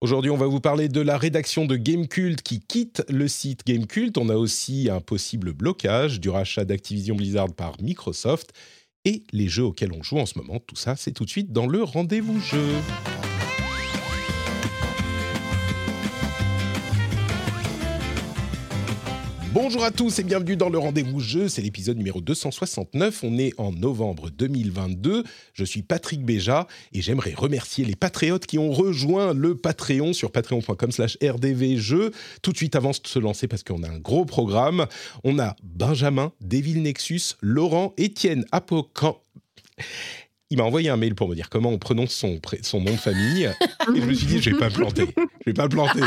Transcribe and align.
Aujourd'hui, 0.00 0.30
on 0.30 0.36
va 0.36 0.46
vous 0.46 0.60
parler 0.60 0.88
de 0.88 1.00
la 1.00 1.18
rédaction 1.18 1.64
de 1.64 1.74
Gamecult 1.74 2.40
qui 2.42 2.60
quitte 2.60 3.02
le 3.08 3.26
site 3.26 3.66
Gamecult. 3.66 4.16
On 4.16 4.28
a 4.28 4.36
aussi 4.36 4.88
un 4.88 5.00
possible 5.00 5.52
blocage 5.52 6.20
du 6.20 6.28
rachat 6.28 6.64
d'Activision 6.64 7.16
Blizzard 7.16 7.52
par 7.52 7.74
Microsoft 7.82 8.52
et 9.04 9.24
les 9.32 9.48
jeux 9.48 9.64
auxquels 9.64 9.92
on 9.92 10.04
joue 10.04 10.18
en 10.18 10.26
ce 10.26 10.38
moment. 10.38 10.60
Tout 10.60 10.76
ça, 10.76 10.94
c'est 10.94 11.10
tout 11.10 11.24
de 11.24 11.30
suite 11.30 11.50
dans 11.50 11.66
le 11.66 11.82
rendez-vous 11.82 12.38
jeu. 12.38 12.76
Bonjour 19.54 19.82
à 19.82 19.90
tous 19.90 20.18
et 20.18 20.24
bienvenue 20.24 20.56
dans 20.56 20.68
le 20.68 20.76
rendez-vous 20.76 21.20
jeu, 21.20 21.48
c'est 21.48 21.62
l'épisode 21.62 21.96
numéro 21.96 22.20
269, 22.20 23.24
on 23.24 23.38
est 23.38 23.58
en 23.58 23.72
novembre 23.72 24.28
2022, 24.28 25.24
je 25.54 25.64
suis 25.64 25.80
Patrick 25.80 26.22
Béja 26.22 26.66
et 26.92 27.00
j'aimerais 27.00 27.32
remercier 27.32 27.86
les 27.86 27.96
patriotes 27.96 28.44
qui 28.44 28.58
ont 28.58 28.70
rejoint 28.70 29.32
le 29.32 29.56
Patreon 29.56 30.12
sur 30.12 30.32
patreon.com 30.32 30.92
slash 30.92 31.16
rdvjeux. 31.22 32.12
Tout 32.42 32.52
de 32.52 32.58
suite 32.58 32.76
avant 32.76 32.90
de 32.90 32.96
se 33.02 33.18
lancer 33.18 33.48
parce 33.48 33.62
qu'on 33.62 33.82
a 33.84 33.88
un 33.88 33.98
gros 33.98 34.26
programme, 34.26 34.86
on 35.24 35.38
a 35.38 35.56
Benjamin, 35.62 36.32
Devil 36.42 36.82
Nexus, 36.82 37.36
Laurent, 37.40 37.94
Étienne, 37.96 38.44
Apocan 38.52 39.22
il 40.50 40.58
m'a 40.58 40.64
envoyé 40.64 40.88
un 40.88 40.96
mail 40.96 41.14
pour 41.14 41.28
me 41.28 41.34
dire 41.34 41.50
comment 41.50 41.70
on 41.70 41.78
prononce 41.78 42.12
son, 42.12 42.40
son 42.62 42.80
nom 42.80 42.92
de 42.92 42.96
famille. 42.96 43.50
Et 43.94 44.00
je 44.00 44.06
me 44.06 44.14
suis 44.14 44.26
dit, 44.26 44.40
je 44.40 44.50
vais 44.50 44.58
pas 44.58 44.70
me 44.70 44.74
planter. 44.74 45.06
Je 45.16 45.50
vais 45.50 45.54
pas 45.54 45.64
me 45.64 45.68
planter. 45.68 46.00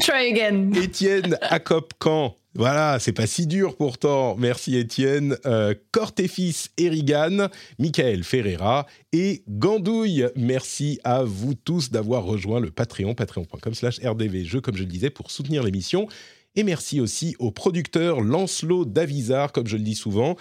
Try 0.00 0.32
again. 0.32 0.72
Étienne 0.74 1.36
Acop-Camp. 1.42 2.36
Voilà, 2.54 2.98
c'est 2.98 3.12
pas 3.12 3.28
si 3.28 3.46
dur 3.46 3.76
pourtant. 3.76 4.36
Merci 4.36 4.76
Étienne. 4.76 5.36
Euh, 5.46 5.74
Cortéfis 5.92 6.66
Erigan, 6.78 7.48
Michael 7.78 8.24
Ferreira 8.24 8.86
et 9.12 9.44
Gandouille. 9.48 10.26
Merci 10.34 10.98
à 11.04 11.22
vous 11.22 11.54
tous 11.54 11.90
d'avoir 11.90 12.24
rejoint 12.24 12.58
le 12.58 12.70
Patreon, 12.70 13.14
patreon.com 13.14 13.74
slash 13.74 14.00
rdvjeux, 14.04 14.60
comme 14.60 14.76
je 14.76 14.82
le 14.82 14.88
disais, 14.88 15.10
pour 15.10 15.30
soutenir 15.30 15.62
l'émission. 15.62 16.08
Et 16.56 16.64
merci 16.64 17.00
aussi 17.00 17.36
au 17.38 17.52
producteur 17.52 18.20
Lancelot 18.20 18.84
Davizard, 18.84 19.52
comme 19.52 19.68
je 19.68 19.76
le 19.76 19.84
dis 19.84 19.94
souvent. 19.94 20.36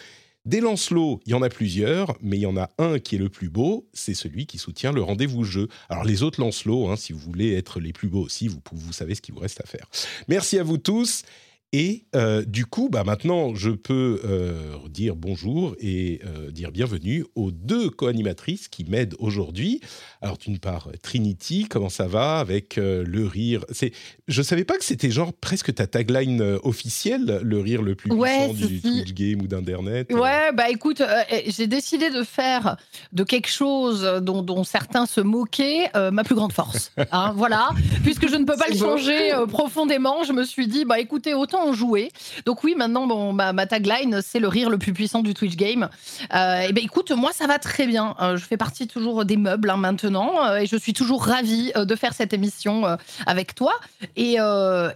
Des 0.46 0.62
Lancelot, 0.62 1.20
il 1.26 1.32
y 1.32 1.34
en 1.34 1.42
a 1.42 1.50
plusieurs, 1.50 2.18
mais 2.22 2.38
il 2.38 2.42
y 2.42 2.46
en 2.46 2.56
a 2.56 2.70
un 2.78 2.98
qui 3.00 3.16
est 3.16 3.20
le 3.20 3.30
plus 3.30 3.50
beau, 3.50 3.88
c'est 3.94 4.14
celui 4.14 4.46
qui 4.46 4.58
soutient 4.58 4.94
le 4.94 5.02
rendez-vous 5.02 5.44
jeu. 5.44 5.68
Alors 5.90 6.06
les 6.06 6.24
autres 6.24 6.40
Lancelot, 6.40 6.90
hein, 6.90 6.96
si 6.96 7.12
vous 7.12 7.20
voulez 7.20 7.56
être 7.56 7.80
les 7.80 7.92
plus 7.92 8.08
beaux 8.08 8.24
aussi, 8.24 8.48
vous, 8.48 8.60
vous 8.72 8.94
savez 8.94 9.16
ce 9.16 9.22
qu'il 9.22 9.34
vous 9.34 9.42
reste 9.42 9.62
à 9.62 9.68
faire. 9.68 9.88
Merci 10.28 10.58
à 10.58 10.64
vous 10.64 10.78
tous. 10.78 11.24
Et 11.72 12.06
euh, 12.16 12.44
du 12.44 12.66
coup, 12.66 12.90
bah 12.90 13.04
maintenant, 13.04 13.54
je 13.54 13.70
peux 13.70 14.20
euh, 14.26 14.76
dire 14.90 15.16
bonjour 15.16 15.76
et 15.80 16.20
euh, 16.26 16.50
dire 16.50 16.72
bienvenue 16.72 17.26
aux 17.36 17.52
deux 17.52 17.92
co-animatrices 17.92 18.68
qui 18.70 18.86
m'aident 18.86 19.14
aujourd'hui. 19.20 19.80
Alors, 20.24 20.38
d'une 20.40 20.58
part, 20.58 20.90
Trinity, 21.04 21.68
comment 21.70 21.90
ça 21.90 22.08
va 22.08 22.40
avec 22.40 22.78
le 22.78 23.26
rire? 23.28 23.66
C'est, 23.72 23.92
je 24.28 24.42
savais 24.42 24.64
pas 24.64 24.78
que 24.78 24.84
c'était 24.84 25.12
genre 25.12 25.32
presque 25.32 25.74
ta 25.76 25.86
tagline 25.86 26.42
officielle, 26.64 27.40
le 27.44 27.60
rire 27.60 27.84
le 27.84 27.94
plus 27.94 28.10
puissant 28.10 28.54
du 28.54 28.82
Twitch 28.82 29.14
game 29.14 29.42
ou 29.42 29.48
d'internet. 29.48 30.12
Ouais, 30.12 30.52
bah 30.54 30.70
écoute, 30.70 31.04
j'ai 31.48 31.68
décidé 31.68 32.10
de 32.10 32.24
faire 32.24 32.78
de 33.14 33.24
quelque 33.24 33.50
chose 33.50 34.04
dont, 34.22 34.64
certains 34.64 35.06
se 35.06 35.22
moquaient 35.22 35.90
ma 36.12 36.24
plus 36.24 36.36
grande 36.36 36.52
force. 36.52 36.92
Hein, 37.12 37.32
voilà, 37.36 37.70
puisque 38.04 38.28
je 38.28 38.36
ne 38.36 38.44
peux 38.44 38.58
pas 38.58 38.68
le 38.70 38.78
changer 38.78 39.32
profondément, 39.48 40.24
je 40.24 40.34
me 40.34 40.44
suis 40.44 40.68
dit, 40.68 40.84
bah 40.84 41.00
écoutez, 41.00 41.34
autant 41.34 41.59
en 41.60 41.74
jouer. 41.74 42.12
Donc 42.46 42.64
oui, 42.64 42.76
maintenant, 42.76 43.08
bon, 43.08 43.34
ma, 43.34 43.66
tagline, 43.66 44.22
c'est 44.24 44.40
le 44.40 44.48
rire 44.48 44.70
le 44.70 44.78
plus 44.78 44.94
puissant 44.94 45.22
du 45.22 45.34
Twitch 45.34 45.56
game. 45.56 45.90
Euh, 46.34 46.62
et 46.62 46.74
ben 46.74 46.84
écoute, 46.84 47.12
moi, 47.12 47.32
ça 47.34 47.48
va 47.48 47.60
très 47.60 47.88
bien. 47.88 48.16
Euh, 48.22 48.38
je 48.38 48.46
fais 48.46 48.58
partie 48.58 48.88
toujours 48.88 49.26
des 49.26 49.38
meubles 49.38 49.70
hein, 49.70 49.78
maintenant, 49.78 50.46
euh, 50.46 50.58
et 50.58 50.66
je 50.66 50.76
suis 50.76 50.94
toujours 50.94 51.24
ravie 51.24 51.72
de 51.76 51.96
faire 51.96 52.14
cette 52.14 52.34
émission 52.34 52.98
avec 53.26 53.56
toi 53.56 53.74
et, 54.16 54.38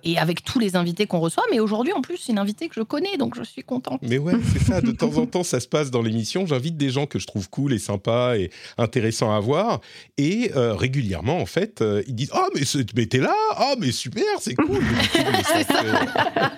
et 0.04 0.18
avec 0.18 0.44
tous 0.44 0.60
les 0.60 0.76
invités 0.76 1.06
qu'on 1.06 1.20
reçoit. 1.20 1.44
Mais 1.52 1.60
aujourd'hui, 1.60 1.94
en 1.94 2.02
plus, 2.02 2.18
c'est 2.18 2.32
une 2.32 2.40
invitée 2.40 2.68
que 2.70 2.76
je 2.76 2.82
connais, 2.82 3.18
donc 3.18 3.36
je 3.36 3.44
suis 3.44 3.64
contente. 3.64 4.00
Mais 4.02 4.18
ouais, 4.18 4.34
c'est 4.52 4.64
ça. 4.64 4.82
De 4.82 4.92
temps 4.92 5.18
en 5.18 5.26
temps, 5.26 5.44
ça 5.44 5.60
se 5.60 5.68
passe 5.68 5.92
dans 5.92 6.02
l'émission. 6.02 6.46
J'invite 6.46 6.78
des 6.78 6.90
gens 6.90 7.06
que 7.06 7.20
je 7.20 7.28
trouve 7.28 7.50
cool 7.50 7.74
et 7.74 7.80
sympas 7.80 8.36
et 8.36 8.50
intéressants 8.78 9.36
à 9.36 9.40
voir. 9.40 9.82
Et 10.18 10.52
régulièrement, 10.54 11.40
en 11.40 11.46
fait, 11.46 11.84
ils 12.08 12.16
disent 12.16 12.32
Oh, 12.34 12.48
mais, 12.56 12.62
mais 12.96 13.06
t'es 13.06 13.20
là 13.20 13.34
Oh, 13.60 13.76
mais 13.80 13.92
super, 13.92 14.24
c'est 14.40 14.56
cool. 14.56 14.82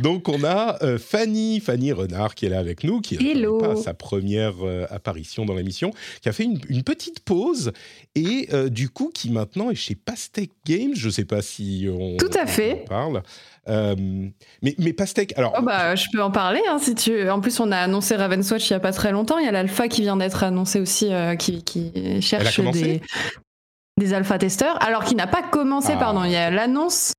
Donc 0.00 0.28
on 0.28 0.44
a 0.44 0.82
euh, 0.82 0.98
Fanny, 0.98 1.60
Fanny 1.60 1.92
Renard 1.92 2.34
qui 2.34 2.46
est 2.46 2.48
là 2.48 2.58
avec 2.58 2.84
nous, 2.84 3.00
qui 3.00 3.16
a 3.16 3.76
sa 3.76 3.94
première 3.94 4.54
euh, 4.62 4.86
apparition 4.90 5.44
dans 5.44 5.54
l'émission, 5.54 5.92
qui 6.20 6.28
a 6.28 6.32
fait 6.32 6.44
une, 6.44 6.82
petite 6.82 7.20
pause 7.20 7.72
et 8.14 8.48
euh, 8.52 8.68
du 8.68 8.88
coup 8.88 9.10
qui 9.12 9.30
maintenant 9.30 9.70
est 9.70 9.74
chez 9.74 9.94
Pastèque 9.94 10.52
Games. 10.64 10.92
Je 10.94 11.06
ne 11.06 11.12
sais 11.12 11.24
pas 11.24 11.42
si 11.42 11.88
on, 11.90 12.16
Tout 12.16 12.30
à 12.34 12.46
fait. 12.46 12.84
parle. 12.88 13.22
mais, 13.66 14.74
mais 14.78 14.92
Pastèque, 14.92 15.36
alors. 15.36 15.54
Oh 15.58 15.62
bah, 15.62 15.96
je 15.96 16.06
peux 16.12 16.22
en 16.22 16.30
parler 16.30 16.60
hein, 16.68 16.78
si 16.78 16.94
tu. 16.94 17.28
En 17.28 17.40
plus, 17.40 17.58
on 17.60 17.72
a 17.72 17.78
annoncé 17.78 18.16
Ravenswatch 18.16 18.70
il 18.70 18.72
n'y 18.74 18.76
a 18.76 18.80
pas 18.80 18.92
très 18.92 19.12
longtemps. 19.12 19.38
Il 19.38 19.44
y 19.44 19.48
a 19.48 19.52
l'alpha 19.52 19.88
qui 19.88 20.02
vient 20.02 20.16
d'être 20.16 20.44
annoncé 20.44 20.80
aussi, 20.80 21.10
qui, 21.38 21.64
qui, 21.64 22.22
cherche 22.22 22.60
des, 22.60 23.00
des 23.98 24.14
alpha 24.14 24.38
testeurs. 24.38 24.80
Alors, 24.82 25.04
qui 25.04 25.14
n'a 25.14 25.26
pas 25.26 25.42
commencé, 25.42 25.92
ah. 25.94 25.98
pardon. 25.98 26.24
Il 26.24 26.32
y 26.32 26.36
a 26.36 26.50
l'annonce 26.50 27.12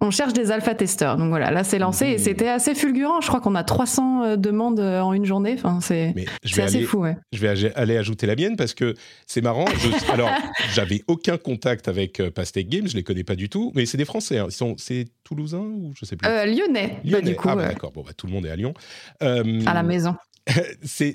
on 0.00 0.10
cherche 0.10 0.32
des 0.32 0.50
alpha-testeurs. 0.50 1.16
Donc 1.16 1.28
voilà, 1.28 1.50
là 1.50 1.64
c'est 1.64 1.78
lancé 1.78 2.06
et 2.06 2.18
c'était 2.18 2.48
assez 2.48 2.74
fulgurant. 2.74 3.20
Je 3.20 3.28
crois 3.28 3.40
qu'on 3.40 3.54
a 3.54 3.64
300 3.64 4.22
euh, 4.22 4.36
demandes 4.36 4.80
euh, 4.80 5.00
en 5.00 5.12
une 5.12 5.24
journée. 5.24 5.54
Enfin, 5.56 5.80
c'est 5.80 6.14
assez 6.58 6.82
fou. 6.82 7.04
Je 7.32 7.40
vais 7.40 7.72
aller 7.74 7.96
ajouter 7.96 8.26
la 8.26 8.36
mienne 8.36 8.56
parce 8.56 8.74
que 8.74 8.94
c'est 9.26 9.40
marrant. 9.40 9.66
alors, 10.12 10.30
j'avais 10.72 11.02
aucun 11.06 11.36
contact 11.38 11.88
avec 11.88 12.20
euh, 12.20 12.30
Pastèque 12.30 12.68
Games, 12.68 12.88
je 12.88 12.96
les 12.96 13.02
connais 13.02 13.24
pas 13.24 13.36
du 13.36 13.48
tout, 13.48 13.72
mais 13.74 13.86
c'est 13.86 13.98
des 13.98 14.04
Français. 14.04 14.38
Hein. 14.38 14.46
Ils 14.48 14.52
sont, 14.52 14.74
c'est 14.78 15.06
Toulousain 15.24 15.58
ou 15.58 15.92
je 15.98 16.04
sais 16.04 16.16
plus? 16.16 16.28
Lyonnais. 16.28 17.00
Bah, 17.04 17.20
du 17.20 17.36
coup, 17.36 17.48
ah, 17.50 17.56
bah, 17.56 17.68
d'accord. 17.68 17.92
Bon, 17.92 18.02
bah, 18.02 18.12
tout 18.16 18.26
le 18.26 18.32
monde 18.32 18.46
est 18.46 18.50
à 18.50 18.56
Lyon. 18.56 18.74
à 19.20 19.42
la 19.74 19.82
maison. 19.82 20.14
c'est 20.82 21.14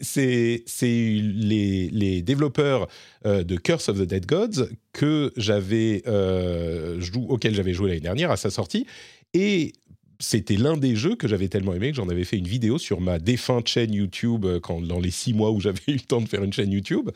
les, 0.81 2.21
développeurs 2.21 2.87
euh, 3.25 3.43
de 3.43 3.55
Curse 3.55 3.89
of 3.89 3.99
the 3.99 4.03
Dead 4.03 4.25
Gods 4.25 4.69
que 4.93 5.31
j'avais 5.37 6.03
euh, 6.07 7.01
auquel 7.27 7.53
j'avais 7.53 7.73
joué 7.73 7.89
l'année 7.89 8.01
dernière 8.01 8.31
à 8.31 8.37
sa 8.37 8.49
sortie 8.49 8.85
et 9.33 9.73
c'était 10.19 10.55
l'un 10.55 10.77
des 10.77 10.95
jeux 10.95 11.17
que 11.17 11.27
j'avais 11.27 11.49
tellement 11.49 11.73
aimé 11.73 11.91
que 11.91 11.97
j'en 11.97 12.07
avais 12.07 12.23
fait 12.23 12.37
une 12.37 12.47
vidéo 12.47 12.77
sur 12.77 13.01
ma 13.01 13.19
défunte 13.19 13.67
chaîne 13.67 13.93
YouTube 13.93 14.45
euh, 14.45 14.59
quand, 14.61 14.81
dans 14.81 14.99
les 14.99 15.11
six 15.11 15.33
mois 15.33 15.51
où 15.51 15.59
j'avais 15.59 15.81
eu 15.87 15.93
le 15.93 15.99
temps 15.99 16.21
de 16.21 16.29
faire 16.29 16.43
une 16.43 16.53
chaîne 16.53 16.71
YouTube. 16.71 17.09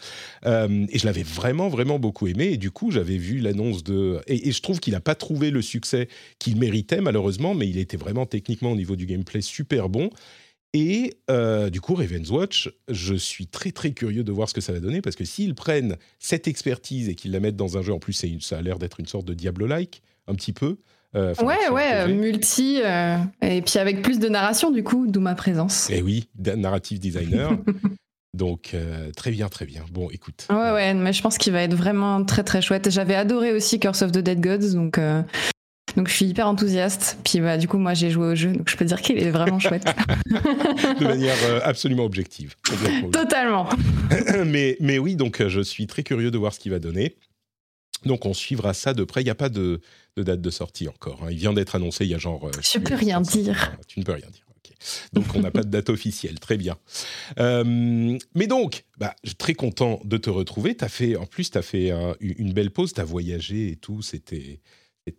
et 0.45 0.97
je 0.99 1.05
l'avais 1.05 1.23
vraiment, 1.23 1.69
vraiment 1.69 1.97
beaucoup 1.97 2.27
aimé. 2.27 2.49
Et 2.51 2.57
du 2.57 2.71
coup, 2.71 2.91
j'avais 2.91 3.17
vu 3.17 3.39
l'annonce 3.39 3.83
de... 3.83 4.19
Et, 4.27 4.49
et, 4.49 4.51
je 4.51 4.61
trouve 4.61 4.81
qu'il 4.81 4.93
n'a 4.93 4.99
pas 4.99 5.15
trouvé 5.15 5.49
le 5.49 5.61
succès 5.61 6.09
qu'il 6.39 6.57
méritait, 6.57 6.99
malheureusement, 6.99 7.55
mais 7.55 7.69
il 7.69 7.77
était 7.77 7.97
vraiment 7.97 8.25
techniquement 8.25 8.73
au 8.73 8.75
niveau 8.75 8.97
du 8.97 9.05
gameplay 9.05 9.41
super 9.41 9.87
bon. 9.87 10.09
Et 10.73 11.17
euh, 11.31 11.69
du 11.69 11.81
coup, 11.81 11.95
Raven's 11.95 12.29
Watch, 12.29 12.69
je 12.89 13.15
suis 13.15 13.47
très 13.47 13.71
très 13.71 13.91
curieux 13.91 14.23
de 14.23 14.31
voir 14.31 14.47
ce 14.49 14.53
que 14.53 14.61
ça 14.61 14.71
va 14.71 14.79
donner 14.79 15.01
parce 15.01 15.15
que 15.15 15.25
s'ils 15.25 15.55
prennent 15.55 15.95
cette 16.19 16.47
expertise 16.47 17.09
et 17.09 17.15
qu'ils 17.15 17.31
la 17.31 17.39
mettent 17.39 17.55
dans 17.55 17.77
un 17.77 17.81
jeu, 17.81 17.91
en 17.91 17.99
plus 17.99 18.13
ça 18.39 18.57
a 18.57 18.61
l'air 18.61 18.77
d'être 18.77 18.99
une 18.99 19.07
sorte 19.07 19.25
de 19.25 19.33
Diablo-like, 19.33 20.03
un 20.27 20.35
petit 20.35 20.53
peu. 20.53 20.77
Euh, 21.15 21.33
ouais, 21.41 21.69
ouais, 21.71 22.07
multi, 22.13 22.81
euh, 22.83 23.17
et 23.41 23.63
puis 23.63 23.79
avec 23.79 24.03
plus 24.03 24.19
de 24.19 24.29
narration 24.29 24.69
du 24.69 24.83
coup, 24.83 25.07
d'où 25.07 25.21
ma 25.21 25.33
présence. 25.33 25.89
Et 25.89 25.97
eh 25.97 26.01
oui, 26.03 26.29
narrative 26.37 26.99
designer. 26.99 27.57
Donc 28.37 28.75
très 29.15 29.31
bien, 29.31 29.49
très 29.49 29.65
bien. 29.65 29.83
Bon, 29.91 30.07
écoute. 30.11 30.45
Ouais, 30.51 30.71
ouais, 30.71 30.93
mais 30.93 31.13
je 31.13 31.21
pense 31.23 31.39
qu'il 31.39 31.51
va 31.51 31.63
être 31.63 31.73
vraiment 31.73 32.23
très 32.23 32.43
très 32.43 32.61
chouette. 32.61 32.91
J'avais 32.91 33.15
adoré 33.15 33.53
aussi 33.53 33.79
Curse 33.79 34.03
of 34.03 34.11
the 34.11 34.19
Dead 34.19 34.39
Gods, 34.39 34.75
donc 34.75 34.99
donc 35.95 36.07
je 36.07 36.13
suis 36.13 36.25
hyper 36.25 36.47
enthousiaste. 36.47 37.17
Puis 37.23 37.39
bah, 37.39 37.57
du 37.57 37.67
coup, 37.67 37.77
moi 37.77 37.93
j'ai 37.93 38.09
joué 38.09 38.27
au 38.27 38.35
jeu, 38.35 38.51
donc 38.51 38.69
je 38.69 38.77
peux 38.77 38.85
dire 38.85 39.01
qu'il 39.01 39.17
est 39.17 39.31
vraiment 39.31 39.59
chouette. 39.59 39.85
de 40.29 41.03
manière 41.03 41.35
euh, 41.45 41.59
absolument 41.63 42.05
objective. 42.05 42.55
Totalement. 43.11 43.69
mais, 44.45 44.77
mais 44.79 44.97
oui, 44.97 45.15
donc 45.15 45.41
euh, 45.41 45.49
je 45.49 45.61
suis 45.61 45.87
très 45.87 46.03
curieux 46.03 46.31
de 46.31 46.37
voir 46.37 46.53
ce 46.53 46.59
qu'il 46.59 46.71
va 46.71 46.79
donner. 46.79 47.15
Donc 48.05 48.25
on 48.25 48.33
suivra 48.33 48.73
ça 48.73 48.93
de 48.93 49.03
près. 49.03 49.21
Il 49.21 49.25
n'y 49.25 49.29
a 49.29 49.35
pas 49.35 49.49
de, 49.49 49.81
date 50.17 50.41
de 50.41 50.49
sortie 50.49 50.87
encore. 50.87 51.23
Hein. 51.23 51.31
Il 51.31 51.37
vient 51.37 51.53
d'être 51.53 51.75
annoncé 51.75 52.05
il 52.05 52.11
y 52.11 52.15
a 52.15 52.17
genre. 52.17 52.47
Euh, 52.47 52.51
je 52.61 52.79
ne 52.79 52.83
peux 52.83 52.95
rien 52.95 53.21
dire. 53.21 53.77
Tu 53.87 53.99
ne 53.99 54.05
peux 54.05 54.13
rien 54.13 54.27
dire. 54.29 54.43
Donc 55.11 55.25
on 55.35 55.41
n'a 55.41 55.51
pas 55.51 55.63
de 55.63 55.69
date 55.69 55.89
officielle, 55.89 56.39
très 56.39 56.55
bien. 56.55 56.77
Euh, 57.37 58.17
mais 58.33 58.47
donc, 58.47 58.85
bah, 58.97 59.13
très 59.37 59.53
content 59.53 59.99
de 60.05 60.15
te 60.15 60.29
retrouver. 60.29 60.77
As 60.79 60.87
fait, 60.87 61.17
en 61.17 61.25
plus, 61.25 61.51
tu 61.51 61.57
as 61.57 61.61
fait 61.61 61.91
une 62.21 62.53
belle 62.53 62.71
pause, 62.71 62.93
tu 62.93 63.01
as 63.01 63.03
voyagé 63.03 63.71
et 63.71 63.75
tout. 63.75 64.01
C'était 64.01 64.61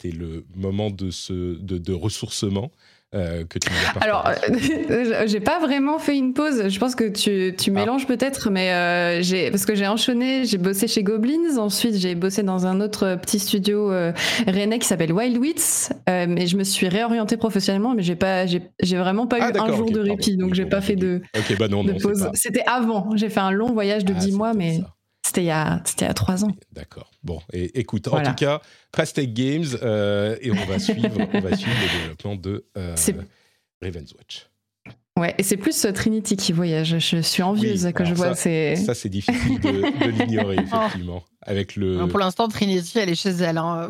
le 0.05 0.45
moment 0.55 0.91
de, 0.91 1.11
ce, 1.11 1.33
de, 1.33 1.79
de 1.79 1.93
ressourcement. 1.93 2.71
Euh, 3.13 3.45
que 3.45 3.59
tu 3.59 3.69
Alors, 4.01 4.25
euh, 4.29 5.25
j'ai 5.27 5.41
pas 5.41 5.59
vraiment 5.59 5.99
fait 5.99 6.17
une 6.17 6.33
pause. 6.33 6.69
Je 6.69 6.79
pense 6.79 6.95
que 6.95 7.09
tu, 7.09 7.57
tu 7.57 7.71
ah. 7.71 7.73
mélanges 7.73 8.07
peut-être, 8.07 8.51
mais 8.51 8.71
euh, 8.71 9.21
j'ai 9.21 9.51
parce 9.51 9.67
que 9.67 9.75
j'ai 9.75 9.89
enchaîné. 9.89 10.45
J'ai 10.45 10.59
bossé 10.59 10.87
chez 10.87 11.03
Goblins. 11.03 11.59
Ensuite, 11.59 11.97
j'ai 11.97 12.15
bossé 12.15 12.45
dans 12.45 12.67
un 12.67 12.81
autre 12.81 13.19
petit 13.21 13.41
studio 13.41 13.91
euh, 13.91 14.13
rennais 14.47 14.79
qui 14.79 14.87
s'appelle 14.87 15.13
Wild 15.13 15.39
Wits. 15.39 15.89
mais 16.07 16.47
je 16.47 16.57
me 16.57 16.63
suis 16.63 16.89
réorienté 16.89 17.37
professionnellement, 17.37 17.95
mais 17.97 18.05
j'ai 18.05 18.15
pas, 18.15 18.47
j'ai 18.47 18.97
vraiment 18.97 19.27
pas 19.27 19.39
ah, 19.41 19.51
eu 19.51 19.59
un 19.59 19.77
jour 19.77 19.91
de 19.91 20.01
répit, 20.01 20.37
donc 20.37 20.55
j'ai 20.55 20.67
pas 20.67 20.81
fait 20.81 20.97
de, 20.97 21.21
bah 21.59 21.67
non, 21.67 21.83
de 21.83 21.95
pause. 21.95 22.31
C'était 22.35 22.65
avant. 22.65 23.17
J'ai 23.17 23.29
fait 23.29 23.41
un 23.41 23.51
long 23.51 23.73
voyage 23.73 24.05
de 24.05 24.13
10 24.13 24.31
ah, 24.35 24.37
mois, 24.37 24.55
mais. 24.55 24.83
C'était 25.31 25.43
il, 25.43 25.47
y 25.47 25.51
a, 25.53 25.81
il 25.97 26.03
y 26.03 26.07
a 26.07 26.13
trois 26.13 26.45
ans. 26.45 26.51
D'accord. 26.73 27.09
Bon, 27.23 27.41
et 27.53 27.79
écoute, 27.79 28.09
en 28.09 28.21
tout 28.21 28.35
cas, 28.35 28.61
Plastic 28.91 29.33
Games, 29.33 29.65
euh, 29.81 30.37
et 30.41 30.51
on 30.51 30.65
va 30.67 30.81
suivre, 30.81 31.09
on 31.33 31.41
va 31.41 31.57
suivre 31.57 31.77
le 31.81 32.01
développement 32.01 32.35
de 32.35 32.67
euh, 32.77 32.97
Raven's 33.81 34.13
Watch. 34.15 34.49
Ouais, 35.17 35.33
et 35.39 35.45
c'est 35.45 35.57
plus 35.57 35.85
euh, 35.85 35.93
Trinity 35.93 36.37
qui 36.37 36.51
voyage. 36.51 36.99
Je 36.99 37.19
suis 37.23 37.45
envieuse 37.45 37.93
que 37.95 38.05
je 38.05 38.13
vois. 38.13 38.35
Ça, 38.35 38.75
ça 38.75 38.95
c'est 38.95 39.09
difficile 39.09 39.61
de, 39.61 40.09
l'ignorer, 40.25 40.57
effectivement. 40.57 41.23
Avec 41.43 41.77
le... 41.77 42.09
Pour 42.09 42.19
l'instant, 42.19 42.49
Trinity, 42.49 42.99
elle 42.99 43.11
est 43.11 43.15
chez 43.15 43.31
elle. 43.31 43.59
Hein. 43.59 43.89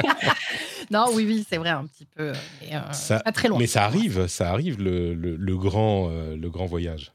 non, 0.90 1.08
oui, 1.12 1.26
oui, 1.26 1.44
c'est 1.46 1.58
vrai, 1.58 1.68
un 1.68 1.84
petit 1.84 2.06
peu. 2.06 2.32
Mais, 2.62 2.70
pas 3.08 3.32
très 3.32 3.48
loin. 3.48 3.58
Mais 3.58 3.66
ça 3.66 3.84
arrive, 3.84 4.26
ça 4.28 4.48
arrive, 4.50 4.80
le, 4.80 5.12
le 5.12 5.56
grand, 5.58 6.08
le 6.08 6.48
grand 6.48 6.64
voyage. 6.64 7.12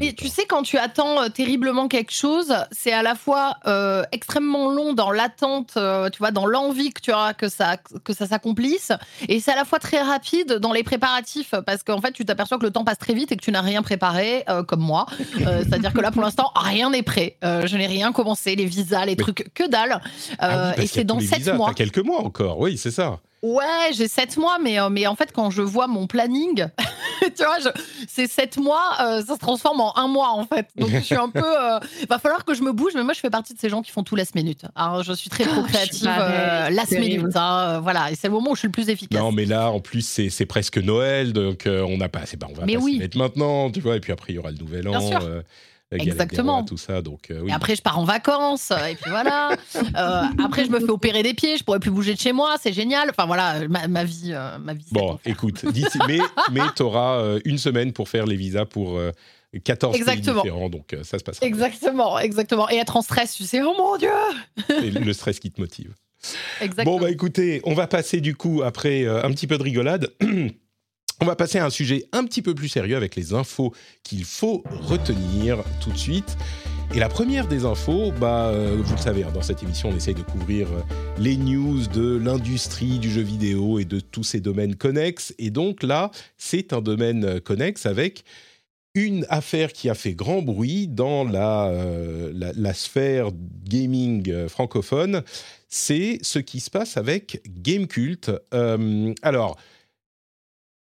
Et 0.00 0.12
tu 0.12 0.28
sais, 0.28 0.44
quand 0.46 0.62
tu 0.62 0.78
attends 0.78 1.22
euh, 1.22 1.28
terriblement 1.28 1.88
quelque 1.88 2.12
chose, 2.12 2.54
c'est 2.70 2.92
à 2.92 3.02
la 3.02 3.14
fois 3.14 3.56
euh, 3.66 4.04
extrêmement 4.12 4.70
long 4.70 4.92
dans 4.92 5.10
l'attente, 5.10 5.74
euh, 5.76 6.10
tu 6.10 6.18
vois, 6.18 6.30
dans 6.30 6.46
l'envie 6.46 6.92
que 6.92 7.00
tu 7.00 7.12
auras 7.12 7.34
que 7.34 7.48
ça, 7.48 7.76
que 8.04 8.12
ça 8.12 8.26
s'accomplisse, 8.26 8.92
et 9.28 9.40
c'est 9.40 9.52
à 9.52 9.56
la 9.56 9.64
fois 9.64 9.78
très 9.78 10.00
rapide 10.00 10.54
dans 10.54 10.72
les 10.72 10.82
préparatifs, 10.82 11.54
parce 11.66 11.82
qu'en 11.82 12.00
fait, 12.00 12.12
tu 12.12 12.24
t'aperçois 12.24 12.58
que 12.58 12.64
le 12.64 12.70
temps 12.70 12.84
passe 12.84 12.98
très 12.98 13.14
vite 13.14 13.32
et 13.32 13.36
que 13.36 13.42
tu 13.42 13.50
n'as 13.50 13.62
rien 13.62 13.82
préparé, 13.82 14.44
comme 14.68 14.80
moi. 14.80 15.06
C'est-à-dire 15.38 15.92
que 15.92 16.00
là, 16.00 16.10
pour 16.10 16.22
l'instant, 16.22 16.52
rien 16.54 16.90
n'est 16.90 17.02
prêt. 17.02 17.38
je 17.42 17.76
n'ai 17.76 17.86
rien 17.86 18.12
commencé, 18.12 18.54
les 18.54 18.66
visas, 18.66 19.04
les 19.04 19.16
trucs, 19.16 19.52
que 19.54 19.68
dalle. 19.68 20.00
Ah 20.38 20.74
et 20.76 20.86
c'est 20.86 21.04
dans 21.04 21.20
sept 21.20 21.52
mois. 21.54 21.74
quelques 21.74 21.98
mois 21.98 22.20
encore, 22.20 22.58
oui, 22.58 22.76
c'est 22.76 22.90
ça. 22.90 23.20
Ouais, 23.42 23.90
j'ai 23.92 24.06
sept 24.06 24.36
mois, 24.36 24.58
mais, 24.62 24.78
euh, 24.78 24.88
mais 24.88 25.04
en 25.08 25.16
fait, 25.16 25.32
quand 25.32 25.50
je 25.50 25.62
vois 25.62 25.88
mon 25.88 26.06
planning, 26.06 26.66
tu 27.20 27.44
vois, 27.44 27.72
c'est 28.06 28.28
sept 28.28 28.56
mois, 28.56 28.94
euh, 29.00 29.20
ça 29.22 29.34
se 29.34 29.40
transforme 29.40 29.80
en 29.80 29.98
un 29.98 30.06
mois, 30.06 30.30
en 30.30 30.46
fait. 30.46 30.68
Donc, 30.76 30.90
je 30.90 31.00
suis 31.00 31.16
un 31.16 31.28
peu. 31.28 31.42
Euh, 31.42 31.80
va 32.08 32.20
falloir 32.20 32.44
que 32.44 32.54
je 32.54 32.62
me 32.62 32.72
bouge, 32.72 32.92
mais 32.94 33.02
moi, 33.02 33.14
je 33.14 33.18
fais 33.18 33.30
partie 33.30 33.52
de 33.52 33.58
ces 33.58 33.68
gens 33.68 33.82
qui 33.82 33.90
font 33.90 34.04
tout 34.04 34.14
last 34.14 34.36
minute. 34.36 34.62
Alors, 34.76 35.02
je 35.02 35.12
suis 35.12 35.28
très 35.28 35.42
trop 35.42 35.62
créative 35.62 36.04
last 36.04 36.92
minute. 36.92 37.34
Hein, 37.34 37.80
voilà, 37.80 38.12
et 38.12 38.14
c'est 38.14 38.28
le 38.28 38.34
moment 38.34 38.52
où 38.52 38.54
je 38.54 38.60
suis 38.60 38.68
le 38.68 38.72
plus 38.72 38.88
efficace. 38.88 39.20
Non, 39.20 39.32
mais 39.32 39.44
là, 39.44 39.70
en 39.72 39.80
plus, 39.80 40.02
c'est 40.30 40.46
presque 40.46 40.78
Noël, 40.78 41.32
donc 41.32 41.64
on 41.66 41.96
n'a 41.96 42.08
pas. 42.08 42.20
Bah, 42.38 42.46
on 42.48 42.54
va 42.54 42.64
mais 42.64 42.76
pas 42.76 42.80
oui. 42.80 42.98
mettre 42.98 43.18
maintenant, 43.18 43.70
tu 43.70 43.80
vois, 43.80 43.96
et 43.96 44.00
puis 44.00 44.12
après, 44.12 44.32
il 44.32 44.36
y 44.36 44.38
aura 44.38 44.52
le 44.52 44.56
Nouvel 44.56 44.88
An. 44.88 45.00
Sûr. 45.00 45.42
Exactement. 45.92 46.64
tout 46.64 46.76
ça. 46.76 47.02
Donc, 47.02 47.30
euh, 47.30 47.46
Et 47.46 47.52
après, 47.52 47.76
je 47.76 47.82
pars 47.82 47.98
en 47.98 48.04
vacances. 48.04 48.70
Euh, 48.70 48.86
et 48.86 48.94
puis 48.94 49.10
voilà. 49.10 49.56
Euh, 49.96 50.22
après, 50.42 50.64
je 50.64 50.70
me 50.70 50.78
fais 50.80 50.90
opérer 50.90 51.22
des 51.22 51.34
pieds. 51.34 51.56
Je 51.56 51.64
pourrais 51.64 51.80
plus 51.80 51.90
bouger 51.90 52.14
de 52.14 52.18
chez 52.18 52.32
moi. 52.32 52.54
C'est 52.60 52.72
génial. 52.72 53.10
Enfin 53.10 53.26
voilà, 53.26 53.66
ma, 53.68 54.04
vie, 54.04 54.32
ma 54.60 54.74
vie. 54.74 54.86
Bon, 54.90 55.18
écoute, 55.24 55.64
mais 56.06 56.18
mais 56.52 56.60
tu 56.74 56.82
auras 56.82 57.38
une 57.44 57.58
semaine 57.58 57.92
pour 57.92 58.08
faire 58.08 58.26
les 58.26 58.36
visas 58.36 58.64
pour. 58.64 58.98
14 59.64 59.94
exactement. 59.96 60.40
pays 60.40 60.50
différents, 60.50 60.70
donc 60.70 60.96
ça 61.02 61.18
se 61.18 61.24
passera. 61.24 61.44
Exactement, 61.44 62.18
exactement. 62.18 62.70
Et 62.70 62.76
être 62.76 62.96
en 62.96 63.02
stress, 63.02 63.34
tu 63.34 63.44
sais, 63.44 63.60
oh 63.60 63.74
mon 63.76 63.98
Dieu 63.98 64.08
Et 64.82 64.90
le 64.90 65.12
stress 65.12 65.40
qui 65.40 65.50
te 65.50 65.60
motive. 65.60 65.92
Exactement. 66.62 66.96
Bon, 66.96 67.02
bah 67.02 67.10
écoutez, 67.10 67.60
on 67.64 67.74
va 67.74 67.86
passer 67.86 68.20
du 68.20 68.34
coup, 68.34 68.62
après 68.62 69.06
un 69.06 69.30
petit 69.30 69.46
peu 69.46 69.58
de 69.58 69.62
rigolade, 69.62 70.10
On 71.22 71.24
va 71.24 71.36
passer 71.36 71.60
à 71.60 71.64
un 71.64 71.70
sujet 71.70 72.08
un 72.10 72.24
petit 72.24 72.42
peu 72.42 72.52
plus 72.52 72.66
sérieux 72.66 72.96
avec 72.96 73.14
les 73.14 73.32
infos 73.32 73.72
qu'il 74.02 74.24
faut 74.24 74.64
retenir 74.66 75.62
tout 75.80 75.92
de 75.92 75.96
suite. 75.96 76.36
Et 76.96 76.98
la 76.98 77.08
première 77.08 77.46
des 77.46 77.64
infos, 77.64 78.10
bah, 78.10 78.48
euh, 78.48 78.78
vous 78.82 78.92
le 78.92 79.00
savez, 79.00 79.22
hein, 79.22 79.30
dans 79.32 79.40
cette 79.40 79.62
émission, 79.62 79.90
on 79.90 79.96
essaye 79.96 80.16
de 80.16 80.22
couvrir 80.22 80.66
euh, 80.72 80.80
les 81.18 81.36
news 81.36 81.86
de 81.86 82.16
l'industrie 82.16 82.98
du 82.98 83.08
jeu 83.08 83.20
vidéo 83.20 83.78
et 83.78 83.84
de 83.84 84.00
tous 84.00 84.24
ces 84.24 84.40
domaines 84.40 84.74
connexes. 84.74 85.32
Et 85.38 85.50
donc 85.50 85.84
là, 85.84 86.10
c'est 86.38 86.72
un 86.72 86.80
domaine 86.80 87.24
euh, 87.24 87.38
connexe 87.38 87.86
avec 87.86 88.24
une 88.96 89.24
affaire 89.28 89.72
qui 89.72 89.90
a 89.90 89.94
fait 89.94 90.14
grand 90.14 90.42
bruit 90.42 90.88
dans 90.88 91.22
la, 91.22 92.74
sphère 92.74 93.30
gaming 93.64 94.48
francophone. 94.48 95.22
C'est 95.68 96.18
ce 96.22 96.40
qui 96.40 96.58
se 96.58 96.68
passe 96.68 96.96
avec 96.96 97.42
Gamecult. 97.46 98.32
alors, 99.22 99.56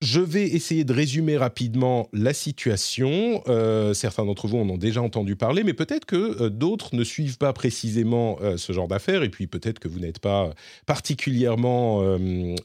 je 0.03 0.21
vais 0.21 0.47
essayer 0.47 0.85
de 0.85 0.93
résumer 0.93 1.39
rapidement 1.39 2.09
la 2.13 2.35
situation. 2.35 3.43
Euh, 3.49 3.95
certains 3.95 4.27
d'entre 4.27 4.47
vous 4.47 4.59
en 4.59 4.69
ont 4.69 4.77
déjà 4.77 5.01
entendu 5.01 5.37
parler, 5.37 5.65
mais 5.65 5.73
peut-être 5.73 6.05
que 6.05 6.43
euh, 6.43 6.51
d'autres 6.51 6.95
ne 6.95 7.03
suivent 7.03 7.39
pas 7.39 7.55
précisément 7.55 8.39
euh, 8.43 8.59
ce 8.59 8.75
genre 8.75 8.89
d'affaires, 8.89 9.23
et 9.23 9.31
puis 9.31 9.47
peut-être 9.47 9.79
que 9.79 9.89
vous 9.89 9.99
n'êtes 9.99 10.19
pas 10.19 10.53
particulièrement 10.85 11.99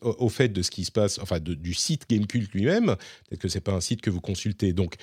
au, 0.01 0.29
fait 0.29 0.49
de 0.49 0.61
ce 0.61 0.71
qui 0.71 0.83
se 0.83 0.91
passe, 0.91 1.19
enfin 1.19 1.39
du 1.39 1.73
site 1.73 2.05
Gamecult 2.09 2.51
lui-même. 2.53 2.95
Peut-être 3.29 3.41
que 3.41 3.47
c'est 3.47 3.61
pas 3.61 3.73
un 3.73 3.81
site 3.81 4.01
que 4.01 4.09
vous 4.09 4.21
consultez. 4.21 4.73
Donc 4.73 4.95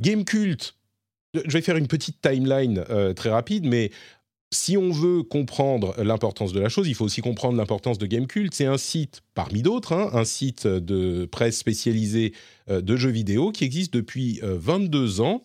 Gamecult, 0.00 0.76
je 1.34 1.50
vais 1.50 1.60
faire 1.60 1.76
une 1.76 1.86
petite 1.86 2.20
timeline 2.20 2.84
très 3.14 3.30
rapide, 3.30 3.66
mais 3.66 3.90
si 4.54 4.76
on 4.76 4.90
veut 4.90 5.22
comprendre 5.22 5.94
l'importance 6.02 6.52
de 6.52 6.60
la 6.60 6.68
chose, 6.68 6.88
il 6.88 6.94
faut 6.94 7.04
aussi 7.04 7.20
comprendre 7.20 7.58
l'importance 7.58 7.98
de 7.98 8.06
Gamecult. 8.06 8.54
C'est 8.54 8.66
un 8.66 8.78
site, 8.78 9.22
parmi 9.34 9.62
d'autres, 9.62 9.92
hein, 9.92 10.10
un 10.12 10.24
site 10.24 10.66
de 10.66 11.26
presse 11.26 11.58
spécialisé 11.58 12.32
euh, 12.70 12.80
de 12.80 12.96
jeux 12.96 13.10
vidéo 13.10 13.50
qui 13.50 13.64
existe 13.64 13.92
depuis 13.92 14.40
22 14.42 15.20
euh, 15.20 15.24
ans 15.24 15.44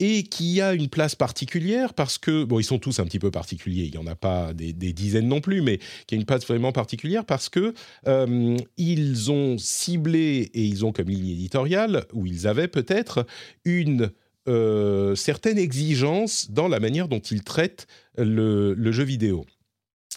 et 0.00 0.22
qui 0.22 0.60
a 0.60 0.74
une 0.74 0.88
place 0.88 1.14
particulière 1.14 1.92
parce 1.92 2.18
que, 2.18 2.44
bon, 2.44 2.60
ils 2.60 2.64
sont 2.64 2.78
tous 2.78 3.00
un 3.00 3.04
petit 3.04 3.18
peu 3.18 3.30
particuliers, 3.30 3.84
il 3.84 3.90
n'y 3.90 3.98
en 3.98 4.06
a 4.06 4.14
pas 4.14 4.54
des, 4.54 4.72
dizaines 4.72 5.28
non 5.28 5.40
plus, 5.40 5.60
mais 5.60 5.78
qui 6.06 6.14
a 6.14 6.18
une 6.18 6.24
place 6.24 6.46
vraiment 6.46 6.72
particulière 6.72 7.24
parce 7.24 7.48
que 7.48 7.74
euh, 8.06 8.56
ils 8.76 9.30
ont 9.30 9.58
ciblé 9.58 10.50
et 10.54 10.62
ils 10.62 10.84
ont 10.84 10.92
comme 10.92 11.08
ligne 11.08 11.30
éditoriale, 11.30 12.06
ou 12.12 12.26
ils 12.26 12.46
avaient 12.46 12.68
peut-être 12.68 13.26
une 13.64 14.10
euh, 14.48 15.14
certaines 15.14 15.58
exigences 15.58 16.50
dans 16.50 16.68
la 16.68 16.80
manière 16.80 17.08
dont 17.08 17.20
ils 17.20 17.44
traitent 17.44 17.86
le, 18.16 18.74
jeu 18.92 19.04
vidéo. 19.04 19.44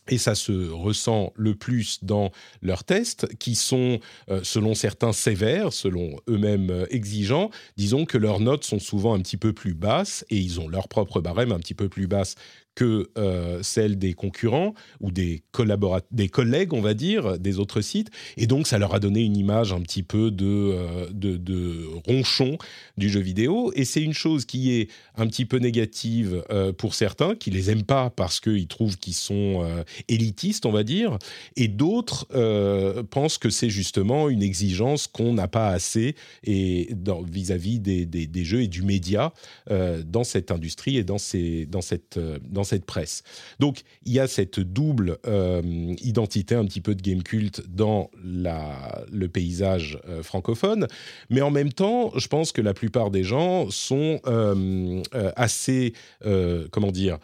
Et 0.08 0.18
ça 0.18 0.36
se 0.36 0.70
ressent 0.70 1.32
le 1.36 1.54
plus 1.54 2.04
dans 2.04 2.32
leurs 2.62 2.84
tests, 2.84 3.28
qui 3.38 3.56
sont, 3.56 4.00
euh, 4.30 4.42
selon 4.44 4.74
certains, 4.74 5.14
sévères, 5.14 5.74
selon 5.74 6.16
eux-mêmes 6.28 6.72
euh, 6.72 6.86
exigeants. 6.90 7.52
Disons 7.78 8.06
que 8.06 8.18
leurs 8.18 8.40
notes 8.40 8.64
sont 8.64 8.80
souvent 8.80 9.14
un 9.14 9.20
petit 9.20 9.38
peu 9.38 9.54
plus 9.54 9.74
basses, 9.74 10.26
et 10.30 10.38
ils 10.38 10.60
ont 10.60 10.68
leur 10.68 10.88
propre 10.88 11.22
barème 11.22 11.52
un 11.52 11.60
petit 11.60 11.76
peu 11.76 11.88
plus 11.88 12.08
basse 12.08 12.36
que 12.76 13.10
euh, 13.18 13.60
celle 13.64 13.98
des 13.98 14.14
concurrents 14.14 14.74
ou 15.02 15.12
des, 15.12 15.44
des 16.12 16.30
collègues, 16.30 16.74
on 16.74 16.82
va 16.82 16.94
dire, 16.94 17.38
des 17.38 17.60
autres 17.60 17.82
sites. 17.82 18.10
Et 18.38 18.48
donc, 18.48 18.68
ça 18.68 18.78
leur 18.78 18.94
a 18.96 19.00
donné 19.00 19.22
une 19.22 19.36
image 19.36 19.74
un 19.74 19.82
petit 19.82 20.04
peu 20.04 20.32
de, 20.32 20.46
euh, 20.46 21.08
de, 21.12 21.86
ronchon 22.08 22.58
du 22.98 23.10
jeu 23.10 23.20
vidéo. 23.20 23.72
Et 23.76 23.84
c'est 23.84 24.02
une 24.02 24.14
chose 24.14 24.46
qui 24.46 24.72
est 24.72 24.90
un 25.16 25.28
petit 25.28 25.46
peu 25.46 25.58
négative 25.58 26.44
euh, 26.50 26.72
pour 26.72 26.96
certains, 26.96 27.36
qui 27.36 27.52
les 27.52 27.70
aiment 27.70 27.84
pas 27.84 28.10
parce 28.10 28.40
qu'ils 28.40 28.68
trouvent 28.68 28.98
qu'ils 28.98 29.14
sont 29.14 29.66
élitistes, 30.08 30.66
on 30.66 30.72
va 30.72 30.84
dire. 30.84 31.18
Et 31.56 31.68
d'autres 31.68 32.28
pensent 33.10 33.38
que 33.38 33.50
c'est 33.50 33.70
justement 33.70 34.30
une 34.30 34.42
exigence 34.42 35.08
qu'on 35.08 35.34
n'a 35.34 35.48
pas 35.48 35.70
assez 35.70 36.16
vis-à-vis 36.44 37.80
des, 37.80 38.06
des, 38.06 38.44
jeux 38.44 38.62
et 38.62 38.68
du 38.68 38.82
média 38.82 39.34
dans 39.70 40.24
cette 40.24 40.52
industrie 40.52 40.98
et 40.98 41.04
dans, 41.04 41.18
ces, 41.18 41.66
dans 41.66 41.82
cette... 41.82 42.20
cette 42.64 42.86
presse. 42.86 43.24
Donc 43.60 43.82
il 44.06 44.14
y 44.14 44.20
a 44.20 44.28
cette 44.28 44.60
double 44.60 45.18
euh, 45.28 45.62
identité 46.02 46.56
un 46.56 46.66
petit 46.66 46.82
peu 46.82 46.96
de 46.96 47.02
game 47.02 47.24
culte 47.24 47.64
dans 47.68 48.10
le 48.24 49.28
paysage 49.28 50.00
euh, 50.08 50.24
francophone, 50.24 50.88
mais 51.30 51.42
en 51.42 51.52
même 51.52 51.74
temps, 51.74 52.12
je 52.18 52.28
pense 52.28 52.52
que 52.52 52.62
la 52.62 52.74
plupart 52.74 53.12
des 53.12 53.24
gens 53.24 53.70
sont 53.70 54.20
euh, 54.28 55.02
assez, 55.36 55.94
comment 56.72 56.92
dire, 56.92 57.18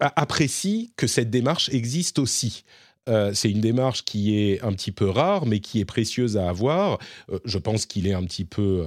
apprécient 0.00 0.88
que 0.96 1.06
cette 1.06 1.30
démarche 1.30 1.68
existe 1.70 2.18
aussi. 2.18 2.64
c'est 3.06 3.50
une 3.50 3.60
démarche 3.60 4.04
qui 4.04 4.38
est 4.38 4.62
un 4.62 4.72
petit 4.72 4.92
peu 4.92 5.08
rare, 5.08 5.46
mais 5.46 5.60
qui 5.60 5.80
est 5.80 5.84
précieuse 5.84 6.36
à 6.36 6.48
avoir. 6.48 6.98
je 7.44 7.58
pense 7.58 7.86
qu'il 7.86 8.06
est 8.06 8.12
un 8.12 8.24
petit 8.24 8.44
peu 8.44 8.86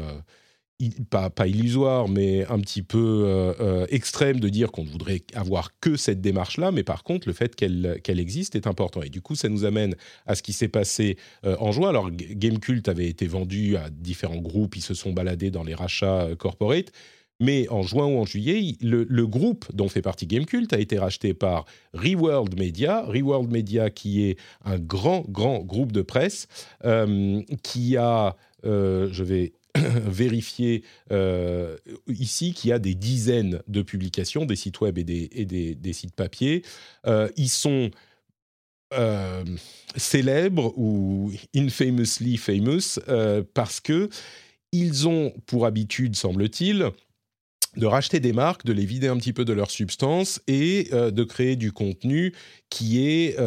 pas, 1.10 1.48
illusoire, 1.48 2.08
mais 2.08 2.46
un 2.46 2.60
petit 2.60 2.84
peu 2.84 3.24
euh, 3.26 3.54
euh, 3.60 3.86
extrême 3.90 4.40
de 4.40 4.48
dire 4.48 4.72
qu'on 4.72 4.84
ne 4.84 4.90
voudrait 4.90 5.24
avoir 5.34 5.72
que 5.80 5.96
cette 5.96 6.22
démarche-là, 6.22 6.72
mais 6.72 6.84
par 6.84 7.04
contre, 7.04 7.28
le 7.28 7.34
fait 7.34 7.56
qu'elle 7.56 8.00
qu'elle 8.04 8.20
existe 8.20 8.56
est 8.56 8.68
important. 8.68 9.02
Et 9.02 9.10
du 9.10 9.22
coup, 9.22 9.36
ça 9.36 9.50
nous 9.50 9.66
amène 9.66 9.96
à 10.28 10.36
ce 10.36 10.44
qui 10.44 10.54
s'est 10.54 10.68
passé 10.68 11.18
euh, 11.46 11.56
en 11.60 11.72
juin. 11.72 11.90
Alors, 11.90 12.12
Gamecult 12.12 12.88
avait 12.90 13.08
été 13.08 13.28
vendu 13.28 13.76
à 13.76 13.90
différents 13.90 14.38
groupes, 14.38 14.76
ils 14.76 14.82
se 14.82 14.94
sont 14.94 15.14
baladés 15.14 15.50
dans 15.50 15.64
les 15.64 15.74
rachats 15.74 16.28
corporate, 16.38 16.92
mais 17.40 17.68
en 17.70 17.82
juin 17.82 18.06
ou 18.06 18.20
en 18.20 18.26
juillet, 18.26 18.76
le, 18.82 19.06
le, 19.10 19.28
groupe 19.28 19.66
dont 19.74 19.90
fait 19.90 20.02
partie 20.02 20.28
Gamecult 20.28 20.72
a 20.74 20.80
été 20.80 21.00
racheté 21.00 21.34
par 21.34 21.66
Reworld 21.94 22.58
Media. 22.58 23.04
Reworld 23.06 23.52
Media, 23.52 23.90
qui 23.90 24.26
est 24.26 24.38
un 24.64 24.78
grand, 24.78 25.24
grand 25.28 25.60
groupe 25.60 25.92
de 25.92 26.02
presse, 26.02 26.48
qui 27.64 27.98
a... 27.98 28.36
je 28.64 29.24
vais 29.24 29.54
vérifier 30.06 30.84
euh, 31.12 31.78
ici 32.08 32.54
qu'il 32.54 32.70
y 32.70 32.74
a 32.74 32.80
des 32.80 32.96
dizaines 32.96 33.62
de 33.68 33.82
publications, 33.82 34.46
des 34.46 34.56
sites 34.56 34.82
web 34.82 34.98
et 34.98 35.04
des, 35.04 35.94
sites 35.94 36.16
papier. 36.16 36.64
Euh, 37.06 37.30
ils 37.38 37.50
sont 37.50 37.92
euh, 38.94 39.44
célèbres 39.96 40.74
ou 40.78 41.32
infamously 41.56 42.38
famous 42.38 43.00
parce 43.54 43.80
que 43.80 44.10
ils 44.72 45.08
ont 45.08 45.34
pour 45.46 45.66
habitude, 45.66 46.16
semble-t-il, 46.16 46.92
de 47.78 47.86
racheter 47.86 48.20
des 48.20 48.34
marques, 48.34 48.66
de 48.66 48.74
les 48.74 48.86
vider 48.86 49.08
un 49.08 49.18
petit 49.18 49.34
peu 49.34 49.46
de 49.46 49.54
leur 49.54 49.72
substance 49.72 50.42
et 50.48 50.90
de 50.92 51.24
créer 51.24 51.56
du 51.56 51.72
contenu 51.72 52.34
qui 52.70 53.08
est 53.08 53.38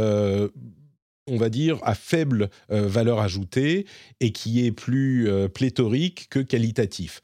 on 1.27 1.37
va 1.37 1.49
dire, 1.49 1.79
à 1.83 1.95
faible 1.95 2.51
euh, 2.71 2.87
valeur 2.87 3.21
ajoutée 3.21 3.87
et 4.21 4.33
qui 4.33 4.67
est 4.67 4.73
plus 4.73 5.29
euh, 5.29 5.49
pléthorique 5.49 6.29
que 6.29 6.41
qualitatif. 6.41 7.23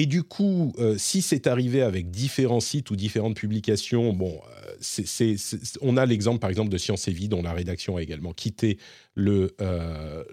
Et 0.00 0.06
du 0.06 0.22
coup, 0.22 0.72
euh, 0.78 0.96
si 0.96 1.22
c'est 1.22 1.48
arrivé 1.48 1.82
avec 1.82 2.10
différents 2.10 2.60
sites 2.60 2.90
ou 2.90 2.96
différentes 2.96 3.34
publications, 3.34 4.12
bon, 4.12 4.40
on 5.82 5.96
a 5.96 6.06
l'exemple 6.06 6.38
par 6.38 6.50
exemple 6.50 6.70
de 6.70 6.78
Science 6.78 7.08
et 7.08 7.12
Vie 7.12 7.28
dont 7.28 7.42
la 7.42 7.52
rédaction 7.52 7.96
a 7.96 8.02
également 8.02 8.32
quitté 8.32 8.78
le, 9.14 9.56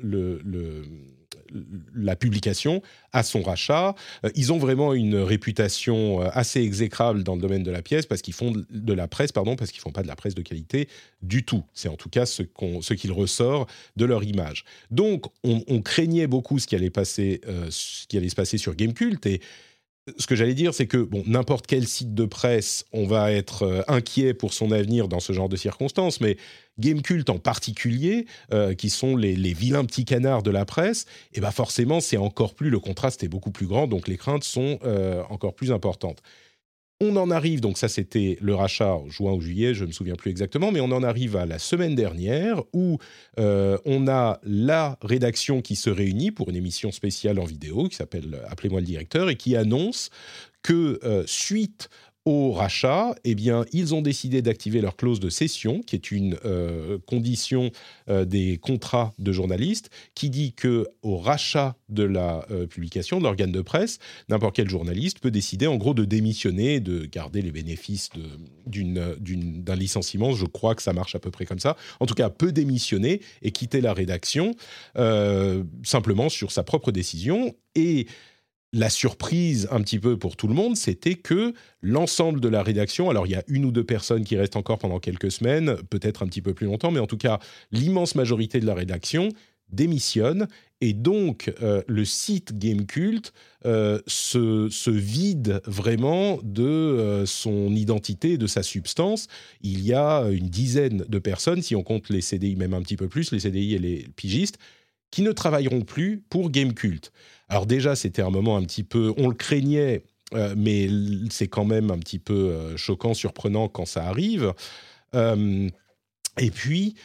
le, 0.01 0.84
la 1.93 2.15
publication 2.15 2.81
à 3.13 3.24
son 3.24 3.41
rachat. 3.41 3.95
Euh, 4.24 4.29
ils 4.35 4.51
ont 4.51 4.57
vraiment 4.57 4.93
une 4.93 5.17
réputation 5.17 6.21
euh, 6.21 6.29
assez 6.33 6.62
exécrable 6.62 7.24
dans 7.24 7.35
le 7.35 7.41
domaine 7.41 7.63
de 7.63 7.71
la 7.71 7.81
pièce 7.81 8.05
parce 8.05 8.21
qu'ils 8.21 8.33
font 8.33 8.53
de 8.69 8.93
la 8.93 9.07
presse, 9.07 9.31
pardon, 9.31 9.55
parce 9.55 9.71
qu'ils 9.71 9.81
font 9.81 9.91
pas 9.91 10.03
de 10.03 10.07
la 10.07 10.15
presse 10.15 10.35
de 10.35 10.41
qualité 10.41 10.88
du 11.21 11.43
tout. 11.43 11.63
C'est 11.74 11.89
en 11.89 11.95
tout 11.95 12.09
cas 12.09 12.25
ce 12.25 12.43
qu'on, 12.43 12.81
ce 12.81 12.93
qu'il 12.93 13.12
ressort 13.12 13.67
de 13.95 14.05
leur 14.05 14.24
image. 14.24 14.65
Donc, 14.91 15.25
on, 15.43 15.81
craignait 15.81 16.27
beaucoup 16.27 16.57
ce 16.57 16.67
qui 16.67 16.75
allait 16.75 16.89
passer, 16.89 17.41
euh, 17.47 17.67
ce 17.69 18.07
qui 18.07 18.17
allait 18.17 18.29
se 18.29 18.35
passer 18.35 18.57
sur 18.57 18.75
Gamecult 18.75 19.25
et 19.25 19.41
ce 20.17 20.27
que 20.27 20.35
j'allais 20.35 20.53
dire, 20.53 20.74
c'est 20.74 20.88
que 20.88 20.97
bon, 20.97 21.24
n'importe 21.25 21.65
quel 21.67 21.88
site 21.88 22.13
de 22.13 22.25
presse, 22.25 22.85
on 22.93 23.07
va 23.07 23.31
être 23.31 23.83
inquiet 23.88 24.33
pour 24.33 24.53
son 24.53 24.71
avenir 24.71 25.07
dans 25.07 25.19
ce 25.19 25.33
genre 25.33 25.50
de 25.50 25.55
circonstances, 25.55 26.21
mais 26.21 26.38
Gamecult 26.77 27.29
en 27.29 27.39
particulier, 27.39 28.25
euh, 28.53 28.74
qui 28.74 28.89
sont 28.89 29.15
les, 29.15 29.35
vilains 29.53 29.85
petits 29.85 30.05
canards 30.05 30.43
de 30.43 30.51
la 30.51 30.65
presse, 30.65 31.05
et 31.33 31.38
eh 31.38 31.41
ben 31.41 31.51
forcément, 31.51 32.01
c'est 32.01 32.17
encore 32.17 32.53
plus, 32.53 32.69
le 32.69 32.79
contraste 32.79 33.24
est 33.24 33.27
beaucoup 33.27 33.51
plus 33.51 33.67
grand, 33.67 33.88
donc 33.88 34.07
les 34.07 34.17
craintes 34.17 34.43
sont 34.43 34.79
euh, 34.83 35.24
encore 35.29 35.55
plus 35.55 35.71
importantes. 35.71 36.21
On 37.01 37.15
en 37.17 37.29
arrive, 37.29 37.59
donc 37.59 37.77
ça 37.77 37.89
c'était 37.89 38.37
le 38.41 38.55
rachat 38.55 38.93
en 38.93 39.09
juin 39.09 39.33
ou 39.33 39.41
juillet, 39.41 39.73
je 39.73 39.83
ne 39.83 39.87
me 39.87 39.91
souviens 39.91 40.15
plus 40.15 40.31
exactement, 40.31 40.71
mais 40.71 40.79
on 40.79 40.91
en 40.91 41.03
arrive 41.03 41.35
à 41.35 41.45
la 41.45 41.59
semaine 41.59 41.93
dernière 41.93 42.61
où 42.73 42.99
euh, 43.37 43.77
on 43.85 44.07
a 44.07 44.39
la 44.43 44.97
rédaction 45.01 45.61
qui 45.61 45.75
se 45.75 45.89
réunit 45.89 46.31
pour 46.31 46.49
une 46.49 46.55
émission 46.55 46.91
spéciale 46.91 47.39
en 47.39 47.45
vidéo 47.45 47.89
qui 47.89 47.95
s'appelle 47.95 48.39
Appelez-moi 48.49 48.79
le 48.79 48.85
directeur 48.85 49.29
et 49.29 49.35
qui 49.35 49.55
annonce 49.55 50.09
que 50.63 50.99
suite 51.27 51.89
au 52.25 52.51
rachat, 52.51 53.13
eh 53.24 53.36
bien, 53.36 53.65
ils 53.72 53.94
ont 53.94 54.01
décidé 54.01 54.41
d'activer 54.41 54.82
leur 54.82 54.96
clause 54.96 55.20
de 55.20 55.29
cession, 55.29 55.82
qui 55.82 55.96
est 55.96 56.10
une 56.10 56.38
euh, 56.44 56.98
condition 57.05 57.70
euh, 58.10 58.25
des 58.25 58.58
contrats 58.58 59.13
de 59.20 59.32
journalistes, 59.32 59.91
qui 60.15 60.32
dit 60.32 60.53
que 60.53 60.88
au 61.03 61.17
rachat 61.17 61.75
de 61.88 62.03
la 62.03 62.44
euh, 62.50 62.65
publication, 62.65 63.20
de 63.20 63.24
l'organe 63.24 63.51
de 63.51 63.62
presse, 63.62 64.00
n'importe 64.27 64.55
quel 64.55 64.67
journaliste 64.67 65.20
peut 65.20 65.29
décider, 65.29 65.67
en 65.67 65.75
gros, 65.75 65.94
de 65.94 66.03
démissionner, 66.03 66.79
de 66.79 67.05
garder 67.05 67.44
les 67.44 67.51
bénéfices 67.51 68.10
d'un 68.65 69.75
licenciement. 69.75 70.34
Je 70.34 70.46
crois 70.46 70.74
que 70.74 70.82
ça 70.82 70.94
marche 70.94 71.13
à 71.13 71.20
peu 71.20 71.29
près 71.29 71.46
comme 71.46 71.60
ça. 71.60 71.77
En 72.00 72.08
tout 72.08 72.15
cas, 72.15 72.32
peut 72.32 72.51
démissionner 72.51 73.22
et 73.44 73.51
quitter 73.51 73.82
la 73.82 73.94
rédaction 73.94 74.55
simplement 75.84 76.29
sur 76.29 76.51
sa 76.51 76.63
propre 76.63 76.91
décision 76.91 77.55
et 77.75 78.08
la 78.75 78.89
surprise 78.89 79.70
un 79.72 79.82
petit 79.82 80.00
peu 80.00 80.17
pour 80.17 80.36
tout 80.36 80.50
le 80.50 80.53
monde, 80.53 80.75
c'était 80.75 81.15
que 81.15 81.53
l'ensemble 81.82 82.41
de 82.41 82.50
la 82.50 82.62
rédaction, 82.62 83.10
alors 83.10 83.25
il 83.25 83.32
y 83.32 83.36
a 83.36 83.44
une 83.48 83.63
ou 83.63 83.72
deux 83.72 83.86
personnes 83.86 84.25
qui 84.25 84.36
restent 84.36 84.58
encore 84.58 84.79
pendant 84.79 85.00
quelques 85.00 85.32
semaines, 85.32 85.77
peut-être 85.89 86.24
un 86.24 86.27
petit 86.27 86.41
peu 86.41 86.53
plus 86.53 86.67
longtemps, 86.67 86.91
mais 86.91 87.00
en 87.00 87.08
tout 87.08 87.17
cas 87.17 87.39
l'immense 87.72 88.15
majorité 88.15 88.60
de 88.60 88.65
la 88.65 88.74
rédaction 88.74 89.29
démissionne 89.72 90.48
et 90.82 90.91
donc 90.91 91.53
euh, 91.62 91.84
le 91.88 92.03
site 92.03 92.58
Gamecult 92.58 93.32
euh, 93.65 94.01
se, 94.08 94.89
vide 94.89 95.62
vraiment 95.65 96.39
de 96.44 96.63
euh, 96.63 97.25
son 97.25 97.74
identité, 97.74 98.38
de 98.38 98.46
sa 98.46 98.62
substance. 98.62 99.27
Il 99.62 99.86
y 99.86 99.94
a 99.94 100.27
une 100.29 100.50
dizaine 100.50 101.05
de 101.08 101.20
personnes, 101.20 101.62
si 101.62 101.77
on 101.77 101.84
compte 101.84 102.10
les 102.10 102.22
CDI 102.22 102.58
même 102.58 102.74
un 102.74 102.82
petit 102.82 102.98
peu 102.98 103.08
plus, 103.08 103.32
les 103.32 103.39
CDI 103.39 103.75
et 103.75 103.79
les 103.79 104.05
pigistes, 104.17 104.58
qui 105.12 105.22
ne 105.22 105.32
travailleront 105.32 105.82
plus 105.82 106.22
pour 106.29 106.51
Gamecult. 106.51 107.13
Alors 107.49 107.65
déjà, 107.65 107.95
c'était 107.95 108.21
un 108.21 108.29
moment 108.29 108.57
un 108.57 108.63
petit 108.63 108.83
peu, 108.83 109.13
on 109.17 109.27
le 109.27 109.35
craignait, 109.35 110.03
euh, 110.33 110.55
mais 110.57 110.89
c'est 111.29 111.47
quand 111.47 111.65
même 111.65 111.91
un 111.91 111.99
petit 111.99 112.19
peu 112.19 112.33
euh, 112.33 112.77
choquant, 112.77 113.13
surprenant 113.13 113.67
quand 113.67 113.85
ça 113.85 114.05
arrive. 114.05 114.53
Euh, 115.13 115.69
et 116.39 116.51
puis, 116.51 116.95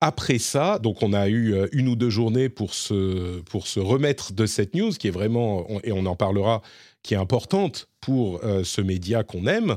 après 0.00 0.38
ça, 0.38 0.78
donc 0.78 1.02
on 1.02 1.12
a 1.12 1.28
eu 1.28 1.54
une 1.72 1.88
ou 1.88 1.96
deux 1.96 2.10
journées 2.10 2.48
pour 2.48 2.74
se, 2.74 3.40
pour 3.40 3.66
se 3.66 3.80
remettre 3.80 4.32
de 4.32 4.46
cette 4.46 4.74
news, 4.74 4.92
qui 4.92 5.08
est 5.08 5.12
vraiment, 5.12 5.66
et 5.82 5.92
on 5.92 6.06
en 6.06 6.16
parlera, 6.16 6.62
qui 7.02 7.14
est 7.14 7.18
importante 7.18 7.88
pour 8.00 8.40
ce 8.42 8.80
média 8.80 9.22
qu'on 9.24 9.46
aime. 9.46 9.76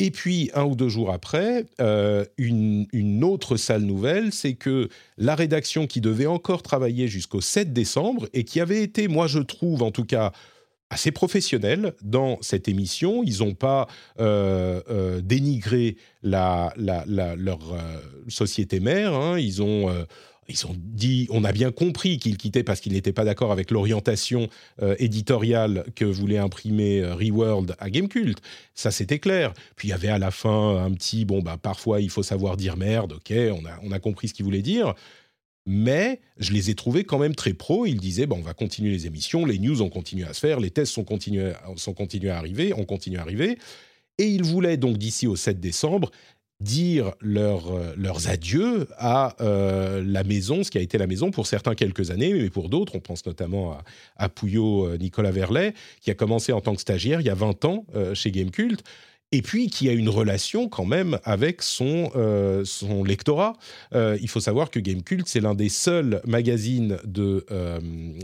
Et 0.00 0.12
puis, 0.12 0.50
un 0.54 0.64
ou 0.64 0.76
deux 0.76 0.88
jours 0.88 1.10
après, 1.10 1.66
euh, 1.80 2.24
une, 2.38 3.24
autre 3.24 3.56
sale 3.56 3.82
nouvelle, 3.82 4.32
c'est 4.32 4.54
que 4.54 4.88
la 5.16 5.34
rédaction 5.34 5.88
qui 5.88 6.00
devait 6.00 6.26
encore 6.26 6.62
travailler 6.62 7.08
jusqu'au 7.08 7.40
7 7.40 7.72
décembre 7.72 8.28
et 8.32 8.44
qui 8.44 8.60
avait 8.60 8.82
été, 8.82 9.08
moi 9.08 9.26
je 9.26 9.40
trouve 9.40 9.82
en 9.82 9.90
tout 9.90 10.04
cas, 10.04 10.30
assez 10.88 11.10
professionnelle 11.10 11.94
dans 12.00 12.38
cette 12.42 12.68
émission. 12.68 13.24
Ils 13.24 13.40
n'ont 13.40 13.54
pas 13.54 13.88
euh, 14.20 14.80
euh, 14.88 15.20
dénigré 15.20 15.96
leur 16.22 16.72
société 18.28 18.78
mère. 18.78 19.14
Hein. 19.14 19.38
Ils 19.38 19.62
ont 19.62 19.92
ils 20.48 20.66
ont 20.66 20.74
dit, 20.76 21.26
on 21.30 21.44
a 21.44 21.52
bien 21.52 21.70
compris 21.70 22.18
qu'il 22.18 22.36
quittait 22.38 22.62
parce 22.62 22.80
qu'il 22.80 22.94
n'était 22.94 23.12
pas 23.12 23.24
d'accord 23.24 23.52
avec 23.52 23.70
l'orientation 23.70 24.48
euh, 24.82 24.96
éditoriale 24.98 25.84
que 25.94 26.06
voulait 26.06 26.38
imprimer 26.38 27.00
euh, 27.00 27.14
Reworld 27.14 27.76
à 27.78 27.90
Gamecult. 27.90 28.38
Ça, 28.74 28.90
c'était 28.90 29.18
clair. 29.18 29.52
Puis 29.76 29.88
il 29.88 29.90
y 29.90 29.94
avait 29.94 30.08
à 30.08 30.18
la 30.18 30.30
fin 30.30 30.84
un 30.84 30.90
petit, 30.92 31.26
bon, 31.26 31.42
bah, 31.42 31.58
parfois 31.60 32.00
il 32.00 32.08
faut 32.08 32.22
savoir 32.22 32.56
dire 32.56 32.76
merde, 32.76 33.12
ok, 33.14 33.32
on 33.32 33.66
a, 33.66 33.78
on 33.82 33.92
a 33.92 33.98
compris 33.98 34.28
ce 34.28 34.34
qu'il 34.34 34.44
voulait 34.44 34.62
dire. 34.62 34.94
Mais 35.66 36.20
je 36.38 36.52
les 36.52 36.70
ai 36.70 36.74
trouvés 36.74 37.04
quand 37.04 37.18
même 37.18 37.34
très 37.34 37.52
pro. 37.52 37.84
Ils 37.84 38.00
disaient, 38.00 38.26
bah, 38.26 38.36
on 38.38 38.42
va 38.42 38.54
continuer 38.54 38.90
les 38.90 39.06
émissions, 39.06 39.44
les 39.44 39.58
news 39.58 39.82
ont 39.82 39.90
continué 39.90 40.24
à 40.24 40.32
se 40.32 40.40
faire, 40.40 40.60
les 40.60 40.70
tests 40.70 40.94
sont 40.94 41.04
continués, 41.04 41.52
sont 41.76 41.92
continués 41.92 42.30
à 42.30 42.38
arriver, 42.38 42.72
ont 42.72 42.86
continué 42.86 43.18
à 43.18 43.22
arriver. 43.22 43.58
Et 44.16 44.26
ils 44.26 44.42
voulaient 44.42 44.78
donc 44.78 44.96
d'ici 44.96 45.26
au 45.26 45.36
7 45.36 45.60
décembre 45.60 46.10
dire 46.60 47.12
leur, 47.20 47.72
euh, 47.72 47.94
leurs 47.96 48.28
adieux 48.28 48.88
à 48.96 49.36
euh, 49.40 50.02
la 50.04 50.24
maison, 50.24 50.64
ce 50.64 50.70
qui 50.70 50.78
a 50.78 50.80
été 50.80 50.98
la 50.98 51.06
maison 51.06 51.30
pour 51.30 51.46
certains 51.46 51.74
quelques 51.74 52.10
années, 52.10 52.32
mais 52.32 52.50
pour 52.50 52.68
d'autres, 52.68 52.96
on 52.96 53.00
pense 53.00 53.24
notamment 53.26 53.72
à, 53.72 53.84
à 54.16 54.28
Pouillot 54.28 54.86
euh, 54.86 54.96
Nicolas 54.98 55.30
Verlet, 55.30 55.74
qui 56.00 56.10
a 56.10 56.14
commencé 56.14 56.52
en 56.52 56.60
tant 56.60 56.74
que 56.74 56.80
stagiaire 56.80 57.20
il 57.20 57.26
y 57.26 57.30
a 57.30 57.34
20 57.34 57.64
ans 57.64 57.84
chez 58.14 58.30
Gamecult, 58.32 58.82
et 59.30 59.42
puis 59.42 59.68
qui 59.68 59.88
a 59.88 59.92
une 59.92 60.08
relation 60.08 60.68
quand 60.68 60.84
même 60.84 61.18
avec 61.22 61.62
son, 61.62 62.10
son 62.64 63.04
lectorat. 63.04 63.56
il 63.92 64.28
faut 64.28 64.40
savoir 64.40 64.70
que 64.70 64.80
Gamecult, 64.80 65.26
c'est 65.28 65.40
l'un 65.40 65.54
des 65.54 65.68
seuls 65.68 66.22
magazines 66.26 66.98
de, 67.04 67.44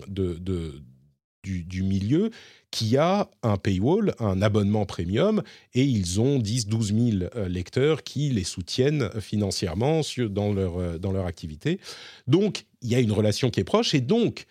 de 0.08 0.82
du, 1.44 1.82
milieu 1.82 2.30
qui 2.70 2.96
a 2.96 3.28
un 3.42 3.56
paywall, 3.56 4.14
un 4.18 4.42
abonnement 4.42 4.86
premium, 4.86 5.42
et 5.74 5.84
ils 5.84 6.20
ont 6.20 6.38
10-12 6.38 7.18
000 7.18 7.30
euh, 7.36 7.48
lecteurs 7.48 8.02
qui 8.02 8.30
les 8.30 8.44
soutiennent 8.44 9.10
financièrement 9.20 10.00
dans, 10.30 10.52
leur, 10.52 10.78
euh, 10.78 10.98
dans 10.98 11.12
leur 11.12 11.26
activité. 11.26 11.78
Donc, 12.26 12.64
il 12.82 12.88
y 12.88 12.94
a 12.94 13.00
une 13.00 13.12
relation 13.12 13.50
qui 13.50 13.60
est 13.60 13.64
proche, 13.64 13.94
et 13.94 14.00
donc, 14.00 14.46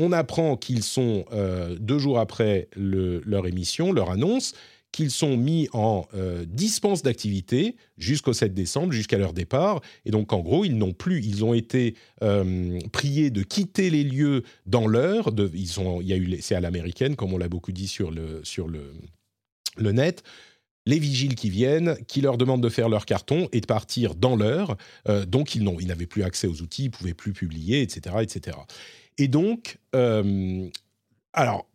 on 0.00 0.12
apprend 0.12 0.56
qu'ils 0.56 0.82
sont, 0.82 1.24
euh, 1.32 1.76
deux 1.78 1.98
jours 1.98 2.18
après 2.18 2.68
leur 2.76 3.46
émission, 3.46 3.92
leur 3.92 4.10
annonce, 4.10 4.54
qu'ils 4.92 5.10
sont 5.10 5.36
mis 5.36 5.68
en 5.72 6.06
euh, 6.14 6.44
dispense 6.46 7.02
d'activité 7.02 7.76
jusqu'au 7.98 8.32
7 8.32 8.54
décembre, 8.54 8.92
jusqu'à 8.92 9.18
leur 9.18 9.32
départ. 9.32 9.80
Et 10.04 10.10
donc, 10.10 10.32
en 10.32 10.40
gros, 10.40 10.64
ils 10.64 10.76
n'ont 10.76 10.92
plus, 10.92 11.24
ils 11.24 11.44
ont 11.44 11.54
été 11.54 11.94
euh, 12.22 12.78
priés 12.92 13.30
de 13.30 13.42
quitter 13.42 13.90
les 13.90 14.04
lieux 14.04 14.42
dans 14.66 14.86
l'heure. 14.86 15.30
Ils 15.54 15.68
sont, 15.68 16.00
il 16.00 16.08
y 16.08 16.12
a 16.12 16.16
eu, 16.16 16.38
c'est 16.40 16.54
à 16.54 16.60
l'américaine, 16.60 17.16
comme 17.16 17.32
on 17.32 17.38
l'a 17.38 17.48
beaucoup 17.48 17.72
dit 17.72 17.88
sur 17.88 18.10
le 18.10 18.40
sur 18.44 18.68
le, 18.68 18.92
le 19.76 19.92
net 19.92 20.22
les 20.86 20.98
vigiles 20.98 21.34
qui 21.34 21.50
viennent, 21.50 21.98
qui 22.06 22.22
leur 22.22 22.38
demandent 22.38 22.62
de 22.62 22.70
faire 22.70 22.88
leur 22.88 23.04
carton 23.04 23.46
et 23.52 23.60
de 23.60 23.66
partir 23.66 24.14
dans 24.14 24.36
l'heure. 24.36 24.78
Euh, 25.06 25.26
donc, 25.26 25.54
ils, 25.54 25.62
ils 25.80 25.86
n'avaient 25.86 26.06
plus 26.06 26.22
accès 26.22 26.46
aux 26.46 26.62
outils, 26.62 26.84
ils 26.84 26.90
pouvaient 26.90 27.12
plus 27.12 27.34
publier, 27.34 27.82
etc. 27.82 28.16
etc. 28.22 28.56
Et 29.18 29.28
donc, 29.28 29.76
alors, 31.34 31.68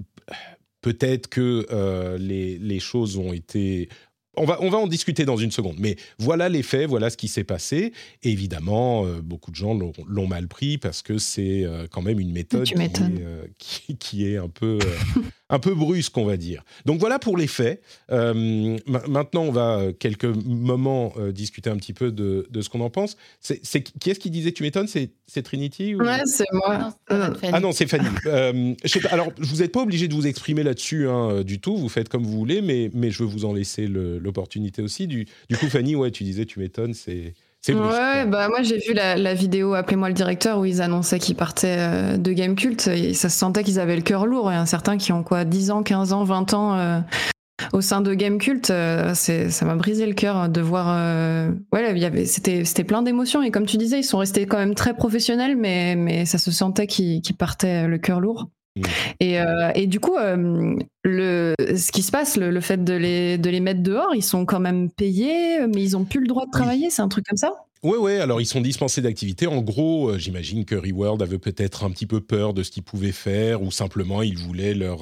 peut-être 0.83 1.27
que 1.29 1.65
euh, 1.71 2.19
les, 2.19 2.59
les, 2.59 2.79
choses 2.79 3.17
ont 3.17 3.33
été 3.33 3.89
on 4.35 4.45
va, 4.45 4.57
on 4.61 4.69
va 4.69 4.77
en 4.77 4.87
discuter 4.87 5.25
dans 5.25 5.37
une 5.37 5.51
seconde, 5.51 5.75
mais 5.77 5.95
voilà 6.17 6.49
les 6.49 6.63
faits, 6.63 6.87
voilà 6.87 7.09
ce 7.09 7.17
qui 7.17 7.27
s'est 7.27 7.43
passé. 7.43 7.93
évidemment, 8.23 9.05
euh, 9.05 9.21
beaucoup 9.21 9.51
de 9.51 9.55
gens 9.55 9.77
l'ont 10.07 10.27
mal 10.27 10.47
pris 10.47 10.77
parce 10.77 11.01
que 11.01 11.17
c'est 11.17 11.63
euh, 11.63 11.85
quand 11.89 12.01
même 12.01 12.19
une 12.19 12.31
méthode 12.31 12.65
qui 12.65 12.73
est, 12.73 13.01
euh, 13.01 13.45
qui, 13.99 14.27
est, 14.27 14.37
un 14.37 14.49
peu, 14.49 14.79
un 15.49 15.59
peu 15.59 15.75
brusque, 15.75 16.17
on 16.17 16.25
va 16.25 16.37
dire. 16.37 16.63
Donc 16.85 16.99
voilà 16.99 17.19
pour 17.19 17.37
les 17.37 17.47
faits. 17.47 17.83
maintenant, 18.09 19.43
on 19.43 19.51
va 19.51 19.93
quelques 19.99 20.25
moments 20.25 21.13
discuter 21.31 21.69
un 21.69 21.77
petit 21.77 21.93
peu 21.93 22.11
de, 22.11 22.47
de 22.49 22.61
ce 22.61 22.69
qu'on 22.69 22.81
en 22.81 22.89
pense. 22.89 23.17
C'est, 23.39 23.83
qui 23.83 24.09
est-ce 24.09 24.19
qui 24.19 24.29
disait 24.29 24.51
tu 24.51 24.63
m'étonnes? 24.63 24.87
C'est, 24.87 25.11
Trinity 25.43 25.95
ou... 25.95 26.03
Ouais, 26.03 26.21
c'est 26.25 26.45
moi. 26.53 26.95
ah 27.09 27.59
non, 27.59 27.71
c'est 27.71 27.87
Fanny. 27.87 28.05
je 28.25 28.99
pas, 28.99 29.09
alors, 29.09 29.29
vous 29.39 29.57
n'êtes 29.57 29.71
pas 29.71 29.81
obligé 29.81 30.07
de 30.07 30.13
vous 30.13 30.27
exprimer 30.27 30.61
là-dessus 30.61 31.07
hein, 31.09 31.41
du 31.43 31.59
tout. 31.59 31.75
Vous 31.75 31.89
faites 31.89 32.07
comme 32.07 32.23
vous 32.23 32.37
voulez, 32.37 32.61
mais, 32.61 32.91
mais 32.93 33.09
je 33.09 33.23
veux 33.23 33.29
vous 33.29 33.43
en 33.45 33.53
laisser 33.53 33.87
le 33.87 34.22
l'opportunité 34.23 34.81
aussi. 34.81 35.07
Du, 35.07 35.25
du 35.49 35.57
coup, 35.57 35.67
Fanny, 35.67 35.95
ouais, 35.95 36.11
tu 36.11 36.23
disais, 36.23 36.45
tu 36.45 36.59
m'étonnes, 36.59 36.93
c'est. 36.93 37.33
Ouais, 37.69 38.25
bah 38.25 38.49
moi 38.49 38.61
j'ai 38.61 38.77
vu 38.77 38.93
la, 38.93 39.33
vidéo 39.33 39.73
Appelez-moi 39.73 40.09
le 40.09 40.13
directeur 40.13 40.59
où 40.59 40.65
ils 40.65 40.81
annonçaient 40.81 41.19
qu'ils 41.19 41.35
partaient 41.35 41.77
euh, 41.79 42.17
de 42.17 42.33
Game 42.33 42.55
Cult 42.55 42.87
et 42.87 43.13
ça 43.13 43.29
se 43.29 43.37
sentait 43.37 43.63
qu'ils 43.63 43.79
avaient 43.79 43.95
le 43.95 44.01
cœur 44.01 44.25
lourd. 44.25 44.51
Il 44.51 44.55
y 44.55 44.57
a 44.57 44.65
certains 44.65 44.97
qui 44.97 45.13
ont 45.13 45.23
quoi 45.23 45.45
10 45.45 45.71
ans, 45.71 45.81
15 45.81 46.11
ans, 46.11 46.25
20 46.25 46.53
ans 46.53 46.77
euh, 46.77 46.99
au 47.71 47.79
sein 47.79 48.01
de 48.01 48.13
Game 48.13 48.37
Cult. 48.37 48.69
Euh, 48.69 49.13
ça 49.13 49.65
m'a 49.65 49.75
brisé 49.75 50.05
le 50.05 50.13
cœur 50.13 50.49
de 50.49 50.59
voir. 50.59 50.87
ouais, 51.71 52.25
c'était, 52.25 52.83
plein 52.83 53.01
d'émotions 53.01 53.41
et 53.41 53.49
comme 53.49 53.65
tu 53.65 53.77
disais, 53.77 53.99
ils 53.99 54.03
sont 54.03 54.17
restés 54.17 54.45
quand 54.45 54.57
même 54.57 54.75
très 54.75 54.93
professionnels, 54.93 55.55
mais, 55.55 55.95
mais 55.95 56.25
ça 56.25 56.39
se 56.39 56.51
sentait 56.51 56.87
qu'ils, 56.87 57.21
qu'ils 57.21 57.37
partaient 57.37 57.87
le 57.87 57.97
cœur 57.97 58.19
lourd. 58.19 58.49
Mm. 58.75 58.83
Et, 59.19 59.39
euh, 59.39 59.71
et, 59.75 59.87
du 59.87 59.99
coup, 59.99 60.17
euh, 60.17 60.75
le, 61.03 61.53
ce 61.59 61.91
qui 61.91 62.01
se 62.01 62.11
passe, 62.11 62.37
le, 62.37 62.59
fait 62.61 62.83
de 62.83 62.93
les, 62.93 63.37
de 63.37 63.49
les 63.49 63.59
mettre 63.59 63.81
dehors, 63.81 64.15
ils 64.15 64.23
sont 64.23 64.45
quand 64.45 64.59
même 64.59 64.89
payés, 64.89 65.65
mais 65.67 65.83
ils 65.83 65.91
n'ont 65.91 66.05
plus 66.05 66.21
le 66.21 66.27
droit 66.27 66.45
de 66.45 66.51
travailler, 66.51 66.89
c'est 66.89 67.01
un 67.01 67.07
truc 67.07 67.25
comme 67.27 67.37
ça? 67.37 67.51
Oui, 67.83 67.97
oui, 67.99 68.13
alors 68.13 68.39
ils 68.39 68.45
sont 68.45 68.61
dispensés 68.61 69.01
d'activité. 69.01 69.45
En 69.45 69.61
gros, 69.61 70.11
euh, 70.11 70.17
j'imagine 70.17 70.63
que 70.63 70.75
Reworld 70.75 71.21
avait 71.21 71.37
peut-être 71.37 71.83
un 71.83 71.91
petit 71.91 72.05
peu 72.05 72.21
peur 72.21 72.53
de 72.53 72.63
ce 72.63 72.71
qu'ils 72.71 72.83
pouvaient 72.83 73.11
faire, 73.11 73.61
ou 73.61 73.71
simplement 73.71 74.21
ils 74.21 74.37
voulaient 74.37 74.73
leur, 74.73 75.01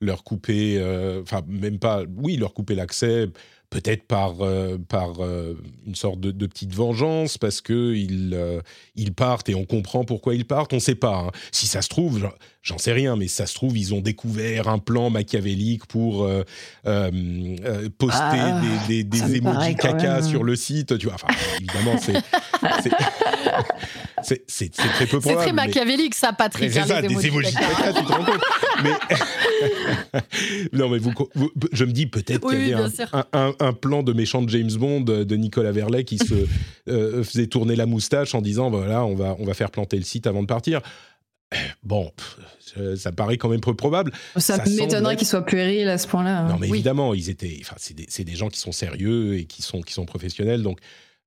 leur 0.00 0.24
couper, 0.24 0.82
enfin, 1.22 1.42
même 1.46 1.78
pas, 1.78 2.02
oui, 2.16 2.36
leur 2.36 2.54
couper 2.54 2.74
l'accès 2.74 3.26
peut-être 3.70 4.04
par, 4.04 4.36
par 4.88 5.20
une 5.86 5.94
sorte 5.94 6.20
de, 6.20 6.46
petite 6.46 6.74
vengeance, 6.74 7.36
parce 7.36 7.60
qu'ils 7.60 8.40
ils 8.94 9.12
partent 9.12 9.50
et 9.50 9.54
on 9.54 9.66
comprend 9.66 10.04
pourquoi 10.04 10.34
ils 10.34 10.46
partent, 10.46 10.72
on 10.72 10.76
ne 10.76 10.80
sait 10.80 10.94
pas. 10.94 11.26
Hein. 11.26 11.30
Si 11.52 11.66
ça 11.66 11.82
se 11.82 11.90
trouve, 11.90 12.30
j'en 12.62 12.78
sais 12.78 12.92
rien, 12.92 13.16
mais 13.16 13.28
ça 13.28 13.46
se 13.46 13.54
trouve, 13.54 13.76
ils 13.78 13.94
ont 13.94 14.00
découvert 14.00 14.68
un 14.68 14.78
plan 14.78 15.10
machiavélique 15.10 15.86
pour 15.86 16.28
poster 17.98 18.38
ah, 18.40 18.60
des, 18.88 19.04
des, 19.04 19.20
des 19.20 19.36
emojis 19.36 19.76
caca 19.76 20.22
sur 20.22 20.44
le 20.44 20.56
site. 20.56 20.98
Tu 20.98 21.06
vois, 21.06 21.14
enfin, 21.14 21.28
évidemment, 21.58 21.96
c'est. 21.98 22.22
c'est 24.46 24.70
très 24.70 25.06
peu 25.06 25.20
probable. 25.20 25.40
C'est 25.40 25.46
très 25.46 25.52
machiavélique, 25.52 26.14
ça, 26.14 26.32
Patrick. 26.32 26.72
C'est 26.72 26.80
hein, 26.80 26.86
ça, 26.86 27.02
des 27.02 27.26
emojis 27.26 27.54
caca, 27.54 27.92
tu 27.92 28.04
te 28.04 28.12
rends 28.12 28.24
compte 28.24 28.40
mais... 28.82 28.90
Non, 30.72 30.88
mais 30.88 30.98
vous, 30.98 31.12
je 31.72 31.84
me 31.84 31.92
dis 31.92 32.06
peut-être 32.06 32.48
qu'il 32.48 32.68
y 32.68 32.74
avait 32.74 32.92
un, 33.32 33.54
un, 33.58 33.72
plan 33.72 34.02
de 34.02 34.12
méchant 34.12 34.42
de 34.42 34.48
James 34.50 34.72
Bond 34.72 35.00
de 35.00 35.36
Nicolas 35.36 35.72
Verlet 35.72 36.04
qui 36.04 36.18
se 36.18 36.46
euh, 36.88 37.22
faisait 37.22 37.46
tourner 37.46 37.76
la 37.76 37.86
moustache 37.86 38.34
en 38.34 38.42
disant 38.42 38.70
voilà, 38.70 39.04
on 39.04 39.14
va, 39.14 39.36
on 39.38 39.44
va 39.44 39.54
faire 39.54 39.70
planter 39.70 39.96
le 39.96 40.04
site 40.04 40.26
avant 40.26 40.42
de 40.42 40.46
partir. 40.46 40.80
Bon, 41.82 42.12
ça 42.96 43.12
paraît 43.12 43.38
quand 43.38 43.48
même 43.48 43.60
peu 43.60 43.74
probable. 43.74 44.12
Ça, 44.36 44.62
m'étonnerait 44.64 45.16
qu'il 45.16 45.26
soit 45.26 45.44
puéril 45.44 45.88
à 45.88 45.98
ce 45.98 46.06
point-là. 46.06 46.40
Hein. 46.40 46.48
Non, 46.48 46.58
mais 46.58 46.68
évidemment, 46.68 47.14
ils 47.14 47.30
étaient. 47.30 47.58
Enfin, 47.62 47.76
c'est 47.78 47.94
des, 47.94 48.24
des, 48.24 48.36
gens 48.36 48.48
qui 48.48 48.58
sont 48.58 48.72
sérieux 48.72 49.38
et 49.38 49.44
qui 49.46 49.62
sont, 49.62 49.80
qui 49.80 49.94
sont 49.94 50.04
professionnels. 50.04 50.62
Donc, 50.62 50.78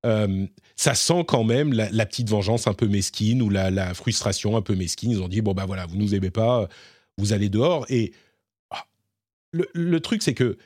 euh, 0.04 0.46
ça 0.76 0.94
sent 0.94 1.24
quand 1.26 1.44
même 1.44 1.72
la, 1.72 2.06
petite 2.06 2.28
vengeance 2.28 2.66
un 2.66 2.74
peu 2.74 2.86
mesquine 2.86 3.42
ou 3.42 3.50
la, 3.50 3.70
la, 3.70 3.94
frustration 3.94 4.56
un 4.56 4.62
peu 4.62 4.74
mesquine. 4.74 5.10
Ils 5.10 5.22
ont 5.22 5.28
dit 5.28 5.40
bon 5.40 5.54
bah 5.54 5.64
voilà, 5.66 5.86
vous 5.86 5.96
nous 5.96 6.14
aimez 6.14 6.30
pas, 6.30 6.68
vous 7.18 7.32
allez 7.32 7.48
dehors. 7.48 7.86
Et 7.88 8.12
ah, 8.70 8.84
le, 9.52 9.68
le, 9.74 10.00
truc 10.00 10.22
c'est 10.22 10.34
que 10.34 10.56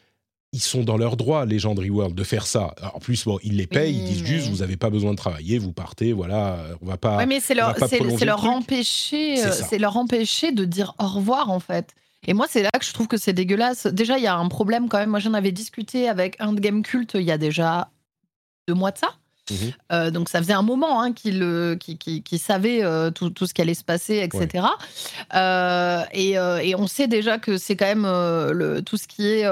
ils 0.57 0.63
sont 0.63 0.83
dans 0.83 0.97
leur 0.97 1.17
droit, 1.17 1.45
les 1.45 1.59
gens 1.59 1.75
de 1.75 1.83
Reworld, 1.83 2.15
de 2.15 2.25
faire 2.25 2.47
ça. 2.47 2.75
En 2.95 2.99
plus, 2.99 3.25
bon, 3.25 3.39
ils 3.43 3.57
les 3.57 3.67
payent, 3.67 3.95
ils 3.95 4.05
disent 4.05 4.25
juste, 4.25 4.49
vous 4.49 4.59
n'avez 4.59 4.79
pas 4.79 4.89
besoin 4.89 5.11
de 5.11 5.17
travailler, 5.17 5.59
vous 5.59 5.73
partez, 5.73 6.15
voilà, 6.15 6.59
on 6.81 6.87
va 6.87 6.97
pas. 6.97 7.19
Oui, 7.19 7.27
mais 7.27 7.41
c'est 7.41 7.55
leur, 7.55 7.75
leur 8.25 8.45
empêcher, 8.47 9.37
c'est 9.37 9.79
leur 9.79 9.97
empêcher 9.99 10.53
de 10.53 10.65
dire 10.65 10.95
au 10.99 11.07
revoir, 11.07 11.51
en 11.51 11.61
fait. 11.61 11.95
Et 12.27 12.33
moi, 12.33 12.47
c'est 12.49 12.63
là 12.63 12.71
que 12.71 12.85
je 12.85 12.93
trouve 12.93 13.07
que 13.07 13.19
c'est 13.19 13.35
dégueulasse. 13.35 13.87
Déjà, 13.87 14.17
il 14.17 14.25
y 14.25 14.27
a 14.27 14.35
un 14.35 14.49
problème 14.49 14.89
quand 14.89 14.99
même. 14.99 15.11
Moi, 15.11 15.21
j'en 15.21 15.35
avais 15.35 15.53
discuté 15.53 16.09
avec 16.09 16.37
un 16.41 16.55
de 16.55 16.61
Game 16.61 16.83
Cult 16.83 17.13
il 17.15 17.23
y 17.23 17.31
a 17.31 17.39
déjà 17.39 17.91
deux 18.67 18.75
mois 18.75 18.91
de 18.91 18.99
ça. 18.99 19.15
Mhm. 19.51 19.73
Euh, 19.93 20.11
donc 20.11 20.29
ça 20.29 20.41
faisait 20.41 20.53
un 20.53 20.63
moment 20.63 21.01
hein, 21.01 21.13
qu'il 21.13 21.79
qui, 21.79 22.39
savait 22.39 22.83
euh, 22.83 23.11
tout, 23.11 23.31
tout, 23.31 23.47
ce 23.47 23.55
qui 23.55 23.63
allait 23.63 23.75
se 23.75 23.85
passer, 23.85 24.17
etc. 24.17 24.67
Euh, 25.35 26.03
et, 26.13 26.33
et, 26.33 26.75
on 26.75 26.87
sait 26.87 27.07
déjà 27.07 27.39
que 27.39 27.59
c'est 27.59 27.77
quand 27.77 27.87
même 27.87 28.07
le, 28.07 28.81
tout 28.81 28.97
ce 28.97 29.07
qui 29.07 29.27
est 29.27 29.45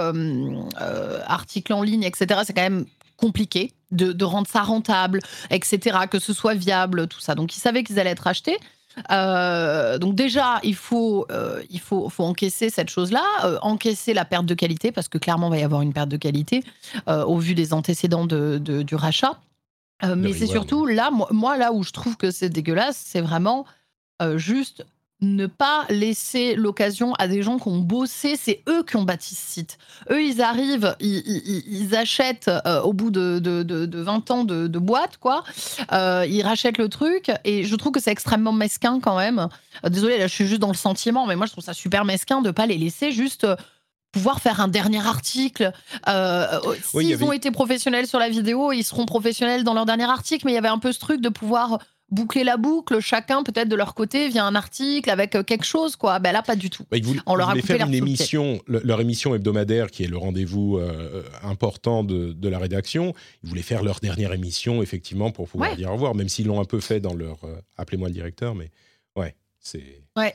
article 1.26 1.72
en 1.72 1.82
ligne, 1.82 2.02
etc. 2.02 2.40
C'est 2.44 2.54
quand 2.54 2.62
même 2.62 2.86
compliqué 3.16 3.72
de, 3.92 4.12
de, 4.12 4.24
rendre 4.24 4.48
ça 4.48 4.62
rentable, 4.62 5.20
etc. 5.50 5.98
Que 6.10 6.18
ce 6.18 6.32
soit 6.32 6.54
viable, 6.54 7.06
tout 7.06 7.20
ça. 7.20 7.34
Donc 7.34 7.56
ils 7.56 7.60
savaient 7.60 7.84
qu'ils 7.84 8.00
allaient 8.00 8.10
être 8.10 8.26
achetés. 8.26 8.58
donc 9.08 10.14
déjà, 10.16 10.58
il 10.64 10.74
faut, 10.74 11.26
il 11.70 11.80
faut, 11.80 12.08
faut 12.08 12.24
encaisser 12.24 12.68
cette 12.70 12.90
chose-là, 12.90 13.22
encaisser 13.62 14.12
la 14.12 14.24
perte 14.24 14.46
de 14.46 14.54
qualité, 14.54 14.90
parce 14.90 15.08
que 15.08 15.18
clairement, 15.18 15.48
il 15.48 15.50
va 15.50 15.58
y 15.58 15.62
avoir 15.62 15.82
une 15.82 15.92
perte 15.92 16.08
de 16.08 16.16
qualité 16.16 16.64
au 17.06 17.38
vu 17.38 17.54
des 17.54 17.72
antécédents 17.72 18.26
de, 18.26 18.58
du 18.58 18.94
rachat. 18.96 19.38
Euh, 20.04 20.14
mais 20.16 20.32
c'est 20.32 20.46
surtout 20.46 20.86
là, 20.86 21.10
moi, 21.30 21.56
là 21.56 21.72
où 21.72 21.82
je 21.82 21.90
trouve 21.90 22.16
que 22.16 22.30
c'est 22.30 22.48
dégueulasse, 22.48 23.00
c'est 23.04 23.20
vraiment 23.20 23.64
euh, 24.22 24.38
juste 24.38 24.84
ne 25.20 25.46
pas 25.46 25.86
laisser 25.88 26.54
l'occasion 26.54 27.14
à 27.14 27.28
des 27.28 27.42
gens 27.42 27.58
qui 27.58 27.68
ont 27.68 27.78
bossé, 27.78 28.36
c'est 28.36 28.62
eux 28.68 28.82
qui 28.82 28.96
ont 28.96 29.04
bâti 29.04 29.34
ce 29.34 29.52
site. 29.52 29.78
Eux, 30.10 30.22
ils 30.22 30.42
arrivent, 30.42 30.94
ils, 31.00 31.94
achètent 31.96 32.50
euh, 32.66 32.82
au 32.82 32.92
bout 32.92 33.10
de, 33.10 33.38
de, 33.38 33.62
de, 33.62 34.00
20 34.00 34.30
ans 34.30 34.44
de, 34.44 34.78
boîte, 34.78 35.16
quoi. 35.16 35.42
ils 35.90 36.42
rachètent 36.42 36.76
le 36.76 36.88
truc 36.90 37.30
et 37.44 37.64
je 37.64 37.76
trouve 37.76 37.92
que 37.92 38.00
c'est 38.00 38.10
extrêmement 38.10 38.52
mesquin 38.52 39.00
quand 39.00 39.16
même. 39.16 39.48
désolé, 39.88 40.18
là, 40.18 40.26
je 40.26 40.34
suis 40.34 40.46
juste 40.46 40.60
dans 40.60 40.68
le 40.68 40.74
sentiment, 40.74 41.26
mais 41.26 41.36
moi, 41.36 41.46
je 41.46 41.52
trouve 41.52 41.64
ça 41.64 41.72
super 41.72 42.04
mesquin 42.04 42.42
de 42.42 42.50
pas 42.50 42.66
les 42.66 42.76
laisser 42.76 43.10
juste 43.10 43.46
pouvoir 44.14 44.40
faire 44.40 44.60
un 44.60 44.68
dernier 44.68 45.04
article. 45.04 45.72
Euh, 46.08 46.46
euh 46.64 46.74
S'ils 46.82 47.22
ont 47.24 47.32
été 47.32 47.50
professionnels 47.50 48.06
sur 48.06 48.20
la 48.20 48.28
vidéo, 48.28 48.70
ils 48.70 48.84
seront 48.84 49.06
professionnels 49.06 49.64
dans 49.64 49.74
leur 49.74 49.86
dernier 49.86 50.04
article, 50.04 50.46
mais 50.46 50.52
il 50.52 50.54
y 50.54 50.58
avait 50.58 50.68
un 50.68 50.78
peu 50.78 50.92
ce 50.92 51.00
truc 51.00 51.20
de 51.20 51.28
pouvoir 51.28 51.80
boucler 52.10 52.44
la 52.44 52.56
boucle, 52.56 53.00
chacun 53.00 53.42
peut-être 53.42 53.68
de 53.68 53.74
leur 53.74 53.94
côté 53.94 54.28
via 54.28 54.44
un 54.44 54.54
article 54.54 55.10
avec 55.10 55.34
euh, 55.34 55.42
quelque 55.42 55.64
chose 55.64 55.96
quoi. 55.96 56.20
Ben 56.20 56.30
là 56.30 56.42
pas 56.42 56.54
du 56.54 56.70
tout. 56.70 56.84
Bah, 56.92 56.98
On 57.26 57.34
leur 57.34 57.50
a 57.50 57.56
faire 57.56 57.84
une 57.84 57.94
émission, 57.94 58.60
leur 58.68 59.00
émission 59.00 59.34
hebdomadaire 59.34 59.90
qui 59.90 60.04
est 60.04 60.06
le 60.06 60.16
rendez-vous 60.16 60.78
euh, 60.78 61.24
important 61.42 62.04
de, 62.04 62.48
la 62.48 62.58
rédaction. 62.60 63.14
Ils 63.42 63.48
voulaient 63.48 63.62
faire 63.62 63.82
leur 63.82 63.98
dernière 63.98 64.32
émission 64.32 64.80
effectivement 64.80 65.32
pour 65.32 65.48
pouvoir 65.48 65.74
dire 65.74 65.90
au 65.90 65.94
revoir, 65.94 66.14
même 66.14 66.28
s'ils 66.28 66.46
l'ont 66.46 66.60
un 66.60 66.66
peu 66.66 66.78
fait 66.78 67.00
dans 67.00 67.14
leur 67.14 67.38
appelez-moi 67.78 68.08
le 68.08 68.14
directeur, 68.14 68.54
mais 68.54 68.70
ouais 69.16 69.34
c'est. 69.58 70.04
Ouais 70.16 70.34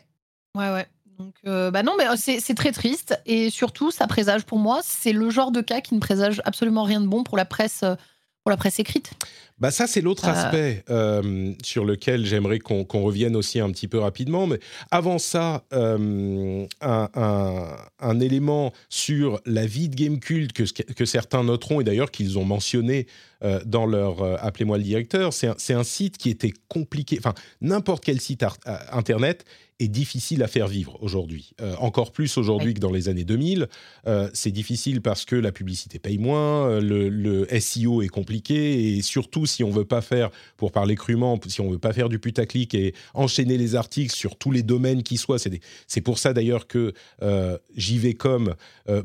ouais 0.55 0.69
ouais. 0.73 0.87
Donc, 1.19 1.35
euh, 1.45 1.69
bah 1.69 1.83
non, 1.83 1.95
mais 1.97 2.07
euh, 2.07 2.15
c'est 2.15 2.55
très 2.55 2.71
triste. 2.71 3.19
Et 3.25 3.49
surtout, 3.49 3.91
ça 3.91 4.07
présage 4.07 4.45
pour 4.45 4.57
moi, 4.57 4.79
c'est 4.83 5.11
le 5.11 5.29
genre 5.29 5.51
de 5.51 5.59
cas 5.59 5.81
qui 5.81 5.93
ne 5.93 5.99
présage 5.99 6.41
absolument 6.45 6.83
rien 6.83 7.01
de 7.01 7.07
bon 7.07 7.25
pour 7.25 7.35
la 7.35 7.43
presse, 7.43 7.81
euh, 7.83 7.95
pour 8.43 8.51
la 8.51 8.55
presse 8.55 8.79
écrite. 8.79 9.11
Bah 9.57 9.69
ça, 9.69 9.85
c'est 9.85 9.99
l'autre 9.99 10.25
aspect 10.29 10.85
sur 11.61 11.83
lequel 11.83 12.25
j'aimerais 12.25 12.59
qu'on 12.59 12.85
revienne 13.01 13.35
aussi 13.35 13.59
un 13.59 13.69
petit 13.71 13.89
peu 13.89 13.99
rapidement. 13.99 14.47
Mais 14.47 14.61
avant 14.89 15.19
ça, 15.19 15.65
un, 15.71 16.65
un, 16.79 18.19
élément 18.21 18.71
sur 18.87 19.41
la 19.45 19.65
vie 19.65 19.89
de 19.89 19.95
Gamecult 19.97 20.53
que, 20.53 20.63
que 20.93 21.03
certains 21.03 21.43
noteront, 21.43 21.81
et 21.81 21.83
d'ailleurs 21.83 22.09
qu'ils 22.09 22.39
ont 22.39 22.45
mentionné 22.45 23.07
dans 23.65 23.85
leur 23.85 24.23
appelez-moi 24.41 24.77
le 24.77 24.83
directeur. 24.83 25.33
C'est 25.33 25.73
un, 25.73 25.83
site 25.83 26.17
qui 26.17 26.29
était 26.29 26.53
compliqué. 26.69 27.17
Enfin, 27.19 27.33
n'importe 27.59 28.05
quel 28.05 28.21
site 28.21 28.45
internet 28.93 29.43
est 29.79 29.87
difficile 29.87 30.43
à 30.43 30.47
faire 30.47 30.67
vivre 30.67 30.97
aujourd'hui. 31.01 31.51
Euh, 31.61 31.75
encore 31.79 32.11
plus 32.11 32.37
aujourd'hui 32.37 32.73
que 32.73 32.79
dans 32.79 32.91
les 32.91 33.07
années 33.07 33.23
2000. 33.23 33.67
Euh, 34.07 34.29
c'est 34.33 34.51
difficile 34.51 35.01
parce 35.01 35.25
que 35.25 35.35
la 35.35 35.51
publicité 35.51 35.99
paye 35.99 36.17
moins, 36.17 36.67
euh, 36.69 36.81
le, 37.09 37.47
SEO 37.59 38.01
est 38.01 38.09
compliqué 38.09 38.97
et 38.97 39.01
surtout 39.01 39.45
si 39.45 39.63
on 39.63 39.69
veut 39.69 39.85
pas 39.85 40.01
faire, 40.01 40.29
pour 40.57 40.71
parler 40.71 40.95
crûment, 40.95 41.39
si 41.47 41.61
on 41.61 41.69
veut 41.69 41.79
pas 41.79 41.93
faire 41.93 42.09
du 42.09 42.19
putaclic 42.19 42.73
et 42.73 42.93
enchaîner 43.13 43.57
les 43.57 43.75
articles 43.75 44.13
sur 44.13 44.35
tous 44.35 44.51
les 44.51 44.63
domaines 44.63 45.03
qui 45.03 45.17
soient. 45.17 45.37
C'est 45.87 46.01
pour 46.01 46.19
ça 46.19 46.33
d'ailleurs 46.33 46.67
que 46.67 46.93
JVcom 47.75 48.55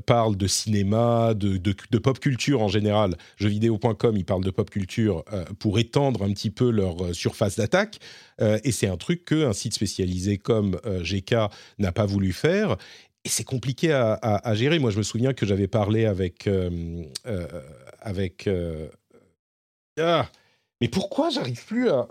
parle 0.06 0.36
de 0.36 0.46
cinéma, 0.46 1.34
de, 1.34 1.56
de, 1.56 1.98
pop 1.98 2.18
culture 2.18 2.62
en 2.62 2.68
général. 2.68 3.16
Jeuxvideo.com, 3.36 4.16
ils 4.16 4.24
parlent 4.24 4.44
de 4.44 4.50
pop 4.50 4.68
culture 4.68 5.24
pour 5.58 5.78
étendre 5.78 6.22
un 6.22 6.32
petit 6.32 6.50
peu 6.50 6.70
leur 6.70 7.14
surface 7.14 7.56
d'attaque. 7.56 8.00
Et 8.40 8.72
c'est 8.72 8.88
un 8.88 8.96
truc 8.96 9.24
qu'un 9.24 9.52
site 9.52 9.74
spécialisé 9.74 10.38
comme 10.38 10.78
euh, 10.86 11.02
GK 11.02 11.34
n'a 11.78 11.92
pas 11.92 12.06
voulu 12.06 12.32
faire. 12.32 12.76
Et 13.24 13.30
c'est 13.30 13.44
compliqué 13.44 13.90
à, 13.92 14.54
gérer. 14.54 14.78
Moi, 14.78 14.90
je 14.90 14.98
me 14.98 15.02
souviens 15.02 15.32
que 15.32 15.46
j'avais 15.46 15.68
parlé 15.68 16.04
avec. 16.04 16.46
Euh, 16.46 17.02
euh, 17.26 17.46
avec 18.00 18.48
ah, 19.98 20.28
mais 20.80 20.88
pourquoi 20.88 21.30
j'arrive 21.30 21.64
plus 21.64 21.88
à. 21.88 22.08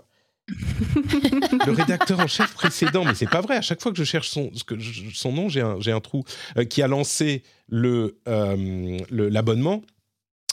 le 0.48 1.70
rédacteur 1.70 2.18
en 2.18 2.26
chef 2.26 2.52
précédent, 2.52 3.04
mais 3.04 3.14
c'est 3.14 3.30
pas 3.30 3.40
vrai. 3.40 3.56
À 3.56 3.62
chaque 3.62 3.80
fois 3.80 3.92
que 3.92 3.98
je 3.98 4.04
cherche 4.04 4.28
son, 4.28 4.50
son 5.14 5.32
nom, 5.32 5.48
j'ai 5.48 5.60
un, 5.60 5.78
un, 5.78 6.00
trou. 6.00 6.24
qui 6.68 6.82
a 6.82 6.88
lancé 6.88 7.44
le 7.68 8.18
l'abonnement, 9.10 9.82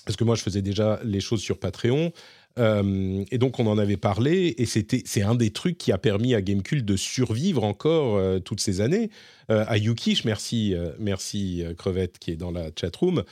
parce 0.06 0.16
que 0.16 0.24
moi 0.24 0.36
je 0.36 0.44
faisais 0.44 0.62
déjà 0.62 1.00
les 1.04 1.22
choses 1.22 1.42
sur 1.42 1.60
Patreon. 1.60 2.14
Euh, 2.60 3.24
et 3.32 3.38
donc 3.38 3.60
on 3.60 3.68
en 3.68 3.78
avait 3.78 3.98
parlé, 3.98 4.56
et 4.58 4.66
c'était 4.66 5.02
c'est 5.06 5.22
un 5.22 5.36
des 5.36 5.52
trucs 5.52 5.78
qui 5.78 5.92
a 5.92 5.98
permis 5.98 6.36
à 6.36 6.42
Gamecult 6.42 6.84
de 6.84 6.96
survivre 6.96 7.64
encore 7.64 8.18
euh, 8.18 8.40
toutes 8.40 8.60
ces 8.60 8.82
années. 8.82 9.10
Euh, 9.50 9.66
à 9.68 9.78
Yukish, 9.78 10.26
merci, 10.26 10.76
merci 11.00 11.64
Crevette 11.78 12.20
qui 12.20 12.32
est 12.32 12.36
dans 12.36 12.52
la 12.52 12.70
chat 12.80 12.96
room, 12.96 13.24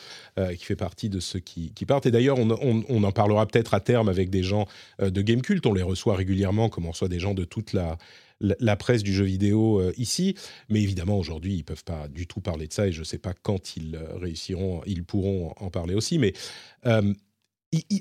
qui 0.57 0.65
fait 0.65 0.75
partie 0.75 1.09
de 1.09 1.19
ceux 1.19 1.39
qui, 1.39 1.71
qui 1.73 1.85
partent. 1.85 2.05
Et 2.05 2.11
d'ailleurs, 2.11 2.37
on, 2.39 2.49
on, 2.89 3.03
en 3.03 3.11
parlera 3.11 3.45
peut-être 3.45 3.73
à 3.73 3.79
terme 3.79 4.09
avec 4.09 4.29
des 4.29 4.43
gens 4.43 4.67
de 4.99 5.21
Gamecult. 5.21 5.65
On 5.65 5.73
les 5.73 5.83
reçoit 5.83 6.15
régulièrement, 6.15 6.67
comme 6.67 6.87
on 6.87 6.91
reçoit 6.91 7.07
des 7.07 7.19
gens 7.19 7.33
de 7.33 7.45
toute 7.45 7.71
la, 7.71 7.97
la, 8.41 8.75
presse 8.75 9.01
du 9.01 9.13
jeu 9.13 9.23
vidéo 9.23 9.81
ici. 9.97 10.35
Mais 10.67 10.81
évidemment, 10.81 11.17
aujourd'hui, 11.17 11.55
ils 11.55 11.63
peuvent 11.63 11.85
pas 11.85 12.09
du 12.09 12.27
tout 12.27 12.41
parler 12.41 12.67
de 12.67 12.73
ça 12.73 12.87
et 12.87 12.91
je 12.91 12.99
ne 12.99 13.05
sais 13.05 13.19
pas 13.19 13.33
quand 13.41 13.77
ils 13.77 13.97
réussiront, 14.19 14.81
ils 14.87 15.05
pourront 15.05 15.53
en 15.57 15.69
parler 15.69 15.93
aussi. 15.93 16.19
Mais 16.19 16.33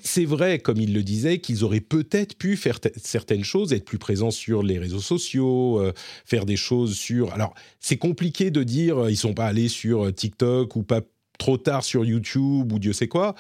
c'est 0.03 0.25
vrai, 0.25 0.59
comme 0.59 0.79
il 0.79 0.95
le 0.95 1.03
disait, 1.03 1.41
qu'ils 1.41 1.63
auraient 1.63 1.81
peut-être 1.81 2.37
pu 2.37 2.57
faire 2.57 2.79
certaines 2.97 3.45
choses, 3.45 3.73
être 3.73 3.85
plus 3.85 3.99
présents 3.99 4.31
sur 4.31 4.63
les 4.63 4.79
réseaux 4.79 5.01
sociaux, 5.01 5.81
euh, 5.81 5.93
faire 6.25 6.47
des 6.47 6.57
choses 6.57 6.97
sur. 6.97 7.33
Alors, 7.35 7.55
c'est 7.79 7.99
compliqué 7.99 8.51
de 8.51 8.63
dire 8.63 8.99
euh, 8.99 9.11
ils 9.11 9.17
sont 9.17 9.35
pas 9.35 9.47
allés 9.47 9.69
sur 9.69 10.07
euh, 10.07 10.13
TikTok 10.13 10.75
ou 10.77 10.83
pas 10.83 11.03
trop 11.39 11.59
tard 11.59 11.85
sur 11.85 12.05
YouTube 12.05 12.73
ou 12.73 12.79
Dieu 12.79 12.93
sait 12.93 13.09
quoi 13.09 13.35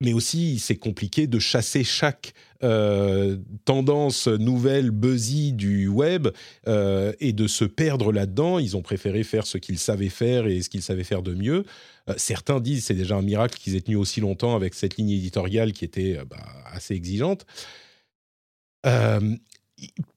mais 0.00 0.12
aussi 0.12 0.58
c'est 0.58 0.76
compliqué 0.76 1.26
de 1.26 1.38
chasser 1.38 1.84
chaque 1.84 2.34
euh, 2.62 3.36
tendance 3.64 4.28
nouvelle 4.28 4.90
buzzy 4.90 5.52
du 5.52 5.88
web 5.88 6.28
euh, 6.68 7.12
et 7.20 7.32
de 7.32 7.46
se 7.46 7.64
perdre 7.64 8.12
là-dedans. 8.12 8.58
Ils 8.58 8.76
ont 8.76 8.82
préféré 8.82 9.24
faire 9.24 9.46
ce 9.46 9.58
qu'ils 9.58 9.78
savaient 9.78 10.08
faire 10.08 10.46
et 10.46 10.62
ce 10.62 10.68
qu'ils 10.68 10.82
savaient 10.82 11.04
faire 11.04 11.22
de 11.22 11.34
mieux. 11.34 11.64
Euh, 12.08 12.14
certains 12.16 12.60
disent 12.60 12.84
c'est 12.84 12.94
déjà 12.94 13.16
un 13.16 13.22
miracle 13.22 13.58
qu'ils 13.58 13.76
aient 13.76 13.80
tenu 13.80 13.96
aussi 13.96 14.20
longtemps 14.20 14.54
avec 14.54 14.74
cette 14.74 14.96
ligne 14.96 15.10
éditoriale 15.10 15.72
qui 15.72 15.84
était 15.84 16.18
bah, 16.28 16.44
assez 16.66 16.94
exigeante. 16.94 17.46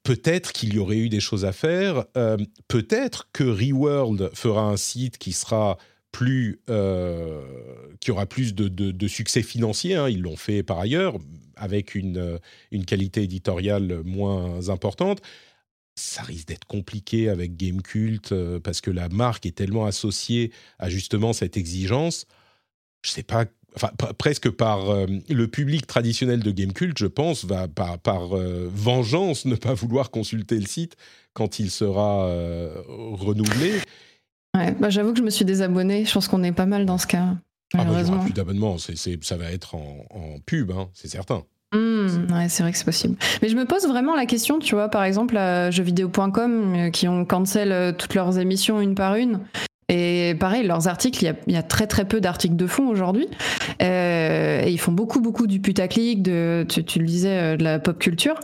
Peut-être 0.04 0.52
qu'il 0.52 0.74
y 0.74 0.78
aurait 0.78 0.98
eu 0.98 1.08
des 1.08 1.18
choses 1.18 1.44
à 1.44 1.52
faire. 1.52 2.04
Peut-être 2.68 3.28
que 3.32 3.42
Reworld 3.42 4.30
fera 4.32 4.62
un 4.62 4.76
site 4.76 5.18
qui 5.18 5.32
sera 5.32 5.76
plus, 6.12 6.60
euh, 6.68 7.42
qui 8.00 8.10
aura 8.10 8.26
plus 8.26 8.54
de, 8.54 9.08
succès 9.08 9.42
financier. 9.42 9.94
Hein. 9.94 10.08
Ils 10.08 10.22
l'ont 10.22 10.36
fait 10.36 10.62
par 10.62 10.78
ailleurs, 10.78 11.16
avec 11.56 11.94
une, 11.94 12.18
euh, 12.18 12.38
une 12.70 12.84
qualité 12.84 13.22
éditoriale 13.22 14.02
moins 14.04 14.68
importante. 14.68 15.20
Ça 15.96 16.22
risque 16.22 16.48
d'être 16.48 16.66
compliqué 16.66 17.28
avec 17.28 17.56
Gamecult 17.56 18.32
euh, 18.32 18.60
parce 18.60 18.80
que 18.80 18.90
la 18.90 19.08
marque 19.08 19.46
est 19.46 19.54
tellement 19.56 19.86
associée 19.86 20.52
à 20.78 20.88
justement 20.88 21.32
cette 21.32 21.56
exigence. 21.56 22.26
Je 23.02 23.10
sais 23.10 23.22
pas, 23.22 23.46
enfin 23.76 23.90
presque 24.18 24.50
par 24.50 25.06
le 25.06 25.48
public 25.48 25.86
traditionnel 25.86 26.40
de 26.40 26.50
Gamecult, 26.50 26.98
je 26.98 27.06
pense, 27.06 27.44
va 27.44 27.66
par 27.66 28.28
vengeance 28.28 29.46
ne 29.46 29.54
pas 29.54 29.72
vouloir 29.72 30.10
consulter 30.10 30.56
le 30.56 30.66
site 30.66 30.96
quand 31.32 31.58
il 31.58 31.70
sera 31.70 32.26
renouvelé. 32.86 33.80
Ouais, 34.56 34.72
bah, 34.72 34.90
j'avoue 34.90 35.12
que 35.12 35.18
je 35.18 35.24
me 35.24 35.30
suis 35.30 35.44
désabonné. 35.44 36.04
Je 36.04 36.12
pense 36.12 36.28
qu'on 36.28 36.42
est 36.42 36.52
pas 36.52 36.66
mal 36.66 36.86
dans 36.86 36.98
ce 36.98 37.06
cas. 37.06 37.36
Ah 37.74 37.84
bah, 37.84 38.00
il 38.00 38.04
n'y 38.04 38.10
aura 38.10 38.24
plus 38.24 38.32
d'abonnement. 38.32 38.76
ça 38.78 39.36
va 39.36 39.52
être 39.52 39.74
en, 39.74 40.38
pub, 40.44 40.70
hein, 40.72 40.88
c'est 40.94 41.08
certain. 41.08 41.42
Mmh, 41.72 42.32
ouais, 42.32 42.48
c'est 42.48 42.64
vrai 42.64 42.72
que 42.72 42.78
c'est 42.78 42.84
possible. 42.84 43.16
Mais 43.42 43.48
je 43.48 43.56
me 43.56 43.64
pose 43.64 43.86
vraiment 43.86 44.16
la 44.16 44.26
question, 44.26 44.58
tu 44.58 44.74
vois, 44.74 44.88
par 44.88 45.04
exemple, 45.04 45.36
à 45.36 45.70
jeuxvideo.com, 45.70 46.74
euh, 46.74 46.90
qui 46.90 47.06
ont 47.06 47.24
cancel 47.24 47.70
euh, 47.70 47.92
toutes 47.92 48.14
leurs 48.14 48.38
émissions 48.40 48.80
une 48.80 48.96
par 48.96 49.14
une. 49.14 49.40
Et 49.88 50.34
pareil, 50.38 50.66
leurs 50.66 50.88
articles, 50.88 51.24
il 51.46 51.52
y 51.52 51.56
a, 51.56 51.62
très 51.62 51.86
très 51.86 52.04
peu 52.04 52.20
d'articles 52.20 52.56
de 52.56 52.66
fond 52.66 52.88
aujourd'hui. 52.88 53.28
Euh, 53.82 54.62
et 54.64 54.70
ils 54.70 54.78
font 54.78 54.92
beaucoup 54.92 55.20
beaucoup 55.20 55.46
du 55.46 55.60
putaclic, 55.60 56.22
de, 56.22 56.64
tu, 56.68 56.84
tu 56.84 57.00
le 57.00 57.06
disais, 57.06 57.56
de 57.56 57.62
la 57.62 57.78
pop 57.80 57.98
culture. 57.98 58.38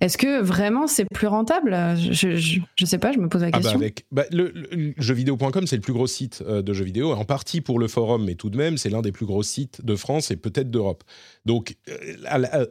Est-ce 0.00 0.16
que 0.16 0.40
vraiment 0.40 0.86
c'est 0.86 1.04
plus 1.04 1.26
rentable? 1.26 1.72
Je, 1.96 2.28
ne 2.80 2.86
sais 2.86 2.98
pas, 2.98 3.12
je 3.12 3.18
me 3.18 3.28
pose 3.28 3.42
la 3.42 3.48
ah 3.48 3.50
bah 3.50 3.58
question. 3.58 3.78
avec, 3.78 4.06
bah, 4.10 4.24
le, 4.30 4.94
jeuxvideo.com, 4.96 5.66
c'est 5.66 5.76
le 5.76 5.82
plus 5.82 5.92
gros 5.92 6.06
site 6.06 6.42
euh, 6.46 6.62
de 6.62 6.72
jeux 6.72 6.86
vidéo, 6.86 7.12
en 7.12 7.26
partie 7.26 7.60
pour 7.60 7.78
le 7.78 7.86
forum, 7.86 8.24
mais 8.24 8.34
tout 8.34 8.48
de 8.48 8.56
même, 8.56 8.78
c'est 8.78 8.88
l'un 8.88 9.02
des 9.02 9.12
plus 9.12 9.26
gros 9.26 9.42
sites 9.42 9.84
de 9.84 9.94
France 9.96 10.30
et 10.30 10.36
peut-être 10.36 10.70
d'Europe. 10.70 11.04
Donc, 11.44 11.76
euh, 11.88 12.16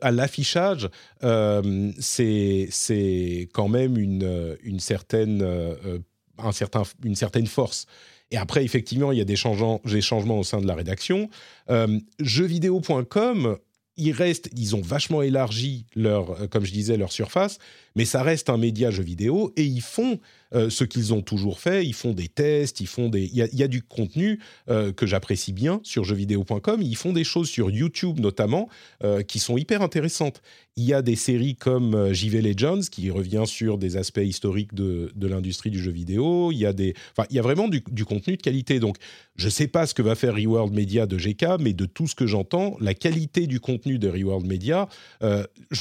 à, 0.01 0.11
l'affichage, 0.11 0.89
euh, 1.23 1.91
c'est 1.99 3.47
quand 3.53 3.67
même 3.67 3.97
une, 3.97 4.57
une, 4.63 4.79
certaine, 4.79 5.45
un 6.39 6.51
certain, 6.51 6.81
une 7.03 7.15
certaine 7.15 7.45
force. 7.45 7.85
Et 8.31 8.37
après, 8.37 8.63
effectivement, 8.63 9.11
il 9.11 9.19
y 9.19 9.21
a 9.21 9.25
des 9.25 9.35
changements, 9.35 9.81
des 9.85 10.01
changements 10.01 10.39
au 10.39 10.43
sein 10.43 10.61
de 10.61 10.67
la 10.67 10.75
rédaction. 10.75 11.29
jeuxvideo.com 12.19 13.57
ils 13.99 14.11
restent, 14.11 14.49
ils 14.55 14.75
ont 14.75 14.81
vachement 14.81 15.21
élargi 15.21 15.85
leur, 15.95 16.31
euh, 16.31 16.47
comme 16.47 16.65
je 16.65 16.71
disais, 16.71 16.97
leur 16.97 17.11
surface, 17.11 17.59
mais 17.95 18.05
ça 18.05 18.23
reste 18.23 18.49
un 18.49 18.57
média 18.57 18.91
jeu 18.91 19.03
vidéo 19.03 19.53
et 19.57 19.63
ils 19.63 19.81
font 19.81 20.19
euh, 20.55 20.69
ce 20.69 20.83
qu'ils 20.83 21.13
ont 21.13 21.21
toujours 21.21 21.59
fait. 21.59 21.85
Ils 21.85 21.93
font 21.93 22.13
des 22.13 22.27
tests, 22.27 22.79
ils 22.79 22.87
font 22.87 23.09
des. 23.09 23.25
Il 23.25 23.35
y 23.35 23.63
a, 23.63 23.67
du 23.67 23.81
contenu 23.81 24.39
euh, 24.69 24.93
que 24.93 25.05
j'apprécie 25.05 25.53
bien 25.53 25.81
sur 25.83 26.03
jeuxvideo.com. 26.03 26.81
Ils 26.81 26.95
font 26.95 27.13
des 27.13 27.23
choses 27.23 27.49
sur 27.49 27.69
YouTube 27.69 28.19
notamment 28.19 28.69
qui 29.27 29.39
sont 29.39 29.57
hyper 29.57 29.81
intéressantes. 29.81 30.41
Il 30.79 30.85
y 30.85 30.93
a 30.93 31.01
des 31.01 31.17
séries 31.17 31.57
comme 31.57 32.13
JV 32.13 32.41
Legends 32.41 32.79
qui 32.89 33.11
revient 33.11 33.43
sur 33.45 33.77
des 33.77 33.97
aspects 33.97 34.21
historiques 34.23 34.73
de, 34.73 35.11
l'industrie 35.19 35.71
du 35.71 35.83
jeu 35.83 35.91
vidéo. 35.91 36.53
Il 36.53 36.57
y 36.57 36.65
a 36.65 36.71
des, 36.71 36.93
enfin, 37.11 37.27
il 37.29 37.35
y 37.35 37.39
a 37.39 37.41
vraiment 37.41 37.67
du, 37.67 37.81
contenu 38.05 38.37
de 38.37 38.41
qualité. 38.41 38.79
Donc, 38.79 38.95
je 39.35 39.47
ne 39.47 39.49
sais 39.49 39.67
pas 39.67 39.85
ce 39.85 39.93
que 39.93 40.01
va 40.01 40.15
faire 40.15 40.35
Reworld 40.35 40.73
Media 40.73 41.05
de 41.05 41.17
GK, 41.17 41.59
mais 41.59 41.73
de 41.73 41.83
tout 41.83 42.07
ce 42.07 42.15
que 42.15 42.25
j'entends, 42.27 42.77
la 42.79 42.93
qualité 42.93 43.45
du 43.45 43.59
contenu 43.59 43.99
de 43.99 44.07
Reworld 44.07 44.47
Media, 44.47 44.87
je 45.21 45.27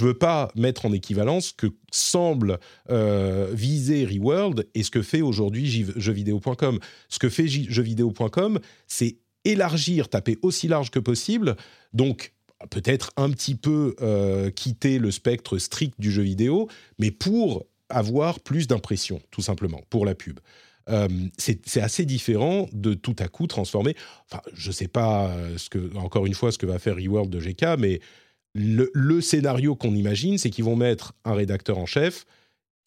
ne 0.03 0.09
veux 0.09 0.19
pas 0.19 0.51
mettre 0.57 0.85
en 0.85 0.93
équivalence 0.93 1.53
que 1.53 1.69
semble 1.93 2.59
euh, 2.91 3.51
viser 3.53 4.05
Reworld 4.05 4.67
et 4.75 4.83
ce 4.83 4.91
que 4.91 5.03
fait 5.03 5.23
aujourd'hui 5.23 5.67
jeuxvideo.com. 5.97 6.81
Ce 7.09 7.21
que 7.21 7.29
fait 7.29 7.47
jeuxvideo.com, 7.47 8.59
c'est 8.89 9.19
élargir, 9.45 10.09
taper 10.09 10.39
aussi 10.43 10.69
large 10.69 10.91
que 10.91 10.99
possible. 10.99 11.57
Donc, 11.93 12.33
peut-être 12.71 13.11
un 13.17 13.31
petit 13.31 13.55
peu 13.55 13.95
euh, 14.01 14.51
quitter 14.51 14.99
le 14.99 15.11
spectre 15.11 15.59
strict 15.59 15.95
du 15.99 16.11
jeu 16.11 16.23
vidéo, 16.23 16.69
mais 16.99 17.11
pour 17.11 17.67
avoir 17.89 18.41
plus 18.41 18.67
d'impression, 18.67 19.21
tout 19.31 19.43
simplement, 19.43 19.83
pour 19.91 20.05
la 20.05 20.15
pub. 20.15 20.41
Euh, 20.89 21.09
c'est 21.37 21.81
assez 21.81 22.05
différent 22.07 22.67
de 22.73 22.95
tout 22.95 23.17
à 23.19 23.29
coup 23.29 23.47
transformer. 23.47 23.95
Enfin, 24.31 24.43
je 24.55 24.69
ne 24.69 24.73
sais 24.73 24.89
pas 24.89 25.35
ce 25.57 25.69
que, 25.69 25.95
encore 25.97 26.27
une 26.27 26.35
fois, 26.35 26.51
ce 26.51 26.59
que 26.59 26.67
va 26.67 26.79
faire 26.79 26.97
Reworld 26.97 27.31
de 27.31 27.39
GK, 27.39 27.79
mais 27.79 28.01
le, 28.55 29.21
scénario 29.21 29.77
qu'on 29.77 29.95
imagine, 29.95 30.39
c'est 30.39 30.51
qu'ils 30.51 30.65
vont 30.65 30.77
mettre 30.77 31.15
un 31.25 31.35
rédacteur 31.35 31.79
en 31.79 31.87
chef 31.87 32.25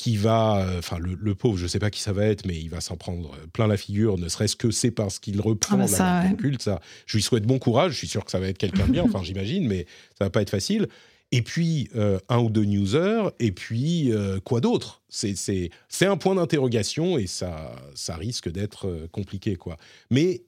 qui 0.02 0.18
va, 0.18 0.66
euh, 0.66 0.80
enfin 0.80 0.98
le, 0.98 1.36
pauvre, 1.36 1.58
je 1.58 1.64
ne 1.64 1.68
sais 1.68 1.78
pas 1.78 1.92
qui 1.92 2.02
ça 2.02 2.12
va 2.12 2.26
être, 2.26 2.48
mais 2.48 2.60
il 2.60 2.72
va 2.72 2.82
s'en 2.82 2.98
prendre 2.98 3.38
plein 3.54 3.68
la 3.68 3.78
figure, 3.78 4.18
ne 4.18 4.30
serait-ce 4.30 4.56
que 4.56 4.72
c'est 4.72 4.90
parce 4.90 5.20
qu'il 5.20 5.40
reprend 5.40 5.76
ah 5.76 5.82
bah 5.82 5.88
ça, 5.88 6.24
la 6.24 6.34
culte. 6.34 6.64
Ça, 6.64 6.82
je 7.06 7.18
lui 7.18 7.22
souhaite 7.22 7.46
bon 7.46 7.60
courage. 7.60 7.92
Je 7.92 7.98
suis 7.98 8.08
sûr 8.08 8.26
que 8.26 8.32
ça 8.32 8.40
va 8.40 8.48
être 8.48 8.58
quelqu'un 8.58 8.88
de 8.88 8.94
bien. 8.94 9.04
Enfin, 9.12 9.22
j'imagine, 9.22 9.68
mais 9.68 9.86
ça 10.18 10.26
va 10.26 10.32
pas 10.32 10.42
être 10.42 10.50
facile. 10.50 10.88
Et 11.32 11.44
puis 11.44 11.88
euh, 11.96 12.18
un 12.30 12.40
ou 12.40 12.50
deux 12.50 12.64
newsers, 12.64 13.30
et 13.40 13.52
puis 13.52 14.12
euh, 14.12 14.40
quoi 14.40 14.60
d'autre? 14.60 15.04
C'est 15.08 15.70
un 16.02 16.18
point 16.18 16.34
d'interrogation 16.34 17.20
et 17.20 17.28
ça, 17.28 17.72
ça 17.94 18.16
risque 18.16 18.50
d'être 18.50 19.08
compliqué, 19.12 19.56
quoi. 19.56 19.78
Mais 20.10 20.42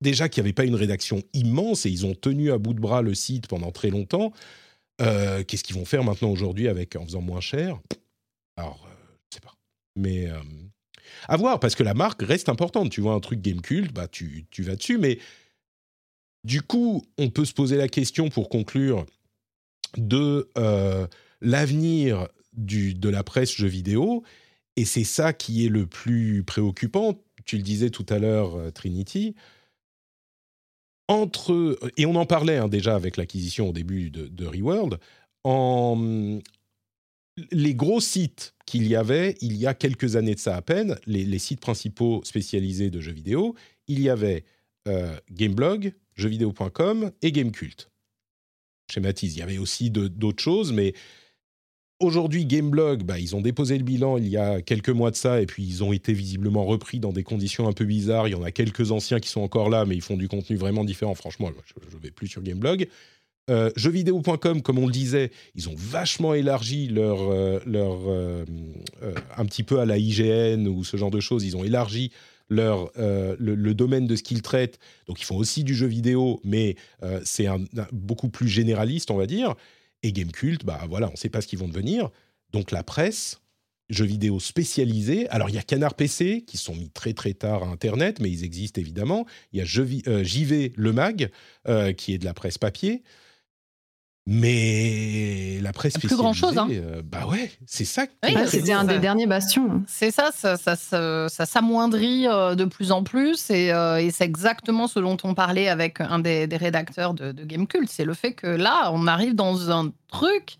déjà 0.00 0.28
qu'il 0.28 0.42
n'y 0.42 0.48
avait 0.48 0.52
pas 0.52 0.64
une 0.64 0.74
rédaction 0.74 1.22
immense 1.32 1.86
et 1.86 1.90
ils 1.90 2.06
ont 2.06 2.14
tenu 2.16 2.50
à 2.50 2.58
bout 2.58 2.74
de 2.74 2.80
bras 2.80 3.02
le 3.02 3.14
site 3.14 3.46
pendant 3.46 3.70
très 3.70 3.90
longtemps. 3.90 4.32
Euh, 5.00 5.44
qu'est-ce 5.44 5.62
qu'ils 5.62 5.76
vont 5.76 5.84
faire 5.84 6.02
maintenant 6.02 6.30
aujourd'hui 6.30 6.66
avec 6.66 6.96
en 6.96 7.04
faisant 7.04 7.20
moins 7.20 7.40
cher? 7.40 7.80
Alors, 8.56 8.86
euh, 8.86 8.94
je 9.30 9.36
sais 9.36 9.40
pas. 9.40 9.54
Mais 9.96 10.28
euh, 10.28 10.40
à 11.28 11.36
voir, 11.36 11.60
parce 11.60 11.74
que 11.74 11.82
la 11.82 11.94
marque 11.94 12.22
reste 12.22 12.48
importante. 12.48 12.90
Tu 12.90 13.00
vois 13.00 13.14
un 13.14 13.20
truc 13.20 13.40
game 13.40 13.60
cult, 13.60 13.92
bah 13.92 14.08
tu, 14.08 14.46
tu 14.50 14.62
vas 14.62 14.76
dessus. 14.76 14.98
Mais 14.98 15.18
du 16.44 16.62
coup, 16.62 17.04
on 17.18 17.30
peut 17.30 17.44
se 17.44 17.54
poser 17.54 17.76
la 17.76 17.88
question 17.88 18.28
pour 18.28 18.48
conclure 18.48 19.06
de 19.96 20.48
l'avenir 21.40 22.28
de 22.52 23.08
la 23.08 23.22
presse 23.22 23.54
jeux 23.54 23.68
vidéo. 23.68 24.24
Et 24.76 24.84
c'est 24.84 25.04
ça 25.04 25.32
qui 25.32 25.64
est 25.64 25.68
le 25.68 25.86
plus 25.86 26.42
préoccupant. 26.42 27.22
Tu 27.44 27.56
le 27.56 27.62
disais 27.62 27.90
tout 27.90 28.06
à 28.08 28.18
l'heure, 28.18 28.72
Trinity 28.72 29.34
entre 31.08 31.78
et 31.96 32.06
on 32.06 32.14
en 32.14 32.26
parlait 32.26 32.56
hein, 32.56 32.68
déjà 32.68 32.94
avec 32.94 33.16
l'acquisition 33.16 33.68
au 33.68 33.72
début 33.72 34.10
de, 34.10 34.26
de 34.26 34.46
Reworld, 34.46 34.98
en, 35.44 36.38
les 37.50 37.74
gros 37.74 38.00
sites 38.00 38.54
qu'il 38.66 38.86
y 38.86 38.96
avait 38.96 39.36
il 39.40 39.56
y 39.56 39.66
a 39.66 39.74
quelques 39.74 40.16
années 40.16 40.34
de 40.34 40.40
ça 40.40 40.56
à 40.56 40.62
peine, 40.62 40.96
les, 41.06 41.38
sites 41.38 41.60
principaux 41.60 42.22
spécialisés 42.24 42.90
de 42.90 43.00
jeux 43.00 43.12
vidéo, 43.12 43.54
il 43.88 44.00
y 44.00 44.08
avait 44.08 44.44
euh, 44.88 45.16
Gameblog, 45.30 45.92
jeuxvideo.com 46.14 47.10
et 47.22 47.32
Gamecult. 47.32 47.90
Schématise, 48.90 49.36
il 49.36 49.38
y 49.40 49.42
avait 49.42 49.58
aussi 49.58 49.90
d'autres 49.90 50.42
choses, 50.42 50.72
mais 50.72 50.94
Aujourd'hui, 52.00 52.44
Gameblog, 52.44 53.04
bah, 53.04 53.20
ils 53.20 53.36
ont 53.36 53.40
déposé 53.40 53.78
le 53.78 53.84
bilan 53.84 54.18
il 54.18 54.28
y 54.28 54.36
a 54.36 54.60
quelques 54.60 54.90
mois 54.90 55.12
de 55.12 55.16
ça, 55.16 55.40
et 55.40 55.46
puis 55.46 55.64
ils 55.64 55.84
ont 55.84 55.92
été 55.92 56.12
visiblement 56.12 56.64
repris 56.64 56.98
dans 56.98 57.12
des 57.12 57.22
conditions 57.22 57.68
un 57.68 57.72
peu 57.72 57.84
bizarres. 57.84 58.26
Il 58.26 58.32
y 58.32 58.34
en 58.34 58.42
a 58.42 58.50
quelques 58.50 58.90
anciens 58.90 59.20
qui 59.20 59.28
sont 59.28 59.42
encore 59.42 59.70
là, 59.70 59.84
mais 59.86 59.94
ils 59.94 60.02
font 60.02 60.16
du 60.16 60.26
contenu 60.26 60.56
vraiment 60.56 60.84
différent. 60.84 61.14
Franchement, 61.14 61.50
je 61.64 61.96
ne 61.96 62.02
vais 62.02 62.10
plus 62.10 62.26
sur 62.26 62.42
Gameblog. 62.42 62.88
Euh, 63.50 63.70
jeuxvideo.com, 63.76 64.62
comme 64.62 64.78
on 64.78 64.86
le 64.86 64.92
disait, 64.92 65.30
ils 65.54 65.68
ont 65.68 65.74
vachement 65.76 66.32
élargi 66.32 66.88
leur, 66.88 67.30
euh, 67.30 67.60
leur 67.66 68.08
euh, 68.08 68.44
euh, 69.02 69.14
un 69.36 69.44
petit 69.44 69.62
peu 69.62 69.80
à 69.80 69.84
la 69.84 69.98
IGN 69.98 70.66
ou 70.66 70.82
ce 70.82 70.96
genre 70.96 71.10
de 71.10 71.20
choses. 71.20 71.44
Ils 71.44 71.56
ont 71.56 71.64
élargi 71.64 72.10
leur, 72.48 72.90
le, 72.96 73.72
domaine 73.72 74.06
de 74.06 74.16
ce 74.16 74.22
qu'ils 74.22 74.42
traitent. 74.42 74.78
Donc 75.08 75.20
ils 75.20 75.24
font 75.24 75.36
aussi 75.36 75.64
du 75.64 75.74
jeu 75.74 75.86
vidéo, 75.86 76.40
mais 76.44 76.76
c'est 77.24 77.46
beaucoup 77.90 78.28
plus 78.28 78.48
généraliste, 78.48 79.10
on 79.10 79.16
va 79.16 79.26
dire 79.26 79.54
et 80.02 80.12
Gamecult, 80.12 80.66
bah 80.66 80.84
voilà, 80.86 81.08
on 81.08 81.12
ne 81.12 81.16
sait 81.16 81.30
pas 81.30 81.40
ce 81.40 81.46
qu'ils 81.46 81.58
vont 81.58 81.68
devenir. 81.68 82.10
Donc 82.52 82.70
la 82.70 82.82
presse, 82.82 83.40
jeux 83.88 84.04
vidéo 84.04 84.38
spécialisés. 84.38 85.26
Alors 85.30 85.48
il 85.48 85.54
y 85.54 85.58
a 85.58 85.62
Canard 85.62 85.94
PC 85.94 86.44
qui 86.46 86.58
sont 86.58 86.74
mis 86.74 86.90
très 86.90 87.14
très 87.14 87.32
tard 87.32 87.62
à 87.62 87.68
Internet, 87.68 88.20
mais 88.20 88.30
ils 88.30 88.44
existent 88.44 88.78
évidemment. 88.78 89.24
Il 89.54 89.60
y 89.60 89.62
a 89.62 89.64
JV 89.64 90.74
Le 90.76 90.92
Mag 90.92 91.30
qui 91.96 92.12
est 92.12 92.18
de 92.18 92.26
la 92.26 92.34
presse 92.34 92.58
papier. 92.58 93.02
Mais 94.26 95.58
la 95.60 95.72
presse 95.74 95.98
plus 95.98 96.16
grand 96.16 96.32
chose, 96.32 96.56
hein. 96.56 96.66
Euh, 96.70 97.02
bah 97.04 97.26
ouais, 97.26 97.52
c'est 97.66 97.84
ça. 97.84 98.06
C'était 98.46 98.72
un 98.72 98.84
des 98.84 98.98
derniers 98.98 99.26
bastions. 99.26 99.82
C'est 99.86 100.10
ça, 100.10 100.30
ça, 100.32 100.56
ça, 100.56 101.28
s'amoindrit 101.28 102.26
euh, 102.26 102.54
de 102.54 102.64
plus 102.64 102.90
en 102.90 103.02
plus, 103.02 103.50
et, 103.50 103.70
c'est 104.10 104.24
exactement 104.24 104.86
ce 104.86 104.98
dont 104.98 105.18
on 105.24 105.34
parlait 105.34 105.68
avec 105.68 106.00
un 106.00 106.20
des, 106.20 106.48
rédacteurs 106.52 107.12
de, 107.12 107.32
de 107.32 107.44
Gamecult. 107.44 107.88
C'est 107.90 108.06
le 108.06 108.14
fait 108.14 108.32
que 108.32 108.46
là, 108.46 108.90
on 108.92 109.06
arrive 109.06 109.34
dans 109.34 109.70
un 109.70 109.92
truc 110.08 110.56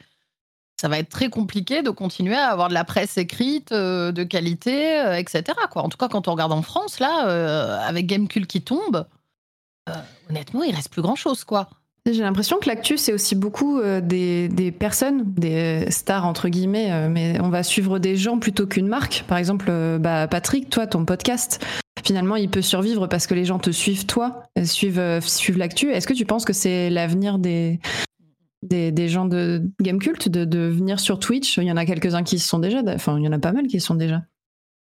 ça 0.76 0.88
va 0.88 0.98
être 0.98 1.08
très 1.08 1.30
compliqué 1.30 1.82
de 1.82 1.88
continuer 1.88 2.34
à 2.34 2.48
avoir 2.48 2.68
de 2.68 2.74
la 2.74 2.84
presse 2.84 3.16
écrite 3.16 3.72
de 3.72 4.24
qualité, 4.24 5.16
etc. 5.16 5.44
Quoi. 5.70 5.82
En 5.82 5.88
tout 5.88 5.96
cas, 5.96 6.08
quand 6.08 6.28
on 6.28 6.32
regarde 6.32 6.52
en 6.52 6.60
France, 6.60 6.98
là, 6.98 7.86
avec 7.86 8.06
Gamecult 8.06 8.46
qui 8.46 8.60
tombe, 8.60 9.06
honnêtement, 10.28 10.62
il 10.64 10.74
reste 10.74 10.90
plus 10.90 11.00
grand-chose, 11.00 11.44
quoi. 11.44 11.70
J'ai 12.06 12.20
l'impression 12.20 12.58
que 12.58 12.68
l'actu, 12.68 12.98
c'est 12.98 13.14
aussi 13.14 13.34
beaucoup 13.34 13.78
euh, 13.78 14.02
des, 14.02 14.72
personnes, 14.78 15.24
des 15.24 15.90
stars 15.90 16.26
entre 16.26 16.50
guillemets, 16.50 16.92
euh, 16.92 17.08
mais 17.08 17.40
on 17.40 17.48
va 17.48 17.62
suivre 17.62 17.98
des 17.98 18.14
gens 18.14 18.38
plutôt 18.38 18.66
qu'une 18.66 18.88
marque. 18.88 19.24
Par 19.26 19.38
exemple, 19.38 19.66
euh, 19.70 19.98
bah, 19.98 20.28
Patrick, 20.28 20.68
toi, 20.68 20.86
ton 20.86 21.06
podcast, 21.06 21.64
finalement, 22.04 22.36
il 22.36 22.50
peut 22.50 22.60
survivre 22.60 23.06
parce 23.06 23.26
que 23.26 23.32
les 23.32 23.46
gens 23.46 23.58
te 23.58 23.70
suivent 23.70 24.04
toi, 24.04 24.42
suivent, 24.64 25.20
suivent 25.22 25.56
l'actu. 25.56 25.92
Est-ce 25.92 26.06
que 26.06 26.12
tu 26.12 26.26
penses 26.26 26.44
que 26.44 26.52
c'est 26.52 26.90
l'avenir 26.90 27.38
des, 27.38 27.80
des, 28.62 29.08
gens 29.08 29.24
de 29.24 29.62
Game 29.80 29.98
Cult 29.98 30.28
de, 30.28 30.44
de 30.44 30.58
venir 30.58 31.00
sur 31.00 31.18
Twitch? 31.18 31.56
Il 31.56 31.64
y 31.64 31.72
en 31.72 31.78
a 31.78 31.86
quelques-uns 31.86 32.22
qui 32.22 32.38
sont 32.38 32.58
déjà, 32.58 32.82
enfin, 32.86 33.18
il 33.18 33.24
y 33.24 33.28
en 33.28 33.32
a 33.32 33.38
pas 33.38 33.52
mal 33.52 33.66
qui 33.66 33.80
sont 33.80 33.94
déjà. 33.94 34.20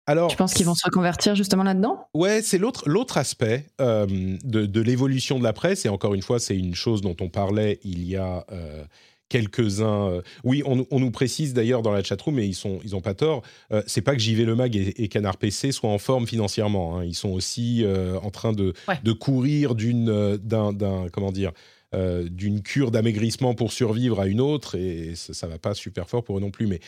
Alors, 0.07 0.31
tu 0.31 0.37
penses 0.37 0.55
qu'ils 0.55 0.67
vont 0.67 0.75
se 0.75 0.85
reconvertir 0.85 1.35
justement 1.35 1.63
là-dedans? 1.63 2.09
Ouais, 2.15 2.43
c'est 2.43 2.59
l'autre 2.59 2.89
l'autre 2.89 3.17
aspect 3.17 3.67
euh, 3.81 4.07
de, 4.43 4.81
l'évolution 4.81 5.39
de 5.39 5.45
la 5.45 5.53
presse. 5.53 5.85
Et 5.87 5.89
encore 5.89 6.15
une 6.15 6.23
fois, 6.23 6.41
c'est 6.41 6.57
une 6.57 6.75
chose 6.75 7.01
dont 7.01 7.17
on 7.21 7.29
parlait 7.29 7.79
il 7.85 8.05
y 8.05 8.17
a 8.17 8.45
euh, 8.51 8.85
quelques-uns. 9.29 10.09
Euh, 10.09 10.23
oui, 10.43 10.63
on, 10.65 10.99
nous 10.99 11.11
précise 11.11 11.55
d'ailleurs 11.55 11.83
dans 11.83 11.93
la 11.93 12.03
chatroom, 12.03 12.37
mais 12.37 12.49
ils 12.49 12.55
sont 12.55 12.81
ils 12.83 12.97
ont 12.97 13.01
pas 13.01 13.15
tort. 13.15 13.43
c'est 13.87 14.03
pas 14.03 14.15
que 14.15 14.21
JV 14.21 14.45
Le 14.45 14.57
Mag 14.57 14.75
et, 14.75 15.09
Canard 15.09 15.37
PC 15.37 15.71
soient 15.71 15.91
en 15.91 15.99
forme 15.99 16.27
financièrement. 16.27 16.99
Hein. 16.99 17.05
Ils 17.05 17.15
sont 17.15 17.31
aussi 17.31 17.85
en 18.23 18.31
train 18.31 18.53
de 18.53 18.73
de 19.05 19.13
courir 19.13 19.75
d'une 19.75 20.37
d'un 20.39 21.07
comment 21.13 21.31
dire. 21.31 21.53
d'une 21.93 22.63
cure 22.63 22.91
d'amaigrissement 22.91 23.55
pour 23.55 23.73
survivre 23.73 24.21
à 24.21 24.27
une 24.27 24.41
autre 24.41 24.77
et 24.77 25.15
ça, 25.15 25.35
ça 25.35 25.47
va 25.47 25.59
pas 25.59 25.75
super 25.75 26.09
fort 26.09 26.23
pour 26.23 26.39
eux 26.39 26.41
non 26.41 26.53
plus 26.53 26.69
mais 26.69 26.81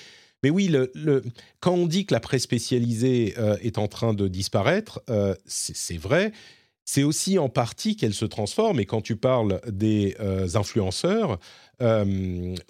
mais 0.42 0.50
oui, 0.50 0.74
quand 1.60 1.72
on 1.72 1.86
dit 1.86 2.04
que 2.04 2.14
la 2.14 2.20
presse 2.20 2.42
spécialisée 2.42 3.34
euh, 3.38 3.56
est 3.62 3.78
en 3.78 3.86
train 3.86 4.12
de 4.12 4.26
disparaître, 4.26 5.00
euh, 5.08 5.34
c'est 5.46 5.96
vrai. 5.96 6.32
C'est 6.84 7.04
aussi 7.04 7.38
en 7.38 7.48
partie 7.48 7.94
qu'elle 7.94 8.12
se 8.12 8.24
transforme. 8.24 8.80
Et 8.80 8.86
quand 8.86 9.02
tu 9.02 9.14
parles 9.14 9.60
des 9.68 10.16
euh, 10.20 10.48
influenceurs, 10.54 11.38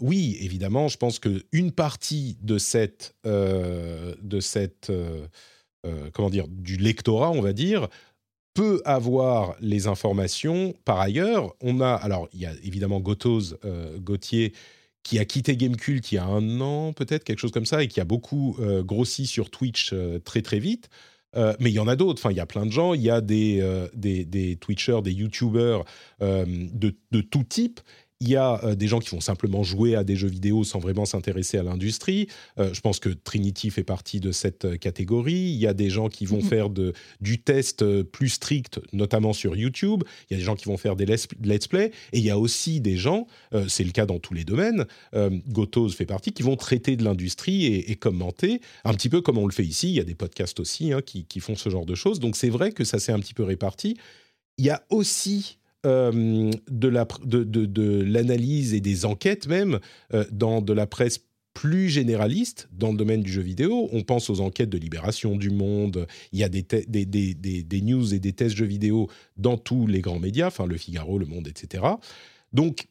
oui, 0.01 0.39
évidemment, 0.41 0.89
je 0.89 0.97
pense 0.97 1.19
qu'une 1.19 1.71
partie 1.71 2.39
de 2.41 2.57
cette, 2.57 3.15
de 3.25 4.41
cette 4.41 4.91
comment 6.15 6.31
dire, 6.31 6.49
du 6.49 6.79
lectorat, 6.79 7.31
on 7.31 7.43
va 7.43 7.53
dire, 7.53 7.89
peut 8.55 8.81
avoir 8.87 9.55
les 9.61 9.87
informations. 9.87 10.75
Par 10.87 10.99
ailleurs, 10.99 11.55
on 11.61 11.83
a, 11.83 11.93
alors 11.93 12.27
il 12.33 12.41
y 12.41 12.47
a 12.47 12.55
évidemment 12.63 13.01
Gotos, 13.01 13.55
Gauthier, 13.99 14.55
qui 15.03 15.19
a 15.19 15.25
quitté 15.25 15.57
Gamecult 15.57 16.13
il 16.13 16.15
y 16.17 16.19
a 16.19 16.25
un 16.25 16.61
an, 16.61 16.93
peut-être, 16.93 17.25
quelque 17.25 17.39
chose 17.39 17.51
comme 17.51 17.67
ça, 17.67 17.83
et 17.83 17.89
qui 17.89 18.01
a 18.01 18.05
beaucoup 18.05 18.57
euh, 18.61 18.83
grossi 18.83 19.27
sur 19.27 19.51
Twitch 19.51 19.91
euh, 19.93 20.19
très 20.19 20.43
très 20.43 20.59
vite. 20.59 20.89
Euh, 21.35 21.55
mais 21.61 21.71
il 21.71 21.75
y 21.75 21.79
en 21.79 21.89
a 21.89 21.97
d'autres. 21.97 22.21
Enfin, 22.21 22.31
il 22.31 22.37
y 22.37 22.41
a 22.41 22.47
plein 22.47 22.67
de 22.67 22.71
gens. 22.71 22.93
Il 22.93 23.01
y 23.01 23.09
a 23.09 23.23
des, 23.23 23.67
des, 23.95 24.27
des, 24.27 24.57
Twitchers, 24.57 25.01
des 25.03 25.13
YouTubers 25.13 25.83
de, 26.21 26.95
de, 27.11 27.21
tout 27.23 27.43
type 27.43 27.81
il 28.23 28.29
y 28.29 28.37
a 28.37 28.65
euh, 28.65 28.75
des 28.77 28.87
gens 28.87 29.01
qui 29.01 29.11
vont 29.11 29.21
simplement 29.21 29.65
jouer 29.65 29.97
à 29.97 30.05
des 30.05 30.15
jeux 30.15 30.29
vidéo 30.29 30.63
sans 30.63 30.79
vraiment 30.79 31.05
s'intéresser 31.05 31.59
à 31.59 31.65
l'industrie. 31.65 32.29
Euh, 32.59 32.73
je 32.73 32.81
pense 32.81 33.01
que 33.01 33.09
Trinity 33.09 33.71
fait 33.71 33.83
partie 33.83 34.21
de 34.21 34.31
cette 34.31 34.65
euh, 34.65 34.77
catégorie. 34.77 35.33
Il 35.33 35.57
y 35.57 35.67
a 35.67 35.75
des 35.75 35.91
gens 35.91 36.09
qui 36.09 36.25
vont 36.25 36.39
mm-hmm. 36.39 36.49
faire 36.49 36.71
de, 36.71 36.93
du 37.21 37.41
test 37.41 37.85
plus 38.05 38.29
strict, 38.29 38.81
notamment 38.93 39.33
sur 39.33 39.57
YouTube. 39.57 40.05
Il 40.31 40.35
y 40.35 40.37
a 40.37 40.39
des 40.39 40.45
gens 40.45 40.55
qui 40.55 40.67
vont 40.67 40.77
faire 40.77 40.95
des 40.95 41.05
let's 41.05 41.67
play. 41.67 41.91
Et 42.13 42.19
il 42.19 42.25
y 42.25 42.31
a 42.31 42.39
aussi 42.39 42.81
des 42.81 42.97
gens, 42.97 43.27
c'est 43.69 43.85
le 43.85 43.91
cas 43.91 44.07
dans 44.07 44.19
tous 44.19 44.35
les 44.35 44.45
domaines, 44.45 44.87
Gotos 45.49 45.91
fait 45.91 46.07
partie, 46.07 46.33
qui 46.33 46.43
vont 46.43 46.57
traiter 46.57 46.97
de 46.97 47.05
l'industrie 47.05 47.67
et, 47.67 47.97
commenter, 47.97 48.61
un 48.85 48.95
petit 48.95 49.09
peu 49.09 49.21
comme 49.21 49.39
on 49.39 49.47
le 49.47 49.53
fait 49.53 49.65
ici. 49.65 49.89
Il 49.89 49.95
y 49.95 50.01
a 50.01 50.05
des 50.05 50.15
podcasts 50.15 50.61
aussi 50.61 50.93
hein, 50.93 51.01
qui, 51.05 51.25
qui 51.25 51.41
font 51.41 51.57
ce 51.57 51.69
genre 51.69 51.87
de 51.87 51.95
choses. 51.95 52.21
Donc 52.21 52.37
c'est 52.37 52.51
vrai 52.51 52.73
que 52.73 52.85
ça 52.85 52.99
s'est 52.99 53.13
un 53.13 53.19
petit 53.19 53.35
peu 53.35 53.43
réparti. 53.43 53.97
Il 54.59 54.65
y 54.65 54.71
a 54.71 54.83
aussi 54.91 55.59
de 55.85 58.03
l'analyse 58.03 58.75
et 58.75 58.81
des 58.81 59.05
enquêtes 59.05 59.47
même 59.47 59.81
euh, 60.15 60.25
dans 60.31 60.63
de 60.63 60.73
la 60.73 60.87
presse 60.87 61.21
plus 61.55 61.91
généraliste 61.91 62.69
dans 62.73 62.93
le 62.93 62.97
domaine 62.97 63.23
du 63.23 63.31
jeu 63.31 63.43
vidéo. 63.43 63.89
On 63.93 64.03
pense 64.03 64.31
aux 64.31 64.41
enquêtes 64.41 64.71
de 64.71 64.79
Libération 64.79 65.37
du 65.37 65.51
Monde. 65.51 66.07
Il 66.33 66.39
y 66.39 66.45
a 66.45 66.49
des, 66.49 67.83
news 67.83 68.15
et 68.15 68.19
des 68.19 68.33
tests 68.33 68.57
jeux 68.57 68.65
vidéo 68.65 69.09
dans 69.37 69.59
tous 69.59 69.87
les 69.87 70.01
grands 70.01 70.19
médias, 70.19 70.47
enfin 70.47 70.67
Le 70.67 70.77
Figaro, 70.77 71.19
Le 71.19 71.27
Monde, 71.27 71.49
etc. 71.49 71.85
Donc, 72.53 72.89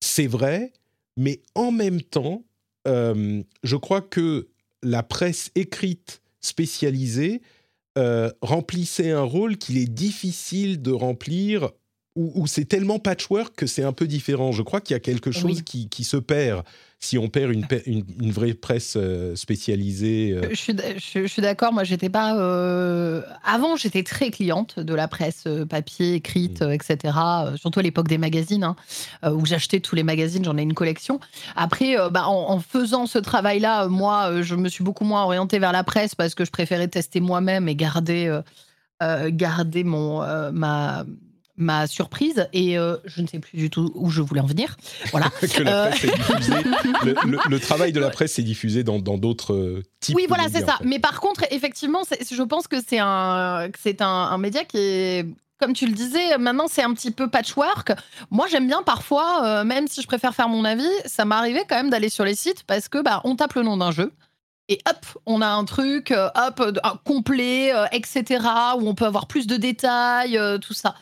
c'est 0.00 0.26
vrai, 0.26 0.72
mais 1.16 1.40
en 1.54 1.72
même 1.72 2.02
temps, 2.02 2.44
euh, 2.86 3.42
je 3.62 3.76
crois 3.76 4.02
que 4.02 4.48
la 4.82 5.02
presse 5.02 5.50
écrite 5.54 6.22
spécialisée 6.40 7.42
euh, 7.98 8.30
remplissait 8.40 9.10
un 9.10 9.22
rôle 9.22 9.56
qu'il 9.56 9.78
est 9.78 9.90
difficile 9.90 10.80
de 10.80 10.92
remplir, 10.92 11.70
où, 12.16 12.46
c'est 12.46 12.64
tellement 12.64 12.98
patchwork 12.98 13.54
que 13.54 13.66
c'est 13.66 13.82
un 13.82 13.92
peu 13.92 14.06
différent. 14.06 14.52
Je 14.52 14.62
crois 14.62 14.80
qu'il 14.80 14.94
y 14.94 14.96
a 14.96 15.00
quelque 15.00 15.30
chose 15.30 15.62
qui, 15.62 15.88
qui, 15.88 16.04
se 16.04 16.16
perd 16.16 16.64
si 17.02 17.16
on 17.16 17.28
perd 17.28 17.50
une, 17.52 17.66
une, 17.86 18.30
vraie 18.30 18.52
presse 18.52 18.94
euh, 18.96 19.34
spécialisée. 19.34 20.32
Euh. 20.34 20.50
Je 20.52 21.26
suis, 21.26 21.42
d'accord. 21.42 21.72
Moi, 21.72 21.82
j'étais 21.82 22.10
pas. 22.10 22.36
Euh, 22.36 23.22
avant, 23.42 23.76
j'étais 23.76 24.02
très 24.02 24.30
cliente 24.30 24.78
de 24.78 24.94
la 24.94 25.08
presse 25.08 25.44
papier, 25.70 26.14
écrite, 26.14 26.60
mmh. 26.60 26.72
etc. 26.72 27.14
Surtout 27.56 27.80
à 27.80 27.82
l'époque 27.82 28.06
des 28.06 28.18
magazines, 28.18 28.64
hein, 28.64 28.76
où 29.32 29.46
j'achetais 29.46 29.80
tous 29.80 29.96
les 29.96 30.02
magazines. 30.02 30.44
J'en 30.44 30.58
ai 30.58 30.62
une 30.62 30.74
collection. 30.74 31.20
Après, 31.56 31.96
bah, 32.10 32.28
en, 32.28 32.60
faisant 32.60 33.06
ce 33.06 33.18
travail-là, 33.18 33.88
moi, 33.88 34.42
je 34.42 34.54
me 34.54 34.68
suis 34.68 34.84
beaucoup 34.84 35.04
moins 35.04 35.24
orientée 35.24 35.58
vers 35.58 35.72
la 35.72 35.84
presse 35.84 36.14
parce 36.14 36.34
que 36.34 36.44
je 36.44 36.50
préférais 36.50 36.88
tester 36.88 37.20
moi-même 37.20 37.66
et 37.68 37.74
garder 37.74 38.40
garder 39.00 39.84
mon 39.84 40.20
ma 40.52 41.06
ma 41.60 41.86
surprise 41.86 42.48
et 42.52 42.74
je 42.74 43.22
ne 43.22 43.26
sais 43.26 43.38
plus 43.38 43.56
du 43.56 43.70
tout 43.70 43.92
où 43.94 44.10
je 44.10 44.20
voulais 44.22 44.40
en 44.40 44.46
venir. 44.46 44.76
Voilà. 45.12 45.30
que 45.40 45.62
la 45.62 45.88
presse 45.88 46.04
est 46.04 46.16
diffusée. 46.16 46.54
Le, 47.50 47.58
travail 47.58 47.92
de 47.92 48.00
la 48.00 48.10
presse 48.10 48.38
est 48.38 48.42
diffusé 48.42 48.82
dans 48.82 48.98
d'autres 48.98 49.82
types. 50.00 50.16
Oui, 50.16 50.24
voilà, 50.28 50.44
c'est 50.50 50.64
ça. 50.64 50.78
Mais 50.82 50.98
par 50.98 51.20
contre, 51.20 51.44
effectivement, 51.50 52.00
je 52.08 52.42
pense 52.42 52.66
que 52.66 52.76
c'est 52.86 52.98
un, 52.98 53.68
c'est 53.78 54.02
un, 54.02 54.06
un, 54.06 54.38
média 54.38 54.64
qui 54.64 54.78
est 54.78 55.26
comme 55.60 55.74
tu 55.74 55.86
le 55.86 55.92
disais, 55.92 56.38
maintenant 56.38 56.66
c'est 56.68 56.82
un 56.82 56.92
petit 56.94 57.10
peu 57.10 57.28
patchwork. 57.28 57.92
Moi 58.30 58.46
j'aime 58.50 58.66
bien 58.66 58.82
parfois, 58.82 59.44
euh, 59.44 59.64
même 59.64 59.86
si 59.86 60.00
je 60.00 60.06
préfère 60.06 60.34
faire 60.34 60.48
mon 60.48 60.64
avis, 60.64 60.88
ça 61.04 61.24
m'est 61.24 61.34
arrivé 61.34 61.60
quand 61.68 61.76
même 61.76 61.90
d'aller 61.90 62.08
sur 62.08 62.24
les 62.24 62.34
sites 62.34 62.64
parce 62.64 62.88
que 62.88 63.02
bah 63.02 63.20
on 63.24 63.36
tape 63.36 63.52
le 63.54 63.62
nom 63.62 63.76
d'un 63.76 63.90
jeu 63.90 64.10
et 64.70 64.78
hop, 64.88 65.04
on 65.26 65.42
a 65.42 65.48
un 65.48 65.64
truc, 65.64 66.12
euh, 66.12 66.30
hop, 66.34 66.80
complet, 67.04 67.74
euh, 67.74 67.84
etc., 67.92 68.42
où 68.78 68.88
on 68.88 68.94
peut 68.94 69.04
avoir 69.04 69.26
plus 69.26 69.46
de 69.46 69.56
détails, 69.56 70.40
tout 70.62 70.72
ça. 70.72 70.94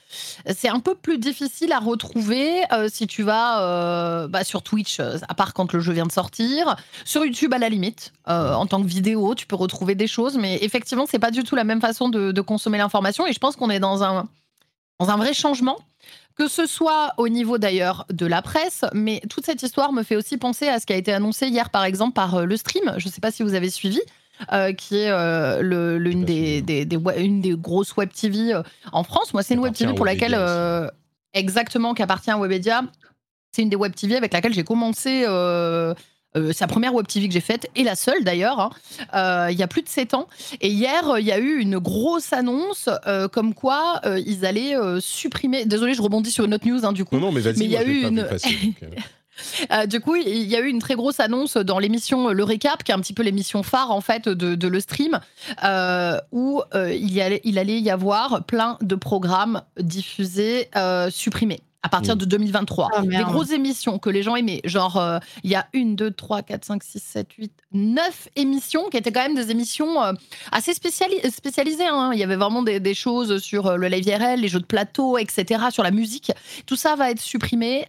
C'est 0.56 0.68
un 0.68 0.80
peu 0.80 0.94
plus 0.94 1.18
difficile 1.18 1.72
à 1.72 1.78
retrouver 1.78 2.62
si 2.88 3.06
tu 3.06 3.22
vas 3.22 4.26
bah, 4.28 4.42
sur 4.42 4.62
Twitch, 4.62 5.00
à 5.00 5.34
part 5.34 5.52
quand 5.52 5.72
le 5.72 5.80
jeu 5.80 5.92
vient 5.92 6.06
de 6.06 6.12
sortir. 6.12 6.76
Sur 7.04 7.24
YouTube, 7.24 7.52
à 7.52 7.58
la 7.58 7.68
limite, 7.68 8.12
en 8.26 8.66
tant 8.66 8.82
que 8.82 8.88
vidéo, 8.88 9.34
tu 9.34 9.46
peux 9.46 9.56
retrouver 9.56 9.94
des 9.94 10.06
choses, 10.06 10.38
mais 10.38 10.58
effectivement, 10.62 11.04
c'est 11.08 11.18
pas 11.18 11.30
du 11.30 11.44
tout 11.44 11.54
la 11.54 11.64
même 11.64 11.80
façon 11.80 12.08
de 12.08 12.40
consommer 12.40 12.78
l'information. 12.78 13.26
Et 13.26 13.32
je 13.32 13.38
pense 13.38 13.56
qu'on 13.56 13.70
est 13.70 13.80
dans 13.80 14.02
un 14.02 14.26
dans 14.98 15.10
un 15.10 15.16
vrai 15.16 15.32
changement, 15.32 15.78
que 16.38 16.46
ce 16.46 16.66
soit 16.66 17.14
au 17.16 17.28
niveau 17.28 17.58
d'ailleurs 17.58 18.06
de 18.10 18.24
la 18.24 18.42
presse, 18.42 18.84
mais 18.94 19.20
toute 19.28 19.44
cette 19.44 19.60
histoire 19.62 19.92
me 19.92 20.04
fait 20.04 20.14
aussi 20.14 20.38
penser 20.38 20.68
à 20.68 20.78
ce 20.78 20.86
qui 20.86 20.92
a 20.92 20.96
été 20.96 21.12
annoncé 21.12 21.48
hier 21.48 21.68
par 21.68 21.84
exemple 21.84 22.12
par 22.12 22.36
euh, 22.36 22.44
le 22.44 22.56
stream, 22.56 22.94
je 22.96 23.08
ne 23.08 23.12
sais 23.12 23.20
pas 23.20 23.32
si 23.32 23.42
vous 23.42 23.54
avez 23.54 23.70
suivi, 23.70 24.00
euh, 24.52 24.72
qui 24.72 24.98
est 24.98 25.10
euh, 25.10 25.60
l'une 25.98 26.24
des, 26.24 26.62
des, 26.62 26.86
une 27.16 27.40
des 27.40 27.56
grosses 27.56 27.96
web 27.96 28.10
TV 28.12 28.54
en 28.92 29.02
France. 29.02 29.34
Moi, 29.34 29.42
c'est 29.42 29.54
une 29.54 29.60
web 29.60 29.74
TV 29.74 29.92
pour 29.94 30.06
laquelle, 30.06 30.38
exactement, 31.34 31.92
qui 31.92 32.02
appartient 32.02 32.30
à 32.30 32.38
Webedia. 32.38 32.82
C'est 33.50 33.62
une 33.62 33.68
des 33.68 33.76
web 33.76 33.94
TV 33.96 34.14
avec 34.16 34.32
laquelle 34.32 34.54
j'ai 34.54 34.62
commencé 34.62 35.24
euh, 36.36 36.52
c'est 36.52 36.60
la 36.60 36.68
première 36.68 36.94
web 36.94 37.06
TV 37.06 37.26
que 37.26 37.32
j'ai 37.32 37.40
faite 37.40 37.70
et 37.74 37.84
la 37.84 37.96
seule 37.96 38.22
d'ailleurs, 38.22 38.60
hein. 38.60 38.70
euh, 39.14 39.48
il 39.50 39.58
y 39.58 39.62
a 39.62 39.66
plus 39.66 39.82
de 39.82 39.88
7 39.88 40.14
ans. 40.14 40.28
Et 40.60 40.68
hier, 40.68 41.18
il 41.18 41.24
y 41.24 41.32
a 41.32 41.38
eu 41.38 41.58
une 41.58 41.78
grosse 41.78 42.32
annonce 42.32 42.88
euh, 43.06 43.28
comme 43.28 43.54
quoi 43.54 44.00
ils 44.04 44.44
allaient 44.44 44.74
supprimer. 45.00 45.64
Désolé, 45.64 45.94
je 45.94 46.02
rebondis 46.02 46.30
sur 46.30 46.44
une 46.44 46.54
autre 46.54 46.66
news 46.66 46.84
hein, 46.84 46.92
du 46.92 47.04
coup. 47.04 47.16
Non, 47.16 47.22
non, 47.22 47.32
mais 47.32 47.40
vas-y. 47.40 47.64
il 47.64 47.70
y 47.70 47.76
a 47.76 47.84
eu 47.84 48.02
une. 48.02 48.26
du 49.86 50.00
coup, 50.00 50.16
il 50.16 50.44
y 50.44 50.56
a 50.56 50.60
eu 50.60 50.68
une 50.68 50.80
très 50.80 50.96
grosse 50.96 51.20
annonce 51.20 51.56
dans 51.56 51.78
l'émission 51.78 52.28
Le 52.28 52.44
Récap, 52.44 52.82
qui 52.84 52.92
est 52.92 52.94
un 52.94 53.00
petit 53.00 53.14
peu 53.14 53.22
l'émission 53.22 53.62
phare 53.62 53.90
en 53.90 54.00
fait 54.00 54.28
de, 54.28 54.68
le 54.68 54.80
stream, 54.80 55.20
où 56.32 56.62
il, 56.74 57.12
y 57.12 57.20
allait, 57.22 57.40
il 57.44 57.58
allait 57.58 57.80
y 57.80 57.90
avoir 57.90 58.44
plein 58.44 58.76
de 58.82 58.96
programmes 58.96 59.62
diffusés, 59.78 60.68
supprimés 61.10 61.60
à 61.82 61.88
partir 61.88 62.16
mm. 62.16 62.18
de 62.18 62.24
2023. 62.24 62.88
Ah, 62.92 63.02
des 63.02 63.16
grosses 63.18 63.52
émissions 63.52 63.98
que 63.98 64.10
les 64.10 64.22
gens 64.22 64.34
aimaient. 64.34 64.60
Genre, 64.64 64.96
euh, 64.96 65.18
il 65.44 65.50
y 65.50 65.54
a 65.54 65.68
une, 65.72 65.94
deux, 65.94 66.10
trois, 66.10 66.42
quatre, 66.42 66.64
cinq, 66.64 66.82
six, 66.82 67.00
sept, 67.00 67.32
huit, 67.34 67.52
neuf 67.72 68.28
émissions 68.36 68.88
qui 68.90 68.96
étaient 68.96 69.12
quand 69.12 69.22
même 69.22 69.36
des 69.36 69.50
émissions 69.50 70.02
euh, 70.02 70.12
assez 70.50 70.74
spécialisées. 70.74 71.86
Hein. 71.86 72.10
Il 72.12 72.18
y 72.18 72.24
avait 72.24 72.36
vraiment 72.36 72.62
des, 72.62 72.94
choses 72.94 73.38
sur 73.38 73.66
euh, 73.66 73.76
le 73.76 73.86
live 73.88 74.06
IRL, 74.06 74.40
les 74.40 74.48
jeux 74.48 74.60
de 74.60 74.66
plateau, 74.66 75.18
etc., 75.18 75.66
sur 75.70 75.82
la 75.82 75.90
musique. 75.90 76.32
Tout 76.66 76.76
ça 76.76 76.96
va 76.96 77.10
être 77.10 77.20
supprimé 77.20 77.86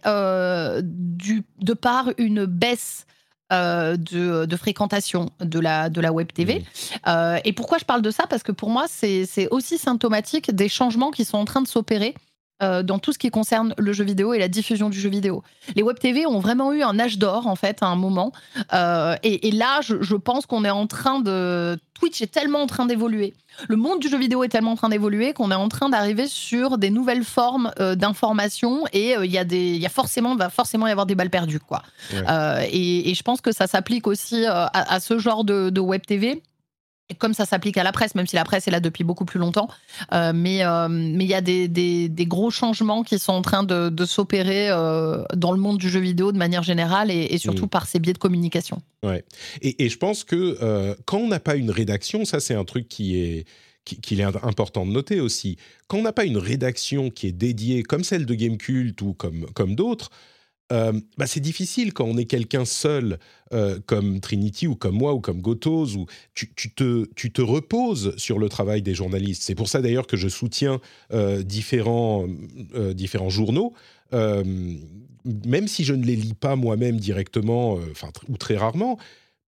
du, 0.82 1.42
de 1.60 1.72
par 1.72 2.10
une 2.18 2.44
baisse 2.44 3.06
de, 3.50 4.56
fréquentation 4.56 5.30
de 5.40 5.58
la, 5.58 5.88
de 5.88 6.00
la 6.00 6.12
web 6.12 6.30
TV. 6.32 6.64
Et 7.44 7.52
pourquoi 7.52 7.78
je 7.78 7.84
parle 7.84 8.02
de 8.02 8.10
ça? 8.10 8.26
Parce 8.28 8.42
que 8.42 8.52
pour 8.52 8.70
moi, 8.70 8.84
c'est 8.88 9.48
aussi 9.50 9.78
symptomatique 9.78 10.54
des 10.54 10.68
changements 10.68 11.10
qui 11.10 11.24
sont 11.24 11.38
en 11.38 11.44
train 11.44 11.62
de 11.62 11.68
s'opérer 11.68 12.14
euh, 12.62 12.82
dans 12.82 12.98
tout 12.98 13.12
ce 13.12 13.18
qui 13.18 13.30
concerne 13.30 13.74
le 13.78 13.92
jeu 13.92 14.04
vidéo 14.04 14.34
et 14.34 14.38
la 14.38 14.48
diffusion 14.48 14.90
du 14.90 15.00
jeu 15.00 15.08
vidéo. 15.08 15.42
Les 15.76 15.82
web 15.82 15.98
TV 15.98 16.26
ont 16.26 16.40
vraiment 16.40 16.72
eu 16.72 16.82
un 16.82 16.98
âge 16.98 17.18
d'or 17.18 17.46
en 17.46 17.56
fait 17.56 17.82
à 17.82 17.86
un 17.86 17.96
moment. 17.96 18.32
Euh, 18.72 19.16
et, 19.22 19.50
là, 19.50 19.80
je, 19.82 20.14
pense 20.14 20.46
qu'on 20.46 20.64
est 20.64 20.70
en 20.70 20.86
train 20.86 21.20
de 21.20 21.78
Twitch 21.94 22.20
est 22.22 22.32
tellement 22.32 22.62
en 22.62 22.66
train 22.66 22.86
d'évoluer. 22.86 23.34
Le 23.68 23.76
monde 23.76 24.00
du 24.00 24.08
jeu 24.08 24.18
vidéo 24.18 24.44
est 24.44 24.48
tellement 24.48 24.72
en 24.72 24.76
train 24.76 24.88
d'évoluer 24.88 25.32
qu'on 25.32 25.50
est 25.50 25.54
en 25.54 25.68
train 25.68 25.88
d'arriver 25.88 26.26
sur 26.26 26.78
des 26.78 26.90
nouvelles 26.90 27.24
formes 27.24 27.72
euh, 27.80 27.94
d'information 27.94 28.84
et 28.92 29.14
il 29.22 29.30
y 29.30 29.38
a 29.38 29.44
des, 29.44 29.74
il 29.74 29.80
y 29.80 29.86
a 29.86 29.90
forcément, 29.90 30.36
va 30.36 30.50
forcément 30.50 30.86
y 30.86 30.90
avoir 30.90 31.06
des 31.06 31.14
balles 31.14 31.30
perdues 31.30 31.60
quoi. 31.60 31.82
Et, 32.12 33.12
je 33.14 33.22
pense 33.22 33.40
que 33.40 33.52
ça 33.52 33.66
s'applique 33.66 34.06
aussi 34.06 34.44
à, 34.46 35.00
ce 35.00 35.18
genre 35.18 35.44
de, 35.44 35.70
de 35.70 35.80
web 35.80 36.02
TV 36.06 36.42
comme 37.18 37.34
ça 37.34 37.46
s'applique 37.46 37.76
à 37.76 37.82
la 37.82 37.92
presse, 37.92 38.14
même 38.14 38.26
si 38.26 38.36
la 38.36 38.44
presse 38.44 38.68
est 38.68 38.70
là 38.70 38.80
depuis 38.80 39.04
beaucoup 39.04 39.24
plus 39.24 39.38
longtemps. 39.38 39.68
Euh, 40.12 40.32
mais 40.34 40.64
euh, 40.64 40.88
mais 40.88 41.24
il 41.24 41.30
y 41.30 41.34
a 41.34 41.40
des, 41.40 41.68
des, 41.68 42.26
gros 42.26 42.50
changements 42.50 43.02
qui 43.02 43.18
sont 43.18 43.32
en 43.32 43.42
train 43.42 43.62
de, 43.62 44.04
s'opérer 44.04 44.70
euh, 44.70 45.22
dans 45.34 45.52
le 45.52 45.58
monde 45.58 45.78
du 45.78 45.88
jeu 45.88 46.00
vidéo 46.00 46.32
de 46.32 46.38
manière 46.38 46.62
générale 46.62 47.10
et, 47.10 47.38
surtout 47.38 47.66
mm. 47.66 47.70
par 47.70 47.86
ces 47.86 47.98
biais 47.98 48.12
de 48.12 48.18
communication. 48.18 48.82
Ouais. 49.02 49.24
Et, 49.62 49.88
je 49.88 49.96
pense 49.96 50.24
que 50.24 50.96
quand 51.04 51.18
on 51.18 51.28
n'a 51.28 51.40
pas 51.40 51.56
une 51.56 51.70
rédaction, 51.70 52.24
ça 52.24 52.40
c'est 52.40 52.54
un 52.54 52.64
truc 52.64 52.88
qui 52.88 53.18
est 53.18 53.44
qu'il 53.84 54.20
est 54.20 54.24
important 54.24 54.86
de 54.86 54.92
noter 54.92 55.20
aussi. 55.20 55.56
Quand 55.88 55.98
on 55.98 56.02
n'a 56.02 56.12
pas 56.12 56.24
une 56.24 56.36
rédaction 56.36 57.10
qui 57.10 57.26
est 57.26 57.32
dédiée, 57.32 57.82
comme 57.82 58.04
celle 58.04 58.26
de 58.26 58.34
Gamecult 58.34 59.00
ou 59.02 59.14
comme, 59.14 59.46
comme 59.54 59.74
d'autres, 59.74 60.10
euh, 60.72 60.92
bah 61.18 61.26
c'est 61.26 61.40
difficile 61.40 61.92
quand 61.92 62.04
on 62.04 62.16
est 62.16 62.26
quelqu'un 62.26 62.64
seul, 62.64 63.18
euh, 63.52 63.80
comme 63.86 64.20
Trinity 64.20 64.66
ou 64.66 64.76
comme 64.76 64.94
moi 64.94 65.14
ou 65.14 65.20
comme 65.20 65.40
Gotos, 65.40 65.96
où 65.96 66.06
tu, 66.34 66.48
te, 66.74 67.06
tu 67.14 67.32
reposes 67.42 68.14
sur 68.16 68.38
le 68.38 68.48
travail 68.48 68.82
des 68.82 68.94
journalistes. 68.94 69.42
C'est 69.42 69.54
pour 69.54 69.68
ça 69.68 69.82
d'ailleurs 69.82 70.06
que 70.06 70.16
je 70.16 70.28
soutiens 70.28 70.80
euh, 71.12 71.42
différents, 71.42 72.26
journaux, 73.28 73.74
même 74.12 75.68
si 75.68 75.84
je 75.84 75.94
ne 75.94 76.04
les 76.04 76.16
lis 76.16 76.34
pas 76.34 76.56
moi-même 76.56 76.98
directement, 76.98 77.78
ou 78.28 78.36
très 78.36 78.56
rarement. 78.56 78.98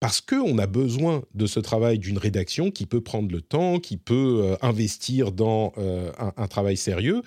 Parce 0.00 0.20
qu'on 0.20 0.58
a 0.58 0.66
besoin 0.66 1.22
de 1.34 1.46
ce 1.46 1.60
travail 1.60 2.00
d'une 2.00 2.18
rédaction 2.18 2.72
qui 2.72 2.86
peut 2.86 3.00
prendre 3.00 3.30
le 3.30 3.40
temps, 3.40 3.78
qui 3.78 3.96
peut 3.96 4.56
investir 4.60 5.30
dans 5.30 5.72
un 6.36 6.48
travail 6.48 6.76
sérieux 6.76 7.22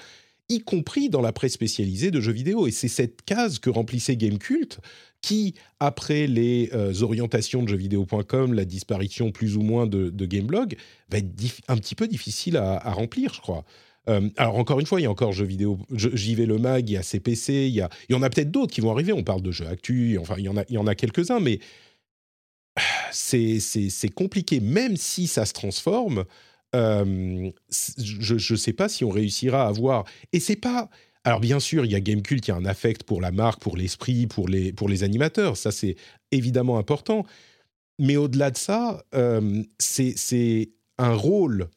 y 0.49 0.60
compris 0.60 1.10
dans 1.10 1.21
la 1.21 1.31
presse 1.31 1.53
spécialisée 1.53 2.12
de 2.12 2.21
jeux 2.21 2.31
vidéo. 2.31 2.67
Et 2.67 2.71
c'est 2.71 2.88
cette 2.88 3.23
case 3.23 3.60
que 3.60 3.69
remplissait 3.69 4.15
Gamecult, 4.15 4.79
qui, 5.21 5.55
après 5.79 6.27
les 6.27 6.69
euh, 6.73 6.93
orientations 7.01 7.63
de 7.63 7.67
jeuxvideo.com, 7.67 8.53
la 8.53 8.65
disparition 8.65 9.31
plus 9.31 9.58
ou 9.58 9.62
moins 9.62 9.88
de, 9.88 10.10
Gameblog, 10.25 10.75
va 11.10 11.17
être 11.17 11.29
un 11.67 11.77
petit 11.77 11.95
peu 11.95 12.08
difficile 12.08 12.58
à, 12.58 12.91
remplir, 12.91 13.34
je 13.34 13.41
crois. 13.41 13.65
Euh, 14.08 14.29
alors 14.38 14.58
encore 14.58 14.79
une 14.79 14.86
fois, 14.86 14.99
il 14.99 15.03
y 15.03 15.08
a 15.08 15.12
encore 15.12 15.31
jeux 15.34 15.45
vidéo, 15.45 15.79
j'y 15.91 16.36
vais 16.36 16.45
le 16.45 16.60
mag, 16.60 16.88
il 16.88 16.93
y 16.93 16.97
a 16.97 17.01
CPC, 17.01 17.67
il 17.67 17.73
y, 17.73 17.81
a, 17.81 17.89
il 18.08 18.13
y 18.13 18.15
en 18.15 18.21
a 18.21 18.29
peut-être 18.29 18.51
d'autres 18.51 18.71
qui 18.71 18.81
vont 18.81 18.91
arriver. 18.91 19.13
On 19.13 19.23
parle 19.23 19.41
de 19.41 19.51
jeux 19.51 19.67
actu, 19.67 20.19
enfin 20.19 20.36
il 20.38 20.43
y 20.43 20.49
en 20.49 20.58
a, 20.58 20.63
il 20.69 20.75
y 20.75 20.77
en 20.77 20.86
a 20.86 20.93
quelques-uns, 20.93 21.39
mais 21.39 21.60
c'est 23.12 24.13
compliqué, 24.13 24.60
même 24.60 24.97
si 24.97 25.27
ça 25.27 25.45
se 25.45 25.53
transforme. 25.53 26.25
Euh, 26.73 27.51
je 27.97 28.54
ne 28.54 28.58
sais 28.58 28.73
pas 28.73 28.89
si 28.89 29.04
on 29.04 29.10
réussira 29.10 29.65
à 29.65 29.67
avoir. 29.67 30.06
Et 30.34 30.39
c'est 30.39 30.56
pas. 30.56 30.89
Alors 31.23 31.39
bien 31.39 31.60
sûr, 31.60 31.86
il 31.86 31.91
y 31.91 31.95
a 31.95 31.99
Gamecult 31.99 32.41
qui 32.41 32.51
a 32.51 32.56
un 32.56 32.65
affect 32.65 33.04
pour 33.04 33.19
la 33.19 33.32
marque, 33.32 33.60
pour 33.60 33.78
l'esprit, 33.78 34.28
pour 34.28 34.47
les, 34.47 34.73
pour 34.73 34.88
les 34.88 35.04
animateurs. 35.04 35.58
Ça, 35.58 35.71
c'est 35.71 35.95
évidemment 36.32 36.78
important. 36.78 37.25
Mais 37.97 38.17
au-delà 38.17 38.51
de 38.51 38.58
ça, 38.58 39.04
euh, 39.15 39.63
c'est 39.80 40.69
un 40.97 41.13
rôle 41.13 41.69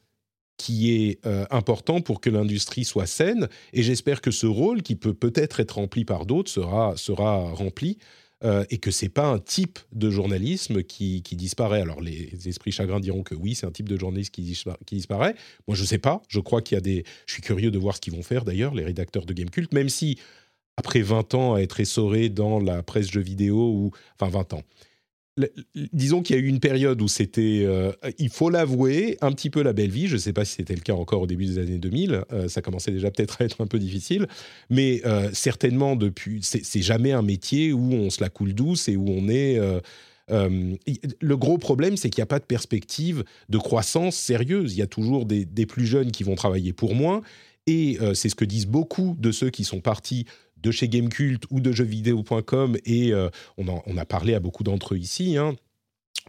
qui 0.59 0.93
est 0.93 1.25
euh, 1.25 1.47
important 1.51 2.01
pour 2.01 2.21
que 2.21 2.29
l'industrie 2.29 2.85
soit 2.85 3.07
saine. 3.07 3.49
Et 3.73 3.83
j'espère 3.83 4.21
que 4.21 4.31
ce 4.31 4.47
rôle, 4.47 4.83
qui 4.83 4.97
peut 4.97 5.15
peut-être 5.15 5.61
être 5.61 5.77
rempli 5.77 6.05
par 6.05 6.27
d'autres, 6.27 6.51
sera, 6.51 6.97
sera 6.97 7.53
rempli. 7.53 7.99
Euh, 8.45 8.65
et 8.71 8.79
que 8.79 8.93
c'est 8.93 9.09
pas 9.09 9.27
un 9.27 9.41
type 9.41 9.81
de 9.93 10.11
journalisme 10.11 10.85
qui, 10.85 11.23
disparaît. 11.33 11.81
Alors 11.81 12.01
les 12.01 12.49
esprits 12.49 12.71
chagrins 12.71 13.01
diront 13.01 13.25
que 13.25 13.35
oui, 13.35 13.57
c'est 13.57 13.67
un 13.67 13.73
type 13.73 13.89
de 13.89 13.99
journalisme 13.99 14.31
qui, 14.31 14.43
disparaît. 14.43 15.35
Moi, 15.67 15.77
je 15.77 15.85
sais 15.85 15.99
pas. 15.99 16.23
Je 16.29 16.39
crois 16.39 16.63
qu'il 16.63 16.77
y 16.77 16.79
a 16.79 16.81
des. 16.81 17.05
Je 17.27 17.33
suis 17.33 17.43
curieux 17.43 17.73
de 17.73 17.79
voir 17.79 17.97
ce 17.97 18.01
qu'ils 18.01 18.15
vont 18.15 18.23
faire 18.23 18.45
d'ailleurs, 18.45 18.75
les 18.75 18.85
rédacteurs 18.85 19.27
de 19.27 19.33
Gamecult, 19.33 19.73
même 19.73 19.89
si 19.89 20.19
après 20.77 21.01
20 21.01 21.35
ans 21.35 21.55
à 21.55 21.61
être 21.61 21.81
essorés 21.81 22.29
dans 22.29 22.61
la 22.61 22.85
presse 22.85 23.11
jeux 23.11 23.21
vidéo 23.21 23.73
ou 23.73 23.91
enfin 24.21 24.31
20 24.31 24.53
ans 24.53 24.63
disons 25.93 26.23
qu'il 26.23 26.37
y 26.37 26.39
a 26.39 26.43
eu 26.43 26.47
une 26.47 26.61
période 26.61 27.01
où 27.01 27.09
c'était, 27.09 27.65
euh, 27.67 27.93
il 28.19 28.31
faut 28.31 28.51
l'avouer, 28.51 29.17
un 29.21 29.33
petit 29.33 29.51
peu 29.51 29.63
la 29.63 29.73
belle 29.73 29.91
vie. 29.91 30.07
Je 30.07 30.15
ne 30.15 30.19
sais 30.19 30.33
pas 30.33 30.45
si 30.45 30.55
c'était 30.57 30.75
le 30.75 30.81
cas 30.81 30.95
encore 30.95 31.23
au 31.23 31.27
début 31.27 31.47
des 31.47 31.59
années 31.59 31.79
2000. 31.79 32.23
Euh, 32.33 32.49
ça 32.49 32.63
commençait 32.63 32.91
déjà 32.91 33.11
peut-être 33.11 33.41
à 33.41 33.45
être 33.45 33.61
un 33.61 33.67
peu 33.67 33.79
difficile. 33.79 34.27
Mais 34.71 35.03
euh, 35.05 35.31
certainement, 35.33 35.97
depuis, 35.97 36.41
c'est 36.43 36.83
jamais 36.83 37.13
un 37.13 37.23
métier 37.23 37.73
où 37.73 37.93
on 37.93 38.11
se 38.11 38.21
la 38.21 38.29
coule 38.29 38.55
douce 38.55 38.89
et 38.89 38.97
où 38.97 39.09
on 39.09 39.29
est. 39.29 39.59
le 40.29 41.37
gros 41.37 41.59
problème, 41.59 41.97
c'est 41.97 42.11
qu'il 42.11 42.21
n'y 42.21 42.25
a 42.25 42.27
pas 42.27 42.41
de 42.41 42.45
perspective 42.45 43.25
de 43.49 43.59
croissance 43.59 44.17
sérieuse. 44.17 44.75
Il 44.75 44.79
y 44.79 44.83
a 44.83 44.87
toujours 44.87 45.27
des, 45.27 45.45
des 45.45 45.67
plus 45.67 45.87
jeunes 45.87 46.11
qui 46.11 46.25
vont 46.25 46.35
travailler 46.35 46.73
pour 46.73 46.95
moins. 46.95 47.23
Et 47.67 47.99
c'est 48.15 48.31
ce 48.31 48.35
que 48.35 48.47
disent 48.47 48.67
beaucoup 48.67 49.15
de 49.19 49.31
ceux 49.31 49.51
qui 49.51 49.65
sont 49.65 49.81
partis 49.81 50.25
de 50.63 50.71
chez 50.71 50.89
Gamecult 50.89 51.45
ou 51.51 51.61
de 51.61 51.73
jeuxvideo.com 51.73 52.77
et 52.85 53.13
euh, 53.13 53.29
on, 53.57 53.97
a 53.97 54.05
parlé 54.05 54.35
à 54.35 54.41
beaucoup 54.41 54.65
d'entre 54.65 54.95
eux 54.95 54.99
ici. 54.99 55.37
Hein. 55.37 55.55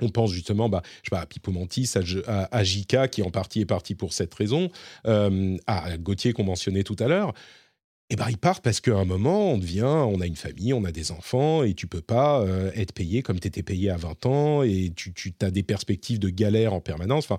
On 0.01 0.09
pense 0.09 0.31
justement, 0.31 0.69
bah, 0.69 0.81
je 1.03 1.09
sais 1.09 1.15
pas, 1.15 1.21
à 1.21 1.25
Pipo 1.25 1.51
Mantis, 1.51 1.91
à, 2.27 2.55
à, 2.55 2.63
Jika, 2.63 3.07
qui 3.07 3.21
en 3.21 3.31
partie 3.31 3.61
est 3.61 3.65
parti 3.65 3.95
pour 3.95 4.13
cette 4.13 4.33
raison, 4.33 4.69
euh, 5.07 5.57
à 5.67 5.97
Gauthier 5.97 6.33
qu'on 6.33 6.43
mentionnait 6.43 6.83
tout 6.83 6.95
à 6.99 7.07
l'heure. 7.07 7.33
Eh 8.11 8.15
ben, 8.15 8.25
ils 8.29 8.37
partent 8.37 8.63
parce 8.63 8.79
qu'à 8.81 8.95
un 8.95 9.05
moment, 9.05 9.51
on 9.51 9.57
devient, 9.57 9.83
on 9.83 10.19
a 10.19 10.25
une 10.25 10.35
famille, 10.35 10.73
on 10.73 10.83
a 10.83 10.91
des 10.91 11.11
enfants, 11.11 11.63
et 11.63 11.75
tu 11.75 11.85
peux 11.85 12.01
pas 12.01 12.41
euh, 12.41 12.71
être 12.73 12.91
payé 12.91 13.21
comme 13.21 13.39
tu 13.39 13.47
étais 13.47 13.61
payé 13.61 13.91
à 13.91 13.97
20 13.97 14.25
ans, 14.25 14.63
et 14.63 14.91
tu, 14.95 15.13
tu 15.13 15.33
as 15.41 15.51
des 15.51 15.61
perspectives 15.61 16.17
de 16.17 16.29
galère 16.29 16.73
en 16.73 16.81
permanence. 16.81 17.25
Enfin, 17.25 17.37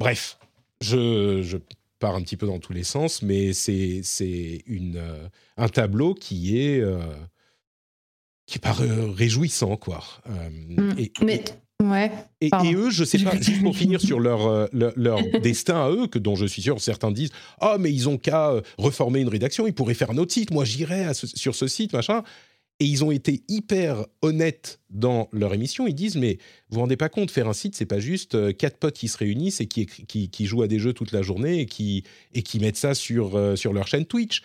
bref, 0.00 0.38
je, 0.80 1.42
je 1.42 1.58
pars 1.98 2.14
un 2.14 2.22
petit 2.22 2.36
peu 2.36 2.46
dans 2.46 2.58
tous 2.58 2.72
les 2.72 2.84
sens, 2.84 3.22
mais 3.22 3.52
c'est 3.52 4.62
une 4.66 4.96
euh, 4.96 5.28
un 5.56 5.68
tableau 5.68 6.14
qui 6.14 6.58
est 6.58 6.82
qui 8.46 8.56
est 8.56 8.62
pas 8.62 8.72
réjouissant, 8.72 9.76
quoi. 9.76 10.02
Mmh. 10.26 10.92
mais 11.22 11.44
Ouais. 11.84 12.10
Et, 12.40 12.50
eux, 12.74 12.90
je 12.90 13.04
sais 13.04 13.18
pas, 13.18 13.36
juste 13.40 13.62
pour 13.62 13.76
finir 13.76 14.00
sur 14.00 14.18
leur, 14.18 14.48
euh, 14.48 14.66
leur, 14.72 15.20
destin 15.42 15.76
à 15.76 15.90
eux, 15.90 16.08
que 16.08 16.18
dont 16.18 16.34
je 16.34 16.44
suis 16.44 16.60
sûr 16.60 16.80
certains 16.80 17.12
disent 17.12 17.30
Ah, 17.60 17.76
mais 17.78 17.92
ils 17.92 18.08
ont 18.08 18.18
qu'à 18.18 18.50
euh, 18.50 18.62
reformer 18.78 19.20
une 19.20 19.28
rédaction, 19.28 19.64
ils 19.68 19.72
pourraient 19.72 19.94
faire 19.94 20.10
un 20.10 20.18
autre 20.18 20.32
site, 20.32 20.50
moi 20.50 20.64
j'irais 20.64 21.14
sur 21.14 21.54
ce 21.54 21.68
site, 21.68 21.92
machin. 21.92 22.24
Et 22.80 22.84
ils 22.84 23.02
ont 23.02 23.10
été 23.10 23.42
hyper 23.48 24.06
honnêtes 24.22 24.80
dans 24.90 25.28
leur 25.32 25.52
émission. 25.52 25.86
Ils 25.86 25.94
disent 25.94 26.16
Mais 26.16 26.38
vous 26.68 26.74
vous 26.74 26.80
rendez 26.80 26.96
pas 26.96 27.08
compte, 27.08 27.30
faire 27.30 27.48
un 27.48 27.52
site, 27.52 27.74
c'est 27.74 27.86
pas 27.86 27.98
juste 27.98 28.34
euh, 28.34 28.52
quatre 28.52 28.78
potes 28.78 28.96
qui 28.96 29.08
se 29.08 29.18
réunissent 29.18 29.60
et 29.60 29.66
qui, 29.66 30.46
jouent 30.46 30.62
à 30.62 30.68
des 30.68 30.78
jeux 30.78 30.92
toute 30.92 31.12
la 31.12 31.22
journée 31.22 31.60
et 31.60 31.66
qui, 31.66 32.04
et 32.34 32.42
qui 32.42 32.60
mettent 32.60 32.76
ça 32.76 32.94
sur, 32.94 33.58
sur 33.58 33.72
leur 33.72 33.86
chaîne 33.86 34.06
Twitch 34.06 34.42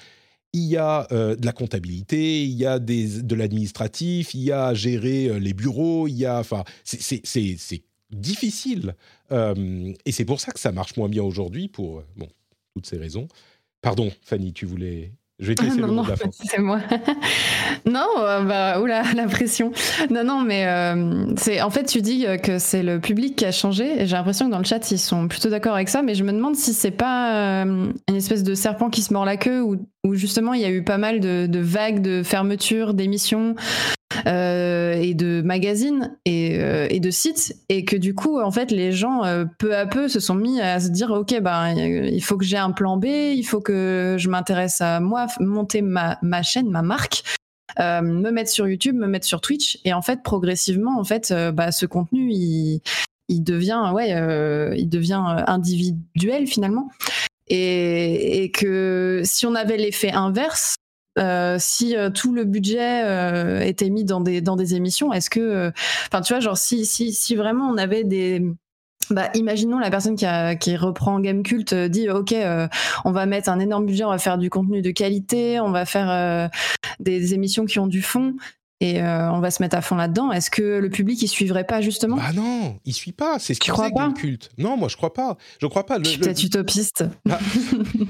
il 0.54 0.66
y 0.66 0.78
a 0.78 1.08
euh, 1.12 1.36
de 1.36 1.46
la 1.46 1.52
comptabilité, 1.52 2.44
il 2.44 2.52
y 2.52 2.66
a 2.66 2.80
de 2.80 3.36
l'administratif, 3.36 4.36
il 4.36 4.42
y 4.42 4.52
a 4.52 4.74
gérer 4.74 5.28
euh, 5.28 5.40
les 5.40 5.54
bureaux, 5.54 6.08
il 6.08 6.14
y 6.14 6.26
a, 6.26 6.40
enfin, 6.40 6.64
c'est 6.84 7.84
difficile. 8.12 8.96
Euh, 9.32 9.94
et 10.06 10.12
c'est 10.12 10.26
pour 10.26 10.40
ça 10.40 10.52
que 10.52 10.60
ça 10.60 10.72
marche 10.72 10.96
moins 10.96 11.10
bien 11.10 11.24
aujourd'hui, 11.24 11.68
pour 11.68 12.04
bon, 12.16 12.30
toutes 12.76 12.86
ces 12.86 12.98
raisons. 12.98 13.28
Pardon, 13.82 14.12
Fanny, 14.22 14.54
tu 14.54 14.66
voulais 14.66 15.12
je 15.40 15.48
vais 15.48 15.56
te 15.56 15.64
laisser 15.64 15.80
ah, 15.84 15.88
non, 15.88 16.04
le 16.04 16.14
C'est 16.32 16.60
moi. 16.60 16.80
non, 17.86 18.08
euh, 18.20 18.44
bah, 18.44 18.80
oula, 18.80 19.04
la 19.16 19.26
pression. 19.26 19.72
Non, 20.12 20.24
non, 20.24 20.42
mais 20.42 20.68
euh, 20.68 21.26
c'est 21.38 21.62
en 21.62 21.70
fait, 21.70 21.86
tu 21.86 22.02
dis 22.02 22.26
que 22.42 22.60
c'est 22.60 22.84
le 22.84 23.00
public 23.00 23.36
qui 23.36 23.46
a 23.46 23.52
changé. 23.52 24.02
Et 24.02 24.06
j'ai 24.06 24.16
l'impression 24.16 24.46
que 24.46 24.52
dans 24.52 24.60
le 24.60 24.64
chat, 24.64 24.92
ils 24.92 25.00
sont 25.00 25.28
plutôt 25.28 25.50
d'accord 25.50 25.74
avec 25.74 25.90
ça. 25.90 26.04
Mais 26.04 26.14
je 26.14 26.24
me 26.24 26.32
demande 26.32 26.56
si 26.56 26.74
c'est 26.74 26.92
pas 26.92 27.64
euh, 27.64 27.92
une 28.08 28.16
espèce 28.16 28.44
de 28.44 28.54
serpent 28.54 28.90
qui 28.90 29.02
se 29.02 29.12
mord 29.12 29.26
la 29.26 29.38
queue 29.38 29.62
ou, 29.62 29.78
justement 30.12 30.54
il 30.54 30.60
y 30.60 30.66
a 30.66 30.70
eu 30.70 30.84
pas 30.84 30.98
mal 30.98 31.22
de, 31.22 31.48
de 31.48 31.60
vagues 31.60 32.02
de 32.02 32.24
fermetures 32.24 32.94
d'émissions 32.94 33.56
euh, 34.26 34.94
et 34.94 35.14
de 35.14 35.42
magazines 35.42 36.16
et, 36.26 36.58
euh, 36.60 36.88
et, 36.90 37.00
de 37.00 37.12
sites. 37.12 37.56
Et 37.68 37.84
que 37.84 37.96
du 37.96 38.14
coup 38.16 38.40
en 38.40 38.52
fait 38.52 38.72
les 38.72 38.92
gens 38.92 39.26
euh, 39.26 39.46
peu 39.58 39.76
à 39.76 39.86
peu 39.86 40.08
se 40.08 40.20
sont 40.20 40.36
mis 40.36 40.62
à 40.62 40.80
se 40.80 40.90
dire 40.90 41.12
ok 41.12 41.40
ben 41.42 41.76
il 41.76 42.24
faut 42.24 42.38
que 42.38 42.46
j'ai 42.46 42.58
un 42.58 42.72
plan 42.72 42.96
B 42.98 43.06
il 43.06 43.44
faut 43.44 43.60
que 43.60 44.16
je 44.18 44.30
m'intéresse 44.30 44.80
à 44.80 45.02
moi 45.02 45.28
monter 45.40 45.82
ma, 45.82 46.18
ma 46.22 46.42
chaîne 46.42 46.70
ma 46.70 46.82
marque 46.82 47.24
me 47.80 48.30
mettre 48.30 48.52
sur 48.52 48.68
YouTube 48.68 48.96
me 48.96 49.08
mettre 49.08 49.26
sur 49.26 49.42
Twitch. 49.42 49.80
Et 49.84 49.94
en 49.94 50.02
fait 50.02 50.24
progressivement 50.24 51.00
en 51.00 51.04
fait 51.04 51.34
bah, 51.54 51.72
ce 51.72 51.86
contenu 51.86 52.32
il, 52.32 52.82
il 53.28 53.44
devient 53.44 53.92
ouais 53.94 54.12
il 54.78 54.88
devient 54.88 55.44
individuel 55.48 56.48
finalement. 56.48 56.90
Et, 57.50 58.44
et, 58.44 58.52
que 58.52 59.22
si 59.26 59.46
on 59.46 59.54
avait 59.54 59.76
l'effet 59.76 60.12
inverse, 60.12 60.78
euh, 61.20 61.58
si 61.60 61.96
euh, 61.96 62.10
tout 62.10 62.34
le 62.34 62.44
budget 62.44 63.04
euh, 63.04 63.62
était 63.62 63.90
mis 63.90 64.04
dans 64.04 64.22
des 64.22 64.42
dans 64.42 64.56
des 64.56 64.76
émissions, 64.76 65.14
est-ce 65.14 65.30
que, 65.30 65.72
enfin, 66.08 66.22
tu 66.22 66.34
vois, 66.34 66.40
genre 66.40 66.58
si 66.58 66.86
si 66.86 67.14
si 67.14 67.36
vraiment 67.36 67.70
on 67.70 67.78
avait 67.78 68.04
des 68.04 68.42
bah, 69.10 69.30
imaginons 69.36 69.80
la 69.80 69.92
personne 69.92 70.16
qui, 70.16 70.26
a, 70.26 70.56
qui 70.56 70.78
reprend 70.78 71.20
Game 71.20 71.44
Cult 71.44 71.74
dit 71.74 72.10
ok 72.10 72.34
on 73.04 73.12
va 73.12 73.26
mettre 73.26 73.50
un 73.50 73.60
énorme 73.60 73.86
budget 73.86 74.06
on 74.06 74.10
va 74.10 74.18
faire 74.18 74.38
du 74.38 74.50
contenu 74.50 74.82
de 74.82 74.92
qualité 74.92 75.60
on 75.60 75.72
va 75.72 75.86
faire 75.86 76.50
des 77.02 77.34
émissions 77.34 77.66
qui 77.66 77.80
ont 77.80 77.88
du 77.88 78.02
fond 78.02 78.34
et 78.84 79.02
euh, 79.02 79.32
on 79.32 79.40
va 79.40 79.50
se 79.50 79.64
mettre 79.64 79.78
à 79.78 79.82
fond 79.82 79.96
là-dedans. 79.96 80.34
Est-ce 80.34 80.52
que 80.52 80.62
le 80.62 80.90
public 80.90 81.22
il 81.22 81.30
suivrait 81.30 81.64
pas 81.64 81.80
justement? 81.80 82.18
Bah 82.18 82.34
non, 82.36 82.78
il 82.84 82.94
suit 82.94 83.14
pas. 83.14 83.40
C'est 83.40 83.54
ce 83.54 83.62
qui 83.62 83.70
crois 83.70 83.90
pas? 83.90 84.12
culte. 84.12 84.50
Non, 84.58 84.76
moi 84.76 84.90
je 84.90 84.98
crois 84.98 85.14
pas. 85.14 85.38
Je 85.62 85.68
crois 85.68 85.86
pas. 85.86 86.00
Le, 86.00 86.04
je 86.04 86.20
peut-être 86.20 86.44
utopiste. 86.44 87.06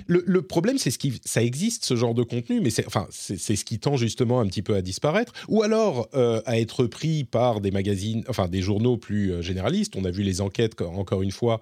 Le, 0.07 0.41
problème 0.41 0.80
c'est 0.80 0.89
ce 0.89 0.97
qui 0.97 1.21
ça 1.24 1.43
existe 1.43 1.86
ce 1.86 1.95
genre 1.95 2.15
de 2.15 2.24
contenu, 2.24 2.59
mais 2.59 2.71
c'est 2.71 2.88
enfin 2.88 3.07
c'est 3.11 3.38
ce 3.38 3.63
qui 3.63 3.78
tend 3.78 3.97
justement 3.97 4.39
un 4.39 4.47
petit 4.47 4.63
peu 4.63 4.74
à 4.74 4.82
disparaître, 4.82 5.32
ou 5.47 5.61
alors 5.61 6.07
euh, 6.15 6.41
à 6.47 6.59
être 6.59 6.86
pris 6.86 7.24
par 7.24 7.61
des 7.61 7.69
magazines, 7.69 8.24
enfin 8.28 8.47
des 8.47 8.61
journaux 8.61 8.97
plus 8.97 9.32
euh, 9.32 9.41
généralistes. 9.43 9.95
On 9.95 10.05
a 10.05 10.11
vu 10.11 10.24
les 10.24 10.41
enquêtes 10.41 10.82
encore 10.82 11.21
une 11.21 11.32
fois 11.32 11.59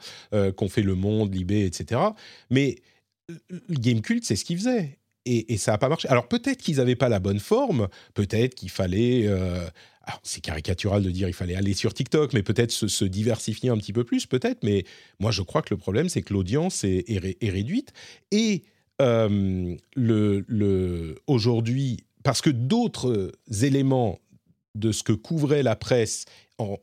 qu'ont 0.56 0.70
fait 0.70 0.84
Le 0.84 0.96
Monde, 0.96 1.34
Libé, 1.34 1.66
etc. 1.66 2.00
Mais 2.50 2.78
Game 3.70 4.02
Cult, 4.02 4.24
c'est 4.24 4.36
ce 4.36 4.46
qu'il 4.46 4.58
faisait 4.58 4.98
et, 5.26 5.58
ça 5.58 5.72
n'a 5.72 5.78
pas 5.78 5.90
marché. 5.90 6.08
Alors 6.08 6.28
peut-être 6.28 6.62
qu'ils 6.62 6.78
n'avaient 6.78 6.96
pas 6.96 7.10
la 7.10 7.20
bonne 7.20 7.40
forme, 7.40 7.88
peut-être 8.14 8.56
qu'il 8.56 8.70
fallait... 8.70 9.28
Euh, 9.28 9.66
c'est 10.24 10.42
caricatural 10.42 11.04
de 11.04 11.12
dire 11.12 11.28
il 11.28 11.34
fallait 11.34 11.56
aller 11.56 11.74
sur 11.74 11.94
TikTok, 11.94 12.34
mais 12.34 12.44
peut-être 12.44 12.72
se, 12.72 13.06
diversifier 13.06 13.70
un 13.70 13.78
petit 13.78 13.94
peu 13.94 14.04
plus, 14.04 14.26
peut-être. 14.26 14.64
Mais 14.64 14.84
moi, 15.20 15.32
je 15.32 15.42
crois 15.42 15.62
que 15.62 15.74
le 15.74 15.78
problème, 15.78 16.10
c'est 16.10 16.22
que 16.22 16.34
l'audience 16.34 16.84
est, 16.84 17.20
réduite. 17.42 17.94
Et 18.32 18.64
euh, 19.02 19.76
le, 19.96 21.16
aujourd'hui, 21.28 21.98
parce 22.24 22.42
que 22.42 22.50
d'autres 22.50 23.32
éléments 23.62 24.20
de 24.76 24.92
ce 24.92 25.04
que 25.04 25.14
couvrait 25.14 25.64
la 25.64 25.76
presse 25.76 26.26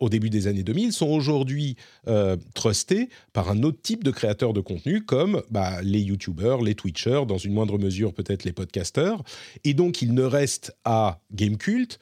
au 0.01 0.09
début 0.09 0.31
des 0.31 0.47
années 0.47 0.63
2000 0.63 0.93
sont 0.93 1.09
aujourd'hui 1.09 1.77
euh, 2.07 2.37
trustés 2.55 3.09
par 3.33 3.51
un 3.51 3.63
autre 3.63 3.81
type 3.83 4.05
de 4.05 4.11
créateurs 4.11 4.53
de 4.53 4.61
contenu 4.61 5.05
comme 5.05 5.43
bah, 5.51 5.83
les 5.83 6.01
YouTubers, 6.01 6.63
les 6.63 6.75
Twitchers, 6.75 7.25
dans 7.27 7.39
une 7.39 7.53
moindre 7.53 7.79
mesure 7.79 8.13
peut-être 8.13 8.45
les 8.45 8.53
podcasters. 8.53 9.23
Et 9.65 9.75
donc 9.75 10.03
il 10.03 10.15
ne 10.15 10.23
reste 10.23 10.77
à 10.85 11.21
Gamecult 11.33 11.99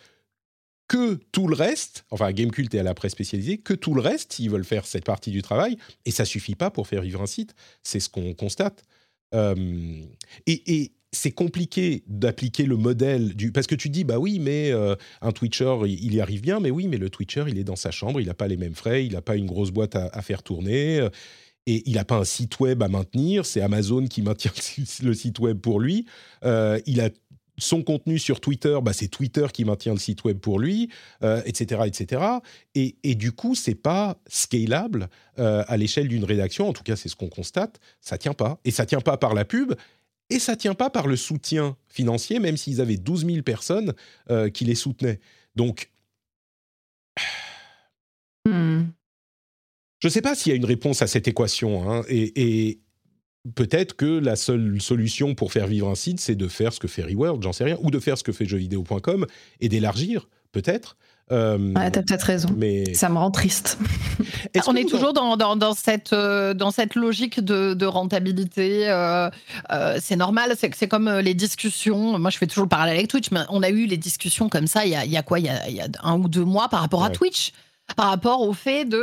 que 0.88 1.14
tout 1.32 1.48
le 1.48 1.56
reste, 1.56 2.04
enfin 2.10 2.32
Gamecult 2.32 2.72
et 2.74 2.78
à 2.78 2.82
la 2.82 2.94
presse 2.94 3.12
spécialisée, 3.12 3.58
que 3.58 3.74
tout 3.74 3.94
le 3.94 4.00
reste 4.00 4.34
s'ils 4.34 4.50
veulent 4.50 4.64
faire 4.64 4.86
cette 4.86 5.04
partie 5.04 5.30
du 5.30 5.42
travail. 5.42 5.76
Et 6.04 6.10
ça 6.10 6.24
suffit 6.24 6.54
pas 6.54 6.70
pour 6.70 6.86
faire 6.86 7.02
vivre 7.02 7.22
un 7.22 7.26
site. 7.26 7.54
C'est 7.82 8.00
ce 8.00 8.08
qu'on 8.08 8.34
constate. 8.34 8.84
Euh, 9.34 10.02
et, 10.46 10.92
c'est 11.12 11.30
compliqué 11.30 12.02
d'appliquer 12.06 12.64
le 12.64 12.76
modèle 12.76 13.34
du 13.34 13.52
parce 13.52 13.66
que 13.66 13.74
tu 13.74 13.88
dis 13.88 14.04
bah 14.04 14.18
oui 14.18 14.38
mais 14.38 14.70
euh, 14.70 14.94
un 15.22 15.32
Twitcher 15.32 15.76
il, 15.86 16.14
y 16.14 16.20
arrive 16.20 16.40
bien 16.40 16.60
mais 16.60 16.70
oui 16.70 16.88
mais 16.88 16.98
le 16.98 17.10
Twitcher 17.10 17.44
il 17.48 17.58
est 17.58 17.64
dans 17.64 17.76
sa 17.76 17.90
chambre 17.90 18.20
il 18.20 18.26
n'a 18.26 18.34
pas 18.34 18.48
les 18.48 18.56
mêmes 18.56 18.74
frais 18.74 19.04
il 19.06 19.12
n'a 19.12 19.22
pas 19.22 19.36
une 19.36 19.46
grosse 19.46 19.70
boîte 19.70 19.96
à, 19.96 20.22
faire 20.22 20.42
tourner 20.42 20.98
euh, 20.98 21.08
et 21.66 21.82
il 21.86 21.94
n'a 21.94 22.04
pas 22.04 22.16
un 22.16 22.24
site 22.24 22.58
web 22.60 22.82
à 22.82 22.88
maintenir 22.88 23.46
c'est 23.46 23.60
Amazon 23.60 24.06
qui 24.06 24.22
maintient 24.22 24.52
le 25.02 25.14
site 25.14 25.38
web 25.38 25.58
pour 25.58 25.80
lui 25.80 26.06
euh, 26.44 26.80
il 26.86 27.00
a 27.00 27.10
son 27.58 27.82
contenu 27.82 28.18
sur 28.18 28.42
Twitter, 28.42 28.78
bah 28.82 28.92
c'est 28.92 29.08
Twitter 29.08 29.46
qui 29.50 29.64
maintient 29.64 29.94
le 29.94 29.98
site 29.98 30.24
web 30.24 30.36
pour 30.36 30.58
lui, 30.60 30.90
etc., 31.22 31.80
etc. 31.86 32.22
Et, 32.74 32.96
et, 33.02 33.14
du 33.14 33.32
coup, 33.32 33.54
c'est 33.54 33.74
pas 33.74 34.18
scalable 34.26 35.08
à 35.38 35.76
l'échelle 35.78 36.08
d'une 36.08 36.24
rédaction. 36.24 36.68
En 36.68 36.74
tout 36.74 36.82
cas, 36.82 36.96
c'est 36.96 37.08
ce 37.08 37.16
qu'on 37.16 37.30
constate. 37.30 37.80
Ça 38.02 38.18
tient 38.18 38.34
pas. 38.34 38.60
Et 38.66 38.70
ça 38.70 38.84
tient 38.84 39.00
pas 39.00 39.16
par 39.16 39.32
la 39.32 39.46
pub. 39.46 39.72
Et 40.30 40.38
ça 40.38 40.56
tient 40.56 40.74
pas 40.74 40.90
par 40.90 41.06
le 41.06 41.16
soutien 41.16 41.76
financier, 41.88 42.38
même 42.38 42.56
s'ils 42.56 42.80
avaient 42.80 42.96
12 42.96 43.26
000 43.26 43.42
personnes 43.42 43.94
euh, 44.30 44.50
qui 44.50 44.64
les 44.64 44.74
soutenaient. 44.74 45.20
Donc, 45.54 45.90
hmm. 48.44 48.82
je 50.00 50.06
ne 50.06 50.10
sais 50.10 50.22
pas 50.22 50.34
s'il 50.34 50.50
y 50.50 50.52
a 50.52 50.56
une 50.56 50.64
réponse 50.64 51.00
à 51.02 51.06
cette 51.06 51.28
équation. 51.28 51.90
Hein, 51.90 52.02
et, 52.08 52.80
peut-être 53.54 53.94
que 53.94 54.18
la 54.18 54.34
seule 54.34 54.80
solution 54.80 55.36
pour 55.36 55.52
faire 55.52 55.68
vivre 55.68 55.88
un 55.88 55.94
site, 55.94 56.18
c'est 56.18 56.34
de 56.34 56.48
faire 56.48 56.72
ce 56.72 56.80
que 56.80 56.88
fait 56.88 57.04
Reworld, 57.04 57.40
j'en 57.44 57.52
sais 57.52 57.62
rien, 57.62 57.78
ou 57.80 57.92
de 57.92 58.00
faire 58.00 58.18
ce 58.18 58.24
que 58.24 58.32
fait 58.32 58.44
jeuxvideo.com 58.44 59.26
et 59.60 59.68
d'élargir, 59.68 60.28
peut-être. 60.50 60.96
Euh, 61.32 61.72
ouais, 61.74 61.90
t'as 61.90 62.02
peut-être 62.02 62.22
raison. 62.22 62.48
Mais 62.56 62.94
ça 62.94 63.08
me 63.08 63.18
rend 63.18 63.32
triste. 63.32 63.78
on 64.66 64.76
est 64.76 64.88
toujours 64.88 65.12
dans, 65.12 65.36
dans, 65.36 65.74
cette, 65.74 66.12
euh, 66.12 66.54
dans 66.54 66.70
cette 66.70 66.94
logique 66.94 67.40
de, 67.40 67.74
de 67.74 67.86
rentabilité. 67.86 68.88
Euh, 68.88 69.28
euh, 69.72 69.98
c'est 70.00 70.16
normal, 70.16 70.54
c'est 70.56 70.88
comme 70.88 71.10
les 71.18 71.34
discussions. 71.34 72.18
Moi, 72.18 72.30
je 72.30 72.38
fais 72.38 72.46
toujours 72.46 72.64
le 72.64 72.68
parallèle 72.68 72.96
avec 72.96 73.08
Twitch, 73.08 73.30
mais 73.32 73.40
on 73.48 73.62
a 73.62 73.70
eu 73.70 73.86
les 73.86 73.96
discussions 73.96 74.48
comme 74.48 74.66
ça 74.66 74.84
il 74.86 74.92
y 74.92 74.96
a, 74.96 75.04
il 75.04 75.10
y 75.10 75.16
a 75.16 75.22
quoi? 75.22 75.40
Il 75.40 75.46
y 75.46 75.48
a, 75.48 75.68
il 75.68 75.74
y 75.74 75.80
a, 75.80 75.88
un 76.02 76.16
ou 76.18 76.28
deux 76.28 76.44
mois 76.44 76.68
par 76.68 76.80
rapport 76.80 77.04
à 77.04 77.10
Twitch 77.10 77.52
par 77.94 78.08
rapport 78.08 78.40
au 78.40 78.52
fait 78.52 78.84
de, 78.84 78.98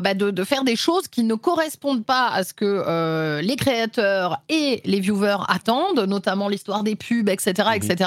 bah 0.00 0.12
de, 0.12 0.30
de, 0.30 0.44
faire 0.44 0.62
des 0.62 0.76
choses 0.76 1.08
qui 1.08 1.22
ne 1.22 1.34
correspondent 1.34 2.04
pas 2.04 2.28
à 2.28 2.44
ce 2.44 2.52
que 2.52 3.40
les 3.40 3.56
créateurs 3.56 4.42
et 4.50 4.82
les 4.84 5.00
viewers 5.00 5.38
attendent, 5.48 6.00
notamment 6.00 6.50
l'histoire 6.50 6.82
des 6.82 6.94
pubs, 6.94 7.30
etc., 7.30 7.70
etc. 7.74 7.94
Mhm. 8.00 8.06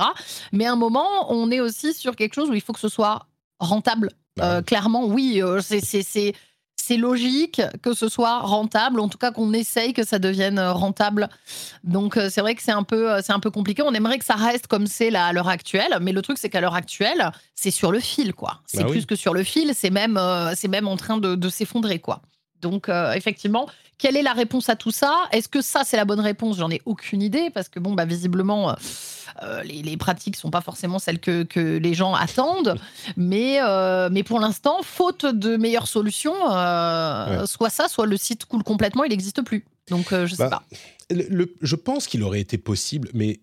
Mais 0.51 0.65
à 0.67 0.73
un 0.73 0.75
moment, 0.75 1.07
on 1.29 1.49
est 1.49 1.59
aussi 1.59 1.95
sur 1.95 2.15
quelque 2.15 2.35
chose 2.35 2.51
où 2.51 2.53
il 2.53 2.61
faut 2.61 2.71
que 2.71 2.79
ce 2.79 2.87
soit 2.87 3.25
rentable. 3.61 4.11
Bah 4.37 4.61
clairement, 4.61 5.05
oui, 5.05 5.41
c'est 5.61 5.81
c'est 6.83 6.97
logique 6.97 7.61
que 7.83 7.93
ce 7.93 8.09
soit 8.09 8.39
rentable, 8.39 8.99
en 8.99 9.07
tout 9.07 9.17
cas 9.19 9.31
qu'on 9.31 9.53
essaye 9.53 9.93
que 9.93 10.03
ça 10.03 10.19
devienne 10.19 10.59
rentable. 10.59 11.29
Donc 11.83 12.15
c'est 12.29 12.41
vrai 12.41 12.55
que 12.55 12.63
c'est 12.63 12.71
un 12.71 12.83
peu 12.83 13.21
c'est 13.21 13.33
un 13.33 13.39
peu 13.39 13.51
compliqué. 13.51 13.81
On 13.83 13.93
aimerait 13.93 14.17
que 14.19 14.25
ça 14.25 14.35
reste 14.35 14.67
comme 14.67 14.87
c'est 14.87 15.13
à 15.15 15.31
l'heure 15.31 15.47
actuelle, 15.47 15.97
mais 16.01 16.11
le 16.11 16.21
truc 16.21 16.37
c'est 16.37 16.49
qu'à 16.49 16.59
l'heure 16.59 16.75
actuelle, 16.75 17.31
c'est 17.55 17.71
sur 17.71 17.91
le 17.91 17.99
fil 17.99 18.33
quoi. 18.33 18.61
C'est 18.65 18.79
Bah 18.79 18.85
oui. 18.87 18.91
plus 18.97 19.05
que 19.05 19.15
sur 19.15 19.33
le 19.33 19.43
fil, 19.43 19.73
c'est 19.75 19.91
même 19.91 20.19
c'est 20.55 20.67
même 20.67 20.87
en 20.87 20.97
train 20.97 21.17
de, 21.17 21.35
de 21.35 21.49
s'effondrer 21.49 21.99
quoi. 21.99 22.21
Donc 22.61 22.89
effectivement, 23.15 23.67
quelle 23.97 24.17
est 24.17 24.21
la 24.23 24.33
réponse 24.33 24.69
à 24.69 24.75
tout 24.75 24.91
ça? 24.91 25.15
Est-ce 25.31 25.47
que 25.47 25.61
ça 25.61 25.83
c'est 25.83 25.97
la 25.97 26.05
bonne 26.05 26.19
réponse? 26.19 26.57
J'en 26.57 26.69
ai 26.71 26.81
aucune 26.85 27.21
idée 27.21 27.49
parce 27.49 27.69
que 27.69 27.79
bon 27.79 27.93
bah 27.93 28.05
visiblement 28.05 28.75
euh, 29.43 29.63
les, 29.63 29.81
les, 29.81 29.95
pratiques 29.97 30.35
sont 30.35 30.51
pas 30.51 30.59
forcément 30.61 30.99
celles 30.99 31.19
que, 31.19 31.43
que 31.43 31.77
les 31.77 31.93
gens 31.93 32.13
attendent, 32.13 32.75
mais, 33.15 33.59
euh, 33.61 34.09
mais 34.11 34.23
pour 34.23 34.39
l'instant, 34.41 34.79
faute 34.83 35.25
de 35.25 35.55
meilleures 35.55 35.87
solutions, 35.87 36.35
euh, 36.51 37.39
Ouais. 37.41 37.47
soit 37.47 37.69
ça, 37.69 37.87
soit 37.87 38.05
le 38.05 38.17
site 38.17 38.43
coule 38.45 38.63
complètement, 38.63 39.03
il 39.05 39.09
n'existe 39.09 39.41
plus. 39.41 39.63
Donc 39.89 40.11
euh, 40.11 40.25
je 40.27 40.35
sais 40.35 40.43
Bah, 40.49 40.49
pas. 40.49 40.63
Le- 41.15 41.27
le- 41.29 41.53
je 41.61 41.75
pense 41.77 42.07
qu'il 42.07 42.23
aurait 42.23 42.41
été 42.41 42.57
possible, 42.57 43.09
mais 43.13 43.39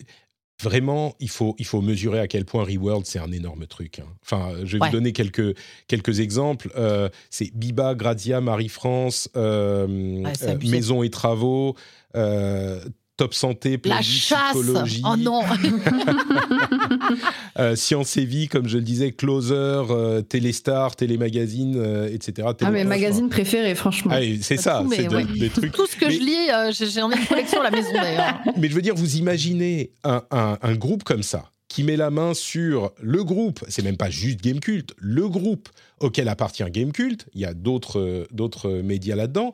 vraiment, 0.62 1.14
il 1.20 1.28
faut, 1.30 1.54
il 1.58 1.64
faut 1.66 1.80
mesurer 1.80 2.18
à 2.20 2.26
quel 2.26 2.44
point 2.44 2.64
Reworld, 2.64 3.06
c'est 3.06 3.18
un 3.18 3.30
énorme 3.32 3.66
truc. 3.66 4.00
hein. 4.00 4.06
Enfin, 4.22 4.52
je 4.64 4.76
vais 4.76 4.82
Ouais. 4.82 4.88
vous 4.88 4.92
donner 4.92 5.12
quelques, 5.12 5.56
quelques 5.86 6.20
exemples. 6.20 6.70
Euh, 6.76 7.08
c'est 7.30 7.54
Biba, 7.54 7.94
Grazia, 7.94 8.40
Marie-France, 8.40 9.28
euh, 9.36 9.86
Ouais, 10.22 10.32
euh. 10.42 10.58
Maison 10.64 11.02
et 11.02 11.10
Travaux, 11.10 11.76
euh, 12.16 12.80
Top 13.18 13.34
Santé, 13.34 13.78
La 13.84 14.00
chasse 14.00 14.54
Psychologie, 14.54 15.02
Oh 15.04 15.16
non 15.16 15.42
euh, 17.58 17.76
Science 17.76 18.16
et 18.16 18.24
Vie, 18.24 18.48
comme 18.48 18.68
je 18.68 18.76
le 18.78 18.84
disais, 18.84 19.12
Closer, 19.12 19.54
euh, 19.90 20.22
Téléstar, 20.22 20.96
Télémagazine, 20.96 21.74
euh, 21.76 22.08
etc. 22.12 22.48
Ah, 22.62 22.70
mes 22.70 22.84
magazines 22.84 23.28
préférés, 23.28 23.74
franchement. 23.74 24.12
Ah, 24.14 24.20
c'est 24.40 24.56
ça, 24.56 24.84
c'est 24.90 25.06
de- 25.08 25.16
ouais. 25.16 25.24
des 25.24 25.50
trucs. 25.50 25.72
Tout 25.72 25.86
ce 25.86 25.96
que 25.96 26.06
Mais- 26.06 26.12
je 26.12 26.20
lis, 26.20 26.50
euh, 26.52 26.72
j'ai- 26.72 26.90
j'en 26.90 27.10
ai 27.10 27.16
une 27.18 27.26
collection 27.26 27.60
à 27.60 27.64
la 27.64 27.70
maison 27.70 27.92
d'ailleurs. 27.92 28.38
Mais 28.56 28.68
je 28.68 28.74
veux 28.74 28.82
dire, 28.82 28.94
vous 28.94 29.16
imaginez 29.16 29.92
un, 30.04 30.22
un- 30.30 30.58
un 30.62 30.74
groupe 30.74 31.04
comme 31.04 31.22
ça 31.22 31.50
qui 31.68 31.82
met 31.82 31.96
la 31.96 32.10
main 32.10 32.32
sur 32.34 32.92
le 33.02 33.24
groupe, 33.24 33.64
c'est 33.68 33.82
même 33.82 33.96
pas 33.98 34.08
juste 34.10 34.40
Gamecult, 34.42 34.94
le 34.96 35.28
groupe 35.28 35.68
auquel 36.00 36.28
appartient 36.28 36.64
Gamecult, 36.70 37.26
il 37.34 37.40
y 37.40 37.44
a 37.44 37.52
d'autres 37.52 37.98
euh, 38.00 38.24
d'autres 38.32 38.70
médias 38.70 39.16
là-dedans, 39.16 39.52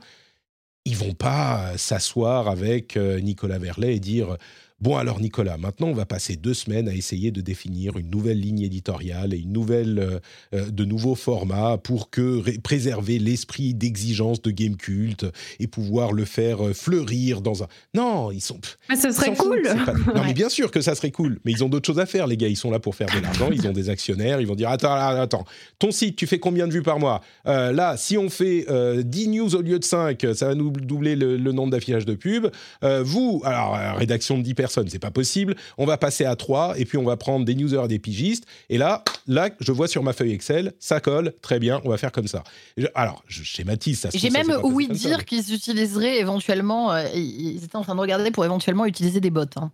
ils 0.85 0.97
vont 0.97 1.15
pas 1.15 1.73
euh, 1.73 1.77
s'asseoir 1.77 2.49
avec 2.49 2.97
euh, 2.97 3.21
Nicolas 3.21 3.59
Verlet 3.59 3.97
et 3.97 4.01
dire 4.01 4.37
Bon 4.81 4.97
alors 4.97 5.21
Nicolas, 5.21 5.57
maintenant 5.57 5.87
on 5.87 5.95
va 5.95 6.05
passer 6.05 6.35
deux 6.37 6.53
semaines 6.53 6.89
à 6.89 6.95
essayer 6.95 7.31
de 7.31 7.41
définir 7.41 7.97
une 7.97 8.11
nouvelle 8.11 8.41
ligne 8.41 8.61
éditoriale 8.63 9.33
et 9.33 9.39
une 9.39 9.53
nouvelle, 9.53 9.99
euh, 10.01 10.19
euh, 10.53 10.69
de 10.71 10.85
nouveaux 10.85 11.15
formats 11.15 11.79
pour 11.79 12.11
que 12.11 12.39
ré- 12.41 12.59
préserver 12.59 13.21
l'esprit 13.21 13.73
d'exigence 13.73 14.43
de 14.43 14.51
Gamecult 14.51 15.27
et 15.61 15.69
pouvoir 15.69 16.13
le 16.13 16.25
faire 16.25 16.67
euh, 16.67 16.75
fleurir 16.75 17.41
dans 17.41 17.63
un... 17.63 17.69
Non, 17.95 18.33
ils 18.33 18.41
sont... 18.41 18.59
Mais 18.91 18.97
ce 18.97 19.13
serait 19.13 19.35
cool. 19.37 19.63
pas- 19.63 19.93
Non, 20.15 20.25
mais 20.25 20.35
bien 20.35 20.49
sûr 20.49 20.73
que 20.73 20.81
ça 20.81 20.97
serait 20.97 21.13
cool, 21.13 21.39
mais 21.45 21.53
ils 21.53 21.63
ont 21.63 21.69
d'autres 21.69 21.87
choses 21.87 22.01
à 22.01 22.07
faire, 22.07 22.27
les 22.27 22.37
gars. 22.37 22.49
Ils 22.49 22.57
sont 22.57 22.71
là 22.73 22.81
pour 22.81 22.97
faire 22.97 23.09
de 23.17 23.21
l'argent, 23.23 23.51
ils 23.53 23.67
ont 23.69 23.73
des 23.73 23.91
actionnaires, 23.91 24.41
ils 24.41 24.47
vont 24.47 24.57
dire 24.57 24.71
Attends, 24.71 24.93
attends, 24.93 25.45
ton 25.79 25.93
site, 25.93 26.17
tu 26.17 26.27
fais 26.27 26.41
combien 26.41 26.67
de 26.67 26.73
vues 26.73 26.83
par 26.83 26.99
mois? 26.99 27.21
Euh, 27.47 27.71
Là, 27.73 27.97
si 27.97 28.19
on 28.19 28.29
fait 28.29 28.67
euh, 28.69 29.03
10 29.05 29.29
news 29.29 29.55
au 29.55 29.63
lieu 29.63 29.79
de 29.79 29.85
5, 29.85 30.27
ça 30.35 30.49
va 30.49 30.55
nous 30.57 30.71
doubler 30.73 31.15
le, 31.15 31.37
le 31.37 31.53
nombre 31.53 31.71
d'affichages 31.71 32.05
de 32.07 32.15
pub. 32.15 32.49
Vous, 32.83 33.41
alors, 33.45 33.97
rédaction 33.97 34.37
de 34.37 34.43
10 34.43 34.55
personnes, 34.65 34.89
c'est 34.89 34.99
pas 34.99 35.11
possible. 35.11 35.55
On 35.79 35.85
va 35.87 35.97
passer 35.99 36.25
à 36.25 36.37
3, 36.37 36.79
et 36.79 36.85
puis 36.85 36.97
on 36.99 37.05
va 37.05 37.17
prendre 37.17 37.45
des 37.45 37.55
newsers 37.55 37.85
et 37.85 37.89
des 37.89 37.99
pigistes. 37.99 38.45
Et 38.71 38.79
là, 38.79 39.03
là, 39.27 39.51
je 39.61 39.73
vois 39.73 39.89
sur 39.89 40.03
ma 40.03 40.13
feuille 40.13 40.33
Excel, 40.33 40.73
ça 40.79 41.01
colle, 41.01 41.35
très 41.43 41.59
bien, 41.59 41.81
on 41.85 41.91
va 41.91 41.97
faire 41.99 42.13
comme 42.13 42.27
ça. 42.29 42.43
Je- 42.77 42.87
alors, 42.95 43.23
je 43.27 43.43
schématise, 43.43 44.01
ça 44.01 44.09
J'ai 44.15 44.31
même 44.31 44.51
ouï 44.63 44.89
dire 44.89 45.25
qu'ils 45.25 45.53
utiliseraient 45.53 46.19
éventuellement, 46.19 46.93
euh, 46.93 47.05
ils 47.15 47.63
étaient 47.65 47.77
en 47.77 47.83
train 47.83 47.95
de 47.95 48.01
regarder 48.01 48.31
pour 48.31 48.45
éventuellement 48.45 48.87
utiliser 48.87 49.21
des 49.21 49.31
bots. 49.31 49.43
Hein, 49.57 49.71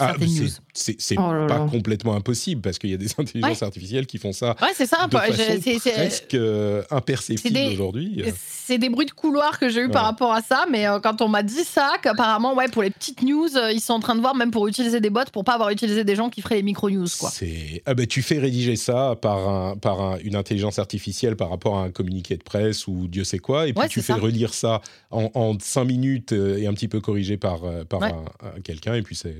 Ah, 0.00 0.14
c'est- 0.18 1.14
news. 1.16 1.18
Oh 1.18 1.46
pas 1.48 1.58
là. 1.58 1.66
complètement 1.70 2.14
impossible 2.16 2.62
parce 2.62 2.78
qu'il 2.78 2.88
y 2.90 2.94
a 2.94 2.96
des 2.96 3.08
intelligences 3.18 3.62
artificielles 3.62 4.06
qui 4.06 4.16
font 4.16 4.32
ça 4.32 4.56
Ouais, 4.62 4.68
c'est 4.74 4.86
ça. 4.86 5.06
de 5.06 5.10
bah, 5.12 5.20
façon 5.30 5.60
presque 5.92 6.34
euh, 6.34 6.82
imperceptible 6.90 7.58
aujourd'hui. 7.72 8.22
C'est 8.40 8.78
des 8.78 8.88
bruits 8.88 9.04
de 9.06 9.10
couloir 9.10 9.58
que 9.58 9.68
j'ai 9.68 9.82
eu 9.82 9.88
par 9.90 10.04
rapport 10.04 10.32
à 10.32 10.40
ça, 10.40 10.64
mais 10.70 10.86
euh, 10.88 10.98
quand 10.98 11.20
on 11.20 11.28
m'a 11.28 11.42
dit 11.42 11.64
ça, 11.64 11.92
qu'apparemment, 12.02 12.54
ouais, 12.54 12.68
pour 12.68 12.82
les 12.82 12.90
petites 12.90 13.22
news, 13.22 13.48
euh, 13.56 13.70
ils 13.70 13.80
sont 13.80 13.92
en 13.92 14.00
train 14.00 14.14
de 14.14 14.20
voir 14.20 14.34
même 14.34 14.50
pour 14.50 14.66
utiliser 14.66 15.00
des 15.00 15.10
bots 15.10 15.20
pour 15.32 15.44
pas 15.44 15.54
avoir 15.54 15.68
utilisé 15.70 16.04
des 16.04 16.16
gens 16.16 16.30
qui 16.30 16.40
feraient 16.40 16.56
les 16.56 16.62
micro-news, 16.62 17.06
quoi. 17.20 17.28
C'est 17.30 17.82
ah 17.84 17.92
ben, 17.94 18.06
tu 18.06 18.22
fais 18.22 18.38
rédiger 18.38 18.76
ça 18.76 19.16
par, 19.20 19.46
un, 19.48 19.76
par 19.76 20.00
un- 20.00 20.18
une 20.24 20.36
intelligence 20.36 20.78
artificielle 20.78 21.36
par 21.36 21.50
rapport 21.50 21.76
à 21.78 21.82
un 21.84 21.90
communiqué 21.90 22.36
de 22.38 22.42
presse 22.42 22.86
ou 22.86 23.08
Dieu 23.08 23.24
sait 23.24 23.38
quoi, 23.40 23.66
et 23.68 23.72
puis 23.74 23.88
tu 23.88 24.00
fais 24.00 24.14
ça. 24.14 24.18
relire 24.18 24.54
ça 24.54 24.80
en, 25.10 25.30
en 25.34 25.58
cinq 25.60 25.84
minutes 25.84 26.32
euh, 26.32 26.56
et 26.58 26.66
un 26.66 26.72
petit 26.72 26.88
peu 26.88 27.00
corrigé 27.00 27.36
par, 27.36 27.64
euh, 27.64 27.84
par 27.84 28.02
un- 28.04 28.24
quelqu'un, 28.64 28.94
et 28.94 29.02
puis 29.02 29.16
c'est 29.16 29.36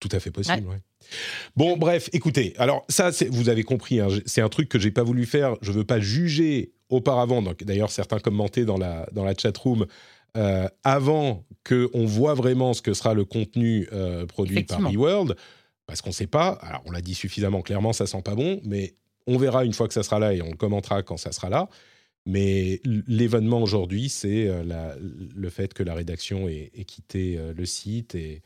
tout 0.00 0.08
à 0.12 0.20
fait 0.20 0.30
possible. 0.30 0.66
ouais. 0.66 0.80
Bon, 1.56 1.76
bref, 1.76 2.08
écoutez, 2.12 2.54
alors 2.58 2.84
ça, 2.88 3.10
vous 3.30 3.48
avez 3.48 3.62
compris, 3.62 4.00
hein, 4.00 4.08
c'est 4.26 4.40
un 4.40 4.48
truc 4.48 4.68
que 4.68 4.78
j'ai 4.78 4.90
pas 4.90 5.02
voulu 5.02 5.26
faire. 5.26 5.56
Je 5.62 5.72
veux 5.72 5.84
pas 5.84 6.00
juger 6.00 6.72
auparavant. 6.88 7.42
D'ailleurs, 7.62 7.90
certains 7.90 8.18
commentaient 8.18 8.64
dans 8.64 8.78
la, 8.78 9.08
dans 9.12 9.24
la 9.24 9.34
chat 9.36 9.56
room 9.56 9.86
euh, 10.36 10.68
avant 10.84 11.44
qu'on 11.66 12.04
voit 12.04 12.34
vraiment 12.34 12.74
ce 12.74 12.82
que 12.82 12.94
sera 12.94 13.14
le 13.14 13.24
contenu 13.24 13.88
euh, 13.92 14.26
produit 14.26 14.64
par 14.64 14.80
eWorld, 14.92 15.36
parce 15.86 16.02
qu'on 16.02 16.10
ne 16.10 16.14
sait 16.14 16.26
pas. 16.26 16.50
Alors, 16.62 16.82
on 16.86 16.90
l'a 16.90 17.00
dit 17.00 17.14
suffisamment 17.14 17.62
clairement, 17.62 17.92
ça 17.92 18.06
sent 18.06 18.22
pas 18.22 18.34
bon, 18.34 18.60
mais 18.64 18.94
on 19.26 19.36
verra 19.36 19.64
une 19.64 19.72
fois 19.72 19.88
que 19.88 19.94
ça 19.94 20.02
sera 20.02 20.18
là 20.18 20.34
et 20.34 20.42
on 20.42 20.50
le 20.50 20.56
commentera 20.56 21.02
quand 21.02 21.16
ça 21.16 21.32
sera 21.32 21.48
là. 21.48 21.68
Mais 22.26 22.80
l'événement 22.84 23.62
aujourd'hui, 23.62 24.10
c'est 24.10 24.48
euh, 24.48 24.94
le 25.34 25.50
fait 25.50 25.72
que 25.72 25.82
la 25.82 25.94
rédaction 25.94 26.46
ait, 26.46 26.70
ait 26.74 26.84
quitté 26.84 27.38
euh, 27.38 27.54
le 27.54 27.64
site. 27.64 28.14
Et... 28.14 28.42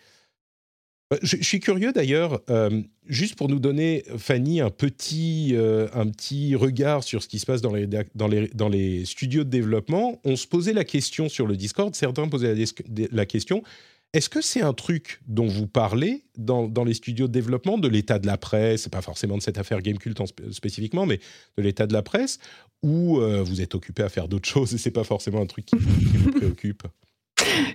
Euh, 1.12 1.18
Je, 1.22 1.36
suis 1.42 1.60
curieux 1.60 1.92
d'ailleurs, 1.92 2.40
euh, 2.50 2.82
juste 3.06 3.36
pour 3.36 3.48
nous 3.48 3.58
donner, 3.58 4.04
Fanny, 4.16 4.60
un 4.60 4.70
petit, 4.70 5.50
euh, 5.54 5.88
un 5.94 6.06
petit 6.08 6.54
regard 6.54 7.04
sur 7.04 7.22
ce 7.22 7.28
qui 7.28 7.38
se 7.38 7.46
passe 7.46 7.60
dans 7.60 7.72
les, 7.72 9.04
studios 9.04 9.44
de 9.44 9.50
développement. 9.50 10.20
On 10.24 10.36
se 10.36 10.46
posait 10.46 10.72
la 10.72 10.84
question 10.84 11.28
sur 11.28 11.46
le 11.46 11.56
Discord, 11.56 11.94
certains 11.94 12.28
posaient 12.28 12.54
la, 13.10 13.26
question, 13.26 13.62
est-ce 14.12 14.28
que 14.28 14.40
c'est 14.40 14.62
un 14.62 14.72
truc 14.72 15.20
dont 15.26 15.46
vous 15.46 15.66
parlez 15.66 16.24
dans, 16.36 16.68
dans 16.68 16.84
les 16.84 16.94
studios 16.94 17.28
de 17.28 17.32
développement, 17.32 17.78
de 17.78 17.88
l'état 17.88 18.18
de 18.18 18.26
la 18.26 18.36
presse, 18.36 18.88
pas 18.88 19.02
forcément 19.02 19.36
de 19.36 19.42
cette 19.42 19.58
affaire 19.58 19.80
Gamecult 19.80 20.20
en 20.20 20.26
spé- 20.26 20.52
spécifiquement, 20.52 21.06
mais 21.06 21.18
de 21.56 21.62
l'état 21.62 21.86
de 21.86 21.92
la 21.92 22.02
presse, 22.02 22.38
ou 22.82 23.20
vous 23.20 23.60
êtes 23.60 23.74
occupé 23.74 24.02
à 24.02 24.08
faire 24.08 24.28
d'autres 24.28 24.48
choses 24.48 24.74
et 24.74 24.78
c'est 24.78 24.90
pas 24.90 25.04
forcément 25.04 25.40
un 25.40 25.46
truc 25.46 25.66
qui 25.66 25.76
vous 25.76 26.32
préoccupe? 26.32 26.82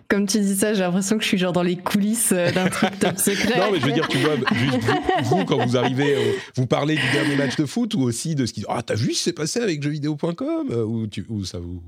Comme 0.08 0.28
tu 0.28 0.40
dis 0.40 0.56
ça, 0.56 0.74
j'ai 0.74 0.82
l'impression 0.82 1.18
que 1.18 1.24
je 1.24 1.28
suis 1.28 1.38
genre 1.38 1.54
dans 1.54 1.64
les 1.64 1.76
coulisses 1.76 2.32
euh, 2.32 2.52
d'un 2.52 2.68
truc 2.70 2.98
top 3.00 3.18
secret. 3.18 3.60
Non, 3.60 3.72
mais 3.72 3.80
je 3.80 3.86
veux 3.86 3.92
dire, 3.92 4.08
tu 4.08 4.18
vois, 4.18 4.36
juste 4.54 4.80
vous, 5.24 5.38
vous, 5.38 5.46
quand 5.46 5.66
vous 5.66 5.78
arrivez, 5.78 6.16
euh, 6.16 6.32
vous 6.56 6.68
parlez 6.68 6.96
du 6.96 7.12
dernier 7.14 7.36
match 7.36 7.56
de 7.56 7.66
foot 7.66 7.94
ou 7.96 8.02
aussi 8.04 8.36
de 8.36 8.46
ce 8.46 8.54
qui. 8.54 8.64
Ah, 8.70 8.82
t'as 8.86 8.96
vu 8.96 9.06
ce 9.14 9.18
qui 9.20 9.24
s'est 9.24 9.34
passé 9.34 9.60
avec 9.60 9.82
jeuxvideo.com 9.84 10.68
euh, 10.72 10.84
ou, 10.84 11.08
tu- 11.08 11.26
ou 11.30 11.44
ça 11.46 11.60
vous, 11.60 11.82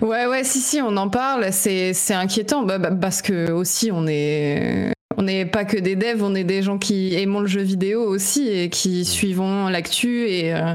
Ouais, 0.00 0.26
ouais, 0.26 0.42
si, 0.44 0.58
si, 0.60 0.80
on 0.80 0.96
en 0.96 1.08
parle. 1.08 1.52
C'est, 1.52 1.92
c'est 1.92 2.14
inquiétant 2.14 2.62
bah, 2.64 2.78
bah, 2.78 2.90
parce 2.92 3.22
que 3.22 3.50
aussi, 3.52 3.90
on 3.92 4.06
est. 4.06 4.90
On 5.18 5.22
n'est 5.22 5.46
pas 5.46 5.64
que 5.64 5.78
des 5.78 5.96
devs, 5.96 6.22
on 6.22 6.34
est 6.34 6.44
des 6.44 6.62
gens 6.62 6.76
qui 6.76 7.14
aimons 7.14 7.40
le 7.40 7.46
jeu 7.46 7.62
vidéo 7.62 8.02
aussi 8.02 8.48
et 8.48 8.68
qui 8.68 9.06
suivons 9.06 9.68
l'actu 9.68 10.28
et, 10.28 10.52
euh, 10.52 10.74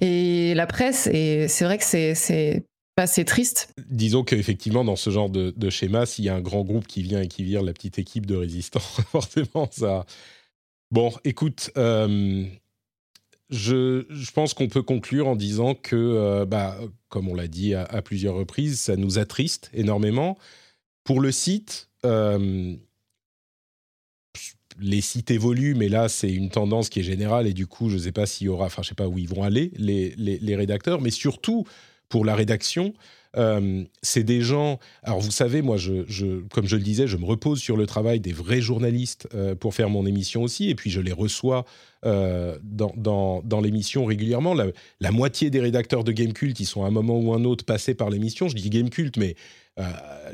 et 0.00 0.54
la 0.54 0.66
presse. 0.66 1.06
Et 1.12 1.48
c'est 1.48 1.64
vrai 1.66 1.76
que 1.76 1.84
c'est, 1.84 2.14
c'est, 2.14 2.62
c'est 3.06 3.24
triste. 3.24 3.74
Disons 3.88 4.24
qu'effectivement, 4.24 4.84
dans 4.84 4.96
ce 4.96 5.10
genre 5.10 5.30
de, 5.30 5.70
schéma, 5.70 6.06
s'il 6.06 6.24
y 6.24 6.28
a 6.28 6.34
un 6.34 6.40
grand 6.40 6.62
groupe 6.62 6.86
qui 6.86 7.02
vient 7.02 7.20
et 7.20 7.28
qui 7.28 7.44
vire 7.44 7.62
la 7.62 7.72
petite 7.72 7.98
équipe 7.98 8.26
de 8.26 8.36
résistants, 8.36 8.80
forcément, 9.12 9.68
ça. 9.70 10.04
Bon, 10.90 11.12
écoute, 11.24 11.70
euh, 11.76 12.44
je, 13.50 14.30
pense 14.32 14.54
qu'on 14.54 14.68
peut 14.68 14.82
conclure 14.82 15.28
en 15.28 15.36
disant 15.36 15.74
que, 15.74 15.96
euh, 15.96 16.46
bah, 16.46 16.78
comme 17.08 17.28
on 17.28 17.34
l'a 17.34 17.46
dit 17.46 17.74
à, 17.74 18.02
plusieurs 18.02 18.34
reprises, 18.34 18.80
ça 18.80 18.96
nous 18.96 19.18
attriste 19.18 19.70
énormément. 19.74 20.38
Pour 21.04 21.20
le 21.20 21.30
site, 21.30 21.88
euh, 22.04 22.74
les 24.78 25.00
sites 25.00 25.30
évoluent, 25.30 25.74
mais 25.74 25.88
là, 25.88 26.08
c'est 26.08 26.32
une 26.32 26.50
tendance 26.50 26.88
qui 26.88 27.00
est 27.00 27.04
générale 27.04 27.46
et 27.46 27.52
du 27.52 27.66
coup, 27.66 27.90
je 27.90 27.96
ne 27.96 28.00
sais 28.00 28.12
pas 28.12 28.26
s'il 28.26 28.46
y 28.46 28.48
aura, 28.48 28.66
enfin, 28.66 28.82
je 28.82 28.88
sais 28.88 28.94
pas 28.94 29.08
où 29.08 29.18
ils 29.18 29.28
vont 29.28 29.42
aller, 29.42 29.72
les 29.76 30.56
rédacteurs, 30.56 31.00
mais 31.00 31.10
surtout 31.10 31.66
pour 32.08 32.24
la 32.24 32.34
rédaction, 32.34 32.94
euh, 33.36 33.84
c'est 34.02 34.24
des 34.24 34.40
gens. 34.40 34.78
Alors, 35.02 35.20
vous 35.20 35.30
savez, 35.30 35.62
moi, 35.62 35.76
comme 36.52 36.66
je 36.66 36.76
le 36.76 36.82
disais, 36.82 37.06
je 37.06 37.16
me 37.16 37.24
repose 37.24 37.60
sur 37.60 37.76
le 37.76 37.86
travail 37.86 38.20
des 38.20 38.32
vrais 38.32 38.60
journalistes 38.60 39.28
euh, 39.34 39.54
pour 39.54 39.74
faire 39.74 39.90
mon 39.90 40.06
émission 40.06 40.42
aussi, 40.42 40.70
et 40.70 40.74
puis 40.74 40.90
je 40.90 41.00
les 41.00 41.12
reçois 41.12 41.64
euh, 42.06 42.58
dans, 42.62 43.60
l'émission 43.62 44.04
régulièrement. 44.04 44.54
La, 45.00 45.10
moitié 45.12 45.50
des 45.50 45.60
rédacteurs 45.60 46.04
de 46.04 46.12
Gamecult, 46.12 46.58
ils 46.58 46.66
sont 46.66 46.84
à 46.84 46.88
un 46.88 46.90
moment 46.90 47.18
ou 47.18 47.34
un 47.34 47.44
autre 47.44 47.64
passés 47.64 47.94
par 47.94 48.10
l'émission. 48.10 48.48
Je 48.48 48.54
dis 48.54 48.70
Gamecult, 48.70 49.16
mais 49.16 49.34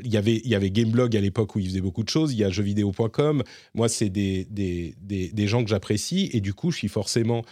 il 0.03 0.11
y 0.11 0.17
avait- 0.17 0.41
y 0.43 0.55
avait 0.55 0.71
Gameblog 0.71 1.15
à 1.15 1.21
l'époque 1.21 1.55
où 1.55 1.59
ils 1.59 1.67
faisaient 1.67 1.81
beaucoup 1.81 2.03
de 2.03 2.09
choses. 2.09 2.33
Il 2.33 2.39
y 2.39 2.43
a 2.43 2.49
jeuxvideo.com. 2.49 3.43
Moi, 3.75 3.89
c'est 3.89 4.09
des, 4.09 4.45
des, 4.45 4.95
des, 5.01 5.29
des 5.31 5.47
gens 5.47 5.63
que 5.63 5.69
j'apprécie, 5.69 6.31
et 6.33 6.41
du 6.41 6.55
coup, 6.55 6.71
je 6.71 6.77
suis 6.77 6.87
forcément 6.87 7.43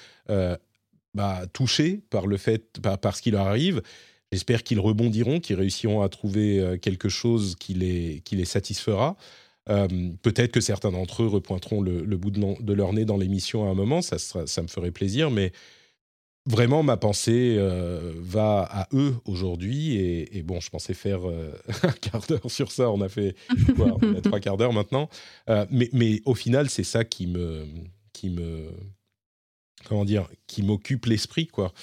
bah, 1.14 1.44
touché 1.54 2.02
par 2.10 2.26
le 2.26 2.38
fait, 2.38 2.80
par 2.82 3.16
ce 3.16 3.22
qui 3.22 3.30
leur 3.30 3.46
arrive 3.46 3.84
J'espère 4.34 4.64
qu'ils 4.64 4.80
rebondiront, 4.80 5.40
qu'ils 5.40 5.58
réussiront 5.58 6.02
à 6.02 6.10
trouver 6.10 6.80
quelque 6.82 7.08
chose 7.08 7.56
qui 7.60 7.76
les, 7.76 8.24
qui 8.26 8.36
les 8.36 8.46
satisfera. 8.46 9.16
Peut-être 9.68 10.52
que 10.52 10.60
certains 10.60 10.92
d'entre 10.92 11.22
eux 11.22 11.28
repointeront 11.28 11.84
le, 11.84 12.18
bout 12.18 12.32
de, 12.32 12.74
leur 12.74 12.94
nez 12.94 13.06
dans 13.06 13.18
l'émission 13.18 13.68
à 13.68 13.70
un 13.70 13.76
moment, 13.76 14.02
ça, 14.02 14.18
me 14.64 14.68
ferait 14.68 14.90
plaisir, 14.90 15.30
mais 15.30 15.52
vraiment, 16.46 16.84
ma 16.84 16.98
pensée 16.98 17.56
euh, 17.58 18.14
va 18.18 18.64
à 18.64 18.88
eux 18.94 19.16
aujourd'hui. 19.26 19.96
Et, 19.96 20.42
bon, 20.44 20.60
je 20.60 20.70
pensais 20.70 20.94
faire 20.94 21.28
euh, 21.30 21.52
un 21.84 21.92
quart 21.92 22.26
d'heure 22.28 22.50
sur 22.50 22.72
ça. 22.72 22.90
On 22.90 23.02
a 23.02 23.10
fait 23.10 23.36
trois 24.24 24.40
quarts 24.40 24.58
d'heure 24.58 24.74
maintenant. 24.74 25.10
Euh, 25.50 25.66
mais, 25.70 25.90
mais, 25.94 26.22
au 26.26 26.36
final, 26.36 26.70
c'est 26.70 26.84
ça 26.84 27.04
qui 27.06 27.28
me, 27.28 27.66
qui 28.12 28.30
me, 28.30 28.72
comment 29.86 30.06
dire, 30.06 30.28
qui 30.48 30.64
m'occupe 30.64 31.06
l'esprit, 31.06 31.48
quoi. 31.48 31.74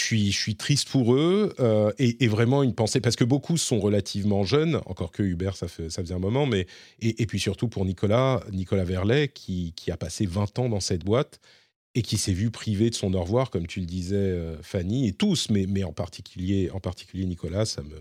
Je 0.00 0.30
suis, 0.30 0.56
triste 0.56 0.88
pour 0.88 1.14
eux 1.14 1.54
et, 1.98 2.28
vraiment 2.28 2.62
une 2.62 2.74
pensée 2.74 3.00
parce 3.00 3.16
que 3.16 3.24
beaucoup 3.24 3.56
sont 3.56 3.78
relativement 3.80 4.44
jeunes, 4.44 4.80
encore 4.86 5.10
que 5.12 5.22
Hubert, 5.22 5.56
ça, 5.56 5.68
fait, 5.68 5.90
ça 5.90 6.02
faisait 6.02 6.14
un 6.14 6.18
moment, 6.18 6.46
mais 6.46 6.66
et, 7.00 7.26
puis 7.26 7.38
surtout 7.38 7.68
pour 7.68 7.84
Nicolas, 7.84 8.42
Nicolas 8.52 8.84
Verlet, 8.84 9.28
qui, 9.28 9.72
a 9.90 9.96
passé 9.96 10.26
20 10.26 10.58
ans 10.58 10.68
dans 10.68 10.80
cette 10.80 11.04
boîte 11.04 11.40
et 11.94 12.02
qui 12.02 12.18
s'est 12.18 12.32
vu 12.32 12.50
privé 12.50 12.90
de 12.90 12.94
son 12.94 13.14
au 13.14 13.22
revoir, 13.22 13.50
comme 13.50 13.66
tu 13.66 13.80
le 13.80 13.86
disais, 13.86 14.16
euh, 14.16 14.62
Fanny, 14.62 15.08
et 15.08 15.12
tous, 15.12 15.50
mais, 15.50 15.84
en, 15.84 15.92
particulier, 15.92 16.70
en 16.70 16.80
particulier 16.80 17.26
Nicolas, 17.26 17.66
ça 17.66 17.82
me... 17.82 17.96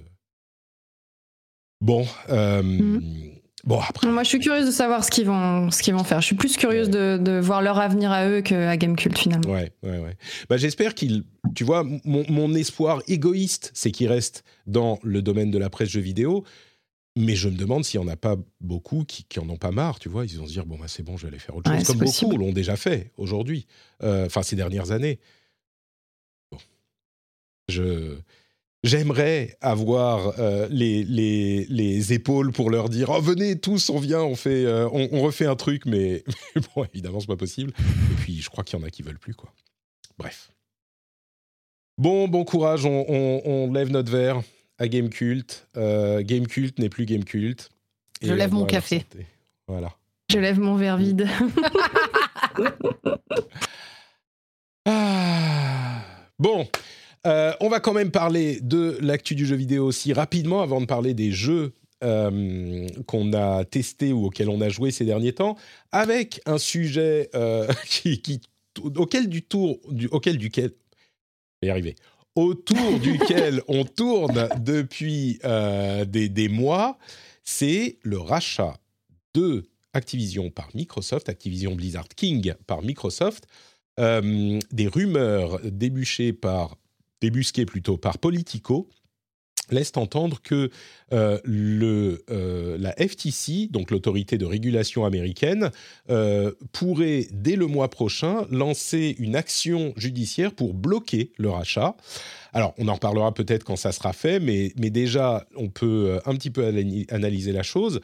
Bon, 1.82 2.06
euh, 2.30 2.62
mhm. 2.62 3.32
Bon 3.64 3.80
après... 3.80 4.08
Moi, 4.08 4.24
je 4.24 4.30
suis 4.30 4.40
curieuse 4.40 4.66
de 4.66 4.72
savoir 4.72 5.04
ce 5.04 5.12
qu'ils 5.12 5.26
vont, 5.26 5.72
ce 5.72 5.82
qu'ils 5.82 5.94
vont 5.94 6.04
faire. 6.04 6.22
Je 6.22 6.26
suis 6.26 6.36
plus 6.36 6.58
curieuse 6.58 6.90
de, 6.90 7.18
de, 7.18 7.40
voir 7.40 7.62
leur 7.62 7.80
avenir 7.80 8.12
à 8.12 8.28
eux 8.28 8.42
qu'à 8.42 8.78
Gamecult, 8.78 9.18
finalement. 9.18 9.52
Ouais, 9.52 9.72
ouais, 9.84 10.00
ouais. 10.00 10.18
Bah, 10.50 10.58
J'espère 10.58 10.96
qu'ils... 10.96 11.24
Tu 11.56 11.64
vois, 11.64 11.84
mon, 11.84 12.26
mon 12.30 12.54
espoir 12.54 13.02
égoïste, 13.08 13.72
c'est 13.74 13.92
qu'ils 13.92 14.08
restent 14.08 14.44
dans 14.68 15.00
le 15.04 15.22
domaine 15.22 15.52
de 15.52 15.58
la 15.58 15.70
presse 15.70 15.90
jeux 15.90 16.02
vidéo, 16.02 16.44
mais 17.16 17.36
je 17.36 17.50
me 17.50 17.56
demande 17.56 17.84
s'il 17.84 18.00
n'y 18.00 18.06
en 18.06 18.10
a 18.10 18.16
pas 18.16 18.38
beaucoup 18.62 19.04
qui, 19.04 19.24
qui 19.24 19.40
en 19.40 19.50
ont 19.50 19.58
pas 19.58 19.72
marre, 19.72 20.00
tu 20.00 20.10
vois. 20.10 20.26
Ils 20.26 20.38
vont 20.38 20.48
se 20.48 20.52
dire, 20.52 20.66
bon, 20.66 20.78
bah, 20.78 20.86
c'est 20.88 21.04
bon, 21.04 21.18
je 21.18 21.24
vais 21.24 21.30
aller 21.30 21.40
faire 21.40 21.56
autre 21.56 21.74
chose. 21.76 21.88
Comme 21.88 21.98
beaucoup 21.98 22.38
l'ont 22.38 22.54
déjà 22.54 22.76
fait 22.76 23.12
aujourd'hui, 23.18 23.66
euh, 24.04 24.26
enfin, 24.26 24.44
ces 24.44 24.56
dernières 24.56 24.92
années. 24.92 25.20
Je. 27.68 28.18
J'aimerais 28.84 29.58
avoir 29.60 30.40
euh, 30.40 30.68
les, 30.72 31.04
les, 31.04 31.66
les, 31.66 32.14
épaules 32.14 32.54
pour 32.54 32.70
leur 32.70 32.88
dire 32.88 33.10
oh, 33.10 33.20
venez 33.20 33.60
tous, 33.60 33.90
on 33.90 34.00
vient, 34.00 34.22
on 34.22 34.36
fait, 34.36 34.66
euh, 34.66 34.88
on, 34.94 35.22
refait 35.22 35.46
un 35.46 35.58
truc, 35.58 35.86
mais, 35.86 36.24
bon, 36.76 36.86
évidemment, 36.86 37.20
c'est 37.20 37.28
pas 37.28 37.36
possible. 37.36 37.74
Et 37.78 38.16
puis, 38.22 38.42
je 38.42 38.50
crois 38.50 38.64
qu'il 38.64 38.80
y 38.80 38.82
en 38.82 38.86
a 38.86 38.90
qui 38.90 39.02
veulent 39.02 39.20
plus, 39.20 39.34
quoi. 39.34 39.52
Bref. 40.18 40.52
Bon, 41.98 42.30
bon 42.30 42.46
courage, 42.46 42.86
on, 42.86 43.06
on 43.10 43.72
lève 43.74 43.92
notre 43.92 44.12
verre 44.12 44.42
à 44.80 44.88
Game 44.88 45.10
Cult. 45.10 45.68
Euh, 45.78 46.24
Game 46.24 46.48
Cult 46.48 46.80
n'est 46.80 46.90
plus 46.90 47.06
Game 47.06 47.24
Cult. 47.24 47.70
Je 48.22 48.34
lève 48.34 48.54
mon 48.54 48.66
café. 48.66 49.06
Voilà. 49.68 49.94
Je 50.32 50.40
lève 50.40 50.60
mon 50.60 50.76
verre 50.76 50.98
vide. 50.98 51.28
Ah. 54.86 56.02
Bon, 56.40 56.68
euh, 57.28 57.54
on 57.60 57.70
va 57.70 57.80
quand 57.80 57.94
même 57.94 58.12
parler 58.12 58.60
de 58.62 58.98
l'actu 59.02 59.36
du 59.36 59.46
jeu 59.46 59.56
vidéo 59.56 59.86
aussi 59.86 60.14
rapidement 60.14 60.62
avant 60.62 60.82
de 60.82 60.86
parler 60.86 61.14
des 61.14 61.32
jeux 61.32 61.74
euh, 62.04 62.88
qu'on 63.08 63.34
a 63.34 63.66
testés 63.66 64.14
ou 64.14 64.26
auxquels 64.26 64.50
on 64.50 64.62
a 64.62 64.70
joué 64.70 64.92
ces 64.92 65.06
derniers 65.06 65.34
temps, 65.34 65.58
avec 65.92 66.42
un 66.46 66.58
sujet 66.58 67.30
qui, 67.86 68.42
auquel 68.96 69.28
du 69.28 69.42
tour, 69.42 69.80
du, 69.90 70.08
auquel 70.08 70.38
duquel, 70.38 70.72
je 70.72 71.58
vais 71.62 71.68
y 71.68 71.72
arriver, 71.72 71.96
autour 72.36 73.00
duquel 73.02 73.62
on 73.68 73.84
tourne 73.84 74.50
depuis 74.60 75.40
euh, 75.44 76.06
des, 76.06 76.50
mois, 76.50 76.98
c'est 77.44 77.98
le 78.04 78.18
rachat 78.18 78.78
de 79.34 79.66
Activision 79.94 80.52
par 80.52 80.70
Microsoft, 80.76 81.30
Activision 81.30 81.76
Blizzard 81.76 82.08
King 82.10 82.54
par 82.68 82.84
Microsoft, 82.84 83.48
euh, 84.00 84.60
des 84.72 84.88
rumeurs 84.88 85.60
débusquées 85.64 86.32
par, 86.32 86.78
débusquées 87.22 87.66
plutôt 87.66 87.98
par 87.98 88.18
Politico, 88.18 88.90
laisse 89.72 89.92
entendre 89.96 90.42
que 90.42 90.70
euh, 91.14 91.40
le, 91.44 92.24
euh, 92.30 92.78
la 92.80 92.92
FTC, 92.94 93.68
donc 93.70 93.92
l'autorité 93.92 94.38
de 94.38 94.46
régulation 94.46 95.06
américaine, 95.06 95.72
euh, 96.10 96.52
pourrait 96.72 97.28
dès 97.32 97.56
le 97.56 97.68
mois 97.68 97.90
prochain 97.90 98.46
lancer 98.50 99.16
une 99.20 99.36
action 99.36 99.94
judiciaire 99.98 100.54
pour 100.54 100.74
bloquer 100.74 101.32
le 101.38 101.50
rachat. 101.50 101.96
Alors, 102.54 102.74
on 102.78 102.88
en 102.88 102.96
reparlera 102.96 103.34
peut-être 103.34 103.64
quand 103.64 103.76
ça 103.76 103.92
sera 103.92 104.14
fait, 104.14 104.40
mais, 104.40 104.74
mais 104.78 104.90
déjà, 104.90 105.46
on 105.56 105.70
peut 105.70 106.20
un 106.26 106.34
petit 106.36 106.50
peu 106.50 106.66
analyser 107.10 107.52
la 107.52 107.64
chose. 107.64 108.02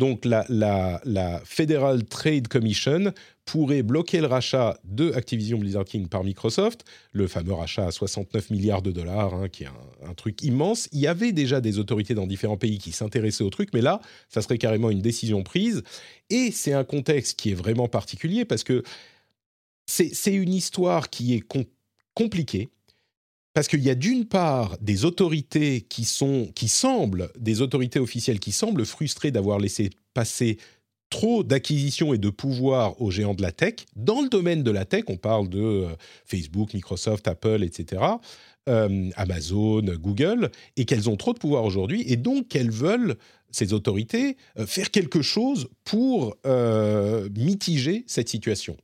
Donc 0.00 0.24
la, 0.24 0.46
la, 0.48 1.42
Federal 1.44 2.04
Trade 2.04 2.48
Commission 2.48 3.12
pourrait 3.44 3.82
bloquer 3.82 4.20
le 4.20 4.28
rachat 4.28 4.78
de 4.84 5.12
Activision 5.12 5.58
Blizzard 5.58 5.84
King 5.84 6.08
par 6.08 6.24
Microsoft, 6.24 6.86
le 7.12 7.26
fameux 7.26 7.52
rachat 7.52 7.86
à 7.86 7.90
69 7.90 8.48
milliards 8.48 8.80
de 8.80 8.92
dollars, 8.92 9.34
hein, 9.34 9.50
qui 9.50 9.64
est 9.64 9.68
un, 10.08 10.14
truc 10.14 10.42
immense. 10.42 10.88
Il 10.92 11.00
y 11.00 11.06
avait 11.06 11.32
déjà 11.32 11.60
des 11.60 11.78
autorités 11.78 12.14
dans 12.14 12.26
différents 12.26 12.56
pays 12.56 12.78
qui 12.78 12.92
s'intéressaient 12.92 13.44
au 13.44 13.50
truc, 13.50 13.68
mais 13.74 13.82
là, 13.82 14.00
ça 14.30 14.40
serait 14.40 14.56
carrément 14.56 14.88
une 14.88 15.02
décision 15.02 15.42
prise. 15.42 15.82
Et 16.30 16.50
c'est 16.50 16.72
un 16.72 16.84
contexte 16.84 17.38
qui 17.38 17.50
est 17.50 17.54
vraiment 17.54 17.86
particulier 17.86 18.46
parce 18.46 18.64
que 18.64 18.82
c'est 19.86 20.32
une 20.32 20.54
histoire 20.54 21.10
qui 21.10 21.34
est 21.34 21.44
compliquée 22.14 22.70
parce 23.52 23.68
qu'il 23.68 23.80
y 23.80 23.90
a 23.90 23.94
d'une 23.94 24.26
part 24.26 24.76
des 24.80 25.04
autorités 25.04 25.80
qui 25.82 26.04
sont, 26.04 26.50
qui 26.54 26.68
semblent, 26.68 27.30
des 27.38 27.62
autorités 27.62 27.98
officielles 27.98 28.40
qui 28.40 28.52
semblent 28.52 28.86
frustrées 28.86 29.30
d'avoir 29.30 29.58
laissé 29.58 29.90
passer 30.14 30.58
trop 31.10 31.42
d'acquisitions 31.42 32.14
et 32.14 32.18
de 32.18 32.30
pouvoir 32.30 33.00
aux 33.02 33.10
géants 33.10 33.34
de 33.34 33.42
la 33.42 33.50
tech. 33.50 33.74
Dans 33.96 34.22
le 34.22 34.28
domaine 34.28 34.62
de 34.62 34.70
la 34.70 34.84
tech, 34.84 35.04
on 35.08 35.16
parle 35.16 35.48
de 35.48 35.60
euh, 35.60 35.88
Facebook, 36.24 36.72
Microsoft, 36.72 37.26
Apple, 37.26 37.64
etc., 37.64 38.02
euh, 38.68 39.10
Amazon, 39.16 39.82
Google, 39.82 40.50
et 40.76 40.84
qu'elles 40.84 41.10
ont 41.10 41.16
trop 41.16 41.32
de 41.32 41.38
pouvoir 41.38 41.64
aujourd'hui, 41.64 42.04
et 42.06 42.16
donc 42.16 42.48
qu'elles 42.48 42.70
veulent, 42.70 43.16
ces 43.50 43.72
autorités, 43.72 44.36
euh, 44.58 44.66
faire 44.66 44.92
quelque 44.92 45.22
chose 45.22 45.68
pour 45.84 46.36
mitiger 47.34 48.04
cette 48.06 48.28
situation. 48.28 48.76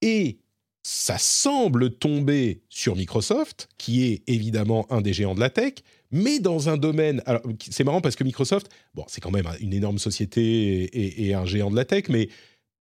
Et 0.00 0.38
ça 0.82 1.18
semble 1.18 1.90
tomber 1.90 2.62
sur 2.68 2.96
Microsoft, 2.96 3.68
qui 3.76 4.04
est 4.04 4.22
évidemment 4.26 4.86
un 4.90 5.00
des 5.00 5.12
géants 5.12 5.34
de 5.34 5.40
la 5.40 5.50
tech, 5.50 5.74
mais 6.10 6.40
dans 6.40 6.68
un 6.68 6.76
domaine. 6.76 7.22
Alors, 7.26 7.42
c'est 7.68 7.84
marrant 7.84 8.00
parce 8.00 8.16
que 8.16 8.24
Microsoft, 8.24 8.68
bon, 8.94 9.04
c'est 9.06 9.20
quand 9.20 9.30
même 9.30 9.48
une 9.60 9.74
énorme 9.74 9.98
société 9.98 11.24
et, 11.26 11.34
un 11.34 11.44
géant 11.44 11.70
de 11.70 11.76
la 11.76 11.84
tech, 11.84 12.04
mais 12.08 12.28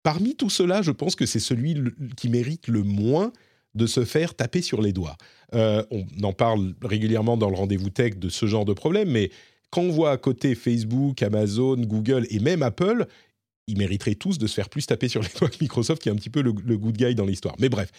parmi 0.02 0.36
tout 0.36 0.50
cela, 0.50 0.82
je 0.82 0.92
pense 0.92 1.16
que 1.16 1.26
c'est 1.26 1.40
celui 1.40 1.76
qui 2.16 2.30
mérite 2.30 2.68
le 2.68 2.84
moins 2.84 3.34
de 3.76 3.86
se 3.86 4.06
faire 4.06 4.34
taper 4.34 4.62
sur 4.62 4.82
les 4.82 4.94
doigts. 4.94 5.18
Euh, 5.54 5.84
on 5.92 6.06
en 6.24 6.34
parle 6.34 6.74
régulièrement 6.82 7.38
dans 7.38 7.50
le 7.50 7.56
rendez-vous 7.56 7.90
tech 7.90 8.16
de 8.16 8.30
ce 8.30 8.46
genre 8.46 8.66
de 8.66 8.74
problème, 8.74 9.10
mais 9.10 9.30
quand 9.70 9.82
on 9.82 9.92
voit 9.92 10.12
à 10.12 10.18
côté 10.18 10.56
Facebook, 10.56 11.22
Amazon, 11.22 11.76
Google 11.76 12.26
et 12.32 12.40
même 12.40 12.64
Apple, 12.64 13.06
ils 13.70 13.78
mériteraient 13.78 14.16
tous 14.16 14.38
de 14.38 14.48
se 14.48 14.54
faire 14.54 14.70
plus 14.70 14.86
taper 14.86 15.08
sur 15.08 15.22
les 15.22 15.30
doigts 15.38 15.50
que 15.50 15.58
Microsoft, 15.62 16.02
qui 16.02 16.10
est 16.10 16.12
un 16.12 16.16
petit 16.16 16.30
peu 16.30 16.42
le, 16.42 16.52
good 16.52 16.98
guy 16.98 17.16
dans 17.16 17.26
l'histoire. 17.26 17.56
Mais 17.60 17.70
bref, 17.70 17.92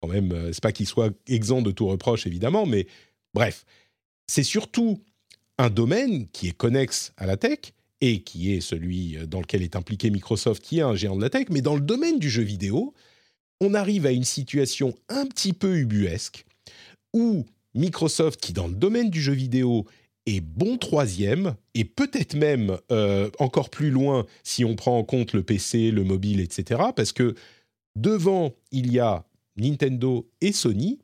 quand 0.00 0.08
même, 0.08 0.32
euh, 0.32 0.52
c'est 0.52 0.62
pas 0.62 0.72
qu'il 0.72 0.86
soit 0.86 1.12
exempt 1.26 1.62
de 1.62 1.70
tout 1.70 1.86
reproche, 1.86 2.26
évidemment, 2.26 2.66
mais 2.66 2.86
bref, 3.34 3.64
c'est 4.26 4.42
surtout 4.42 5.02
un 5.58 5.70
domaine 5.70 6.28
qui 6.28 6.48
est 6.48 6.56
connexe 6.56 7.12
à 7.16 7.26
la 7.26 7.36
tech 7.36 7.58
et 8.00 8.22
qui 8.22 8.52
est 8.52 8.60
celui 8.60 9.16
euh, 9.16 9.26
dans 9.26 9.40
lequel 9.40 9.62
est 9.62 9.76
impliqué 9.76 10.10
Microsoft, 10.10 10.62
qui 10.62 10.78
est 10.78 10.82
un 10.82 10.94
géant 10.94 11.16
de 11.16 11.22
la 11.22 11.30
tech, 11.30 11.46
mais 11.50 11.62
dans 11.62 11.74
le 11.74 11.80
domaine 11.80 12.18
du 12.18 12.30
jeu 12.30 12.42
vidéo, 12.42 12.94
on 13.60 13.74
arrive 13.74 14.06
à 14.06 14.12
une 14.12 14.24
situation 14.24 14.94
un 15.08 15.26
petit 15.26 15.52
peu 15.52 15.78
ubuesque 15.78 16.44
où 17.14 17.46
Microsoft, 17.74 18.40
qui 18.40 18.52
dans 18.52 18.68
le 18.68 18.74
domaine 18.74 19.10
du 19.10 19.20
jeu 19.20 19.32
vidéo 19.32 19.86
et 20.26 20.40
bon 20.40 20.76
troisième, 20.76 21.54
et 21.74 21.84
peut-être 21.84 22.34
même 22.34 22.78
euh, 22.90 23.30
encore 23.38 23.70
plus 23.70 23.90
loin 23.90 24.26
si 24.42 24.64
on 24.64 24.74
prend 24.74 24.98
en 24.98 25.04
compte 25.04 25.32
le 25.32 25.42
PC, 25.42 25.90
le 25.90 26.04
mobile, 26.04 26.40
etc. 26.40 26.82
Parce 26.94 27.12
que 27.12 27.34
devant, 27.94 28.52
il 28.72 28.92
y 28.92 28.98
a 28.98 29.24
Nintendo 29.56 30.28
et 30.40 30.52
Sony. 30.52 30.98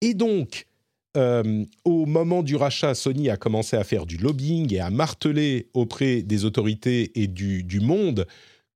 Et 0.00 0.14
donc, 0.14 0.66
euh, 1.16 1.64
au 1.84 2.06
moment 2.06 2.42
du 2.42 2.56
rachat, 2.56 2.94
Sony 2.94 3.30
a 3.30 3.36
commencé 3.36 3.76
à 3.76 3.84
faire 3.84 4.06
du 4.06 4.16
lobbying 4.16 4.72
et 4.74 4.80
à 4.80 4.90
marteler 4.90 5.68
auprès 5.72 6.22
des 6.22 6.44
autorités 6.44 7.12
et 7.20 7.28
du, 7.28 7.62
du 7.62 7.80
monde 7.80 8.26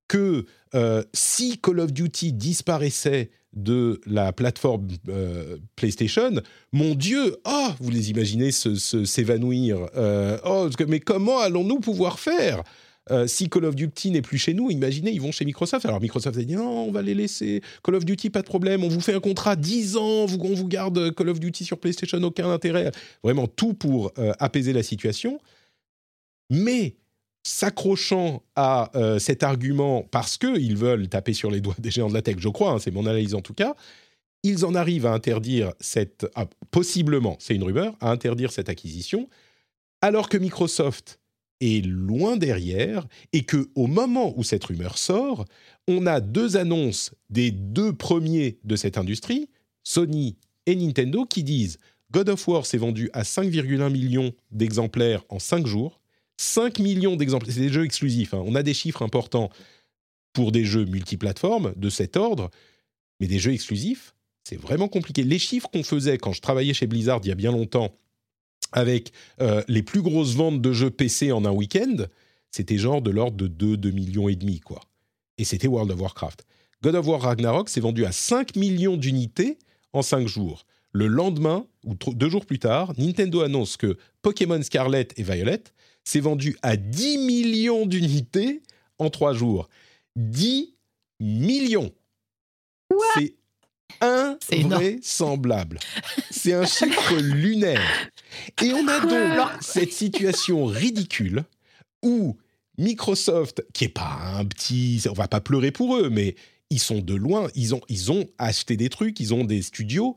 que 0.07 0.45
euh, 0.75 1.03
si 1.13 1.59
Call 1.59 1.81
of 1.81 1.91
Duty 1.91 2.33
disparaissait 2.33 3.31
de 3.53 3.99
la 4.05 4.31
plateforme 4.31 4.87
euh, 5.07 5.57
PlayStation, 5.75 6.41
mon 6.71 6.95
Dieu, 6.95 7.37
oh, 7.45 7.69
vous 7.79 7.89
les 7.89 8.11
imaginez 8.11 8.51
s'évanouir. 8.51 9.87
Euh, 9.95 10.37
oh, 10.45 10.69
mais 10.87 10.99
comment 10.99 11.39
allons-nous 11.39 11.79
pouvoir 11.79 12.19
faire? 12.19 12.63
Euh, 13.11 13.25
si 13.25 13.49
Call 13.49 13.65
of 13.65 13.73
Duty 13.73 14.11
n'est 14.11 14.21
plus 14.21 14.37
chez 14.37 14.53
nous, 14.53 14.69
imaginez, 14.69 15.11
ils 15.11 15.21
vont 15.21 15.31
chez 15.31 15.43
Microsoft. 15.43 15.83
Alors 15.85 15.99
Microsoft 15.99 16.37
a 16.37 16.43
dit 16.43 16.55
non, 16.55 16.87
on 16.87 16.91
va 16.91 17.01
les 17.01 17.15
laisser. 17.15 17.61
Call 17.83 17.95
of 17.95 18.05
Duty, 18.05 18.29
pas 18.29 18.41
de 18.41 18.47
problème, 18.47 18.83
on 18.83 18.87
vous 18.87 19.01
fait 19.01 19.15
un 19.15 19.19
contrat 19.19 19.55
10 19.55 19.97
ans, 19.97 20.25
vous, 20.27 20.37
on 20.43 20.53
vous 20.53 20.67
garde 20.67 21.15
Call 21.15 21.29
of 21.29 21.39
Duty 21.39 21.65
sur 21.65 21.79
PlayStation, 21.79 22.21
aucun 22.21 22.51
intérêt. 22.51 22.91
Vraiment 23.23 23.47
tout 23.47 23.73
pour 23.73 24.11
apaiser 24.37 24.73
la 24.73 24.83
situation. 24.83 25.39
Mais 26.51 26.98
s'accrochant 27.43 28.43
à 28.55 28.91
euh, 28.95 29.19
cet 29.19 29.43
argument 29.43 30.03
parce 30.11 30.37
qu'ils 30.37 30.75
veulent 30.77 31.07
taper 31.07 31.33
sur 31.33 31.51
les 31.51 31.61
doigts 31.61 31.75
des 31.79 31.91
géants 31.91 32.09
de 32.09 32.13
la 32.13 32.21
tech, 32.21 32.35
je 32.39 32.49
crois, 32.49 32.71
hein, 32.71 32.79
c'est 32.79 32.91
mon 32.91 33.05
analyse 33.05 33.35
en 33.35 33.41
tout 33.41 33.53
cas, 33.53 33.75
ils 34.43 34.65
en 34.65 34.75
arrivent 34.75 35.05
à 35.05 35.11
interdire 35.11 35.73
cette, 35.79 36.25
possiblement, 36.71 37.37
c'est 37.39 37.55
une 37.55 37.63
rumeur, 37.63 37.95
à 37.99 38.11
interdire 38.11 38.51
cette 38.51 38.69
acquisition, 38.69 39.29
alors 40.01 40.29
que 40.29 40.37
Microsoft 40.37 41.19
est 41.61 41.85
loin 41.85 42.37
derrière 42.37 43.05
et 43.33 43.43
que 43.43 43.69
au 43.75 43.87
moment 43.87 44.33
où 44.37 44.43
cette 44.43 44.63
rumeur 44.63 44.97
sort, 44.97 45.45
on 45.87 46.05
a 46.05 46.21
deux 46.21 46.55
annonces 46.55 47.11
des 47.29 47.51
deux 47.51 47.93
premiers 47.93 48.59
de 48.63 48.75
cette 48.75 48.97
industrie, 48.97 49.49
Sony 49.83 50.37
et 50.65 50.75
Nintendo, 50.75 51.25
qui 51.25 51.43
disent 51.43 51.79
God 52.11 52.29
of 52.29 52.47
War 52.47 52.65
s'est 52.65 52.77
vendu 52.77 53.09
à 53.13 53.23
5,1 53.23 53.91
millions 53.91 54.33
d'exemplaires 54.51 55.23
en 55.29 55.39
5 55.39 55.67
jours. 55.67 55.98
5 56.39 56.79
millions 56.79 57.17
d'exemplaires, 57.17 57.53
c'est 57.53 57.59
des 57.59 57.69
jeux 57.69 57.83
exclusifs. 57.83 58.33
hein. 58.33 58.41
On 58.45 58.55
a 58.55 58.63
des 58.63 58.73
chiffres 58.73 59.01
importants 59.01 59.49
pour 60.31 60.53
des 60.53 60.63
jeux 60.63 60.85
multiplateformes 60.85 61.73
de 61.75 61.89
cet 61.89 62.15
ordre, 62.15 62.49
mais 63.19 63.27
des 63.27 63.39
jeux 63.39 63.51
exclusifs, 63.51 64.15
c'est 64.45 64.55
vraiment 64.55 64.87
compliqué. 64.87 65.23
Les 65.23 65.37
chiffres 65.37 65.67
qu'on 65.69 65.83
faisait 65.83 66.17
quand 66.17 66.31
je 66.31 66.39
travaillais 66.39 66.73
chez 66.73 66.87
Blizzard 66.87 67.19
il 67.23 67.27
y 67.27 67.31
a 67.33 67.35
bien 67.35 67.51
longtemps, 67.51 67.93
avec 68.71 69.11
euh, 69.41 69.63
les 69.67 69.83
plus 69.83 70.01
grosses 70.01 70.33
ventes 70.35 70.61
de 70.61 70.71
jeux 70.71 70.89
PC 70.89 71.33
en 71.33 71.43
un 71.43 71.51
week-end, 71.51 72.05
c'était 72.51 72.77
genre 72.77 73.01
de 73.01 73.11
l'ordre 73.11 73.35
de 73.35 73.47
2, 73.47 73.75
2 73.75 73.91
millions 73.91 74.29
et 74.29 74.37
demi, 74.37 74.61
quoi. 74.61 74.79
Et 75.37 75.43
c'était 75.43 75.67
World 75.67 75.91
of 75.91 75.99
Warcraft. 75.99 76.45
God 76.81 76.95
of 76.95 77.05
War 77.05 77.21
Ragnarok 77.21 77.67
s'est 77.67 77.81
vendu 77.81 78.05
à 78.05 78.13
5 78.13 78.55
millions 78.55 78.95
d'unités 78.95 79.57
en 79.91 80.01
5 80.01 80.25
jours. 80.25 80.65
Le 80.93 81.07
lendemain, 81.07 81.65
ou 81.85 81.95
deux 82.13 82.29
jours 82.29 82.45
plus 82.45 82.59
tard, 82.59 82.93
Nintendo 82.97 83.41
annonce 83.41 83.75
que 83.75 83.97
Pokémon 84.21 84.61
Scarlet 84.61 85.09
et 85.17 85.23
Violet 85.23 85.63
s'est 86.09 86.19
vendu 86.19 86.57
à 86.61 86.75
10 86.75 87.19
millions 87.19 87.85
d'unités 87.85 88.63
en 88.97 89.09
3 89.09 89.33
jours. 89.33 89.69
10 90.15 90.75
millions 91.19 91.91
C'est 93.15 93.35
invraisemblable. 94.01 95.79
C'est 96.31 96.53
un 96.53 96.65
chiffre 96.65 97.15
lunaire. 97.17 98.09
Et 98.61 98.73
on 98.73 98.87
a 98.87 98.99
donc 98.99 99.49
cette 99.61 99.93
situation 99.93 100.65
ridicule 100.65 101.43
où 102.01 102.37
Microsoft, 102.77 103.63
qui 103.73 103.85
est 103.85 103.89
pas 103.89 104.19
un 104.35 104.45
petit, 104.45 105.03
on 105.09 105.13
va 105.13 105.27
pas 105.27 105.41
pleurer 105.41 105.71
pour 105.71 105.97
eux, 105.97 106.09
mais 106.09 106.35
ils 106.69 106.79
sont 106.79 106.99
de 106.99 107.13
loin, 107.13 107.49
ils 107.55 107.75
ont, 107.75 107.81
ils 107.89 108.11
ont 108.11 108.27
acheté 108.37 108.77
des 108.77 108.89
trucs, 108.89 109.19
ils 109.19 109.33
ont 109.33 109.43
des 109.43 109.61
studios, 109.61 110.15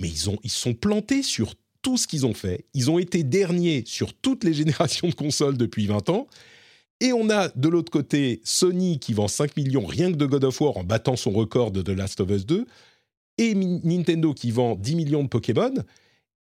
mais 0.00 0.08
ils 0.08 0.30
ont, 0.30 0.38
ils 0.42 0.50
sont 0.50 0.74
plantés 0.74 1.22
sur 1.22 1.54
tout 1.84 1.96
ce 1.98 2.08
qu'ils 2.08 2.26
ont 2.26 2.34
fait. 2.34 2.64
Ils 2.74 2.90
ont 2.90 2.98
été 2.98 3.22
derniers 3.22 3.84
sur 3.86 4.12
toutes 4.12 4.42
les 4.42 4.54
générations 4.60 5.08
de 5.08 5.14
consoles 5.14 5.56
depuis 5.56 5.86
20 5.86 6.08
ans. 6.08 6.26
Et 7.00 7.12
on 7.12 7.28
a 7.30 7.48
de 7.48 7.68
l'autre 7.68 7.92
côté 7.92 8.40
Sony 8.44 8.98
qui 8.98 9.12
vend 9.12 9.28
5 9.28 9.56
millions 9.56 9.84
rien 9.84 10.10
que 10.10 10.16
de 10.16 10.26
God 10.26 10.44
of 10.44 10.60
War 10.60 10.76
en 10.76 10.84
battant 10.84 11.16
son 11.16 11.30
record 11.30 11.70
de 11.70 11.82
The 11.82 11.90
Last 11.90 12.20
of 12.20 12.30
Us 12.30 12.46
2, 12.46 12.66
et 13.38 13.54
Nintendo 13.54 14.32
qui 14.32 14.50
vend 14.50 14.76
10 14.76 14.94
millions 14.94 15.22
de 15.22 15.28
Pokémon, 15.28 15.74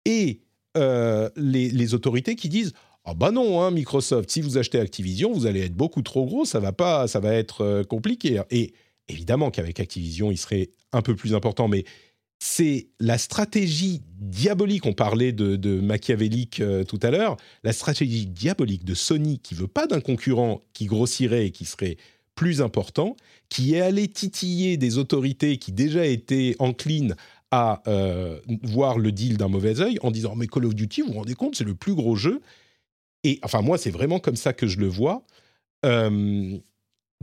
et 0.06 0.42
euh, 0.78 1.30
les, 1.36 1.94
autorités 1.94 2.36
qui 2.36 2.50
disent 2.50 2.74
ah 3.06 3.14
bah 3.14 3.32
non 3.32 3.62
hein, 3.62 3.72
Microsoft 3.72 4.32
si 4.32 4.42
vous 4.42 4.58
achetez 4.58 4.80
Activision 4.80 5.32
vous 5.32 5.46
allez 5.46 5.62
être 5.62 5.76
beaucoup 5.76 6.02
trop 6.02 6.26
gros 6.26 6.46
ça 6.46 6.60
va 6.60 6.72
pas 6.72 7.08
ça 7.08 7.20
va 7.20 7.34
être 7.34 7.62
euh, 7.62 7.84
compliqué 7.84 8.42
et 8.50 8.74
évidemment 9.08 9.52
qu'avec 9.52 9.80
Activision 9.80 10.32
il 10.32 10.38
serait 10.38 10.72
un 10.92 11.04
peu 11.04 11.16
plus 11.16 11.36
important 11.36 11.68
mais 11.68 11.84
c'est 12.46 12.88
la 13.00 13.18
stratégie 13.18 14.02
diabolique 14.20 14.86
on 14.86 14.92
parlait 14.92 15.32
de, 15.32 15.80
machiavélique 15.80 16.60
euh, 16.60 16.84
tout 16.84 17.00
à 17.02 17.10
l'heure 17.10 17.38
la 17.64 17.72
stratégie 17.72 18.26
diabolique 18.26 18.84
de 18.84 18.94
Sony 18.94 19.40
qui 19.40 19.56
veut 19.56 19.68
pas 19.68 19.88
d'un 19.88 20.02
concurrent 20.02 20.62
qui 20.74 20.86
grossirait 20.88 21.48
et 21.48 21.52
qui 21.52 21.64
serait 21.64 21.96
plus 22.36 22.62
important 22.62 23.16
qui 23.48 23.76
est 23.76 23.80
allé 23.82 24.10
titiller 24.10 24.76
des 24.76 24.98
autorités 24.98 25.58
qui 25.58 25.72
déjà 25.72 26.06
étaient 26.06 26.58
enclines 26.60 27.16
à 27.52 27.82
euh, 27.88 28.42
voir 28.64 28.98
le 29.00 29.14
deal 29.14 29.38
d'un 29.38 29.48
mauvais 29.48 29.80
œil 29.80 29.98
en 30.02 30.12
disant 30.12 30.36
mais 30.36 30.48
Call 30.48 30.66
of 30.66 30.76
Duty, 30.76 31.02
vous 31.02 31.10
vous 31.10 31.20
rendez 31.20 31.36
compte, 31.36 31.56
c'est 31.56 31.64
le 31.64 31.76
plus 31.76 31.94
gros 31.94 32.16
jeu. 32.16 32.42
Et 33.24 33.40
enfin 33.44 33.62
moi, 33.62 33.78
c'est 33.78 33.92
vraiment 33.92 34.20
comme 34.20 34.36
ça 34.36 34.54
que 34.54 34.66
je 34.66 34.80
le 34.80 34.88
vois. 34.88 35.24
Euh, 35.86 36.58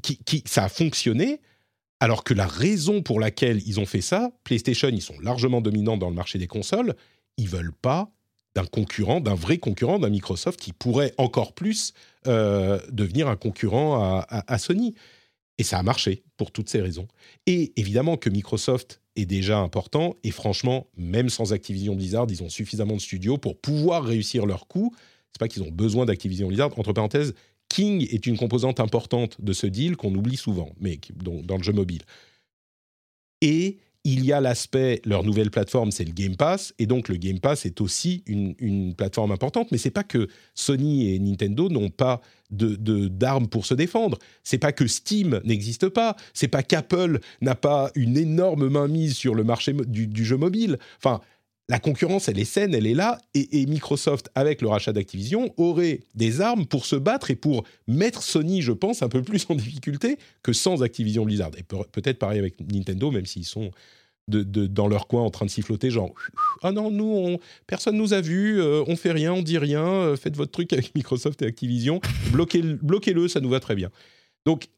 qui, 0.03 0.19
qui- 0.19 0.45
ça 0.47 0.65
a 0.65 0.69
fonctionné, 0.69 1.41
alors 2.01 2.25
que 2.25 2.35
la 2.35 2.47
raison 2.47 3.03
pour 3.03 3.21
laquelle 3.21 3.61
ils 3.67 3.79
ont 3.79 3.87
fait 3.87 4.01
ça, 4.01 4.33
PlayStation, 4.45 4.89
ils 4.89 5.03
sont 5.03 5.19
largement 5.21 5.61
dominants 5.61 5.99
dans 5.99 6.09
le 6.09 6.15
marché 6.15 6.39
des 6.39 6.47
consoles, 6.47 6.95
ils 7.37 7.49
veulent 7.49 7.73
pas 7.73 8.11
d'un 8.55 8.65
concurrent, 8.65 9.21
d'un 9.21 9.35
vrai 9.35 9.59
concurrent, 9.59 9.99
d'un 9.99 10.09
Microsoft 10.09 10.59
qui 10.59 10.73
pourrait 10.73 11.15
encore 11.19 11.53
plus 11.53 11.93
euh, 12.27 12.81
devenir 12.91 13.29
un 13.29 13.37
concurrent 13.37 14.03
à- 14.03 14.27
à- 14.29 14.59
Sony. 14.59 14.95
Et 15.59 15.63
ça 15.63 15.79
a 15.79 15.83
marché 15.83 16.25
pour 16.37 16.51
toutes 16.51 16.69
ces 16.69 16.81
raisons. 16.81 17.07
Et 17.47 17.73
évidemment 17.77 18.17
que 18.17 18.31
Microsoft 18.31 19.03
est 19.15 19.27
déjà 19.27 19.59
important. 19.59 20.17
Et 20.25 20.31
franchement, 20.31 20.87
même 20.97 21.29
sans 21.29 21.53
Activision 21.53 21.95
Blizzard, 21.95 22.27
ils 22.31 22.43
ont 22.43 22.49
suffisamment 22.49 22.95
de 22.97 23.01
studios 23.01 23.37
pour 23.37 23.61
pouvoir 23.61 24.05
réussir 24.05 24.47
leur 24.47 24.67
coup. 24.67 24.95
C'est 25.33 25.39
pas 25.39 25.49
qu'ils 25.49 25.63
ont 25.63 25.71
besoin 25.71 26.07
d'Activision 26.07 26.49
Blizzard. 26.49 26.77
Entre 26.79 26.93
parenthèses, 26.93 27.35
King 27.71 28.07
est 28.11 28.27
une 28.27 28.37
composante 28.37 28.81
importante 28.81 29.41
de 29.41 29.55
ce 29.55 29.67
deal 29.67 29.97
qu'on 29.97 30.15
oublie 30.15 30.37
souvent, 30.37 30.71
mais 30.79 31.01
dans, 31.15 31.41
dans 31.43 31.57
le 31.57 31.63
jeu 31.63 31.73
mobile. 31.73 32.03
Et 33.41 33.79
il 34.05 34.25
y 34.25 34.33
a 34.33 34.41
l'aspect, 34.41 35.03
leur 35.05 35.25
nouvelle 35.25 35.51
plateforme, 35.51 35.91
c'est 35.91 36.05
le 36.05 36.13
Game 36.13 36.37
Pass, 36.37 36.75
et 36.79 36.87
donc 36.87 37.09
le 37.09 37.17
Game 37.17 37.39
Pass 37.39 37.67
est 37.67 37.81
aussi 37.81 38.23
une, 38.27 38.95
plateforme 38.95 39.31
importante. 39.31 39.71
Mais 39.73 39.79
c'est 39.79 39.91
pas 39.91 40.05
que 40.05 40.29
Sony 40.55 41.15
et 41.15 41.19
Nintendo 41.19 41.69
n'ont 41.69 41.91
pas 41.91 42.21
de 42.51 42.75
d'armes 43.09 43.49
pour 43.49 43.67
se 43.67 43.75
défendre. 43.75 44.19
C'est 44.43 44.59
pas 44.59 44.73
que 44.73 44.87
Steam 44.87 45.41
n'existe 45.45 45.89
pas. 45.89 46.17
C'est 46.35 46.49
pas 46.49 46.63
qu'Apple 46.63 47.21
n'a 47.41 47.55
pas 47.55 47.91
une 47.95 48.17
énorme 48.17 48.69
mainmise 48.69 49.17
sur 49.17 49.35
le 49.35 49.45
marché 49.45 49.73
du, 49.73 50.07
du 50.07 50.25
jeu 50.25 50.37
mobile. 50.37 50.79
Enfin, 50.97 51.21
la 51.71 51.79
concurrence, 51.79 52.29
elle 52.29 52.41
est 52.41 52.45
saine, 52.45 52.75
elle 52.75 52.87
est 52.89 52.95
là, 52.95 53.21
et, 53.33 53.65
Microsoft, 53.67 54.29
avec 54.35 54.61
le 54.61 54.67
rachat 54.67 54.93
d'Activision, 54.93 55.55
aurait 55.57 56.01
des 56.17 56.41
armes 56.41 56.67
pour 56.67 56.85
se 56.85 56.97
battre 56.97 57.31
et 57.31 57.37
pour 57.37 57.63
mettre 57.87 58.25
Sony, 58.25 58.61
je 58.61 58.73
pense, 58.73 59.03
un 59.03 59.09
peu 59.09 59.23
plus 59.23 59.47
en 59.49 59.55
difficulté 59.55 60.19
que 60.43 60.53
sans 60.53 60.83
Activision 60.83 61.25
Blizzard. 61.25 61.53
Et 61.57 61.63
peut- 61.63 61.85
peut-être 61.93 62.19
pareil 62.19 62.41
avec 62.41 62.57
Nintendo, 62.73 63.13
même 63.13 63.25
s'ils 63.25 63.45
sont 63.45 63.71
de- 64.27 64.43
dans 64.67 64.89
leur 64.89 65.07
coin 65.07 65.23
en 65.23 65.31
train 65.31 65.47
de 65.47 65.51
siffloter, 65.51 65.93
genre 65.93 66.13
ah 66.63 66.73
non, 66.73 66.91
nous, 66.91 67.05
on, 67.05 67.39
personne 67.69 67.97
nous 67.97 68.15
a 68.15 68.21
vus, 68.21 68.61
euh, 68.61 68.83
on 68.89 68.97
fait 68.97 69.13
rien, 69.13 69.33
on 69.33 69.43
dit 69.43 69.59
rien, 69.59 69.85
euh, 69.85 70.17
faites 70.17 70.37
votre 70.37 70.51
truc 70.51 70.73
avec 70.73 70.93
Microsoft 70.97 71.41
et 71.43 71.47
Activision, 71.47 72.01
bloquez-le, 72.33 73.29
ça 73.29 73.41
nous 73.41 73.49
va 73.49 73.61
très 73.61 73.77
bien. 73.77 73.91
Donc, 74.45 74.69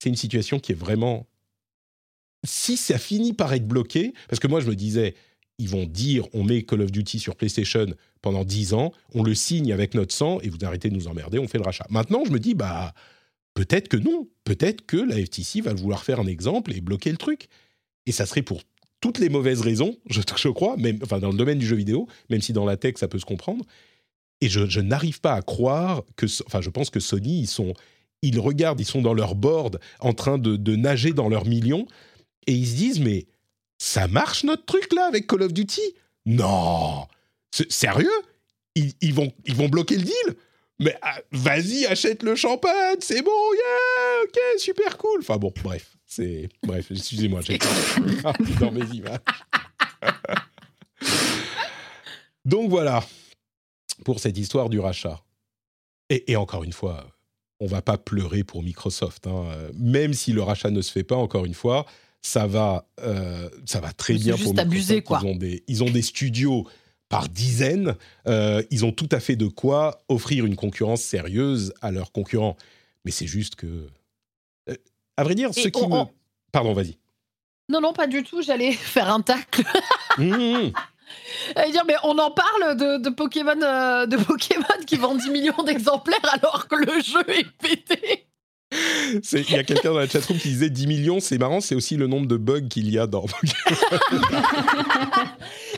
c'est 0.00 0.08
une 0.08 0.16
situation 0.16 0.60
qui 0.60 0.70
est 0.70 0.76
vraiment. 0.76 1.26
Si 2.44 2.76
ça 2.76 2.98
finit 2.98 3.32
par 3.32 3.52
être 3.54 3.66
bloqué, 3.66 4.12
parce 4.28 4.38
que 4.38 4.46
moi 4.46 4.60
je 4.60 4.68
me 4.68 4.76
disais, 4.76 5.14
ils 5.58 5.68
vont 5.68 5.86
dire 5.86 6.26
on 6.32 6.44
met 6.44 6.62
Call 6.62 6.82
of 6.82 6.92
Duty 6.92 7.18
sur 7.18 7.36
PlayStation 7.36 7.86
pendant 8.22 8.44
10 8.44 8.74
ans, 8.74 8.92
on 9.14 9.22
le 9.22 9.34
signe 9.34 9.72
avec 9.72 9.94
notre 9.94 10.14
sang 10.14 10.40
et 10.40 10.48
vous 10.48 10.58
arrêtez 10.62 10.90
de 10.90 10.94
nous 10.94 11.08
emmerder, 11.08 11.38
on 11.38 11.48
fait 11.48 11.58
le 11.58 11.64
rachat. 11.64 11.86
Maintenant, 11.90 12.24
je 12.24 12.32
me 12.32 12.40
dis, 12.40 12.54
bah, 12.54 12.92
peut-être 13.54 13.88
que 13.88 13.96
non. 13.96 14.28
Peut-être 14.44 14.84
que 14.86 14.96
la 14.96 15.16
FTC 15.16 15.60
va 15.60 15.74
vouloir 15.74 16.04
faire 16.04 16.20
un 16.20 16.26
exemple 16.26 16.72
et 16.74 16.80
bloquer 16.80 17.10
le 17.10 17.16
truc. 17.16 17.48
Et 18.06 18.12
ça 18.12 18.26
serait 18.26 18.42
pour 18.42 18.62
toutes 19.00 19.18
les 19.18 19.28
mauvaises 19.28 19.60
raisons, 19.60 19.96
je, 20.10 20.48
crois, 20.48 20.76
même, 20.76 20.98
enfin 21.02 21.18
dans 21.18 21.30
le 21.30 21.36
domaine 21.36 21.58
du 21.58 21.66
jeu 21.66 21.76
vidéo, 21.76 22.08
même 22.30 22.40
si 22.40 22.52
dans 22.52 22.64
la 22.64 22.76
tech 22.76 22.94
ça 22.96 23.08
peut 23.08 23.18
se 23.18 23.24
comprendre. 23.24 23.64
Et 24.40 24.48
je, 24.48 24.66
je 24.66 24.80
n'arrive 24.80 25.20
pas 25.20 25.34
à 25.34 25.42
croire 25.42 26.02
que, 26.16 26.26
enfin, 26.46 26.60
je 26.60 26.68
pense 26.68 26.90
que 26.90 27.00
Sony, 27.00 27.40
ils 27.40 27.46
sont, 27.46 27.72
ils 28.22 28.38
regardent, 28.38 28.80
ils 28.80 28.86
sont 28.86 29.00
dans 29.00 29.14
leur 29.14 29.34
board, 29.34 29.80
en 30.00 30.12
train 30.12 30.36
de, 30.36 30.56
de 30.56 30.76
nager 30.76 31.12
dans 31.12 31.28
leurs 31.28 31.46
millions, 31.46 31.86
et 32.46 32.52
ils 32.52 32.66
se 32.66 32.76
disent, 32.76 33.00
mais 33.00 33.26
ça 33.78 34.08
marche 34.08 34.44
notre 34.44 34.64
truc 34.64 34.92
là 34.92 35.06
avec 35.06 35.26
Call 35.26 35.42
of 35.42 35.52
Duty? 35.52 35.82
Non, 36.26 37.06
sérieux? 37.68 38.10
Ils, 38.74 38.92
ils 39.00 39.14
vont, 39.14 39.32
ils 39.44 39.54
vont 39.54 39.68
bloquer 39.68 39.96
le 39.96 40.02
deal? 40.02 40.36
Mais 40.78 40.94
ah, 41.00 41.18
vas-y, 41.32 41.86
achète 41.86 42.22
le 42.22 42.34
champagne, 42.34 42.98
c'est 43.00 43.22
bon, 43.22 43.30
yeah, 43.54 44.24
ok, 44.24 44.60
super 44.60 44.98
cool. 44.98 45.20
Enfin 45.20 45.38
bon, 45.38 45.52
bref, 45.62 45.96
c'est 46.04 46.50
bref, 46.62 46.90
excusez-moi, 46.90 47.40
j'ai 47.40 47.58
dans 48.60 48.70
mes 48.70 48.84
images. 48.94 49.18
Donc 52.44 52.68
voilà 52.68 53.02
pour 54.04 54.20
cette 54.20 54.36
histoire 54.36 54.68
du 54.68 54.78
rachat. 54.78 55.22
Et, 56.10 56.30
et 56.30 56.36
encore 56.36 56.62
une 56.62 56.74
fois, 56.74 57.10
on 57.58 57.66
va 57.66 57.80
pas 57.80 57.96
pleurer 57.96 58.44
pour 58.44 58.62
Microsoft, 58.62 59.26
hein. 59.26 59.46
Euh, 59.48 59.70
même 59.74 60.12
si 60.12 60.32
le 60.32 60.42
rachat 60.42 60.70
ne 60.70 60.82
se 60.82 60.92
fait 60.92 61.04
pas. 61.04 61.16
Encore 61.16 61.46
une 61.46 61.54
fois, 61.54 61.86
ça 62.26 62.46
va, 62.48 62.88
euh, 63.02 63.48
ça 63.66 63.78
va 63.80 63.92
très 63.92 64.14
bien 64.14 64.34
juste 64.34 64.50
pour 64.52 64.58
abusé, 64.60 65.00
quoi. 65.00 65.20
Ils 65.22 65.26
ont 65.28 65.36
des, 65.36 65.62
ils 65.68 65.84
ont 65.84 65.90
des 65.90 66.02
studios 66.02 66.66
par 67.08 67.28
dizaines. 67.28 67.94
Euh, 68.26 68.64
ils 68.72 68.84
ont 68.84 68.90
tout 68.90 69.08
à 69.12 69.20
fait 69.20 69.36
de 69.36 69.46
quoi 69.46 70.00
offrir 70.08 70.44
une 70.44 70.56
concurrence 70.56 71.02
sérieuse 71.02 71.72
à 71.82 71.92
leurs 71.92 72.10
concurrents. 72.10 72.56
Mais 73.04 73.12
c'est 73.12 73.28
juste 73.28 73.54
que. 73.54 73.86
Euh, 74.68 74.74
à 75.16 75.22
vrai 75.22 75.36
dire, 75.36 75.50
Et 75.56 75.62
ce 75.62 75.68
qui 75.68 75.82
on- 75.84 75.88
me. 75.88 75.94
on- 75.94 76.10
Pardon, 76.50 76.72
vas-y. 76.72 76.98
Non, 77.68 77.80
non, 77.80 77.92
pas 77.92 78.08
du 78.08 78.24
tout. 78.24 78.42
J'allais 78.42 78.72
faire 78.94 79.08
un 79.12 79.20
tacle. 79.20 79.62
Mmh, 80.18 80.70
J'allais 81.56 81.70
dire, 81.70 81.84
mais 81.86 81.94
on 82.02 82.18
en 82.18 82.32
parle 82.32 82.76
de, 82.76 83.02
de 83.04 83.10
Pokémon, 83.10 83.60
euh, 83.62 84.06
de 84.06 84.16
Pokémon 84.16 84.64
qui 84.84 84.96
vend 84.96 85.14
10 85.14 85.30
millions 85.30 85.62
d'exemplaires 85.64 86.18
alors 86.32 86.66
que 86.66 86.74
le 86.74 87.00
jeu 87.00 87.20
est 87.30 87.46
pété. 87.62 88.25
Il 89.32 89.50
y 89.50 89.54
a 89.56 89.62
quelqu'un 89.64 89.90
dans 89.92 89.98
la 89.98 90.08
chatroom 90.08 90.38
qui 90.38 90.48
disait 90.48 90.70
10 90.70 90.86
millions, 90.86 91.20
c'est 91.20 91.38
marrant, 91.38 91.60
c'est 91.60 91.74
aussi 91.74 91.96
le 91.96 92.06
nombre 92.06 92.26
de 92.26 92.36
bugs 92.36 92.68
qu'il 92.68 92.90
y 92.90 92.98
a 92.98 93.06
dans. 93.06 93.24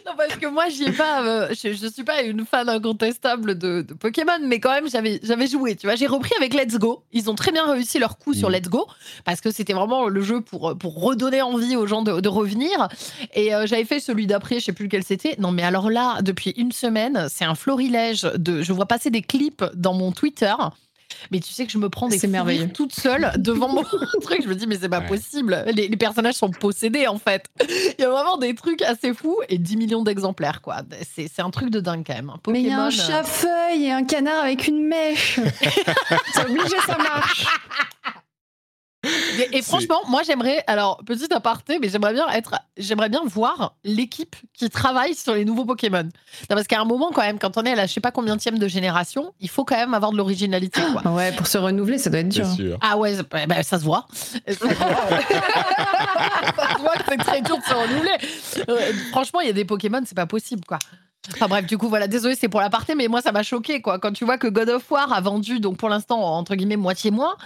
Non, 0.07 0.13
parce 0.17 0.37
que 0.37 0.47
moi, 0.47 0.69
j'y 0.71 0.85
ai 0.85 0.93
pas. 0.93 1.23
euh, 1.23 1.49
je, 1.51 1.75
je 1.75 1.87
suis 1.87 2.05
pas 2.05 2.23
une 2.23 2.45
fan 2.47 2.69
incontestable 2.69 3.59
de, 3.59 3.83
de 3.83 3.93
Pokémon, 3.95 4.39
mais 4.43 4.59
quand 4.59 4.71
même, 4.71 4.89
j'avais, 4.89 5.47
joué. 5.47 5.77
Tu 5.77 5.87
vois, 5.87 5.97
j'ai 5.97 6.07
repris 6.07 6.33
avec 6.39 6.55
Let's 6.55 6.79
Go. 6.79 7.03
Ils 7.13 7.29
ont 7.29 7.35
très 7.35 7.53
bien 7.53 7.71
réussi 7.71 7.99
leur 7.99 8.17
coup 8.19 8.33
sur 8.33 8.49
Mhm. 8.49 8.55
Let's 8.55 8.69
Go 8.69 8.87
parce 9.27 9.41
que 9.43 9.51
c'était 9.51 9.75
vraiment 9.75 10.09
le 10.09 10.23
jeu 10.23 10.41
pour 10.41 10.77
pour 10.79 11.03
redonner 11.03 11.43
envie 11.43 11.77
aux 11.77 11.87
gens 11.87 12.03
de, 12.03 12.21
de 12.21 12.29
revenir. 12.29 12.89
Et 13.35 13.55
euh, 13.55 13.67
j'avais 13.67 13.85
fait 13.85 14.01
celui 14.01 14.27
d'après, 14.27 14.61
je 14.61 14.65
sais 14.67 14.73
plus 14.73 14.85
lequel 14.87 15.05
c'était. 15.05 15.37
Non, 15.39 15.51
mais 15.53 15.63
alors 15.63 15.91
là, 15.91 16.23
depuis 16.23 16.51
une 16.57 16.73
semaine, 16.73 17.27
c'est 17.29 17.45
un 17.45 17.55
florilège 17.55 18.23
de. 18.23 18.63
Je 18.63 18.73
vois 18.73 18.87
passer 18.87 19.11
des 19.11 19.23
clips 19.23 19.65
dans 19.75 19.93
mon 19.95 20.13
Twitter. 20.13 20.55
Mais 21.31 21.41
tu 21.41 21.53
sais 21.53 21.67
que 21.67 21.73
je 21.73 21.79
me 21.79 21.89
prends 21.89 22.09
des 22.09 22.25
merveilleux. 22.27 22.69
toute 22.69 22.93
seule 22.95 23.33
devant 23.39 23.69
mon 23.73 23.83
truc. 24.23 24.43
Je 24.43 24.49
me 24.49 24.55
dis, 24.55 24.67
mais 24.67 24.79
c'est 24.81 24.89
pas 24.89 25.01
Ouais. 25.01 25.07
possible. 25.07 25.65
Les, 25.75 25.89
les 25.89 25.97
personnages 25.97 26.35
sont 26.35 26.51
possédés, 26.51 27.07
en 27.07 27.19
fait. 27.19 27.47
Il 27.99 28.03
y 28.03 28.05
a 28.05 28.11
vraiment 28.11 28.37
des 28.37 28.55
trucs 28.55 28.83
assez 28.83 29.15
fous 29.15 29.39
et 29.49 29.59
10 29.59 29.77
millions 29.77 30.03
d'exemplaires, 30.03 30.61
quoi. 30.63 30.83
C'est 31.15 31.29
c'est 31.33 31.43
un 31.43 31.51
truc 31.51 31.71
de 31.71 31.81
dingue, 31.81 32.05
quand 32.07 32.15
même. 32.15 32.31
Un 32.31 32.51
Mais 32.53 32.61
il 32.63 32.69
y 32.69 32.71
a 32.73 32.81
un 32.83 32.89
euh, 32.89 32.91
chat-feuille 32.91 33.85
et 33.85 33.93
un 33.93 34.05
canard 34.05 34.43
avec 34.45 34.67
une 34.67 34.87
mèche. 34.87 35.39
c'est 36.35 36.45
obligé, 36.45 36.77
ça 36.87 36.97
marche. 36.99 37.47
Et, 39.05 39.59
et 39.59 39.63
franchement, 39.63 40.01
moi 40.09 40.23
j'aimerais, 40.27 40.65
alors 40.67 40.99
petit 41.07 41.33
aparté, 41.33 41.79
mais 41.79 41.89
j'aimerais 41.89 42.13
bien 42.13 42.29
être, 42.31 42.57
j'aimerais 42.77 43.09
bien 43.09 43.23
voir 43.25 43.77
l'équipe 43.85 44.35
qui 44.55 44.69
travaille 44.71 45.15
sur 45.15 45.35
les 45.35 45.45
nouveaux 45.45 45.65
Pokémon. 45.65 46.03
Non, 46.03 46.11
parce 46.57 46.67
qu'à 46.67 46.81
un 46.81 46.85
moment 46.85 47.11
quand 47.15 47.23
même, 47.23 47.39
quand 47.39 47.57
on 47.57 47.63
est 47.63 47.71
à 47.73 47.77
la 47.77 47.87
je 47.87 47.93
sais 47.93 48.01
pas 48.01 48.11
combien 48.11 48.35
de 48.37 48.69
génération, 48.69 49.33
il 49.39 49.49
faut 49.49 49.65
quand 49.65 49.77
même 49.77 49.95
avoir 49.95 50.11
de 50.11 50.17
l'originalité, 50.17 50.81
quoi. 50.93 51.13
Ouais, 51.13 51.31
pour 51.33 51.47
se 51.47 51.59
renouveler, 51.59 51.99
ça 51.99 52.11
doit 52.11 52.19
être 52.21 52.29
dur. 52.29 52.47
Sûr. 52.53 52.77
Ah 52.81 52.97
ouais, 52.99 53.15
c'est- 53.15 53.47
bah, 53.47 53.63
ça 53.63 53.79
se 53.79 53.85
voit. 53.85 54.07
Ça 54.13 54.53
se 54.55 54.59
voit, 54.65 54.75
Ça 56.57 56.75
se 56.75 56.81
voit 56.81 56.93
que 56.97 57.05
c'est 57.09 57.17
très 57.19 57.41
dur 57.43 57.57
de 57.59 57.63
se 57.63 57.75
renouveler. 57.75 58.17
Euh, 58.69 58.93
franchement, 59.11 59.41
il 59.41 59.47
y 59.47 59.51
a 59.51 59.53
des 59.53 59.65
Pokémon, 59.65 60.01
c'est 60.05 60.17
pas 60.17 60.27
possible, 60.27 60.65
quoi. 60.67 60.79
Enfin 61.33 61.47
bref, 61.47 61.67
du 61.67 61.77
coup, 61.77 61.89
voilà, 61.89 62.07
désolé, 62.09 62.35
c'est 62.35 62.49
pour 62.49 62.61
l'aparté, 62.61 62.95
mais 62.95 63.07
moi, 63.09 63.21
ça 63.21 63.33
m'a 63.33 63.43
choqué, 63.43 63.83
quoi. 63.83 63.99
Quand 63.99 64.13
tu 64.13 64.25
vois 64.25 64.39
que 64.39 64.47
God 64.49 64.69
of 64.71 64.91
War 64.91 65.13
a 65.13 65.21
vendu, 65.21 65.61
donc 65.61 65.77
pour 65.77 65.89
l'instant, 65.91 66.21
entre 66.23 66.55
guillemets, 66.55 66.77
moitié 66.77 67.11
moins, 67.11 67.37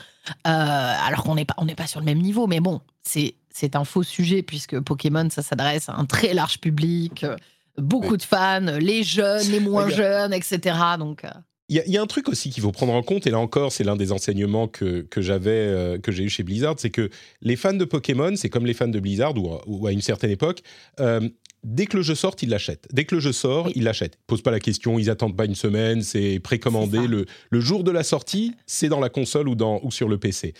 euh, 0.46 0.94
alors 1.06 1.24
qu'on 1.24 1.34
n'est 1.34 1.44
pas, 1.44 1.54
on 1.58 1.64
n'est 1.64 1.74
pas 1.74 1.86
sur 1.88 1.98
le 2.00 2.06
même 2.06 2.18
niveau, 2.18 2.46
mais 2.46 2.60
bon, 2.60 2.80
c'est, 3.02 3.34
c'est 3.50 3.74
un 3.74 3.84
faux 3.84 4.02
sujet, 4.04 4.42
puisque 4.42 4.78
Pokémon, 4.80 5.28
ça 5.30 5.42
s'adresse 5.42 5.88
à 5.88 5.96
un 5.96 6.04
très 6.04 6.32
large 6.32 6.58
public, 6.60 7.24
euh, 7.24 7.36
beaucoup 7.78 8.16
de 8.16 8.22
fans, 8.22 8.60
les 8.78 9.02
jeunes, 9.02 9.48
les 9.50 9.60
moins 9.60 9.88
jeunes, 9.96 10.32
etc. 10.32 10.76
Donc, 10.98 11.24
euh, 11.24 11.28
Il 11.68 11.76
y, 11.76 11.80
a- 11.80 11.86
il 11.86 11.92
y 11.92 11.96
a 11.96 12.02
un 12.02 12.06
truc 12.06 12.28
aussi 12.28 12.50
qu'il 12.50 12.62
faut 12.62 12.72
prendre 12.72 12.92
en 12.92 13.02
compte, 13.02 13.26
et 13.26 13.30
là 13.30 13.38
encore, 13.38 13.72
c'est 13.72 13.82
l'un 13.84 13.96
des 13.96 14.12
enseignements 14.12 14.68
que, 14.68 15.00
que 15.10 15.22
j'avais, 15.22 15.50
euh, 15.50 15.98
que 15.98 16.12
j'ai 16.12 16.22
eu 16.24 16.28
chez 16.28 16.42
Blizzard, 16.42 16.74
c'est 16.76 16.90
que 16.90 17.08
les 17.40 17.56
fans 17.56 17.72
de 17.72 17.84
Pokémon, 17.86 18.32
c'est 18.36 18.50
comme 18.50 18.66
les 18.66 18.74
fans 18.74 18.88
de 18.88 19.00
Blizzard, 19.00 19.34
ou, 19.38 19.58
ou 19.66 19.86
à 19.86 19.92
une 19.92 20.02
certaine 20.02 20.30
époque, 20.30 20.62
euh, 21.00 21.26
dès 21.64 21.86
que 21.86 21.96
le 21.96 22.02
jeu 22.02 22.14
sort, 22.14 22.34
ils 22.42 22.48
l'achètent. 22.48 22.88
Dès 22.92 23.04
que 23.04 23.14
le 23.14 23.20
jeu 23.20 23.32
sort, 23.32 23.66
Oui. 23.66 23.72
ils 23.76 23.84
l'achètent. 23.84 24.16
Ils 24.20 24.26
posent 24.26 24.42
pas 24.42 24.50
la 24.50 24.60
question, 24.60 24.98
ils 24.98 25.10
attendent 25.10 25.36
pas 25.36 25.44
une 25.44 25.54
semaine, 25.54 26.02
c'est 26.02 26.40
précommandé. 26.40 27.06
Le, 27.06 27.26
le 27.50 27.60
jour 27.60 27.84
de 27.84 27.90
la 27.90 28.02
sortie, 28.04 28.54
c'est 28.66 28.88
dans 28.88 29.00
la 29.00 29.08
console 29.08 29.48
ou, 29.48 29.54
dans, 29.54 29.80
ou 29.82 29.90
sur 29.90 30.08
le 30.08 30.18
PC. 30.18 30.54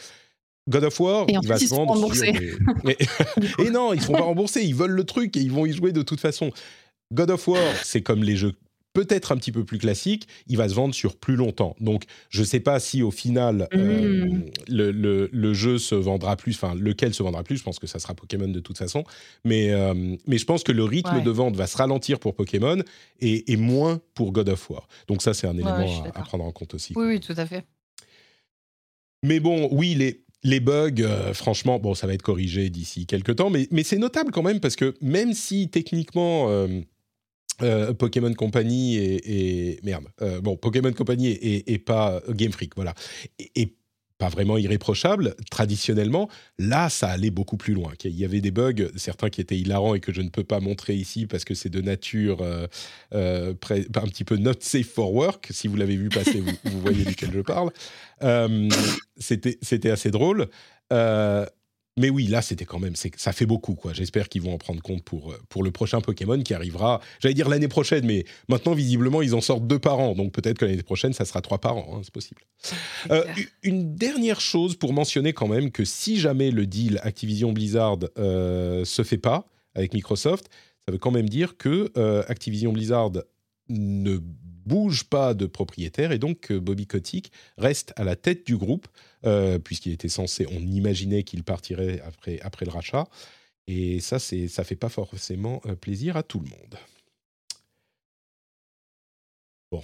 God 0.69 0.85
of 0.85 1.01
War, 1.01 1.25
Et 1.29 1.35
il 1.43 1.49
va 1.49 1.59
se 1.59 1.69
vendre 1.71 2.15
sur 2.15 2.25
et 3.67 3.71
non, 3.71 3.93
ils 3.93 4.01
se 4.01 4.07
font 4.07 4.13
pas 4.13 4.21
rembourser, 4.21 4.63
ils 4.63 4.75
veulent 4.77 4.93
le 4.93 5.05
truc 5.05 5.37
et 5.37 5.41
ils 5.41 5.51
vont 5.51 5.67
y 5.67 5.73
jouer 5.73 5.91
de 5.93 6.03
toute 6.03 6.21
façon. 6.21 6.51
God 7.13 7.31
of 7.33 7.49
War, 7.49 7.61
c'est 7.83 8.01
comme 8.03 8.23
les 8.23 8.37
jeux 8.37 8.55
peut-être 8.93 9.33
un 9.33 9.37
petit 9.37 9.53
peu 9.53 9.65
plus 9.65 9.79
classiques, 9.79 10.29
il 10.49 10.57
va 10.57 10.69
se 10.69 10.75
vendre 10.75 10.95
sur 10.95 11.17
plus 11.17 11.37
longtemps. 11.37 11.75
Donc, 11.81 12.05
je 12.29 12.43
sais 12.45 12.61
pas 12.61 12.79
si 12.81 13.03
au 13.03 13.11
final, 13.11 13.69
euh, 13.73 14.27
Mm. 14.27 14.45
le, 14.69 14.91
le- 14.93 15.31
le 15.33 15.55
jeu 15.55 15.79
se 15.79 15.95
vendra 15.95 16.37
plus, 16.37 16.55
enfin, 16.55 16.75
lequel 16.75 17.15
se 17.15 17.23
vendra 17.23 17.43
plus, 17.43 17.57
je 17.57 17.63
pense 17.63 17.79
que 17.79 17.87
ça 17.87 17.99
sera 17.99 18.15
Pokémon 18.15 18.49
de 18.49 18.61
toute 18.61 18.77
façon. 18.79 19.05
Mais, 19.45 19.71
euh, 19.71 19.95
mais 20.27 20.39
je 20.39 20.45
pense 20.45 20.63
que 20.63 20.73
le 20.73 20.85
rythme 20.85 21.17
Ouais. 21.17 21.23
de 21.23 21.31
vente 21.31 21.57
va 21.57 21.67
se 21.67 21.77
ralentir 21.77 22.19
pour 22.19 22.35
Pokémon 22.35 22.83
et, 23.21 23.51
et 23.53 23.57
moins 23.57 24.01
pour 24.15 24.33
God 24.33 24.49
of 24.51 24.69
War. 24.71 24.87
Donc, 25.09 25.23
ça, 25.23 25.33
c'est 25.35 25.47
un 25.47 25.55
élément 25.55 26.05
à- 26.15 26.23
prendre 26.23 26.45
en 26.45 26.53
compte 26.53 26.75
aussi. 26.75 26.93
oui, 26.97 27.07
oui, 27.07 27.21
tout 27.21 27.35
à 27.37 27.47
fait. 27.47 27.65
Mais 29.25 29.41
bon, 29.41 29.69
oui, 29.73 29.95
les, 29.95 30.25
les 30.43 30.61
bugs, 30.61 30.91
euh, 31.01 31.33
franchement, 31.33 31.79
bon, 31.79 31.95
ça 31.95 32.07
va 32.07 32.15
être 32.15 32.23
corrigé 32.23 32.71
d'ici 32.71 33.07
quelques 33.07 33.37
temps, 33.37 33.51
mais, 33.51 33.69
mais 33.71 33.85
c'est 33.85 33.99
notable 33.99 34.33
quand 34.33 34.43
même 34.43 34.59
parce 34.61 34.75
que 34.77 34.95
même 35.01 35.33
si 35.33 35.69
techniquement 35.69 36.47
euh, 37.61 37.93
Pokémon 37.93 38.33
Company 38.33 38.97
et, 38.97 39.79
merde, 39.83 40.07
euh, 40.23 40.41
bon, 40.41 40.57
Pokémon 40.57 40.93
Company 40.93 41.29
et, 41.29 41.79
pas 41.79 42.21
euh, 42.29 42.33
Game 42.33 42.53
Freak, 42.53 42.75
voilà, 42.77 42.95
et, 43.55 43.77
pas 44.19 44.29
vraiment 44.29 44.57
irréprochable 44.57 45.35
traditionnellement. 45.51 46.29
Là, 46.57 46.89
ça 46.89 47.09
allait 47.09 47.33
beaucoup 47.33 47.57
plus 47.57 47.75
loin. 47.75 47.93
Il 48.05 48.17
y 48.17 48.25
avait 48.25 48.41
des 48.41 48.53
bugs, 48.53 48.89
certains 48.95 49.31
qui 49.31 49.41
étaient 49.41 49.59
hilarants 49.59 49.97
et 49.97 50.01
que 50.01 50.13
je 50.13 50.23
ne 50.23 50.29
peux 50.29 50.45
pas 50.45 50.61
montrer 50.61 50.95
ici 50.95 51.27
parce 51.27 51.45
que 51.45 51.55
c'est 51.55 51.71
de 51.71 51.81
nature 51.81 52.41
un 53.11 53.55
petit 53.57 54.23
peu 54.23 54.37
not 54.37 54.61
safe 54.61 54.87
for 54.87 55.13
work. 55.13 55.49
Si 55.51 55.67
vous 55.67 55.75
l'avez 55.75 55.97
vu 55.97 56.09
passer, 56.09 56.41
vous, 56.41 56.53
vous 56.67 56.81
voyez 56.81 57.05
duquel 57.05 57.33
je 57.35 57.41
parle. 57.41 57.73
C'était 59.17 59.59
c'était 59.61 59.91
assez 59.91 60.13
drôle. 60.13 60.49
Mais 61.99 62.09
oui, 62.09 62.27
là, 62.27 62.41
c'était 62.41 62.65
quand 62.65 62.79
même, 62.79 62.95
ça 62.97 63.33
fait 63.33 63.45
beaucoup, 63.45 63.75
quoi. 63.75 63.93
J'espère 63.93 64.31
qu'ils 64.31 64.41
vont 64.41 64.55
en 64.55 64.59
prendre 64.59 64.81
compte 64.81 65.05
pour, 65.05 65.33
euh, 65.33 65.39
pour 65.51 65.63
le 65.63 65.71
prochain 65.71 66.01
Pokémon 66.01 66.41
qui 66.43 66.55
arrivera, 66.55 67.01
j'allais 67.21 67.35
dire 67.35 67.51
l'année 67.51 67.69
prochaine, 67.69 68.07
mais 68.07 68.25
maintenant, 68.49 68.73
visiblement, 68.73 69.21
ils 69.21 69.35
en 69.35 69.43
sortent 69.43 69.67
deux 69.67 69.79
par 69.79 69.99
an. 69.99 70.15
Donc 70.15 70.33
peut-être 70.33 70.57
que 70.57 70.65
l'année 70.65 70.83
prochaine, 70.83 71.13
ça 71.13 71.27
sera 71.27 71.43
trois 71.43 71.59
par 71.59 71.77
an, 71.77 71.97
hein, 71.97 72.01
c'est 72.03 72.13
possible. 72.13 72.41
Euh, 73.11 73.25
une 73.63 73.95
dernière 73.95 74.41
chose 74.41 74.77
pour 74.77 74.95
mentionner 74.95 75.35
quand 75.35 75.49
même 75.49 75.71
que 75.71 75.85
si 75.85 76.19
jamais 76.19 76.51
le 76.51 76.67
deal 76.67 76.99
Activision 77.03 77.53
Blizzard 77.53 77.99
euh, 78.19 78.85
se 78.85 79.03
fait 79.03 79.19
pas 79.19 79.47
avec 79.75 79.93
Microsoft, 79.93 80.49
ça 80.87 80.93
veut 80.93 80.99
quand 80.99 81.11
même 81.11 81.29
dire 81.29 81.57
que 81.57 81.93
euh, 81.97 82.23
Activision 82.29 82.73
Blizzard 82.73 83.13
ne 83.69 84.19
bouge 84.67 85.05
pas 85.05 85.35
de 85.35 85.47
propriétaire 85.47 86.13
et 86.13 86.19
donc 86.19 86.41
que 86.41 86.55
Bobby 86.55 86.87
Kotick 86.87 87.33
reste 87.59 87.93
à 87.97 88.05
la 88.05 88.17
tête 88.17 88.47
du 88.47 88.57
groupe 88.57 88.89
euh, 89.25 89.59
puisqu'il 89.59 89.93
était 89.93 90.09
censé, 90.09 90.47
on 90.51 90.61
imaginait 90.61 91.23
qu'il 91.23 91.45
partirait 91.45 92.01
après, 92.01 92.41
après 92.41 92.65
le 92.65 92.73
rachat. 92.73 93.07
Et 93.69 94.01
ça, 94.01 94.19
c'est, 94.19 94.49
ça 94.49 94.65
fait 94.65 94.77
pas 94.77 94.89
forcément 94.89 95.61
euh, 95.67 95.77
plaisir 95.77 96.17
à 96.17 96.25
tout 96.25 96.41
le 96.41 96.47
monde. 96.47 96.79
Bon. 99.71 99.83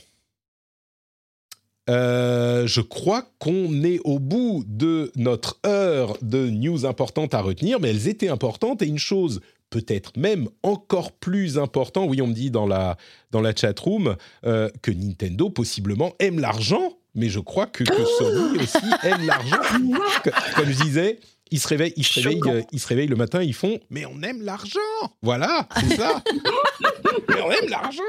Euh, 1.89 2.67
je 2.67 2.81
crois 2.81 3.31
qu'on 3.39 3.85
est 3.85 4.01
au 4.01 4.19
bout 4.19 4.65
de 4.67 5.13
notre 5.15 5.61
heure 5.65 6.19
de 6.23 6.51
news 6.51 6.85
importantes 6.85 7.35
à 7.35 7.41
retenir, 7.41 7.79
mais 7.79 7.91
elles 7.91 8.09
étaient 8.09 8.29
importantes 8.29 8.83
et 8.83 8.87
une 8.87 8.99
chose 8.99 9.41
peut-être 9.71 10.17
même 10.17 10.49
encore 10.63 11.13
plus 11.13 11.59
importante, 11.59 12.09
oui 12.09 12.23
on 12.23 12.27
me 12.27 12.33
dit 12.33 12.51
dans 12.51 12.67
la, 12.67 12.97
dans 13.31 13.41
la 13.41 13.55
chat 13.55 13.79
room 13.79 14.17
euh, 14.45 14.69
que 14.83 14.91
Nintendo 14.91 15.51
possiblement 15.51 16.15
aime 16.19 16.39
l'argent, 16.39 16.99
mais 17.15 17.29
je 17.29 17.41
crois 17.41 17.67
que, 17.67 17.85
que 17.85 18.05
Sony 18.19 18.59
aussi 18.59 18.87
aime 19.03 19.27
l'argent. 19.27 19.59
Comme 20.57 20.71
je 20.71 20.83
disais, 20.83 21.19
ils 21.51 21.61
se 21.61 21.69
réveillent, 21.69 21.93
ils 21.97 22.05
se 22.05 22.21
réveillent, 22.21 22.41
euh, 22.47 22.63
ils 22.73 22.81
se 22.81 22.87
réveillent 22.87 23.09
le 23.09 23.17
matin, 23.17 23.43
ils 23.43 23.55
font 23.55 23.79
mais 23.91 24.05
on 24.07 24.23
aime 24.23 24.43
l'argent, 24.43 24.79
voilà, 25.23 25.69
c'est 25.81 25.97
ça. 25.97 26.23
mais 27.29 27.41
on 27.43 27.51
aime 27.51 27.69
l'argent. 27.69 28.03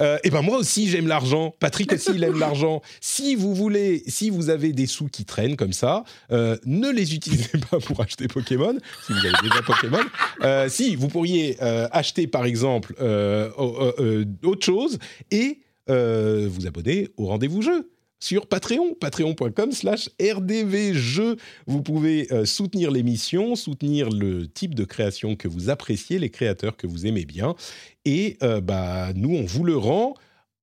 Euh, 0.00 0.18
et 0.24 0.30
ben 0.30 0.42
moi 0.42 0.58
aussi 0.58 0.88
j'aime 0.88 1.06
l'argent. 1.06 1.54
Patrick 1.58 1.92
aussi 1.92 2.10
il 2.14 2.24
aime 2.24 2.38
l'argent. 2.38 2.82
Si 3.00 3.34
vous 3.34 3.54
voulez, 3.54 4.02
si 4.06 4.30
vous 4.30 4.50
avez 4.50 4.72
des 4.72 4.86
sous 4.86 5.08
qui 5.08 5.24
traînent 5.24 5.56
comme 5.56 5.72
ça, 5.72 6.04
euh, 6.30 6.56
ne 6.64 6.90
les 6.90 7.14
utilisez 7.14 7.58
pas 7.70 7.78
pour 7.78 8.00
acheter 8.00 8.28
Pokémon. 8.28 8.76
Si 9.06 9.12
vous 9.12 9.18
avez 9.18 9.48
déjà 9.48 9.62
Pokémon, 9.62 10.04
Euh, 10.42 10.68
si 10.68 10.96
vous 10.96 11.08
pourriez 11.08 11.60
acheter 11.60 12.26
par 12.26 12.44
exemple 12.44 12.94
autre 12.98 14.64
chose 14.64 14.98
et 15.30 15.60
vous 15.88 16.66
abonner 16.66 17.08
au 17.16 17.26
rendez-vous 17.26 17.62
jeu 17.62 17.90
sur 18.22 18.46
Patreon, 18.46 18.94
patreon.com 18.94 19.72
slash 19.72 20.08
rdvjeux. 20.20 21.36
Vous 21.66 21.82
pouvez 21.82 22.32
euh, 22.32 22.44
soutenir 22.44 22.92
l'émission, 22.92 23.56
soutenir 23.56 24.10
le 24.10 24.46
type 24.46 24.76
de 24.76 24.84
création 24.84 25.34
que 25.34 25.48
vous 25.48 25.70
appréciez, 25.70 26.20
les 26.20 26.30
créateurs 26.30 26.76
que 26.76 26.86
vous 26.86 27.04
aimez 27.04 27.24
bien. 27.24 27.56
Et 28.04 28.36
euh, 28.44 28.60
bah, 28.60 29.08
nous, 29.16 29.34
on 29.34 29.44
vous 29.44 29.64
le 29.64 29.76
rend 29.76 30.14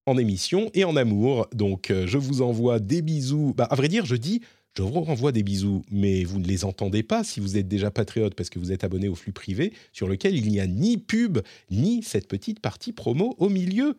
en 0.06 0.16
émission 0.16 0.70
et 0.72 0.84
en 0.84 0.96
amour. 0.96 1.48
Donc, 1.52 1.90
euh, 1.90 2.06
je 2.06 2.16
vous 2.16 2.40
envoie 2.40 2.78
des 2.78 3.02
bisous. 3.02 3.52
Bah, 3.54 3.68
à 3.70 3.74
vrai 3.74 3.88
dire, 3.88 4.06
je 4.06 4.16
dis 4.16 4.40
Je 4.76 4.82
vous 4.82 5.00
renvoie 5.00 5.32
des 5.32 5.42
bisous, 5.42 5.82
mais 5.90 6.22
vous 6.22 6.38
ne 6.38 6.46
les 6.46 6.64
entendez 6.64 7.02
pas 7.02 7.24
si 7.24 7.40
vous 7.40 7.56
êtes 7.56 7.66
déjà 7.66 7.90
patriote 7.90 8.36
parce 8.36 8.50
que 8.50 8.60
vous 8.60 8.70
êtes 8.70 8.84
abonné 8.84 9.08
au 9.08 9.16
flux 9.16 9.32
privé 9.32 9.72
sur 9.92 10.06
lequel 10.06 10.36
il 10.36 10.48
n'y 10.48 10.60
a 10.60 10.66
ni 10.68 10.96
pub 10.96 11.38
ni 11.72 12.04
cette 12.04 12.28
petite 12.28 12.60
partie 12.60 12.92
promo 12.92 13.34
au 13.38 13.48
milieu. 13.48 13.96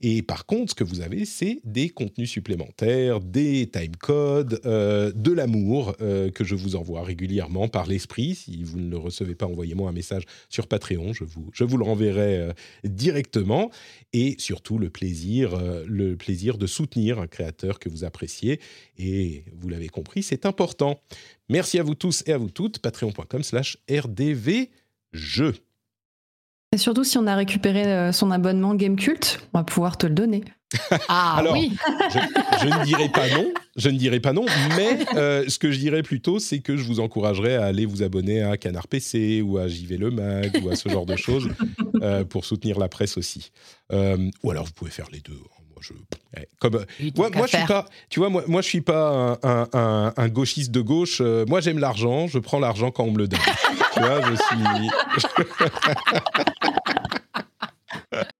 Et 0.00 0.22
par 0.22 0.46
contre, 0.46 0.70
ce 0.70 0.74
que 0.76 0.84
vous 0.84 1.00
avez, 1.00 1.24
c'est 1.24 1.60
des 1.64 1.88
contenus 1.88 2.30
supplémentaires, 2.30 3.18
des 3.18 3.68
timecodes, 3.68 4.60
euh, 4.64 5.10
de 5.12 5.32
l'amour 5.32 5.96
euh, 6.00 6.30
que 6.30 6.44
je 6.44 6.54
vous 6.54 6.76
envoie 6.76 7.02
régulièrement 7.02 7.66
par 7.66 7.86
l'esprit. 7.86 8.36
Si 8.36 8.62
vous 8.62 8.78
ne 8.78 8.90
le 8.90 8.98
recevez 8.98 9.34
pas, 9.34 9.46
envoyez-moi 9.46 9.90
un 9.90 9.92
message 9.92 10.22
sur 10.48 10.68
Patreon, 10.68 11.12
je 11.12 11.24
vous, 11.24 11.50
je 11.52 11.64
vous 11.64 11.78
le 11.78 11.84
renverrai 11.84 12.38
euh, 12.38 12.52
directement. 12.84 13.72
Et 14.12 14.36
surtout 14.38 14.78
le 14.78 14.90
plaisir, 14.90 15.58
le 15.86 16.16
plaisir 16.16 16.58
de 16.58 16.66
soutenir 16.66 17.18
un 17.18 17.26
créateur 17.26 17.78
que 17.78 17.88
vous 17.88 18.04
appréciez. 18.04 18.60
Et 18.98 19.44
vous 19.58 19.70
l'avez 19.70 19.88
compris, 19.88 20.11
c'est 20.20 20.44
important. 20.44 21.00
Merci 21.48 21.78
à 21.78 21.82
vous 21.82 21.94
tous 21.94 22.22
et 22.26 22.32
à 22.32 22.38
vous 22.38 22.50
toutes. 22.50 22.80
Patreon.com 22.80 23.42
slash 23.42 23.78
rdvjeux. 23.90 25.54
Et 26.74 26.78
surtout, 26.78 27.04
si 27.04 27.16
on 27.16 27.26
a 27.26 27.34
récupéré 27.34 27.84
euh, 27.84 28.12
son 28.12 28.30
abonnement 28.30 28.74
Gamecult, 28.74 29.40
on 29.54 29.58
va 29.58 29.64
pouvoir 29.64 29.96
te 29.96 30.06
le 30.06 30.14
donner. 30.14 30.44
Ah 31.08 31.36
Alors, 31.38 31.54
oui. 31.54 31.72
je, 32.10 32.18
je 32.62 32.66
ne 32.66 32.84
dirai 32.84 33.08
pas 33.08 33.28
non, 33.28 33.52
je 33.76 33.88
ne 33.88 33.96
dirai 33.96 34.20
pas 34.20 34.32
non, 34.32 34.46
mais 34.76 34.98
euh, 35.16 35.44
ce 35.48 35.58
que 35.58 35.70
je 35.70 35.78
dirais 35.78 36.02
plutôt, 36.02 36.38
c'est 36.38 36.60
que 36.60 36.76
je 36.76 36.84
vous 36.84 37.00
encouragerais 37.00 37.56
à 37.56 37.64
aller 37.64 37.86
vous 37.86 38.02
abonner 38.02 38.42
à 38.42 38.56
Canard 38.56 38.88
PC 38.88 39.42
ou 39.42 39.58
à 39.58 39.68
JV 39.68 39.96
Le 39.96 40.10
Mag 40.10 40.60
ou 40.62 40.68
à 40.70 40.76
ce 40.76 40.88
genre 40.88 41.06
de 41.06 41.16
choses 41.16 41.48
euh, 42.02 42.24
pour 42.24 42.44
soutenir 42.44 42.78
la 42.78 42.88
presse 42.88 43.16
aussi. 43.16 43.50
Euh, 43.92 44.30
ou 44.42 44.50
alors 44.50 44.64
vous 44.64 44.72
pouvez 44.72 44.90
faire 44.90 45.08
les 45.12 45.20
deux. 45.20 45.38
Moi, 45.82 45.96
je, 46.34 46.40
eh, 46.40 46.48
comme, 46.58 46.84
moi, 47.16 47.30
moi, 47.34 47.46
je 47.46 47.56
suis 47.56 47.66
pas, 47.66 47.84
tu 48.08 48.20
vois, 48.20 48.28
moi, 48.28 48.42
moi, 48.46 48.62
je 48.62 48.68
suis 48.68 48.80
pas 48.80 49.08
un, 49.10 49.32
un- 49.42 49.68
un- 49.72 50.12
un 50.16 50.28
gauchiste 50.28 50.70
de 50.70 50.80
gauche. 50.80 51.18
Euh, 51.20 51.44
moi, 51.48 51.60
j'aime 51.60 51.78
l'argent. 51.78 52.28
Je 52.28 52.38
prends 52.38 52.60
l'argent 52.60 52.90
quand 52.90 53.04
on 53.04 53.10
me 53.12 53.18
le 53.18 53.28
donne. 53.28 53.40
tu 53.94 54.00
vois, 54.00 54.20
je 54.22 54.34
suis. 54.36 54.90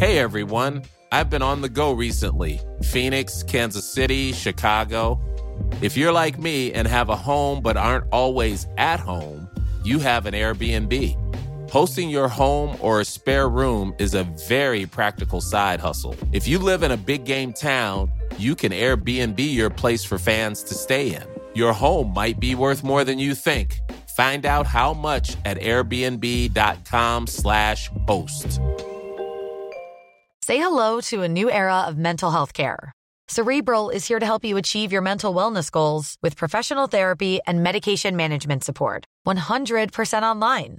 Hey 0.00 0.18
everyone, 0.18 0.82
I've 1.12 1.30
been 1.30 1.42
on 1.42 1.60
the 1.62 1.68
go 1.68 1.92
recently 1.92 2.60
Phoenix, 2.82 3.42
Kansas 3.42 3.90
City, 3.90 4.32
Chicago. 4.32 5.20
If 5.80 5.96
you're 5.96 6.12
like 6.12 6.38
me 6.38 6.72
and 6.72 6.86
have 6.86 7.08
a 7.08 7.16
home 7.16 7.62
but 7.62 7.76
aren't 7.76 8.06
always 8.12 8.66
at 8.76 9.00
home, 9.00 9.48
you 9.84 9.98
have 10.00 10.26
an 10.26 10.34
Airbnb. 10.34 11.16
Hosting 11.74 12.08
your 12.08 12.28
home 12.28 12.78
or 12.80 13.00
a 13.00 13.04
spare 13.04 13.48
room 13.48 13.92
is 13.98 14.14
a 14.14 14.22
very 14.46 14.86
practical 14.86 15.40
side 15.40 15.80
hustle. 15.80 16.14
If 16.30 16.46
you 16.46 16.60
live 16.60 16.84
in 16.84 16.92
a 16.92 16.96
big 16.96 17.24
game 17.24 17.52
town, 17.52 18.12
you 18.38 18.54
can 18.54 18.70
Airbnb 18.70 19.40
your 19.52 19.70
place 19.70 20.04
for 20.04 20.16
fans 20.16 20.62
to 20.68 20.74
stay 20.76 21.16
in. 21.16 21.24
Your 21.52 21.72
home 21.72 22.14
might 22.14 22.38
be 22.38 22.54
worth 22.54 22.84
more 22.84 23.02
than 23.02 23.18
you 23.18 23.34
think. 23.34 23.80
Find 24.16 24.46
out 24.46 24.68
how 24.68 24.94
much 24.94 25.36
at 25.44 25.60
airbnb.com/slash 25.60 27.90
host. 28.06 28.60
Say 30.44 30.58
hello 30.58 31.00
to 31.10 31.22
a 31.22 31.28
new 31.28 31.50
era 31.50 31.80
of 31.88 31.98
mental 31.98 32.30
health 32.30 32.52
care. 32.52 32.92
Cerebral 33.26 33.90
is 33.90 34.06
here 34.06 34.20
to 34.20 34.26
help 34.26 34.44
you 34.44 34.56
achieve 34.58 34.92
your 34.92 35.02
mental 35.02 35.34
wellness 35.34 35.72
goals 35.72 36.18
with 36.22 36.36
professional 36.36 36.86
therapy 36.86 37.40
and 37.48 37.64
medication 37.64 38.14
management 38.14 38.62
support. 38.62 39.06
100% 39.26 40.22
online. 40.22 40.78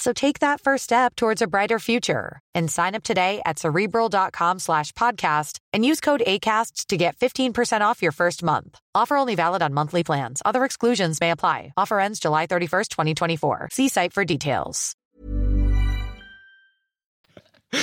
So 0.00 0.14
take 0.14 0.38
that 0.38 0.62
first 0.62 0.84
step 0.84 1.14
towards 1.14 1.42
a 1.42 1.46
brighter 1.46 1.78
future 1.78 2.40
and 2.54 2.70
sign 2.70 2.94
up 2.94 3.02
today 3.02 3.42
at 3.44 3.58
cerebral.com 3.58 4.58
slash 4.58 4.92
podcast 4.92 5.58
and 5.74 5.84
use 5.84 6.00
code 6.00 6.22
ACAST 6.26 6.86
to 6.86 6.96
get 6.96 7.18
15% 7.18 7.82
off 7.82 8.00
your 8.00 8.12
first 8.12 8.42
month. 8.42 8.80
Offer 8.94 9.18
only 9.18 9.34
valid 9.34 9.60
on 9.60 9.74
monthly 9.74 10.02
plans. 10.02 10.40
Other 10.46 10.64
exclusions 10.64 11.20
may 11.20 11.32
apply. 11.32 11.74
Offer 11.76 12.00
ends 12.00 12.18
July 12.18 12.46
31st, 12.46 12.88
2024. 12.88 13.68
See 13.72 13.88
site 13.88 14.14
for 14.14 14.24
details. 14.24 14.96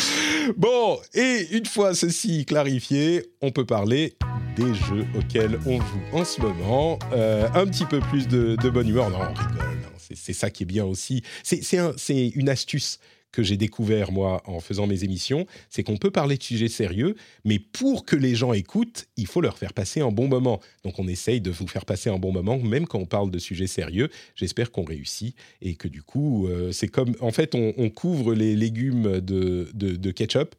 Bon, 0.56 0.98
et 1.14 1.48
une 1.52 1.66
fois 1.66 1.94
ceci 1.94 2.46
clarifié, 2.46 3.26
on 3.42 3.52
peut 3.52 3.66
parler 3.66 4.18
des 4.56 4.74
jeux 4.74 5.06
auxquels 5.18 5.60
on 5.66 5.80
joue 5.80 6.02
en 6.14 6.24
ce 6.24 6.42
moment. 6.42 7.00
Euh, 7.12 7.48
un 7.54 7.66
petit 7.68 7.86
peu 7.86 8.00
plus 8.00 8.28
de, 8.28 8.56
de 8.56 8.70
bonne 8.70 8.88
humeur. 8.88 9.10
Non, 9.10 9.20
on 9.20 9.34
rigole. 9.34 9.77
C'est 10.16 10.34
ça 10.34 10.50
qui 10.50 10.64
est 10.64 10.68
bien 10.68 10.86
aussi. 10.86 11.24
C'est 11.44 11.64
c'est 11.64 11.78
un- 11.78 11.94
c'est 11.98 12.28
une 12.30 12.50
astuce 12.50 13.00
que 13.34 13.44
j'ai 13.44 13.58
découvert, 13.58 14.12
moi, 14.12 14.42
en 14.46 14.62
faisant 14.62 14.88
mes 14.88 15.04
émissions. 15.04 15.46
C'est 15.70 15.84
qu'on 15.84 15.98
peut 15.98 16.10
parler 16.12 16.38
de 16.38 16.44
sujets 16.44 16.70
sérieux, 16.70 17.16
mais 17.44 17.60
pour 17.60 18.06
que 18.06 18.16
les 18.16 18.36
gens 18.36 18.54
écoutent, 18.54 19.06
il 19.18 19.28
faut 19.28 19.42
leur 19.42 19.58
faire 19.58 19.74
passer 19.74 20.00
un 20.00 20.12
bon 20.12 20.28
moment. 20.30 20.60
Donc, 20.86 20.98
on 20.98 21.08
essaye 21.08 21.42
de 21.42 21.52
vous 21.52 21.68
faire 21.68 21.86
passer 21.86 22.10
un 22.10 22.18
bon 22.18 22.32
moment, 22.32 22.58
même 22.58 22.88
quand 22.88 22.98
on 23.00 23.06
parle 23.06 23.30
de 23.30 23.38
sujets 23.38 23.68
sérieux. 23.68 24.10
J'espère 24.34 24.72
qu'on 24.72 24.86
réussit 24.86 25.36
et 25.62 25.76
que 25.76 25.88
du 25.90 26.02
coup, 26.02 26.48
euh, 26.48 26.72
c'est 26.72 26.88
comme... 26.88 27.16
En 27.20 27.32
fait, 27.32 27.54
on, 27.54 27.74
on 27.78 27.90
couvre 27.90 28.34
les 28.34 28.56
légumes 28.56 29.20
de, 29.20 29.70
de, 29.74 29.96
de 29.98 30.12
ketchup. 30.12 30.56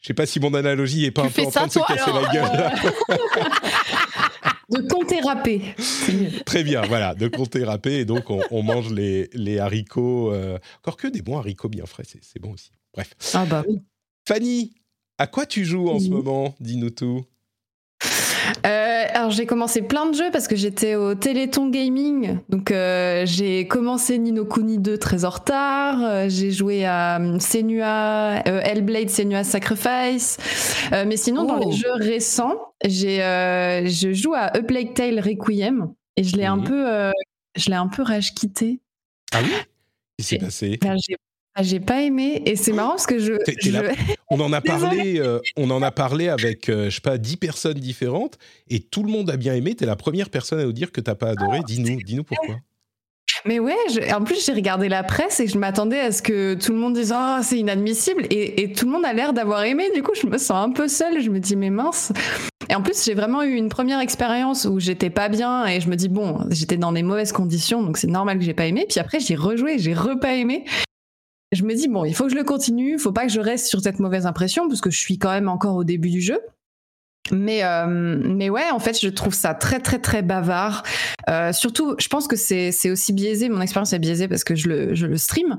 Je 0.00 0.08
sais 0.08 0.14
pas 0.14 0.26
si 0.26 0.40
mon 0.40 0.54
analogie 0.54 1.04
est 1.06 1.10
pas 1.12 1.22
Tu 1.22 1.28
un 1.28 1.30
peu 1.30 1.40
fais 1.42 1.46
en 1.46 1.50
train 1.50 1.68
ça, 1.68 1.80
de 1.80 1.84
se 1.86 1.92
casser 1.94 2.12
la 2.12 2.32
gueule. 2.32 3.18
De 4.70 4.86
compter 4.86 5.20
râpé. 5.20 5.62
Très 6.44 6.62
bien, 6.62 6.82
voilà, 6.82 7.14
de 7.14 7.26
compter 7.28 7.64
râpé. 7.64 8.00
Et 8.00 8.04
donc, 8.04 8.28
on, 8.28 8.42
on 8.50 8.62
mange 8.62 8.92
les, 8.92 9.30
les 9.32 9.58
haricots. 9.58 10.32
euh, 10.32 10.58
encore 10.80 10.96
que 10.98 11.08
des 11.08 11.22
bons 11.22 11.38
haricots 11.38 11.70
bien 11.70 11.86
frais, 11.86 12.04
c'est 12.04 12.38
bon 12.38 12.52
aussi. 12.52 12.70
Bref. 12.92 13.14
Ah 13.32 13.46
bah. 13.46 13.64
Fanny, 14.26 14.74
à 15.16 15.26
quoi 15.26 15.46
tu 15.46 15.64
joues 15.64 15.88
en 15.88 15.98
ce 15.98 16.08
moment? 16.10 16.54
Dis-nous 16.60 16.90
tout. 16.90 17.24
Euh, 18.66 18.77
alors 19.28 19.36
j'ai 19.36 19.44
commencé 19.44 19.82
plein 19.82 20.06
de 20.06 20.16
jeux 20.16 20.30
parce 20.32 20.48
que 20.48 20.56
j'étais 20.56 20.94
au 20.94 21.14
Téléthon 21.14 21.68
Gaming. 21.68 22.38
Donc 22.48 22.70
euh, 22.70 23.26
j'ai 23.26 23.68
commencé 23.68 24.16
Nino 24.16 24.46
Kuni 24.46 24.78
2 24.78 24.96
très 24.96 25.26
en 25.26 25.30
retard. 25.30 26.02
Euh, 26.02 26.26
j'ai 26.30 26.50
joué 26.50 26.86
à 26.86 27.20
euh, 27.20 27.38
Senua, 27.38 28.38
euh, 28.48 28.60
Hellblade 28.64 29.10
Senua 29.10 29.44
Sacrifice. 29.44 30.38
Mais 30.92 31.18
sinon 31.18 31.44
dans 31.44 31.58
Oh. 31.60 31.68
les 31.70 31.76
jeux 31.76 31.92
récents, 31.92 32.72
j'ai 32.86 33.18
je 33.18 34.12
joue 34.14 34.32
à 34.32 34.44
A 34.56 34.62
Plague 34.62 34.94
Tale 34.94 35.20
Requiem 35.20 35.92
et 36.16 36.24
je 36.24 36.34
l'ai 36.36 36.46
un 36.46 36.58
peu 36.58 37.12
je 37.54 37.68
l'ai 37.68 37.76
un 37.76 37.88
peu 37.88 38.02
rage 38.02 38.32
quitté. 38.34 38.80
Ah 39.34 39.40
oui? 39.42 39.50
Qu'est-ce 40.16 40.16
qui 40.16 40.24
s'est 40.24 40.38
passé? 40.38 40.78
j'ai 41.06 41.16
ah, 41.58 41.62
j'ai 41.64 41.80
pas 41.80 42.02
aimé 42.02 42.42
et 42.46 42.54
c'est 42.56 42.72
marrant 42.72 42.90
parce 42.90 43.06
que 43.06 43.18
je, 43.18 43.32
On 44.30 44.38
en 44.40 44.52
a 44.52 44.60
parlé, 44.60 45.18
euh, 45.18 45.40
on 45.56 45.70
en 45.70 45.82
a 45.82 45.90
parlé 45.90 46.28
avec, 46.28 46.68
euh, 46.68 46.88
je 46.90 46.94
sais 46.96 47.00
pas, 47.00 47.18
dix 47.18 47.36
personnes 47.36 47.78
différentes 47.78 48.38
et 48.70 48.80
tout 48.80 49.02
le 49.02 49.10
monde 49.10 49.28
a 49.30 49.36
bien 49.36 49.54
aimé. 49.54 49.74
T'es 49.74 49.86
la 49.86 49.96
première 49.96 50.30
personne 50.30 50.60
à 50.60 50.64
nous 50.64 50.72
dire 50.72 50.92
que 50.92 51.00
t'as 51.00 51.14
pas 51.14 51.30
adoré. 51.30 51.60
Dis-nous, 51.66 52.02
dis-nous 52.02 52.24
pourquoi. 52.24 52.56
Mais 53.44 53.58
ouais, 53.60 53.76
je- 53.92 54.12
en 54.14 54.22
plus 54.24 54.44
j'ai 54.44 54.52
regardé 54.52 54.88
la 54.88 55.02
presse 55.02 55.38
et 55.40 55.46
je 55.46 55.58
m'attendais 55.58 56.00
à 56.00 56.12
ce 56.12 56.22
que 56.22 56.54
tout 56.54 56.72
le 56.72 56.78
monde 56.78 56.94
dise 56.94 57.14
oh 57.16 57.38
c'est 57.42 57.58
inadmissible 57.58 58.26
et, 58.30 58.62
et 58.62 58.72
tout 58.72 58.84
le 58.86 58.90
monde 58.92 59.04
a 59.04 59.12
l'air 59.12 59.32
d'avoir 59.32 59.62
aimé. 59.64 59.84
Du 59.94 60.02
coup 60.02 60.12
je 60.20 60.26
me 60.26 60.38
sens 60.38 60.66
un 60.68 60.70
peu 60.72 60.88
seule. 60.88 61.20
Je 61.22 61.30
me 61.30 61.38
dis 61.38 61.54
mais 61.56 61.70
mince. 61.70 62.12
Et 62.68 62.74
en 62.74 62.82
plus 62.82 63.04
j'ai 63.04 63.14
vraiment 63.14 63.42
eu 63.44 63.54
une 63.54 63.68
première 63.68 64.00
expérience 64.00 64.64
où 64.64 64.80
j'étais 64.80 65.10
pas 65.10 65.28
bien 65.28 65.66
et 65.66 65.80
je 65.80 65.88
me 65.88 65.96
dis 65.96 66.08
bon 66.08 66.38
j'étais 66.50 66.76
dans 66.76 66.92
des 66.92 67.02
mauvaises 67.02 67.32
conditions 67.32 67.82
donc 67.82 67.96
c'est 67.96 68.08
normal 68.08 68.38
que 68.38 68.44
j'ai 68.44 68.54
pas 68.54 68.66
aimé. 68.66 68.86
Puis 68.88 68.98
après 69.00 69.20
j'ai 69.20 69.36
rejoué, 69.36 69.78
j'ai 69.78 69.94
repas 69.94 70.32
aimé. 70.34 70.64
Je 71.52 71.64
me 71.64 71.74
dis 71.74 71.88
bon 71.88 72.04
il 72.04 72.14
faut 72.14 72.24
que 72.24 72.30
je 72.30 72.36
le 72.36 72.44
continue, 72.44 72.98
faut 72.98 73.12
pas 73.12 73.26
que 73.26 73.32
je 73.32 73.40
reste 73.40 73.66
sur 73.66 73.80
cette 73.80 74.00
mauvaise 74.00 74.26
impression 74.26 74.68
parce 74.68 74.80
que 74.80 74.90
je 74.90 74.98
suis 74.98 75.18
quand 75.18 75.30
même 75.30 75.48
encore 75.48 75.76
au 75.76 75.84
début 75.84 76.10
du 76.10 76.20
jeu. 76.20 76.40
Mais, 77.30 77.64
euh, 77.64 77.86
mais 77.86 78.50
ouais, 78.50 78.70
en 78.70 78.78
fait, 78.78 78.98
je 79.00 79.08
trouve 79.08 79.34
ça 79.34 79.54
très, 79.54 79.80
très, 79.80 79.98
très 79.98 80.22
bavard. 80.22 80.82
Euh, 81.28 81.52
surtout, 81.52 81.94
je 81.98 82.08
pense 82.08 82.26
que 82.26 82.36
c'est 82.36 82.90
aussi 82.90 83.12
biaisé. 83.12 83.48
Mon 83.48 83.60
expérience 83.60 83.92
est 83.92 83.98
biaisée 83.98 84.28
parce 84.28 84.44
que 84.44 84.54
je 84.54 84.68
le, 84.68 84.94
je 84.94 85.06
le 85.06 85.16
stream. 85.16 85.58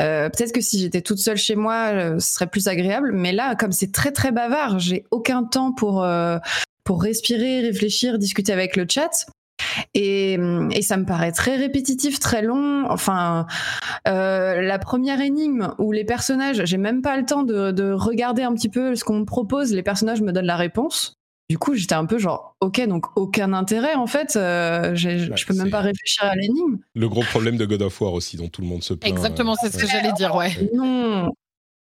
Euh, 0.00 0.28
Peut-être 0.28 0.52
que 0.52 0.60
si 0.60 0.78
j'étais 0.78 1.02
toute 1.02 1.18
seule 1.18 1.36
chez 1.36 1.56
moi, 1.56 1.90
euh, 1.92 2.18
ce 2.18 2.34
serait 2.34 2.46
plus 2.46 2.68
agréable. 2.68 3.12
Mais 3.12 3.32
là, 3.32 3.56
comme 3.56 3.72
c'est 3.72 3.92
très, 3.92 4.12
très 4.12 4.32
bavard, 4.32 4.78
j'ai 4.78 5.04
aucun 5.10 5.44
temps 5.44 5.72
pour, 5.72 6.04
euh, 6.04 6.38
pour 6.84 7.02
respirer, 7.02 7.60
réfléchir, 7.60 8.18
discuter 8.18 8.52
avec 8.52 8.76
le 8.76 8.86
chat. 8.88 9.26
Et, 9.94 10.38
et 10.72 10.82
ça 10.82 10.96
me 10.96 11.04
paraît 11.04 11.32
très 11.32 11.56
répétitif, 11.56 12.18
très 12.20 12.42
long. 12.42 12.86
Enfin, 12.88 13.46
euh, 14.06 14.60
la 14.60 14.78
première 14.78 15.20
énigme 15.20 15.74
où 15.78 15.92
les 15.92 16.04
personnages, 16.04 16.62
j'ai 16.64 16.76
même 16.76 17.02
pas 17.02 17.16
le 17.16 17.24
temps 17.24 17.42
de, 17.42 17.70
de 17.70 17.92
regarder 17.92 18.42
un 18.42 18.54
petit 18.54 18.68
peu 18.68 18.94
ce 18.96 19.04
qu'on 19.04 19.20
me 19.20 19.24
propose. 19.24 19.72
Les 19.72 19.82
personnages 19.82 20.20
me 20.22 20.32
donnent 20.32 20.46
la 20.46 20.56
réponse. 20.56 21.14
Du 21.50 21.56
coup, 21.56 21.74
j'étais 21.74 21.94
un 21.94 22.04
peu 22.04 22.18
genre, 22.18 22.56
ok, 22.60 22.86
donc 22.88 23.06
aucun 23.16 23.54
intérêt 23.54 23.94
en 23.94 24.06
fait. 24.06 24.36
euh, 24.36 24.94
j'ai- 24.94 25.28
Bah, 25.28 25.36
je 25.36 25.46
peux 25.46 25.54
même 25.54 25.70
pas 25.70 25.80
réfléchir 25.80 26.24
à 26.24 26.34
l'énigme. 26.36 26.76
Le 26.94 27.08
gros 27.08 27.22
problème 27.22 27.56
de 27.56 27.64
God 27.64 27.80
of 27.82 27.98
War 28.02 28.12
aussi, 28.12 28.36
dont 28.36 28.48
tout 28.48 28.60
le 28.60 28.66
monde 28.68 28.82
se 28.82 28.92
plaint. 28.92 29.10
Exactement, 29.10 29.54
c'est 29.54 29.72
ce 29.72 29.78
que 29.78 29.86
j'allais 29.86 30.12
dire, 30.12 30.34
ouais. 30.34 30.50
Non. 30.74 31.30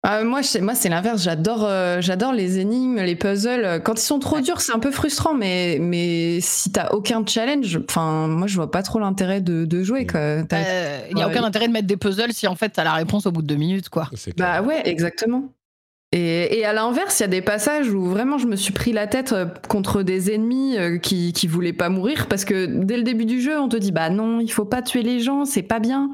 Ah, 0.06 0.22
moi, 0.26 0.41
je- 0.41 0.60
moi, 0.60 0.76
c'est 0.76 0.89
l'inverse. 0.89 1.24
J'adore, 1.24 1.64
euh, 1.64 2.01
j'adore 2.01 2.34
les 2.34 2.60
énigmes, 2.60 2.97
les 2.99 3.16
puzzles. 3.16 3.82
Quand 3.86 3.93
ils 3.97 4.04
sont 4.04 4.20
trop 4.20 4.41
durs, 4.41 4.60
c'est 4.60 4.74
un 4.74 4.80
peu 4.80 4.91
frustrant. 4.91 5.34
Mais, 5.34 5.78
mais 5.80 6.39
si 6.41 6.74
t'as 6.74 6.89
aucun 6.91 7.26
challenge, 7.26 7.80
enfin, 7.89 8.28
moi, 8.28 8.47
je 8.47 8.56
vois 8.56 8.70
pas 8.70 8.84
trop 8.84 8.99
l'intérêt 8.99 9.39
de, 9.39 9.64
de 9.64 9.82
jouer. 9.84 10.06
T'as- 10.49 10.58
Euh, 10.58 10.99
Il 11.10 11.16
n'y 11.16 11.22
a 11.22 11.28
aucun 11.30 11.43
intérêt 11.45 11.68
de 11.70 11.72
mettre 11.74 11.88
des 11.88 11.95
puzzles 11.95 12.34
si 12.34 12.47
en 12.47 12.56
fait 12.56 12.70
t'as 12.70 12.84
la 12.84 12.93
réponse 12.93 13.26
au 13.28 13.32
bout 13.32 13.41
de 13.41 13.47
deux 13.47 13.56
minutes, 13.56 13.88
quoi. 13.88 14.10
Bah 14.38 14.62
ouais, 14.62 14.82
exactement. 14.89 15.45
Et, 16.16 16.64
à 16.64 16.74
l'inverse, 16.74 17.20
il 17.20 17.24
y 17.24 17.26
a 17.26 17.28
des 17.28 17.41
passages 17.41 17.89
où 17.89 18.05
vraiment 18.05 18.38
je 18.38 18.45
me 18.45 18.55
suis 18.55 18.72
pris 18.72 18.93
la 18.93 19.07
tête 19.07 19.34
euh, 19.34 19.45
contre 19.68 20.03
des 20.03 20.32
ennemis 20.32 20.78
euh, 20.78 20.99
qui, 20.99 21.34
qui 21.34 21.47
voulaient 21.47 21.74
pas 21.74 21.89
mourir 21.89 22.28
parce 22.28 22.45
que 22.45 22.68
dès 22.68 22.97
le 22.97 23.03
début 23.03 23.26
du 23.26 23.41
jeu, 23.41 23.59
on 23.59 23.68
te 23.68 23.78
dit 23.78 23.91
bah 23.91 24.11
non, 24.11 24.39
il 24.39 24.51
faut 24.51 24.64
pas 24.64 24.84
tuer 24.84 25.01
les 25.01 25.20
gens, 25.20 25.43
c'est 25.43 25.64
pas 25.64 25.80
bien. 25.80 26.11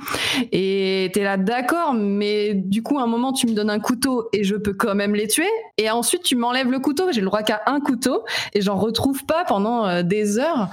Et 0.54 1.12
t'es 1.14 1.24
là 1.24 1.36
d'accord, 1.36 1.94
mais 1.94 2.54
du 2.54 2.82
coup, 2.82 2.98
à 2.98 3.04
un 3.04 3.08
moment, 3.08 3.34
tu 3.34 3.46
me 3.46 3.54
donnes 3.54 3.70
un 3.70 3.80
couteau 3.80 4.30
et 4.32 4.46
je 4.46 4.56
peux 4.56 4.74
quand 4.74 4.96
même 4.96 5.16
les 5.16 5.28
tuer. 5.28 5.50
Et 5.78 5.90
ensuite, 5.90 6.24
tu 6.24 6.38
m'enlèves 6.38 6.72
le 6.72 6.80
couteau, 6.80 7.12
j'ai 7.12 7.20
le 7.20 7.28
droit 7.28 7.44
qu'à 7.44 7.62
un 7.66 7.82
couteau 7.82 8.24
et 8.54 8.62
j'en 8.62 8.78
retrouve 8.78 9.26
pas 9.26 9.44
pendant 9.44 9.86
euh, 9.86 10.02
des 10.02 10.40
heures. 10.40 10.70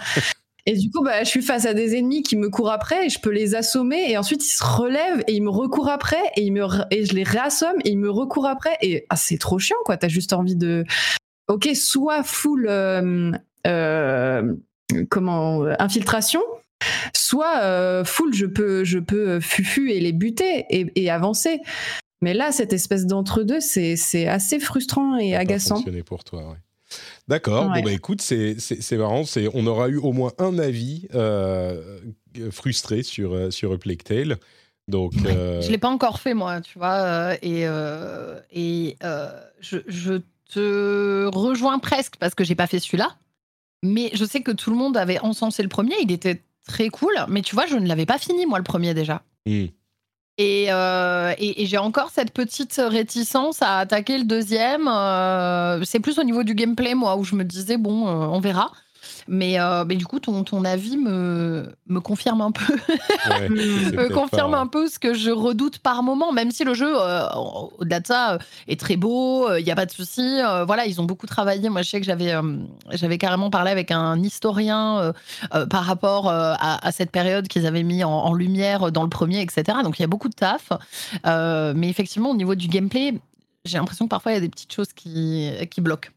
Et 0.68 0.76
du 0.76 0.90
coup, 0.90 1.02
bah, 1.04 1.22
je 1.22 1.28
suis 1.28 1.42
face 1.42 1.64
à 1.64 1.74
des 1.74 1.96
ennemis 1.96 2.22
qui 2.24 2.36
me 2.36 2.50
courent 2.50 2.72
après 2.72 3.06
et 3.06 3.08
je 3.08 3.20
peux 3.20 3.30
les 3.30 3.54
assommer. 3.54 4.10
Et 4.10 4.18
ensuite, 4.18 4.44
ils 4.44 4.48
se 4.56 4.64
relèvent 4.64 5.22
et 5.28 5.34
ils 5.34 5.42
me 5.42 5.50
recourent 5.50 5.88
après 5.88 6.20
et, 6.36 6.42
ils 6.42 6.52
me 6.52 6.64
et 6.90 7.06
je 7.06 7.14
les 7.14 7.22
réassomme 7.22 7.76
et 7.84 7.90
ils 7.90 7.98
me 7.98 8.10
recourent 8.10 8.48
après. 8.48 8.76
Et 8.82 9.06
ah, 9.08 9.16
c'est 9.16 9.38
trop 9.38 9.60
chiant, 9.60 9.76
quoi. 9.84 9.96
T'as 9.96 10.08
juste 10.08 10.32
envie 10.32 10.56
de. 10.56 10.84
Ok, 11.48 11.68
soit 11.74 12.24
full. 12.24 12.66
euh, 12.68 13.30
euh, 13.66 14.54
comment. 15.08 15.64
infiltration. 15.78 16.42
Soit 17.14 17.60
euh, 17.62 18.04
full, 18.04 18.34
je 18.34 18.46
peux, 18.46 18.84
je 18.84 18.98
peux 18.98 19.40
fufu 19.40 19.92
et 19.92 20.00
les 20.00 20.12
buter 20.12 20.66
et, 20.68 20.86
et 20.96 21.10
avancer. 21.10 21.60
Mais 22.22 22.34
là, 22.34 22.50
cette 22.50 22.72
espèce 22.72 23.06
d'entre-deux, 23.06 23.60
c'est 23.60 23.96
c'est 23.96 24.26
assez 24.26 24.58
frustrant 24.58 25.16
et 25.16 25.32
Ça 25.32 25.38
agaçant. 25.38 25.84
pour 26.04 26.24
toi, 26.24 26.40
ouais. 26.40 26.56
D'accord. 27.28 27.70
Ouais. 27.70 27.80
Bon 27.80 27.84
bah 27.84 27.92
écoute, 27.92 28.22
c'est 28.22 28.92
marrant. 28.92 29.24
On 29.54 29.66
aura 29.66 29.88
eu 29.88 29.96
au 29.96 30.12
moins 30.12 30.32
un 30.38 30.58
avis 30.58 31.08
euh, 31.14 32.00
frustré 32.50 33.02
sur 33.02 33.32
euh, 33.32 33.50
sur 33.50 33.72
A 33.72 33.78
Plague 33.78 34.02
Tale. 34.02 34.36
Donc 34.88 35.14
euh, 35.24 35.60
Je 35.62 35.70
l'ai 35.70 35.78
pas 35.78 35.88
encore 35.88 36.20
fait 36.20 36.34
moi, 36.34 36.60
tu 36.60 36.78
vois, 36.78 37.34
et 37.42 37.62
et 38.52 38.96
je, 39.60 39.78
je 39.86 40.20
te 40.48 41.28
rejoins 41.34 41.78
presque 41.80 42.16
parce 42.16 42.34
que 42.34 42.44
j'ai 42.44 42.54
pas 42.54 42.68
fait 42.68 42.78
celui-là, 42.78 43.16
mais 43.82 44.10
je 44.14 44.24
sais 44.24 44.42
que 44.42 44.52
tout 44.52 44.70
le 44.70 44.76
monde 44.76 44.96
avait 44.96 45.18
encensé 45.18 45.62
le 45.64 45.68
premier, 45.68 45.96
il 46.02 46.12
était 46.12 46.42
très 46.68 46.88
cool, 46.88 47.12
mais 47.28 47.42
tu 47.42 47.56
vois, 47.56 47.66
je 47.66 47.76
ne 47.76 47.86
l'avais 47.88 48.06
pas 48.06 48.18
fini 48.18 48.46
moi 48.46 48.58
le 48.58 48.64
premier 48.64 48.94
déjà. 48.94 49.22
hmm. 49.46 49.66
Et, 50.38 50.66
euh, 50.70 51.34
et, 51.38 51.62
et 51.62 51.66
j'ai 51.66 51.78
encore 51.78 52.10
cette 52.10 52.32
petite 52.34 52.74
réticence 52.78 53.62
à 53.62 53.78
attaquer 53.78 54.18
le 54.18 54.24
deuxième. 54.24 54.86
euh, 54.86 55.82
c'est 55.84 56.00
plus 56.00 56.18
au 56.18 56.24
niveau 56.24 56.42
du 56.42 56.54
gameplay, 56.54 56.94
moi, 56.94 57.16
où 57.16 57.24
je 57.24 57.34
me 57.36 57.44
disais, 57.44 57.78
bon, 57.78 58.06
euh, 58.08 58.26
on 58.26 58.38
verra. 58.40 58.70
Mais, 59.28 59.58
euh, 59.60 59.84
mais 59.86 59.96
du 59.96 60.06
coup, 60.06 60.20
ton, 60.20 60.44
ton 60.44 60.64
avis 60.64 60.96
me, 60.96 61.68
me 61.88 62.00
confirme 62.00 62.40
un 62.40 62.52
peu, 62.52 62.74
Ouais, 63.28 63.48
me 63.48 64.08
confirme 64.14 64.52
pas- 64.52 64.58
un 64.60 64.66
peu 64.66 64.88
ce 64.88 64.98
que 64.98 65.14
je 65.14 65.30
redoute 65.30 65.78
par 65.78 66.02
moment, 66.02 66.32
même 66.32 66.50
si 66.50 66.64
le 66.64 66.74
jeu, 66.74 66.92
euh, 66.96 67.26
au-delà 67.78 68.00
de 68.00 68.06
ça, 68.06 68.34
euh, 68.34 68.38
est 68.68 68.78
très 68.78 68.96
beau, 68.96 69.52
il 69.56 69.64
n'y 69.64 69.70
a 69.70 69.74
pas 69.74 69.86
de 69.86 69.90
souci. 69.90 70.38
voilà, 70.66 70.86
ils 70.86 71.00
ont 71.00 71.04
beaucoup 71.04 71.26
travaillé. 71.26 71.68
Moi, 71.68 71.82
je 71.82 71.88
sais 71.90 72.00
que 72.00 72.06
j'avais 72.06 72.32
j'avais 72.92 73.18
carrément 73.18 73.50
parlé 73.50 73.70
avec 73.70 73.90
un 73.90 74.20
historien 74.22 75.12
par 75.70 75.84
rapport 75.84 76.28
à, 76.30 76.86
à 76.86 76.92
cette 76.92 77.10
période 77.10 77.48
qu'ils 77.48 77.66
avaient 77.66 77.82
mis 77.82 78.04
en, 78.04 78.10
en 78.10 78.32
lumière 78.32 78.92
dans 78.92 79.02
le 79.02 79.08
premier, 79.08 79.40
etc. 79.42 79.78
Donc, 79.82 79.98
il 79.98 80.02
y 80.02 80.04
a 80.04 80.08
beaucoup 80.08 80.28
de 80.28 80.34
taf. 80.34 80.70
Mais 81.24 81.88
effectivement, 81.88 82.30
au 82.30 82.36
niveau 82.36 82.54
du 82.54 82.68
gameplay, 82.68 83.14
j'ai 83.64 83.78
l'impression 83.78 84.04
que 84.06 84.10
parfois, 84.10 84.32
il 84.32 84.34
y 84.36 84.38
a 84.38 84.40
des 84.40 84.48
petites 84.48 84.72
choses 84.72 84.92
qui, 84.92 85.50
qui 85.70 85.80
bloquent. 85.80 86.10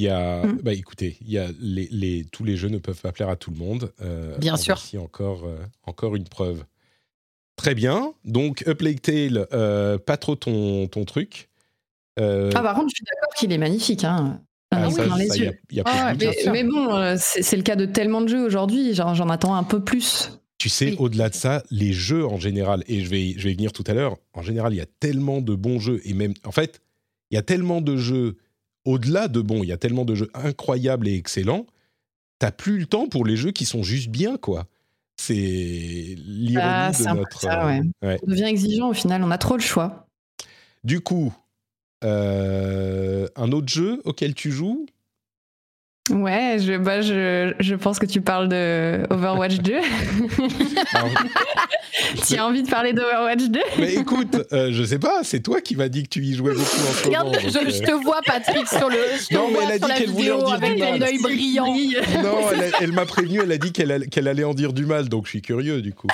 Il 0.00 0.04
y 0.04 0.08
a, 0.08 0.46
Mm. 0.46 0.60
bah 0.62 0.72
écoutez, 0.72 1.18
il 1.20 1.30
y 1.30 1.36
a 1.36 1.48
les, 1.60 1.86
les- 1.90 2.24
tous 2.32 2.42
les 2.42 2.56
jeux 2.56 2.70
ne 2.70 2.78
peuvent 2.78 2.98
pas 2.98 3.12
plaire 3.12 3.28
à 3.28 3.36
tout 3.36 3.50
le 3.50 3.58
monde. 3.58 3.92
Euh, 4.00 4.38
Bien 4.38 4.54
en 4.54 4.56
sûr. 4.56 4.76
voici 4.76 4.96
encore, 4.96 5.44
euh, 5.44 5.58
encore 5.84 6.16
une 6.16 6.24
preuve. 6.26 6.64
Très 7.56 7.74
bien. 7.74 8.14
Donc, 8.24 8.66
A 8.66 8.74
Plague 8.74 9.02
Tale, 9.02 9.46
euh, 9.52 9.98
pas 9.98 10.16
trop 10.16 10.36
ton, 10.36 10.88
ton 10.88 11.04
truc. 11.04 11.50
Euh, 12.18 12.50
Ah, 12.54 12.62
par 12.62 12.74
contre, 12.76 12.88
je 12.88 12.94
suis 12.94 13.04
d'accord 13.04 13.34
qu'il 13.36 13.52
est 13.52 13.58
magnifique. 13.58 14.04
Hein. 14.04 14.40
ah, 14.70 14.90
ça, 14.90 15.06
dans 15.06 15.16
les 15.16 15.26
ça, 15.28 15.36
y 15.36 15.40
a- 15.42 15.44
yeux. 15.50 15.58
y 15.70 15.80
a 15.80 15.84
Ah. 15.86 16.14
Mais, 16.50 16.64
bon, 16.64 17.14
c'est 17.18 17.42
c'est 17.42 17.56
le 17.58 17.62
cas 17.62 17.76
de 17.76 17.84
tellement 17.84 18.22
de 18.22 18.28
jeux 18.28 18.42
aujourd'hui, 18.46 18.94
genre, 18.94 19.14
j'en 19.14 19.28
attends 19.28 19.54
un 19.54 19.64
peu 19.64 19.84
plus. 19.84 20.30
Tu 20.56 20.70
sais, 20.70 20.92
Oui. 20.92 20.96
au-delà 20.98 21.28
de 21.28 21.34
ça, 21.34 21.62
les 21.70 21.92
jeux 21.92 22.24
en 22.26 22.38
général, 22.38 22.84
et 22.88 23.00
je 23.00 23.10
vais, 23.10 23.34
je 23.36 23.44
vais 23.44 23.52
y 23.52 23.54
venir 23.54 23.72
tout 23.72 23.84
à 23.86 23.92
l'heure, 23.92 24.16
en 24.32 24.40
général, 24.42 24.72
il 24.72 24.76
y 24.76 24.80
a 24.80 24.86
tellement 25.00 25.42
de 25.42 25.54
bons 25.54 25.78
jeux, 25.78 26.00
et 26.06 26.14
même, 26.14 26.32
en 26.46 26.52
fait, 26.52 26.80
il 27.30 27.34
y 27.34 27.38
a 27.38 27.42
tellement 27.42 27.80
de 27.82 27.96
jeux, 27.98 28.36
au-delà 28.90 29.28
de 29.28 29.40
bons, 29.40 29.62
il 29.62 29.68
y 29.68 29.72
a 29.72 29.76
tellement 29.76 30.04
de 30.04 30.14
jeux 30.14 30.30
incroyables 30.34 31.08
et 31.08 31.14
excellents, 31.14 31.66
t'as 32.38 32.50
plus 32.50 32.78
le 32.78 32.86
temps 32.86 33.06
pour 33.08 33.24
les 33.24 33.36
jeux 33.36 33.52
qui 33.52 33.64
sont 33.64 33.82
juste 33.82 34.08
bien, 34.08 34.36
quoi. 34.36 34.66
C'est 35.16 35.34
l'ironie 35.34 36.56
Ah, 36.62 36.92
de 36.92 37.18
notre... 37.18 37.40
ça, 37.40 37.64
euh, 37.64 37.66
ouais. 37.68 37.82
ouais. 38.02 38.18
On 38.22 38.30
devient 38.30 38.44
exigeant 38.44 38.88
au 38.88 38.94
final, 38.94 39.22
on 39.22 39.30
a 39.30 39.38
trop 39.38 39.54
le 39.54 39.62
choix. 39.62 40.06
Du 40.82 41.00
coup, 41.00 41.32
euh, 42.04 43.28
un 43.36 43.52
autre 43.52 43.68
jeu 43.68 44.00
auquel 44.04 44.34
tu 44.34 44.50
joues? 44.50 44.86
Ouais, 46.10 46.56
je, 46.58 46.76
bah, 46.76 47.02
je, 47.02 47.54
je 47.60 47.74
pense 47.76 48.00
que 48.00 48.06
tu 48.06 48.20
parles 48.20 48.48
de 48.48 49.02
Overwatch 49.10 49.58
2. 49.58 49.74
Alors, 50.94 51.08
tu 52.26 52.36
as 52.36 52.46
envie 52.46 52.64
de 52.64 52.68
parler 52.70 52.92
d'Overwatch 52.92 53.44
2 53.44 53.60
Mais 53.78 53.94
écoute, 53.94 54.36
euh, 54.52 54.70
je 54.72 54.82
sais 54.82 54.98
pas, 54.98 55.20
c'est 55.22 55.38
toi 55.40 55.60
qui 55.60 55.76
m'as 55.76 55.88
dit 55.88 56.02
que 56.02 56.08
tu 56.08 56.20
y 56.24 56.34
jouais 56.34 56.52
beaucoup 56.54 56.62
en 56.64 56.92
ce 56.94 57.04
Regarde, 57.06 57.26
moment. 57.28 57.38
je, 57.40 57.50
donc, 57.50 57.68
je 57.68 57.82
euh, 57.82 57.86
te 57.86 57.92
vois, 58.02 58.20
Patrick, 58.26 58.66
sur 58.66 58.88
le. 58.88 58.96
Je 59.20 59.26
te 59.28 59.34
Non, 59.34 59.50
mais 59.52 59.58
elle 59.62 59.72
a 59.72 59.76
sur 59.78 59.86
dit 59.86 59.88
la 59.92 59.98
qu'elle 59.98 60.10
voulait 60.10 60.32
en 60.32 60.38
vidéo 60.38 60.48
dire 60.48 60.58
du 60.58 60.64
avec 60.64 60.78
mal. 60.80 60.94
un 60.94 61.06
œil 61.06 61.18
brillant. 61.18 61.76
Non, 62.24 62.38
elle, 62.80 62.92
m'a 62.92 63.06
prévenu, 63.06 63.40
elle 63.42 63.52
a 63.52 63.58
dit 63.58 63.70
qu'elle 63.72 63.92
allait- 63.92 64.44
en 64.44 64.54
dire 64.54 64.72
du 64.72 64.86
mal, 64.86 65.08
donc 65.08 65.26
je 65.26 65.30
suis 65.30 65.42
curieux 65.42 65.80
du 65.80 65.92
coup. 65.94 66.08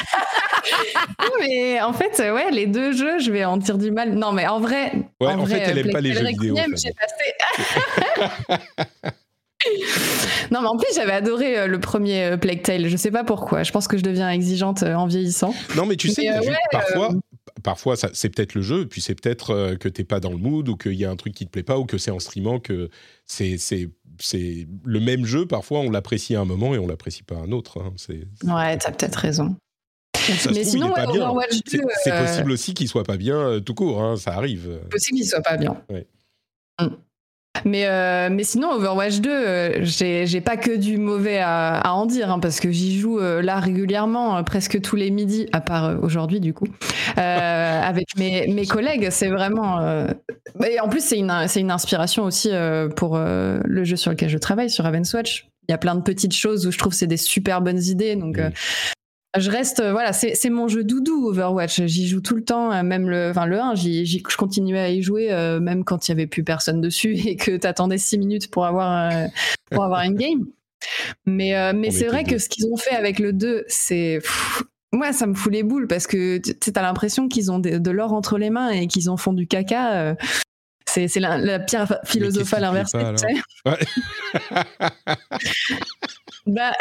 Non, 1.21 1.31
mais 1.41 1.81
en 1.81 1.93
fait, 1.95 2.21
euh, 2.21 2.35
ouais, 2.35 2.51
les 2.51 2.67
deux 2.67 2.93
jeux, 2.93 3.19
je 3.19 3.31
vais 3.31 3.45
en 3.47 3.57
dire 3.57 3.79
du 3.79 3.91
mal. 3.93 4.13
Non, 4.13 4.33
mais 4.33 4.47
en 4.47 4.61
vrai. 4.61 4.93
Ouais, 5.21 5.29
en 5.33 5.47
fait, 5.47 5.59
elle 5.65 5.79
euh, 5.79 5.83
aime 5.85 5.91
pas 5.93 6.01
les 6.03 6.13
jeux 6.13 6.27
vidéo, 6.27 6.57
j'ai 6.77 6.93
passé- 6.93 8.37
non, 10.51 10.61
mais 10.63 10.69
en 10.69 10.77
plus, 10.77 10.89
j'avais 10.95 11.13
adoré 11.13 11.59
euh, 11.59 11.67
le 11.67 11.79
premier 11.81 12.25
euh, 12.25 12.37
Plague 12.37 12.63
Tale. 12.63 12.89
Je 12.89 12.97
sais 12.97 13.11
pas 13.11 13.25
pourquoi. 13.25 13.63
Je 13.63 13.73
pense 13.73 13.89
que 13.89 13.97
je 13.99 14.03
deviens 14.03 14.31
exigeante 14.31 14.83
euh, 14.83 14.95
en 14.95 15.07
vieillissant. 15.07 15.55
Non, 15.77 15.87
mais 15.87 15.97
tu 15.97 16.09
sais, 16.09 16.23
Mais, 16.23 16.31
euh, 16.31 16.37
juste- 16.39 16.49
ouais, 16.51 16.57
parfois, 16.71 17.11
parfois 17.63 17.97
ça- 17.97 18.11
c'est 18.13 18.29
peut-être 18.29 18.55
le 18.55 18.63
jeu, 18.63 18.87
puis 18.87 19.01
c'est 19.01 19.15
peut-être 19.21 19.75
que 19.77 19.89
t'es 19.89 20.05
pas 20.05 20.21
dans 20.21 20.31
le 20.31 20.37
mood, 20.39 20.69
ou 20.69 20.77
qu'il 20.77 20.95
y 20.95 21.05
a 21.05 21.11
un 21.11 21.17
truc 21.17 21.35
qui 21.35 21.47
te 21.47 21.51
plaît 21.51 21.63
pas, 21.63 21.79
ou 21.79 21.85
que 21.85 21.99
c'est 21.99 22.11
en 22.11 22.19
streamant 22.19 22.59
que 22.61 22.89
c'est 23.27 23.59
c'est 23.59 23.91
c'est 24.19 24.67
le 24.85 25.01
même 25.01 25.27
jeu. 25.27 25.45
Parfois, 25.47 25.81
on 25.81 25.91
l'apprécie 25.91 26.35
à 26.37 26.41
un 26.41 26.45
moment 26.47 26.75
et 26.75 26.79
on 26.79 26.87
l'apprécie 26.87 27.23
pas 27.23 27.35
à 27.37 27.41
un 27.41 27.53
autre. 27.53 27.81
hein. 27.83 27.93
C'est 27.97 28.27
Ouais, 28.45 28.79
t'as 28.79 28.91
peut-être 28.93 29.17
raison. 29.17 29.57
ça 30.17 30.51
mais 30.51 30.63
trouve, 30.63 30.73
sinon, 30.73 30.93
ouais. 30.95 31.07
Overwatch 31.07 31.61
2. 31.71 31.81
C'est 32.03 32.13
euh, 32.13 32.25
possible 32.25 32.51
aussi 32.53 32.73
qu'il 32.73 32.89
soit 32.89 33.05
pas 33.05 33.17
bien 33.19 33.61
tout 33.61 33.75
court. 33.75 34.03
hein, 34.03 34.17
ça 34.17 34.33
arrive. 34.33 34.81
possible 34.91 35.19
qu'il 35.19 35.27
soit 35.29 35.43
pas 35.43 35.57
bien. 35.59 35.83
Ouais. 35.91 36.07
Mm. 36.81 36.87
Mais, 37.65 37.87
euh, 37.87 38.29
mais 38.31 38.45
sinon, 38.45 38.73
Overwatch 38.73 39.21
2, 39.21 39.31
euh, 39.31 39.79
j'ai 39.83 40.41
pas 40.41 40.57
que 40.57 40.77
du 40.77 40.99
mauvais 40.99 41.39
à, 41.39 41.79
à 41.79 41.93
en 41.93 42.07
dire, 42.07 42.31
hein, 42.31 42.39
parce 42.39 42.61
que 42.61 42.71
j'y 42.71 42.99
joue 42.99 43.19
euh, 43.19 43.43
là 43.43 43.61
régulièrement, 43.61 44.43
presque 44.45 44.81
tous 44.81 44.97
les 44.97 45.11
midis, 45.11 45.47
à 45.53 45.61
part 45.61 46.03
aujourd'hui 46.03 46.41
du 46.41 46.53
coup, 46.53 46.67
avec 47.17 48.07
mes, 48.17 48.47
mes 48.49 48.67
collègues. 48.67 49.09
C'est 49.11 49.29
vraiment. 49.29 49.81
euh, 49.81 50.07
Et 50.69 50.81
en 50.81 50.89
plus, 50.89 51.03
c'est 51.05 51.19
une, 51.19 51.33
une 51.57 51.71
inspiration 51.71 52.25
aussi 52.25 52.51
pour 52.97 53.19
le 53.19 53.85
jeu 53.85 53.97
sur 53.97 54.11
lequel 54.11 54.29
je 54.29 54.39
travaille, 54.39 54.71
sur 54.71 54.85
Ravenswatch. 54.85 55.49
Il 55.69 55.73
y 55.73 55.75
a 55.75 55.79
plein 55.79 55.97
de 55.97 56.03
petites 56.03 56.35
choses 56.35 56.67
où 56.67 56.71
je 56.71 56.79
trouve 56.79 56.93
que 56.93 56.99
c'est 56.99 57.07
des 57.07 57.17
super 57.17 57.61
bonnes 57.61 57.83
idées. 57.83 58.17
Donc. 58.17 58.41
Je 59.39 59.51
reste, 59.51 59.81
euh, 59.81 59.93
voilà, 59.93 60.13
c'est 60.13 60.51
mon 60.51 60.69
jeu 60.69 60.85
doudou 60.85 61.29
Overwatch. 61.29 61.83
J'y 61.87 62.07
joue 62.09 62.21
tout 62.21 62.37
le 62.37 62.45
temps, 62.45 62.73
euh, 62.73 62.83
même 62.83 63.09
le, 63.11 63.31
enfin 63.31 63.47
le 63.47 63.59
1, 63.61 63.75
j'y- 63.75 64.05
j'y- 64.07 64.23
je 64.29 64.37
continuais 64.37 64.79
à 64.81 64.91
y 64.91 65.03
jouer 65.03 65.33
euh, 65.33 65.61
même 65.61 65.85
quand 65.85 66.07
il 66.07 66.11
y 66.11 66.13
avait 66.13 66.27
plus 66.27 66.45
personne 66.45 66.81
dessus 66.81 67.15
et 67.27 67.37
que 67.37 67.57
t'attendais 67.57 67.99
6 67.99 68.19
minutes 68.19 68.51
pour 68.51 68.67
avoir 68.67 69.13
euh, 69.13 69.27
pour 69.71 69.85
avoir 69.85 70.03
une 70.03 70.15
game. 70.15 70.47
Mais 71.25 71.57
euh, 71.57 71.73
mais 71.75 71.91
c'est 71.91 72.07
vrai 72.07 72.25
que 72.25 72.39
ce 72.39 72.49
qu'ils 72.49 72.67
ont 72.67 72.77
fait 72.77 72.95
avec 72.95 73.19
le 73.19 73.33
2, 73.33 73.65
c'est 73.69 74.21
moi 74.93 75.13
ça 75.13 75.27
me 75.27 75.35
fout 75.35 75.53
les 75.53 75.63
boules 75.63 75.87
parce 75.89 76.07
que 76.07 76.39
tu 76.39 76.73
t'as 76.73 76.83
l'impression 76.83 77.29
qu'ils 77.29 77.51
ont 77.51 77.59
de, 77.59 77.79
de 77.79 77.91
l'or 77.91 78.13
entre 78.13 78.39
les 78.39 78.51
mains 78.51 78.71
et 78.71 78.87
qu'ils 78.87 79.11
en 79.11 79.17
font 79.17 79.33
du 79.33 79.47
caca. 79.47 80.17
c'est 80.87 81.09
la, 81.17 81.39
la 81.39 81.59
pierre 81.59 81.99
philosophale 82.05 82.65
inversée. 82.65 82.99
tu. 83.17 83.43
Ouais. 83.69 83.79
bah... 86.47 86.73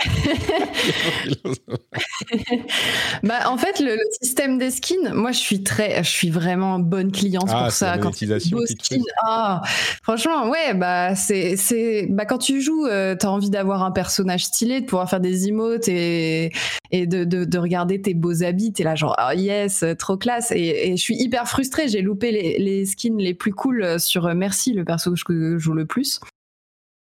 bah... 3.23 3.49
en 3.49 3.57
fait, 3.57 3.79
le, 3.79 3.97
système 4.21 4.57
des 4.57 4.71
skins, 4.71 5.13
moi, 5.13 5.31
je 5.31 5.39
suis 5.39 5.63
très, 5.63 6.03
je 6.03 6.09
suis 6.09 6.29
vraiment 6.29 6.79
bonne 6.79 7.11
cliente 7.11 7.49
ah, 7.49 7.63
pour 7.63 7.71
ça. 7.71 7.97
Quand 7.97 8.11
beaux 8.51 8.65
skins, 8.65 9.03
ah, 9.25 9.61
franchement, 10.03 10.49
ouais, 10.49 10.73
bah, 10.73 11.15
c'est, 11.15 11.57
c'est, 11.57 12.07
bah, 12.09 12.25
quand 12.25 12.37
tu 12.37 12.61
joues, 12.61 12.85
euh, 12.85 13.15
tu 13.19 13.25
as 13.25 13.31
envie 13.31 13.49
d'avoir 13.49 13.83
un 13.83 13.91
personnage 13.91 14.45
stylé, 14.45 14.81
de 14.81 14.85
pouvoir 14.85 15.09
faire 15.09 15.19
des 15.19 15.47
emotes 15.47 15.87
et, 15.87 16.51
et 16.91 17.07
de, 17.07 17.23
de, 17.23 17.45
de 17.45 17.57
regarder 17.57 18.01
tes 18.01 18.13
beaux 18.13 18.43
habits. 18.43 18.73
T'es 18.73 18.83
là, 18.83 18.95
genre, 18.95 19.15
oh 19.19 19.35
yes, 19.35 19.83
trop 19.97 20.17
classe. 20.17 20.51
Et, 20.51 20.89
et 20.89 20.97
je 20.97 21.01
suis 21.01 21.15
hyper 21.15 21.47
frustrée. 21.47 21.87
J'ai 21.87 22.01
loupé 22.01 22.31
les, 22.31 22.57
les, 22.59 22.85
skins 22.85 23.17
les 23.17 23.33
plus 23.33 23.53
cool 23.53 23.99
sur 23.99 24.33
Merci, 24.35 24.73
le 24.73 24.85
perso 24.85 25.15
que 25.25 25.33
je 25.33 25.57
joue 25.57 25.73
le 25.73 25.85
plus. 25.85 26.19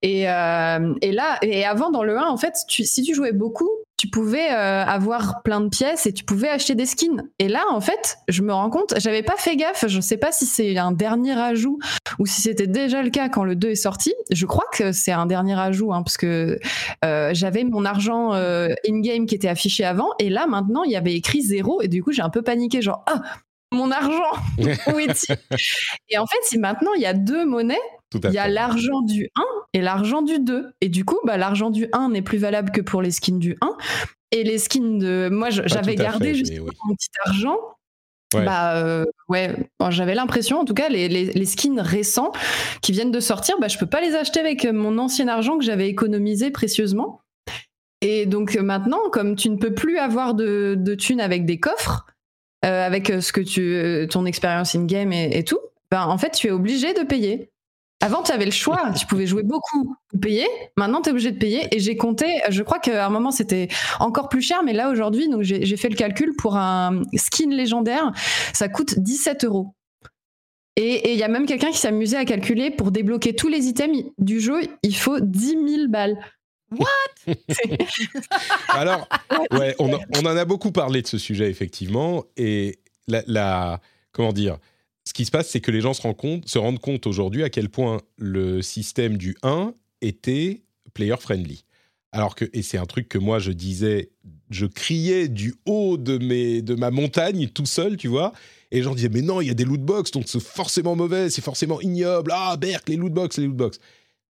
Et, 0.03 0.29
euh, 0.29 0.95
et, 1.03 1.13
là, 1.13 1.39
et 1.43 1.65
avant 1.65 1.91
dans 1.91 2.05
le 2.05 2.19
1, 2.19 2.27
en 2.27 2.37
fait, 2.37 2.55
tu, 2.69 2.85
si 2.85 3.03
tu 3.03 3.15
jouais 3.15 3.33
beaucoup, 3.33 3.71
tu 3.97 4.09
pouvais 4.09 4.53
euh, 4.53 4.85
avoir 4.85 5.43
plein 5.43 5.61
de 5.61 5.69
pièces 5.69 6.07
et 6.07 6.13
tu 6.13 6.25
pouvais 6.25 6.49
acheter 6.49 6.77
des 6.77 6.87
skins. 6.87 7.29
Et 7.41 7.49
là, 7.49 7.65
en 7.73 7.81
fait, 7.81 8.19
je 8.29 8.43
me 8.43 8.53
rends 8.53 8.71
compte, 8.71 8.95
j'avais 8.99 9.25
pas 9.25 9.37
fait 9.37 9.57
gaffe, 9.57 9.87
je 9.89 10.01
sais 10.01 10.19
pas 10.19 10.31
si 10.31 10.47
c'est 10.47 10.79
un 10.79 10.93
dernier 10.93 11.37
ajout 11.37 11.81
ou 12.21 12.27
si 12.27 12.41
c'était 12.41 12.69
déjà 12.69 13.03
le 13.03 13.11
cas 13.11 13.29
quand 13.29 13.43
le 13.43 13.57
2 13.57 13.71
est 13.71 13.75
sorti. 13.75 14.15
Je 14.31 14.47
crois 14.47 14.67
que 14.73 14.93
c'est 14.93 15.11
un 15.11 15.27
dernier 15.27 15.59
ajout, 15.59 15.93
hein, 15.93 16.03
parce 16.05 16.17
que 16.17 16.61
euh, 17.05 17.31
j'avais 17.35 17.65
mon 17.65 17.85
argent 17.85 18.35
in-game 18.89 19.27
qui 19.27 19.35
était 19.35 19.49
affiché 19.49 19.85
avant, 19.85 20.11
et 20.21 20.31
là, 20.31 20.47
maintenant, 20.47 20.85
il 20.85 20.93
y 20.93 20.97
avait 20.97 21.15
écrit 21.15 21.43
zéro, 21.43 21.83
et 21.83 21.89
du 21.89 22.05
coup, 22.05 22.13
j'ai 22.13 22.23
un 22.23 22.31
peu 22.31 22.43
paniqué, 22.43 22.81
genre, 22.83 23.03
ah, 23.09 23.23
mon 23.73 23.91
argent, 23.91 24.33
où 24.93 24.99
est-il 24.99 25.37
Et 26.09 26.19
en 26.19 26.27
fait, 26.27 26.39
si 26.43 26.59
maintenant, 26.59 26.93
il 26.95 27.03
y 27.03 27.07
a 27.07 27.15
deux 27.15 27.45
monnaies, 27.45 27.77
il 28.15 28.33
y 28.33 28.39
a 28.39 28.49
l'argent 28.49 29.03
du 29.03 29.29
1 29.37 29.43
et 29.75 29.81
l'argent 29.81 30.23
du 30.23 30.39
2. 30.39 30.73
Et 30.81 30.89
du 30.89 31.05
coup, 31.05 31.19
bah, 31.25 31.37
l'argent 31.37 31.71
du 31.71 31.89
1 31.93 32.11
n'est 32.11 32.23
plus 32.23 32.39
valable 32.39 32.71
que 32.71 32.81
pour 32.81 33.03
les 33.03 33.11
skins 33.11 33.39
du 33.39 33.57
1. 33.61 33.77
Et 34.31 34.45
les 34.45 34.59
skins 34.59 34.99
de. 34.99 35.29
Moi, 35.31 35.51
j'avais 35.51 35.95
gardé 35.95 36.35
juste 36.35 36.59
mon 36.59 36.95
petit 36.95 37.11
argent. 37.25 37.57
Bah 38.35 38.77
euh, 38.77 39.07
ouais, 39.31 39.57
j'avais 39.89 40.15
l'impression, 40.15 40.61
en 40.61 40.67
tout 40.67 40.75
cas, 40.75 40.91
les, 40.91 41.09
les, 41.09 41.47
skins 41.47 41.81
récents 41.81 42.31
qui 42.83 42.93
viennent 42.93 43.11
de 43.11 43.21
sortir, 43.21 43.57
bah, 43.59 43.69
je 43.69 43.79
peux 43.79 43.87
pas 43.87 44.03
les 44.03 44.15
acheter 44.15 44.39
avec 44.39 44.67
mon 44.67 44.99
ancien 44.99 45.29
argent 45.29 45.57
que 45.57 45.65
j'avais 45.65 45.89
économisé 45.89 46.51
précieusement. 46.51 47.23
Et 48.03 48.27
donc 48.27 48.55
maintenant, 48.57 49.09
comme 49.11 49.35
tu 49.35 49.49
ne 49.49 49.57
peux 49.57 49.73
plus 49.73 49.97
avoir 49.97 50.35
de, 50.35 50.75
de 50.79 50.95
thunes 50.95 51.23
avec 51.23 51.47
des 51.47 51.59
coffres, 51.59 52.05
euh, 52.65 52.87
avec 52.87 53.09
ce 53.09 53.33
que 53.33 53.41
tu, 53.41 54.09
ton 54.09 54.27
expérience 54.27 54.75
in-game 54.75 55.13
et, 55.13 55.45
tout, 55.45 55.61
ben, 55.91 56.05
en 56.07 56.19
fait, 56.19 56.31
tu 56.31 56.49
es 56.49 56.51
obligé 56.51 56.93
de 56.95 57.03
payer. 57.03 57.51
Avant, 58.01 58.23
tu 58.23 58.31
avais 58.31 58.45
le 58.45 58.53
choix. 58.53 58.93
Tu 58.97 59.07
pouvais 59.07 59.27
jouer 59.27 59.43
beaucoup 59.43 59.97
ou 60.13 60.19
payer. 60.19 60.47
Maintenant, 60.77 61.03
tu 61.03 61.09
es 61.09 61.13
obligé 61.13 61.33
de 61.33 61.39
payer. 61.39 61.67
Et 61.75 61.81
j'ai 61.81 61.97
compté, 61.97 62.27
je 62.49 62.63
crois 62.63 62.79
qu'à 62.79 63.05
un 63.05 63.11
moment, 63.11 63.31
c'était 63.31 63.69
encore 63.99 64.29
plus 64.29 64.43
cher. 64.43 64.63
Mais 64.65 64.73
là, 64.73 64.91
aujourd'hui, 64.91 65.29
j'ai 65.41 65.77
fait 65.77 65.89
le 65.89 65.97
calcul 65.97 66.35
pour 66.37 66.57
un 66.57 67.03
skin 67.15 67.51
légendaire. 67.51 68.13
Ça 68.53 68.69
coûte 68.69 68.99
17 68.99 69.45
euros. 69.45 69.75
Et 70.77 71.13
il 71.13 71.19
y 71.19 71.25
a 71.25 71.29
même 71.29 71.47
quelqu'un 71.47 71.73
qui 71.73 71.85
amusé 71.89 72.17
à 72.17 72.25
calculer 72.25 72.71
pour 72.71 72.93
débloquer 72.93 73.35
tous 73.35 73.49
les 73.49 73.67
items 73.67 74.05
du 74.19 74.39
jeu, 74.39 74.61
il 74.85 74.97
faut 74.97 75.19
10 75.19 75.49
000 75.49 75.89
balles. 75.89 76.17
What? 76.71 77.35
Alors, 78.69 79.09
ouais, 79.53 79.75
on, 79.79 79.93
on, 79.93 80.21
en 80.21 80.37
a 80.37 80.45
beaucoup 80.45 80.73
parlé 80.73 81.03
de 81.03 81.07
ce 81.07 81.19
sujet, 81.19 81.51
effectivement. 81.51 82.25
Et 82.37 82.79
la, 83.07 83.23
la 83.27 83.81
comment 84.13 84.33
dire 84.33 84.59
ce 85.09 85.15
qui 85.15 85.25
se 85.25 85.31
passe, 85.31 85.49
c'est 85.49 85.61
que 85.61 85.71
les 85.71 85.81
gens 85.81 85.95
se, 85.95 86.03
rendent 86.03 86.19
compte, 86.19 86.47
se 86.47 86.59
rendent 86.59 86.81
compte 86.81 87.07
aujourd'hui 87.07 87.43
à 87.43 87.49
quel 87.49 87.71
point 87.71 88.03
le 88.19 88.61
système 88.61 89.17
du 89.17 89.39
1 89.43 89.73
était 90.03 90.61
player 90.93 91.17
friendly. 91.19 91.65
Alors 92.13 92.35
que, 92.35 92.45
et 92.53 92.61
c'est 92.61 92.77
un 92.77 92.85
truc 92.85 93.09
que 93.09 93.17
moi 93.17 93.39
je 93.39 93.53
disais, 93.53 94.11
je 94.51 94.67
criais 94.67 95.29
du 95.29 95.55
haut 95.65 95.97
de, 95.97 96.19
mes, 96.19 96.61
de 96.61 96.75
ma 96.75 96.91
montagne 96.91 97.49
tout 97.49 97.65
seul, 97.65 97.97
tu 97.97 98.07
vois, 98.07 98.35
et 98.71 98.77
les 98.77 98.83
gens 98.83 98.95
disaient, 98.95 99.09
mais 99.09 99.23
non, 99.23 99.41
il 99.41 99.49
y 99.49 99.51
a 99.51 99.55
des 99.55 99.65
loot 99.65 99.81
box, 99.81 100.11
donc 100.11 100.25
c'est 100.27 100.43
forcément 100.43 100.95
mauvais, 100.95 101.31
c'est 101.31 101.43
forcément 101.43 101.81
ignoble, 101.81 102.31
ah, 102.35 102.59
Berk, 102.59 102.87
les 102.91 102.97
loot 102.97 103.13
box, 103.13 103.39
les 103.39 103.47
loot 103.47 103.57
box. 103.57 103.79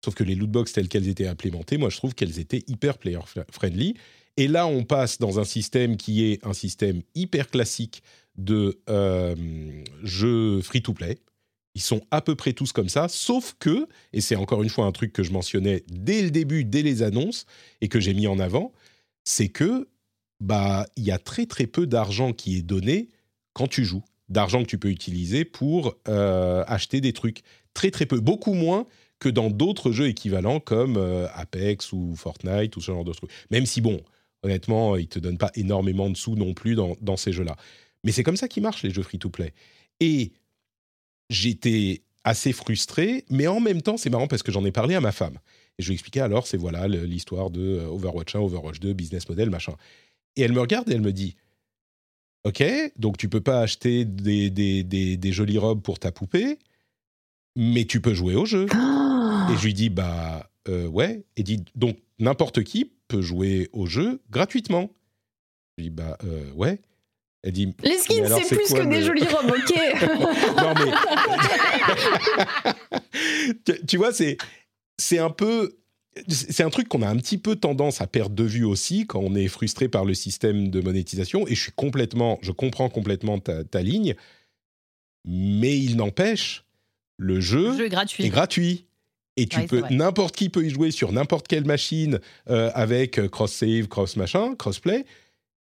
Sauf 0.04 0.14
que 0.14 0.24
les 0.24 0.34
loot 0.34 0.50
box 0.50 0.72
telles 0.72 0.88
qu'elles 0.88 1.08
étaient 1.08 1.26
implémentées, 1.26 1.78
moi 1.78 1.90
je 1.90 1.96
trouve 1.96 2.14
qu'elles 2.14 2.38
étaient 2.38 2.62
hyper 2.68 2.98
player 2.98 3.18
friendly. 3.50 3.94
Et 4.36 4.48
là, 4.48 4.66
on 4.66 4.84
passe 4.84 5.18
dans 5.18 5.40
un 5.40 5.44
système 5.44 5.96
qui 5.96 6.24
est 6.24 6.44
un 6.44 6.52
système 6.52 7.02
hyper 7.14 7.50
classique 7.50 8.02
de 8.36 8.78
euh, 8.90 9.34
jeux 10.02 10.60
free-to-play. 10.60 11.18
Ils 11.74 11.82
sont 11.82 12.02
à 12.10 12.20
peu 12.22 12.34
près 12.34 12.52
tous 12.52 12.72
comme 12.72 12.88
ça, 12.88 13.08
sauf 13.08 13.54
que, 13.58 13.86
et 14.12 14.20
c'est 14.20 14.36
encore 14.36 14.62
une 14.62 14.68
fois 14.68 14.86
un 14.86 14.92
truc 14.92 15.12
que 15.12 15.22
je 15.22 15.32
mentionnais 15.32 15.84
dès 15.88 16.22
le 16.22 16.30
début, 16.30 16.64
dès 16.64 16.82
les 16.82 17.02
annonces, 17.02 17.44
et 17.80 17.88
que 17.88 18.00
j'ai 18.00 18.14
mis 18.14 18.26
en 18.26 18.38
avant, 18.38 18.72
c'est 19.24 19.48
que 19.48 19.88
bah 20.40 20.86
il 20.96 21.04
y 21.04 21.10
a 21.10 21.18
très 21.18 21.46
très 21.46 21.66
peu 21.66 21.86
d'argent 21.86 22.32
qui 22.32 22.56
est 22.56 22.62
donné 22.62 23.08
quand 23.52 23.68
tu 23.68 23.84
joues, 23.84 24.04
d'argent 24.28 24.62
que 24.62 24.68
tu 24.68 24.78
peux 24.78 24.90
utiliser 24.90 25.44
pour 25.44 25.96
euh, 26.08 26.64
acheter 26.66 27.00
des 27.00 27.12
trucs. 27.12 27.42
Très 27.74 27.90
très 27.90 28.06
peu, 28.06 28.20
beaucoup 28.20 28.54
moins 28.54 28.86
que 29.18 29.28
dans 29.28 29.50
d'autres 29.50 29.92
jeux 29.92 30.08
équivalents 30.08 30.60
comme 30.60 30.96
euh, 30.96 31.26
Apex 31.34 31.92
ou 31.92 32.14
Fortnite 32.16 32.76
ou 32.76 32.80
ce 32.80 32.92
genre 32.92 33.04
de 33.04 33.12
trucs. 33.12 33.30
Même 33.50 33.66
si 33.66 33.80
bon, 33.80 34.02
honnêtement, 34.42 34.96
ils 34.96 35.08
te 35.08 35.18
donnent 35.18 35.38
pas 35.38 35.50
énormément 35.54 36.10
de 36.10 36.16
sous 36.16 36.36
non 36.36 36.54
plus 36.54 36.74
dans, 36.74 37.16
ces 37.16 37.32
jeux-là. 37.32 37.56
Mais 38.04 38.12
c'est 38.12 38.22
comme 38.22 38.36
ça 38.36 38.48
qu'ils 38.48 38.62
marchent, 38.62 38.82
les 38.82 38.90
jeux 38.90 39.02
free-to-play. 39.02 39.52
Et 40.00 40.32
j'étais 41.30 42.02
assez 42.24 42.52
frustré, 42.52 43.24
mais 43.30 43.46
en 43.46 43.60
même 43.60 43.82
temps, 43.82 43.96
c'est 43.96 44.10
marrant 44.10 44.26
parce 44.26 44.42
que 44.42 44.52
j'en 44.52 44.64
ai 44.64 44.72
parlé 44.72 44.94
à 44.94 45.00
ma 45.00 45.12
femme. 45.12 45.38
Et 45.78 45.82
je 45.82 45.88
lui 45.88 45.94
ai 45.94 45.96
expliqué 45.96 46.20
alors, 46.20 46.46
c'est 46.46 46.56
voilà 46.56 46.88
l'histoire 46.88 47.50
de 47.50 47.60
euh, 47.60 47.88
Overwatch 47.88 48.34
1, 48.34 48.40
Overwatch 48.40 48.80
2, 48.80 48.92
business 48.92 49.28
model, 49.28 49.50
machin. 49.50 49.74
Et 50.36 50.42
elle 50.42 50.52
me 50.52 50.60
regarde 50.60 50.88
et 50.90 50.94
elle 50.94 51.00
me 51.00 51.12
dit 51.12 51.36
Ok, 52.44 52.62
donc 52.96 53.16
tu 53.16 53.28
peux 53.28 53.40
pas 53.40 53.60
acheter 53.60 54.04
des, 54.04 55.32
jolies 55.32 55.58
robes 55.58 55.82
pour 55.82 55.98
ta 55.98 56.12
poupée, 56.12 56.60
mais 57.56 57.86
tu 57.86 58.00
peux 58.00 58.14
jouer 58.14 58.36
au 58.36 58.46
jeu. 58.46 58.66
Et 59.52 59.56
je 59.56 59.64
lui 59.64 59.74
dis 59.74 59.88
Bah 59.88 60.50
euh, 60.68 60.86
ouais. 60.86 61.24
Et 61.36 61.42
dit 61.42 61.64
Donc 61.74 61.98
n'importe 62.18 62.62
qui 62.62 62.92
peut 63.08 63.22
jouer 63.22 63.68
au 63.72 63.86
jeu 63.86 64.20
gratuitement. 64.30 64.90
Je 65.76 65.82
lui 65.82 65.90
dis 65.90 65.96
Bah 65.96 66.16
euh, 66.24 66.50
ouais 66.52 66.80
les 67.46 67.98
skins, 67.98 68.26
c'est 68.44 68.56
plus 68.56 68.72
que 68.72 68.88
des 68.88 69.02
jolies 69.02 69.24
robes, 69.28 69.50
ok 69.50 69.74
Non, 70.56 70.74
mais. 73.64 73.72
tu, 73.86 73.96
vois, 73.96 74.12
c'est, 74.12 74.36
c'est 74.98 75.18
un 75.18 75.30
peu. 75.30 75.76
C'est 76.28 76.62
un 76.62 76.70
truc 76.70 76.88
qu'on 76.88 77.02
a 77.02 77.08
un 77.08 77.16
petit 77.16 77.36
peu 77.36 77.56
tendance 77.56 78.00
à 78.00 78.06
perdre 78.06 78.34
de 78.34 78.44
vue 78.44 78.64
aussi 78.64 79.06
quand 79.06 79.20
on 79.20 79.34
est 79.34 79.48
frustré 79.48 79.86
par 79.88 80.06
le 80.06 80.14
système 80.14 80.70
de 80.70 80.80
monétisation. 80.80 81.46
Et 81.46 81.54
je 81.54 81.60
suis 81.60 81.72
complètement. 81.72 82.38
Je 82.42 82.52
comprends 82.52 82.88
complètement 82.88 83.38
ta, 83.38 83.82
ligne. 83.82 84.14
Mais 85.26 85.76
il 85.78 85.96
n'empêche, 85.96 86.64
le 87.18 87.40
jeu, 87.40 87.84
est 87.84 87.88
gratuit. 87.90 88.24
Est 88.24 88.30
gratuit. 88.30 88.85
Et 89.36 89.46
tu 89.46 89.66
peux, 89.66 89.82
n'importe 89.90 90.34
qui 90.34 90.48
peut 90.48 90.64
y 90.64 90.70
jouer 90.70 90.90
sur 90.90 91.12
n'importe 91.12 91.46
quelle 91.46 91.66
machine 91.66 92.20
euh, 92.48 92.70
avec 92.74 93.18
euh, 93.18 93.28
cross 93.28 93.52
save, 93.52 93.86
cross 93.86 94.16
machin, 94.16 94.54
crossplay, 94.54 95.04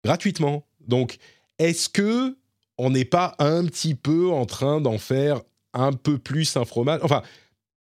gratuitement. 0.05 0.67
Donc, 0.87 1.19
est-ce 1.59 1.89
que 1.89 2.37
on 2.77 2.91
n'est 2.91 3.07
pas 3.07 3.35
un 3.39 3.65
petit 3.65 3.95
peu 3.95 4.31
en 4.31 4.45
train 4.45 4.81
d'en 4.81 4.99
faire 4.99 5.41
un 5.73 5.93
peu 5.93 6.19
plus 6.19 6.57
un 6.57 6.67
fromage? 6.67 7.01
Enfin, 7.03 7.23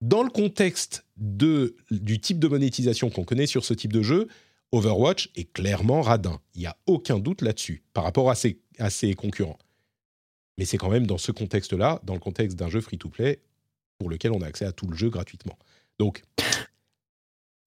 dans 0.00 0.22
le 0.22 0.30
contexte 0.30 1.04
de, 1.16 1.74
du 1.90 2.20
type 2.20 2.38
de 2.38 2.48
monétisation 2.48 3.10
qu'on 3.10 3.24
connaît 3.24 3.46
sur 3.46 3.64
ce 3.64 3.74
type 3.74 3.92
de 3.92 4.02
jeu, 4.02 4.28
Overwatch 4.72 5.30
est 5.34 5.52
clairement 5.52 6.02
radin. 6.02 6.40
Il 6.54 6.60
n'y 6.60 6.66
a 6.66 6.76
aucun 6.86 7.18
doute 7.18 7.42
là-dessus 7.42 7.82
par 7.92 8.04
rapport 8.04 8.30
à 8.30 8.34
ses, 8.34 8.60
à 8.78 8.90
ses 8.90 9.14
concurrents. 9.14 9.58
Mais 10.56 10.64
c'est 10.64 10.78
quand 10.78 10.90
même 10.90 11.06
dans 11.06 11.18
ce 11.18 11.32
contexte-là, 11.32 12.00
dans 12.04 12.14
le 12.14 12.20
contexte 12.20 12.56
d'un 12.56 12.68
jeu 12.68 12.80
free-to-play, 12.80 13.40
pour 13.98 14.08
lequel 14.08 14.32
on 14.32 14.40
a 14.40 14.46
accès 14.46 14.64
à 14.64 14.72
tout 14.72 14.86
le 14.86 14.96
jeu 14.96 15.10
gratuitement. 15.10 15.58
Donc, 16.00 16.22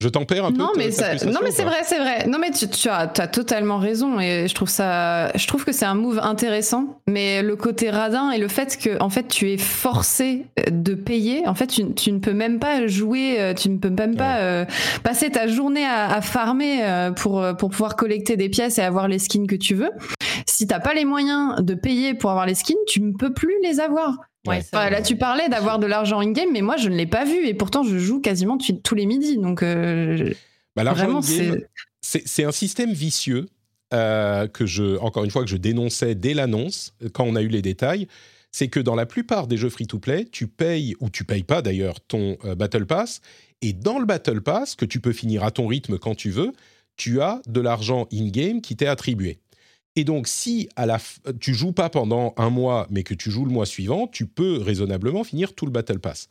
je 0.02 0.08
t'en 0.08 0.24
perds 0.24 0.46
un 0.46 0.50
non, 0.50 0.72
peu. 0.74 0.78
Mais 0.78 0.88
non, 1.30 1.38
mais 1.42 1.52
c'est 1.52 1.62
vrai, 1.62 1.82
c'est 1.84 1.98
vrai. 1.98 2.26
Non, 2.26 2.38
mais 2.40 2.50
tu, 2.50 2.88
as, 2.88 3.06
totalement 3.28 3.78
raison 3.78 4.18
et 4.18 4.48
je 4.48 4.54
trouve 4.54 4.68
ça, 4.68 5.30
je 5.36 5.46
trouve 5.46 5.64
que 5.64 5.70
c'est 5.70 5.84
un 5.84 5.94
move 5.94 6.18
intéressant. 6.18 7.00
Mais 7.06 7.42
le 7.42 7.54
côté 7.54 7.90
radin 7.90 8.32
et 8.32 8.38
le 8.38 8.48
fait 8.48 8.76
que, 8.76 9.00
en 9.00 9.08
fait, 9.08 9.28
tu 9.28 9.52
es 9.52 9.56
forcé 9.56 10.46
de 10.68 10.94
payer. 10.94 11.46
En 11.46 11.54
fait, 11.54 11.68
tu, 11.68 12.12
ne 12.12 12.18
peux 12.18 12.32
même 12.32 12.58
pas 12.58 12.88
jouer, 12.88 13.40
euh, 13.40 13.54
tu 13.54 13.70
ne 13.70 13.78
peux 13.78 13.88
même 13.88 14.16
pas 14.16 14.38
euh, 14.38 14.64
passer 15.04 15.30
ta 15.30 15.46
journée 15.46 15.86
à, 15.86 16.20
farmer 16.20 16.82
euh, 16.82 17.12
pour 17.12 17.42
pour 17.56 17.70
pouvoir 17.70 17.94
collecter 17.94 18.36
des 18.36 18.48
pièces 18.48 18.78
et 18.78 18.82
avoir 18.82 19.06
les 19.06 19.20
skins 19.20 19.46
que 19.46 19.56
tu 19.56 19.74
veux. 19.76 19.90
Si 20.44 20.66
t'as 20.66 20.80
pas 20.80 20.92
les 20.92 21.04
moyens 21.04 21.62
de 21.62 21.74
payer 21.74 22.14
pour 22.14 22.30
avoir 22.30 22.46
les 22.46 22.56
skins, 22.56 22.76
tu 22.88 23.00
ne 23.00 23.12
peux 23.12 23.32
plus 23.32 23.54
les 23.62 23.78
avoir. 23.78 24.18
Ouais, 24.46 24.62
là, 24.72 25.00
tu 25.00 25.16
parlais 25.16 25.48
d'avoir 25.48 25.78
de 25.78 25.86
l'argent 25.86 26.20
in-game, 26.20 26.50
mais 26.52 26.60
moi, 26.60 26.76
je 26.76 26.88
ne 26.88 26.96
l'ai 26.96 27.06
pas 27.06 27.24
vu. 27.24 27.46
Et 27.46 27.54
pourtant, 27.54 27.82
je 27.82 27.98
joue 27.98 28.20
quasiment 28.20 28.58
tous 28.58 28.94
les 28.94 29.06
midis. 29.06 29.38
Donc, 29.38 29.62
euh, 29.62 30.32
bah, 30.76 30.82
in-game, 30.82 31.20
c'est 32.02 32.44
un 32.44 32.52
système 32.52 32.92
vicieux 32.92 33.46
euh, 33.94 34.46
que 34.46 34.66
je, 34.66 34.98
encore 34.98 35.24
une 35.24 35.30
fois, 35.30 35.44
que 35.44 35.50
je 35.50 35.56
dénonçais 35.56 36.14
dès 36.14 36.34
l'annonce, 36.34 36.94
quand 37.12 37.24
on 37.24 37.36
a 37.36 37.42
eu 37.42 37.48
les 37.48 37.62
détails. 37.62 38.06
C'est 38.52 38.68
que 38.68 38.78
dans 38.78 38.94
la 38.94 39.06
plupart 39.06 39.48
des 39.48 39.56
jeux 39.56 39.68
free-to-play, 39.68 40.26
tu 40.30 40.46
payes, 40.46 40.94
ou 41.00 41.10
tu 41.10 41.24
payes 41.24 41.42
pas 41.42 41.60
d'ailleurs, 41.60 42.00
ton 42.00 42.36
euh, 42.44 42.54
Battle 42.54 42.86
Pass. 42.86 43.20
Et 43.62 43.72
dans 43.72 43.98
le 43.98 44.04
Battle 44.04 44.42
Pass, 44.42 44.76
que 44.76 44.84
tu 44.84 45.00
peux 45.00 45.12
finir 45.12 45.42
à 45.42 45.50
ton 45.50 45.66
rythme 45.66 45.98
quand 45.98 46.14
tu 46.14 46.30
veux, 46.30 46.52
tu 46.96 47.20
as 47.20 47.40
de 47.46 47.60
l'argent 47.60 48.06
in-game 48.12 48.60
qui 48.60 48.76
t'est 48.76 48.86
attribué. 48.86 49.38
Et 49.96 50.04
donc, 50.04 50.26
si 50.26 50.68
à 50.76 50.86
la 50.86 50.98
tu 51.40 51.54
joues 51.54 51.72
pas 51.72 51.88
pendant 51.88 52.34
un 52.36 52.50
mois, 52.50 52.86
mais 52.90 53.02
que 53.02 53.14
tu 53.14 53.30
joues 53.30 53.44
le 53.44 53.52
mois 53.52 53.66
suivant, 53.66 54.06
tu 54.08 54.26
peux 54.26 54.58
raisonnablement 54.58 55.24
finir 55.24 55.54
tout 55.54 55.66
le 55.66 55.72
Battle 55.72 56.00
Pass. 56.00 56.28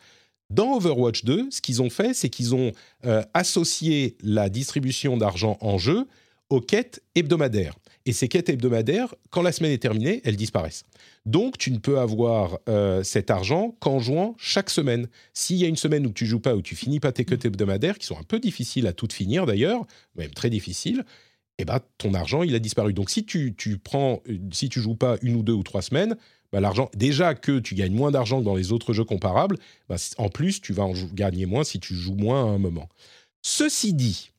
Dans 0.49 0.75
Overwatch 0.75 1.23
2, 1.23 1.47
ce 1.49 1.61
qu'ils 1.61 1.81
ont 1.81 1.89
fait, 1.89 2.13
c'est 2.13 2.29
qu'ils 2.29 2.53
ont 2.53 2.73
euh, 3.05 3.23
associé 3.33 4.17
la 4.21 4.49
distribution 4.49 5.17
d'argent 5.17 5.57
en 5.61 5.77
jeu 5.77 6.05
aux 6.49 6.61
quêtes 6.61 7.01
hebdomadaires. 7.15 7.75
Et 8.05 8.11
ces 8.11 8.27
quêtes 8.27 8.49
hebdomadaires, 8.49 9.15
quand 9.29 9.41
la 9.41 9.53
semaine 9.53 9.71
est 9.71 9.81
terminée, 9.81 10.21
elles 10.25 10.35
disparaissent. 10.35 10.83
Donc, 11.25 11.57
tu 11.57 11.71
ne 11.71 11.77
peux 11.77 11.99
avoir 11.99 12.59
euh, 12.67 13.01
cet 13.01 13.31
argent 13.31 13.75
qu'en 13.79 13.99
jouant 13.99 14.35
chaque 14.37 14.69
semaine. 14.69 15.07
S'il 15.33 15.55
y 15.55 15.63
a 15.63 15.67
une 15.69 15.77
semaine 15.77 16.05
où 16.05 16.11
tu 16.11 16.25
joues 16.25 16.41
pas, 16.41 16.53
où 16.53 16.61
tu 16.61 16.75
finis 16.75 16.99
pas 16.99 17.13
tes 17.13 17.23
quêtes 17.23 17.45
hebdomadaires, 17.45 17.97
qui 17.97 18.05
sont 18.05 18.19
un 18.19 18.23
peu 18.23 18.39
difficiles 18.39 18.87
à 18.87 18.93
toutes 18.93 19.13
finir 19.13 19.45
d'ailleurs, 19.45 19.85
même 20.15 20.31
très 20.31 20.49
difficiles, 20.49 21.05
eh 21.59 21.65
ben, 21.65 21.79
ton 21.97 22.13
argent, 22.13 22.43
il 22.43 22.55
a 22.55 22.59
disparu. 22.59 22.93
Donc, 22.93 23.09
si 23.09 23.25
tu, 23.25 23.53
tu 23.55 23.77
prends, 23.77 24.21
si 24.51 24.69
tu 24.69 24.81
joues 24.81 24.95
pas 24.95 25.17
une 25.21 25.35
ou 25.35 25.43
deux 25.43 25.53
ou 25.53 25.63
trois 25.63 25.81
semaines, 25.81 26.15
bah, 26.51 26.59
l'argent, 26.59 26.89
déjà 26.95 27.35
que 27.35 27.59
tu 27.59 27.75
gagnes 27.75 27.93
moins 27.93 28.11
d'argent 28.11 28.39
que 28.39 28.45
dans 28.45 28.55
les 28.55 28.71
autres 28.71 28.93
jeux 28.93 29.03
comparables, 29.03 29.57
bah, 29.89 29.95
en 30.17 30.29
plus, 30.29 30.61
tu 30.61 30.73
vas 30.73 30.83
en 30.83 30.93
gagner 31.13 31.45
moins 31.45 31.63
si 31.63 31.79
tu 31.79 31.95
joues 31.95 32.15
moins 32.15 32.45
à 32.45 32.47
un 32.47 32.57
moment. 32.57 32.89
Ceci 33.41 33.93
dit, 33.93 34.31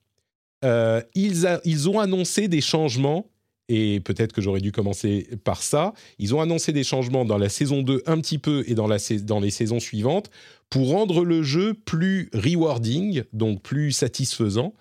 euh, 0.64 1.02
ils, 1.14 1.46
ils 1.64 1.88
ont 1.88 2.00
annoncé 2.00 2.48
des 2.48 2.60
changements 2.60 3.26
et 3.68 4.00
peut-être 4.00 4.32
que 4.32 4.42
j'aurais 4.42 4.60
dû 4.60 4.72
commencer 4.72 5.28
par 5.44 5.62
ça. 5.62 5.94
Ils 6.18 6.34
ont 6.34 6.40
annoncé 6.40 6.72
des 6.72 6.84
changements 6.84 7.24
dans 7.24 7.38
la 7.38 7.48
saison 7.48 7.82
2 7.82 8.02
un 8.06 8.20
petit 8.20 8.38
peu 8.38 8.62
et 8.66 8.74
dans, 8.74 8.86
la, 8.86 8.98
dans 9.22 9.40
les 9.40 9.50
saisons 9.50 9.80
suivantes 9.80 10.30
pour 10.68 10.90
rendre 10.90 11.24
le 11.24 11.42
jeu 11.42 11.74
plus 11.74 12.28
rewarding, 12.34 13.24
donc 13.32 13.62
plus 13.62 13.92
satisfaisant. 13.92 14.74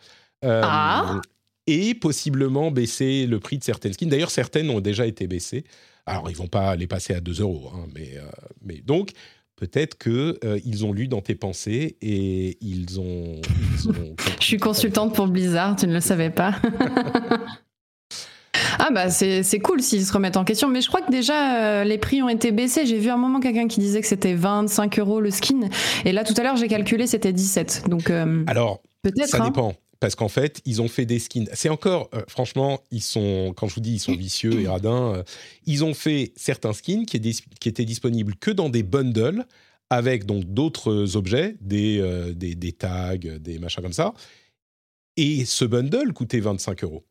Euh, 0.43 0.61
ah 0.63 1.21
et 1.67 1.93
possiblement 1.93 2.71
baisser 2.71 3.25
le 3.25 3.39
prix 3.39 3.57
de 3.57 3.63
certaines 3.63 3.93
skins. 3.93 4.09
D'ailleurs, 4.09 4.31
certaines 4.31 4.69
ont 4.69 4.81
déjà 4.81 5.05
été 5.05 5.27
baissées. 5.27 5.63
Alors, 6.05 6.29
ils 6.29 6.35
vont 6.35 6.47
pas 6.47 6.75
les 6.75 6.87
passer 6.87 7.13
à 7.13 7.21
2 7.21 7.41
euros, 7.41 7.71
hein, 7.73 7.87
mais, 7.95 8.17
euh, 8.17 8.23
mais 8.61 8.81
donc 8.81 9.11
peut-être 9.55 9.97
que 9.97 10.37
euh, 10.43 10.59
ils 10.65 10.85
ont 10.85 10.91
lu 10.91 11.07
dans 11.07 11.21
tes 11.21 11.35
pensées 11.35 11.97
et 12.01 12.57
ils 12.59 12.99
ont. 12.99 13.39
Ils 13.73 13.89
ont 13.89 14.15
Je 14.39 14.45
suis 14.45 14.57
consultante 14.57 15.15
pour 15.15 15.27
Blizzard, 15.27 15.77
tu 15.77 15.87
ne 15.87 15.93
le 15.93 16.01
savais 16.01 16.29
pas. 16.29 16.55
Ah 18.79 18.89
bah 18.91 19.09
c'est 19.09 19.59
cool 19.59 19.81
s'ils 19.81 20.05
se 20.05 20.11
remettent 20.11 20.35
en 20.35 20.43
question, 20.43 20.67
mais 20.67 20.81
je 20.81 20.87
crois 20.87 21.01
que 21.01 21.11
déjà 21.11 21.57
euh, 21.57 21.83
les 21.83 21.97
prix 21.97 22.21
ont 22.21 22.27
été 22.27 22.51
baissés. 22.51 22.85
J'ai 22.85 22.97
vu 22.97 23.09
un 23.09 23.17
moment 23.17 23.39
quelqu'un 23.39 23.67
qui 23.67 23.79
disait 23.79 24.01
que 24.01 24.07
c'était 24.07 24.33
25 24.33 24.99
euros 24.99 25.21
le 25.21 25.31
skin, 25.31 25.69
et 26.05 26.11
là 26.11 26.23
tout 26.23 26.33
à 26.37 26.43
l'heure 26.43 26.55
j'ai 26.55 26.67
calculé 26.67 27.07
c'était 27.07 27.31
17. 27.31 27.85
Donc 27.87 28.09
alors 28.47 28.81
peut-être 29.03 29.27
ça 29.27 29.43
hein. 29.43 29.45
dépend 29.45 29.75
parce 30.03 30.15
qu'en 30.15 30.27
fait, 30.27 30.61
ils 30.65 30.81
ont 30.81 30.89
fait 30.89 31.05
des 31.05 31.17
skins. 31.17 31.47
C'est 31.53 31.69
encore, 31.69 32.09
euh, 32.13 32.23
franchement, 32.27 32.81
ils 32.91 33.01
sont, 33.01 33.53
quand 33.55 33.69
je 33.69 33.75
vous 33.75 33.79
dis, 33.79 33.93
ils 33.93 33.99
sont 33.99 34.13
vicieux 34.13 34.59
et 34.59 34.67
radins. 34.67 35.13
Euh, 35.15 35.23
ils 35.65 35.85
ont 35.85 35.93
fait 35.93 36.33
certains 36.35 36.73
skins 36.73 37.05
qui, 37.05 37.21
qui, 37.21 37.69
étaient 37.69 37.85
disponibles 37.85 38.35
que 38.35 38.51
dans 38.51 38.67
des 38.67 38.83
bundles 38.83 39.45
avec 39.89 40.25
donc 40.25 40.43
d'autres 40.43 41.15
objets, 41.15 41.55
des, 41.61 41.99
euh, 42.01 42.33
des, 42.33 42.53
des, 42.53 42.73
tags, 42.73 43.15
des 43.15 43.59
machins 43.59 43.81
comme 43.81 43.93
ça. 43.93 44.13
Et 45.15 45.45
ce 45.45 45.63
bundle 45.63 46.11
coûtait 46.11 46.41
25 46.41 46.83
euros. 46.83 47.05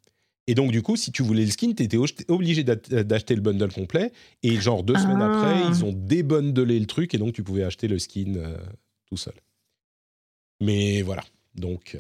Et 0.47 0.55
donc, 0.55 0.71
du 0.71 0.83
coup, 0.83 0.97
si 0.97 1.13
tu 1.13 1.23
voulais 1.23 1.47
le 1.47 1.51
skin, 1.51 1.73
tu 1.73 1.85
étais 1.85 1.97
obligé 2.29 2.63
d'acheter 2.63 3.35
le 3.35 3.41
bundle 3.41 3.73
complet. 3.73 4.13
Et 4.43 4.61
genre, 4.61 4.83
deux 4.83 4.97
semaines 4.97 5.23
après, 5.23 5.63
ah. 5.65 5.71
ils 5.71 5.83
ont 5.83 5.95
débundelé 5.95 6.79
le 6.79 6.87
truc 6.87 7.15
et 7.15 7.17
donc 7.17 7.33
tu 7.33 7.43
pouvais 7.43 7.63
acheter 7.63 7.89
le 7.89 7.99
skin 7.99 8.35
tout 9.07 9.17
seul. 9.17 9.35
Mais 10.61 11.01
voilà. 11.01 11.25
Donc, 11.55 11.97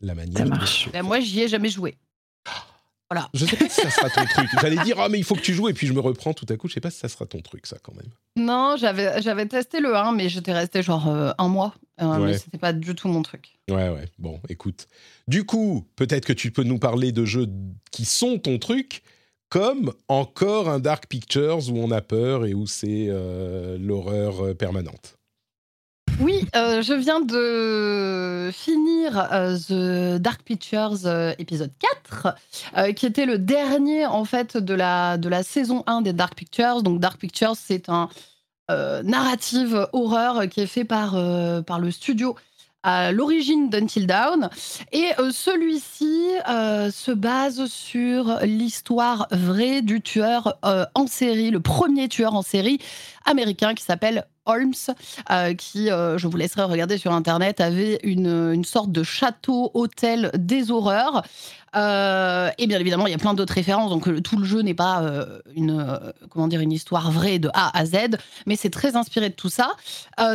la 0.00 0.14
manière. 0.14 0.38
Ça 0.38 0.44
marche. 0.44 0.88
Ben, 0.92 1.02
moi, 1.02 1.20
j'y 1.20 1.40
ai 1.40 1.48
jamais 1.48 1.68
joué. 1.68 1.96
Voilà. 3.10 3.28
Je 3.34 3.44
sais 3.44 3.56
pas 3.56 3.68
si 3.68 3.80
ça 3.80 3.90
sera 3.90 4.08
ton 4.08 4.24
truc. 4.34 4.48
J'allais 4.60 4.82
dire, 4.84 5.00
ah, 5.00 5.08
mais 5.08 5.18
il 5.18 5.24
faut 5.24 5.34
que 5.34 5.40
tu 5.40 5.52
joues, 5.52 5.68
et 5.68 5.72
puis 5.74 5.88
je 5.88 5.92
me 5.92 6.00
reprends 6.00 6.32
tout 6.32 6.46
à 6.48 6.56
coup. 6.56 6.68
Je 6.68 6.74
sais 6.74 6.80
pas 6.80 6.90
si 6.90 6.98
ça 7.00 7.08
sera 7.08 7.26
ton 7.26 7.40
truc, 7.40 7.66
ça, 7.66 7.76
quand 7.82 7.92
même. 7.94 8.10
Non, 8.36 8.76
j'avais, 8.78 9.20
j'avais 9.20 9.46
testé 9.46 9.80
le 9.80 9.96
1, 9.96 10.12
mais 10.12 10.28
j'étais 10.28 10.52
resté 10.52 10.82
genre 10.82 11.08
euh, 11.08 11.32
un 11.38 11.48
mois. 11.48 11.74
Euh, 12.00 12.18
Mais 12.18 12.38
c'était 12.38 12.58
pas 12.58 12.72
du 12.72 12.94
tout 12.94 13.08
mon 13.08 13.22
truc. 13.22 13.58
Ouais, 13.68 13.88
ouais. 13.88 14.06
Bon, 14.18 14.40
écoute. 14.48 14.86
Du 15.28 15.44
coup, 15.44 15.86
peut-être 15.96 16.24
que 16.24 16.32
tu 16.32 16.50
peux 16.50 16.62
nous 16.62 16.78
parler 16.78 17.12
de 17.12 17.24
jeux 17.24 17.48
qui 17.90 18.04
sont 18.04 18.38
ton 18.38 18.58
truc, 18.58 19.02
comme 19.48 19.92
encore 20.08 20.68
un 20.68 20.78
Dark 20.78 21.08
Pictures 21.08 21.68
où 21.70 21.78
on 21.78 21.90
a 21.90 22.00
peur 22.00 22.46
et 22.46 22.54
où 22.54 22.66
c'est 22.66 23.08
euh, 23.08 23.76
l'horreur 23.78 24.46
euh, 24.46 24.54
permanente. 24.54 25.18
Oui, 26.20 26.46
euh, 26.54 26.82
je 26.82 26.92
viens 26.92 27.20
de 27.20 28.50
finir 28.52 29.26
euh, 29.32 29.56
The 29.56 30.20
Dark 30.20 30.42
Pictures 30.42 31.06
euh, 31.06 31.32
épisode 31.38 31.70
4, 32.12 32.36
qui 32.94 33.06
était 33.06 33.24
le 33.24 33.38
dernier 33.38 34.04
en 34.04 34.26
fait 34.26 34.58
de 34.58 34.74
la, 34.74 35.16
de 35.16 35.30
la 35.30 35.42
saison 35.42 35.82
1 35.86 36.02
des 36.02 36.12
Dark 36.12 36.34
Pictures. 36.34 36.82
Donc 36.82 37.00
Dark 37.00 37.18
Pictures, 37.18 37.54
c'est 37.56 37.88
un 37.88 38.10
narrative 38.68 39.88
horreur 39.92 40.48
qui 40.48 40.60
est 40.60 40.66
fait 40.66 40.84
par, 40.84 41.12
par 41.64 41.80
le 41.80 41.90
studio 41.90 42.36
à 42.82 43.12
l'origine 43.12 43.68
d'Until 43.68 44.06
Dawn. 44.06 44.48
Et 44.92 45.08
celui-ci 45.32 46.28
se 46.46 47.10
base 47.10 47.66
sur 47.66 48.38
l'histoire 48.42 49.26
vraie 49.32 49.82
du 49.82 50.02
tueur 50.02 50.58
en 50.94 51.06
série, 51.06 51.50
le 51.50 51.60
premier 51.60 52.08
tueur 52.08 52.34
en 52.34 52.42
série 52.42 52.78
américain 53.24 53.74
qui 53.74 53.82
s'appelle 53.82 54.26
Holmes, 54.50 54.72
euh, 55.30 55.54
qui, 55.54 55.90
euh, 55.90 56.18
je 56.18 56.26
vous 56.26 56.36
laisserai 56.36 56.62
regarder 56.62 56.98
sur 56.98 57.12
Internet, 57.12 57.60
avait 57.60 58.00
une, 58.02 58.52
une 58.52 58.64
sorte 58.64 58.92
de 58.92 59.02
château-hôtel 59.02 60.30
des 60.36 60.70
horreurs. 60.70 61.22
Euh, 61.76 62.50
et 62.58 62.66
bien 62.66 62.80
évidemment, 62.80 63.06
il 63.06 63.12
y 63.12 63.14
a 63.14 63.18
plein 63.18 63.34
d'autres 63.34 63.54
références, 63.54 63.90
donc 63.90 64.22
tout 64.22 64.36
le 64.36 64.44
jeu 64.44 64.62
n'est 64.62 64.74
pas 64.74 65.04
une, 65.54 65.86
comment 66.28 66.48
dire, 66.48 66.60
une 66.60 66.72
histoire 66.72 67.12
vraie 67.12 67.38
de 67.38 67.48
A 67.54 67.78
à 67.78 67.86
Z, 67.86 68.18
mais 68.46 68.56
c'est 68.56 68.70
très 68.70 68.96
inspiré 68.96 69.28
de 69.28 69.34
tout 69.34 69.50
ça. 69.50 69.70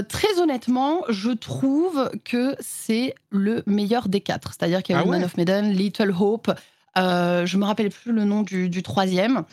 très 0.07 0.39
honnêtement, 0.39 1.01
je 1.09 1.31
trouve 1.31 2.09
que 2.23 2.55
c'est 2.61 3.15
le 3.31 3.63
meilleur 3.65 4.07
des 4.07 4.21
quatre. 4.21 4.53
C'est-à-dire 4.53 4.81
qu'il 4.81 4.95
y 4.95 4.97
a 4.97 5.01
ah 5.01 5.05
Man 5.05 5.25
of 5.25 5.35
Medan, 5.35 5.63
Little 5.63 6.13
Hope, 6.17 6.51
je 6.95 7.57
me 7.57 7.65
rappelle 7.65 7.89
plus 7.89 8.13
le 8.13 8.23
nom 8.23 8.41
du, 8.41 8.69
du 8.69 8.81
troisième. 8.81 9.43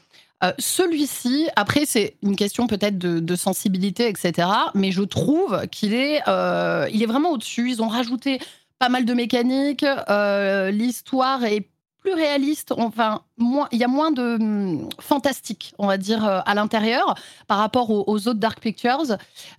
Euh, 0.42 0.52
celui-ci, 0.58 1.48
après, 1.56 1.84
c'est 1.86 2.16
une 2.22 2.36
question 2.36 2.66
peut-être 2.66 2.98
de, 2.98 3.36
sensibilité, 3.36 4.08
etc. 4.08 4.48
Mais 4.74 4.90
je 4.90 5.02
trouve 5.02 5.66
qu'il 5.68 5.94
est, 5.94 6.20
euh, 6.28 6.86
est 6.86 7.06
vraiment 7.06 7.30
au-dessus. 7.30 7.70
Ils 7.70 7.82
ont 7.82 7.88
rajouté 7.88 8.40
pas 8.78 8.88
mal 8.88 9.04
de 9.04 9.14
mécaniques. 9.14 9.86
Euh, 10.10 10.70
l'histoire 10.70 11.44
est 11.44 11.68
plus 11.98 12.12
réaliste. 12.12 12.72
Enfin, 12.76 13.22
il 13.38 13.78
y 13.78 13.84
a 13.84 13.88
moins 13.88 14.10
de 14.10 14.36
hum, 14.40 14.88
fantastique, 15.00 15.74
on 15.78 15.86
va 15.86 15.96
dire, 15.96 16.24
euh, 16.26 16.40
à 16.44 16.54
l'intérieur 16.54 17.14
par 17.46 17.58
rapport 17.58 17.90
aux, 17.90 18.28
autres 18.28 18.34
Dark 18.34 18.60
Pictures. 18.60 19.16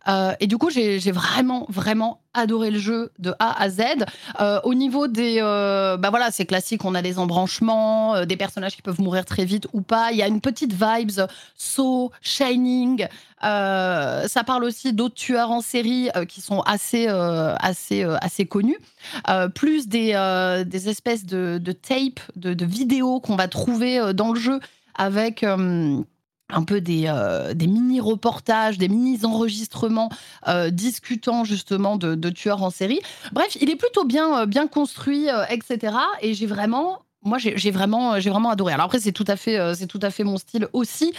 Euh, 0.07 0.33
et 0.39 0.47
du 0.47 0.57
coup, 0.57 0.69
j'ai 0.69 0.99
vraiment, 1.11 1.65
vraiment 1.69 2.19
adoré 2.35 2.71
le 2.71 2.79
jeu 2.79 3.11
de 3.19 3.33
A 3.39 3.61
à 3.61 3.69
Z. 3.69 3.81
Euh, 4.39 4.59
au 4.63 4.73
niveau 4.73 5.07
des, 5.07 5.39
bah 5.41 6.09
voilà, 6.09 6.31
c'est 6.31 6.45
classique. 6.45 6.83
On 6.85 6.95
a 6.95 7.01
des 7.01 7.19
embranchements, 7.19 8.25
des 8.25 8.37
personnages 8.37 8.75
qui 8.75 8.81
peuvent 8.81 9.01
mourir 9.01 9.25
très 9.25 9.45
vite 9.45 9.67
ou 9.73 9.81
pas. 9.81 10.11
Il 10.11 10.17
y 10.17 10.23
a 10.23 10.27
une 10.27 10.41
petite 10.41 10.73
vibes, 10.73 11.27
So, 11.55 12.11
Shining. 12.21 13.07
ça 13.41 14.43
parle 14.45 14.63
aussi 14.63 14.93
d'autres 14.93 15.15
tueurs 15.15 15.51
en 15.51 15.61
série 15.61 16.09
qui 16.27 16.41
sont 16.41 16.61
assez, 16.61 17.07
assez, 17.07 18.03
assez 18.03 18.45
connus. 18.45 18.79
plus 19.53 19.87
des, 19.87 20.63
des 20.65 20.89
espèces 20.89 21.25
de, 21.25 21.59
de 21.61 21.71
tapes, 21.71 22.21
de, 22.35 22.55
de 22.55 22.65
vidéos 22.65 23.19
qu'on 23.19 23.35
va 23.35 23.47
trouver 23.47 23.62
euh, 23.69 24.13
dans 24.13 24.31
le 24.33 24.39
jeu 24.39 24.59
avec 24.95 25.43
euh, 25.43 26.01
un 26.49 26.63
peu 26.63 26.81
des, 26.81 27.05
euh, 27.07 27.53
des 27.53 27.67
mini-reportages, 27.67 28.77
des 28.77 28.89
mini-enregistrements 28.89 30.09
discutant 30.69 31.43
justement 31.45 31.97
de, 31.97 32.29
tueurs 32.29 32.61
en 32.61 32.69
série. 32.69 32.99
Bref, 33.31 33.57
il 33.59 33.69
est 33.69 33.75
plutôt 33.75 34.05
bien, 34.05 34.45
bien 34.45 34.67
construit, 34.67 35.27
etc. 35.49 35.95
Et 36.21 36.33
j'ai 36.33 36.45
vraiment 36.45 36.99
moi, 37.25 37.37
j'ai 37.37 37.71
vraiment, 37.71 38.19
vraiment 38.19 38.49
adoré. 38.49 38.73
Alors 38.73 38.87
après, 38.87 38.99
c'est 38.99 39.13
tout 39.13 39.23
à 39.29 39.37
fait, 39.37 39.57
tout 39.87 39.99
à 40.01 40.11
fait 40.11 40.25
mon 40.25 40.37
style 40.37 40.67
aussi. 40.73 41.13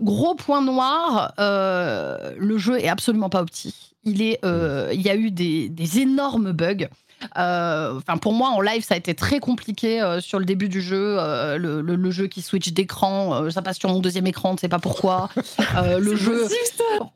gros 0.00 0.34
point 0.34 0.62
noir, 0.62 1.34
le 1.38 2.56
jeu 2.56 2.80
est 2.80 2.88
absolument 2.88 3.28
pas 3.28 3.42
opti. 3.42 3.92
Il 4.02 4.22
est, 4.22 4.40
il 4.42 5.02
y 5.02 5.10
a 5.10 5.16
eu 5.16 5.30
des 5.30 5.98
énormes 6.00 6.52
bugs. 6.52 6.88
Euh, 7.36 7.96
enfin, 7.96 8.16
pour 8.16 8.32
moi, 8.32 8.50
en 8.50 8.60
live, 8.60 8.84
ça 8.84 8.94
a 8.94 8.96
été 8.96 9.14
très 9.14 9.40
compliqué 9.40 10.00
euh, 10.00 10.20
sur 10.20 10.38
le 10.38 10.44
début 10.44 10.68
du 10.68 10.80
jeu. 10.80 11.16
Euh, 11.18 11.58
le, 11.58 12.10
jeu 12.10 12.26
qui 12.26 12.42
switch 12.42 12.72
d'écran, 12.72 13.50
ça 13.50 13.62
passe 13.62 13.78
sur 13.78 13.88
mon 13.88 13.98
deuxième 13.98 14.26
écran, 14.26 14.50
on 14.50 14.52
ne 14.54 14.58
sait 14.58 14.68
pas 14.68 14.78
pourquoi. 14.78 15.30
le 15.98 16.16
jeu. 16.16 16.46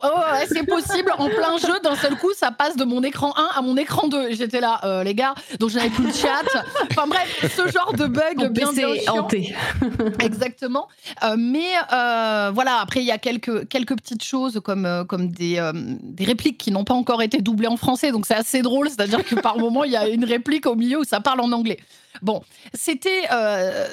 Oh, 0.03 0.09
c'est 0.49 0.66
possible. 0.66 1.12
En 1.19 1.29
plein 1.29 1.57
jeu, 1.59 1.79
d'un 1.85 1.95
seul 1.95 2.16
coup, 2.16 2.33
ça 2.35 2.51
passe 2.51 2.77
de 2.77 2.85
mon 2.85 3.03
écran 3.03 3.33
1 3.37 3.59
à 3.59 3.62
mon 3.62 3.77
écran 3.77 4.09
2. 4.09 4.33
J'étais 4.33 4.61
là, 4.61 5.03
les 5.05 5.15
gars, 5.15 5.35
donc 5.61 5.70
je 5.70 5.77
n'avais 5.77 5.91
plus 5.91 6.07
le 6.07 6.12
chat. 6.12 6.43
Enfin 6.91 7.07
bref, 7.07 7.55
ce 7.55 7.70
genre 7.70 7.93
de 7.93 8.07
bug 8.07 8.51
bien, 8.51 8.73
bien 8.73 8.89
hanté. 9.09 9.55
Exactement. 10.20 10.89
mais 11.37 11.69
voilà, 11.91 12.79
après, 12.81 13.01
il 13.01 13.07
y 13.07 13.12
a 13.12 13.19
quelques, 13.19 13.69
quelques 13.69 13.97
petites 13.97 14.25
choses 14.25 14.61
comme, 14.65 15.05
comme 15.07 15.29
des, 15.29 15.61
des 15.75 16.25
répliques 16.25 16.59
qui 16.59 16.70
n'ont 16.70 16.85
pas 16.85 16.95
encore 16.95 17.23
été 17.23 17.41
doublées 17.41 17.69
en 17.69 17.77
français, 17.77 18.11
donc 18.11 18.27
c'est 18.27 18.35
assez 18.35 18.62
drôle. 18.62 18.89
C'est-à-dire 18.89 19.25
que 19.25 19.35
par 19.37 19.59
moment, 19.59 19.85
il 19.89 19.93
y 19.93 19.97
a 19.97 20.09
une 20.09 20.24
réplique 20.24 20.66
au 20.66 20.74
milieu 20.74 21.01
où 21.01 21.05
ça 21.05 21.20
parle 21.20 21.40
en 21.40 21.51
anglais. 21.52 21.78
Bon, 22.22 22.43
c'était 22.74 23.22
euh, 23.32 23.86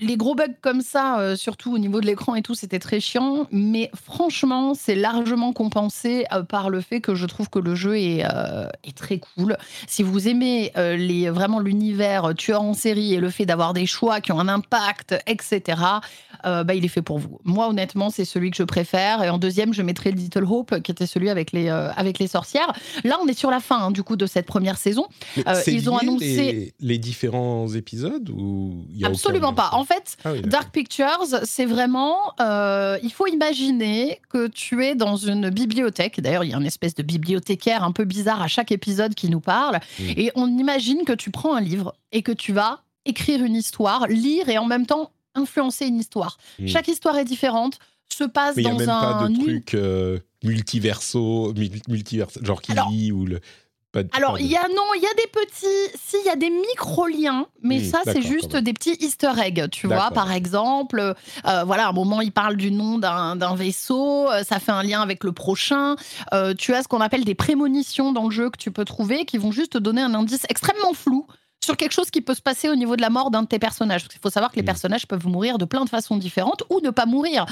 les 0.00 0.16
gros 0.16 0.34
bugs 0.34 0.54
comme 0.60 0.80
ça, 0.80 1.20
euh, 1.20 1.36
surtout 1.36 1.72
au 1.72 1.78
niveau 1.78 2.00
de 2.00 2.06
l'écran 2.06 2.34
et 2.34 2.42
tout, 2.42 2.54
c'était 2.54 2.78
très 2.78 3.00
chiant. 3.00 3.46
Mais 3.52 3.90
franchement, 3.94 4.74
c'est 4.74 4.94
largement 4.94 5.52
compensé 5.52 6.24
euh, 6.32 6.42
par 6.42 6.70
le 6.70 6.80
fait 6.80 7.00
que 7.00 7.14
je 7.14 7.26
trouve 7.26 7.50
que 7.50 7.58
le 7.58 7.74
jeu 7.74 7.98
est, 7.98 8.24
est 8.84 8.96
très 8.96 9.18
cool. 9.18 9.56
Si 9.86 10.02
vous 10.02 10.28
aimez 10.28 10.72
les, 10.76 11.30
vraiment 11.30 11.60
l'univers 11.60 12.34
tueur 12.36 12.62
en 12.62 12.74
série 12.74 13.14
et 13.14 13.20
le 13.20 13.30
fait 13.30 13.46
d'avoir 13.46 13.72
des 13.72 13.86
choix 13.86 14.20
qui 14.20 14.32
ont 14.32 14.40
un 14.40 14.48
impact, 14.48 15.14
etc., 15.26 15.80
bah, 16.42 16.74
il 16.74 16.84
est 16.84 16.88
fait 16.88 17.02
pour 17.02 17.18
vous. 17.18 17.40
Moi, 17.44 17.68
honnêtement, 17.68 18.10
c'est 18.10 18.24
celui 18.24 18.50
que 18.50 18.56
je 18.56 18.62
préfère. 18.62 19.22
Et 19.22 19.30
en 19.30 19.38
deuxième, 19.38 19.72
je 19.72 19.82
mettrai 19.82 20.10
Little 20.10 20.44
Hope, 20.44 20.80
qui 20.82 20.90
était 20.90 21.06
celui 21.06 21.30
avec 21.30 21.52
les, 21.52 21.68
avec 21.68 22.18
les 22.18 22.26
sorcières. 22.26 22.72
Là, 23.04 23.18
on 23.22 23.26
est 23.26 23.38
sur 23.38 23.50
la 23.50 23.60
fin, 23.60 23.78
hein, 23.78 23.90
du 23.90 24.02
coup, 24.02 24.16
de 24.16 24.26
cette 24.26 24.46
première 24.46 24.76
saison. 24.76 25.06
ils 25.66 25.90
ont 25.90 25.96
annoncé 25.96 26.74
les 26.80 26.98
différents 26.98 27.33
épisodes 27.74 28.28
ou 28.30 28.84
Absolument 29.02 29.54
pas. 29.54 29.70
En 29.72 29.84
fait, 29.84 30.16
ah 30.24 30.34
Dark 30.44 30.72
Pictures, 30.72 31.26
c'est 31.44 31.66
vraiment. 31.66 32.32
Euh, 32.40 32.98
il 33.02 33.12
faut 33.12 33.26
imaginer 33.26 34.20
que 34.28 34.48
tu 34.48 34.84
es 34.84 34.94
dans 34.94 35.16
une 35.16 35.50
bibliothèque. 35.50 36.20
D'ailleurs, 36.20 36.44
il 36.44 36.50
y 36.50 36.54
a 36.54 36.56
une 36.56 36.66
espèce 36.66 36.94
de 36.94 37.02
bibliothécaire 37.02 37.84
un 37.84 37.92
peu 37.92 38.04
bizarre 38.04 38.42
à 38.42 38.48
chaque 38.48 38.72
épisode 38.72 39.14
qui 39.14 39.28
nous 39.28 39.40
parle. 39.40 39.80
Et 40.00 40.30
on 40.34 40.46
imagine 40.46 41.04
que 41.04 41.12
tu 41.12 41.30
prends 41.30 41.54
un 41.54 41.60
livre 41.60 41.94
et 42.12 42.22
que 42.22 42.32
tu 42.32 42.52
vas 42.52 42.80
écrire 43.04 43.42
une 43.42 43.54
histoire, 43.54 44.06
lire 44.08 44.48
et 44.48 44.58
en 44.58 44.66
même 44.66 44.86
temps 44.86 45.10
influencer 45.34 45.86
une 45.86 45.98
histoire. 45.98 46.38
Mm. 46.58 46.68
Chaque 46.68 46.88
histoire 46.88 47.16
est 47.18 47.24
différente 47.24 47.78
se 48.14 48.24
passe 48.24 48.56
dans 48.56 48.70
un. 48.70 48.72
Il 48.72 48.76
n'y 48.76 48.82
a 48.82 48.86
même 48.86 48.86
pas 48.86 49.28
de 49.28 49.38
truc 49.38 49.74
euh, 49.74 50.18
multiverso, 50.42 51.52
multiverso, 51.88 52.40
genre 52.44 52.62
qui 52.62 52.72
lit 52.90 53.12
ou 53.12 53.26
le. 53.26 53.40
Alors, 54.12 54.38
il 54.38 54.46
y 54.46 54.56
a 54.56 54.68
non, 54.68 54.94
il 54.96 55.02
y 55.02 55.06
a 55.06 55.14
des 55.14 55.28
petits, 55.30 55.98
si 56.02 56.16
il 56.24 56.26
y 56.26 56.30
a 56.30 56.36
des 56.36 56.50
micro 56.50 57.06
liens, 57.06 57.46
mais 57.62 57.82
ça 57.82 58.00
c'est 58.04 58.22
juste 58.22 58.56
des 58.56 58.72
petits 58.72 58.96
Easter 59.00 59.32
eggs, 59.42 59.68
tu 59.70 59.86
vois. 59.86 60.10
Par 60.10 60.32
exemple, 60.32 61.14
euh, 61.46 61.64
voilà, 61.64 61.86
à 61.86 61.88
un 61.90 61.92
moment 61.92 62.20
il 62.20 62.32
parle 62.32 62.56
du 62.56 62.70
nom 62.70 62.98
d'un 62.98 63.54
vaisseau, 63.54 64.30
euh, 64.30 64.42
ça 64.42 64.58
fait 64.58 64.72
un 64.72 64.82
lien 64.82 65.00
avec 65.00 65.24
le 65.24 65.32
prochain. 65.32 65.96
Euh, 66.32 66.54
tu 66.54 66.74
as 66.74 66.82
ce 66.82 66.88
qu'on 66.88 67.00
appelle 67.00 67.24
des 67.24 67.34
prémonitions 67.34 68.12
dans 68.12 68.24
le 68.24 68.30
jeu 68.30 68.50
que 68.50 68.58
tu 68.58 68.70
peux 68.70 68.84
trouver, 68.84 69.24
qui 69.24 69.38
vont 69.38 69.52
juste 69.52 69.76
donner 69.76 70.02
un 70.02 70.14
indice 70.14 70.46
extrêmement 70.48 70.92
flou 70.92 71.26
sur 71.64 71.78
quelque 71.78 71.92
chose 71.92 72.10
qui 72.10 72.20
peut 72.20 72.34
se 72.34 72.42
passer 72.42 72.68
au 72.68 72.74
niveau 72.74 72.94
de 72.94 73.00
la 73.00 73.08
mort 73.08 73.30
d'un 73.30 73.42
de 73.42 73.46
tes 73.46 73.58
personnages. 73.58 74.04
Il 74.14 74.18
faut 74.20 74.28
savoir 74.28 74.50
que 74.50 74.56
les 74.56 74.62
mm. 74.62 74.66
personnages 74.66 75.06
peuvent 75.06 75.26
mourir 75.26 75.56
de 75.56 75.64
plein 75.64 75.84
de 75.84 75.88
façons 75.88 76.18
différentes 76.18 76.62
ou 76.68 76.80
ne 76.80 76.90
pas 76.90 77.06
mourir. 77.06 77.46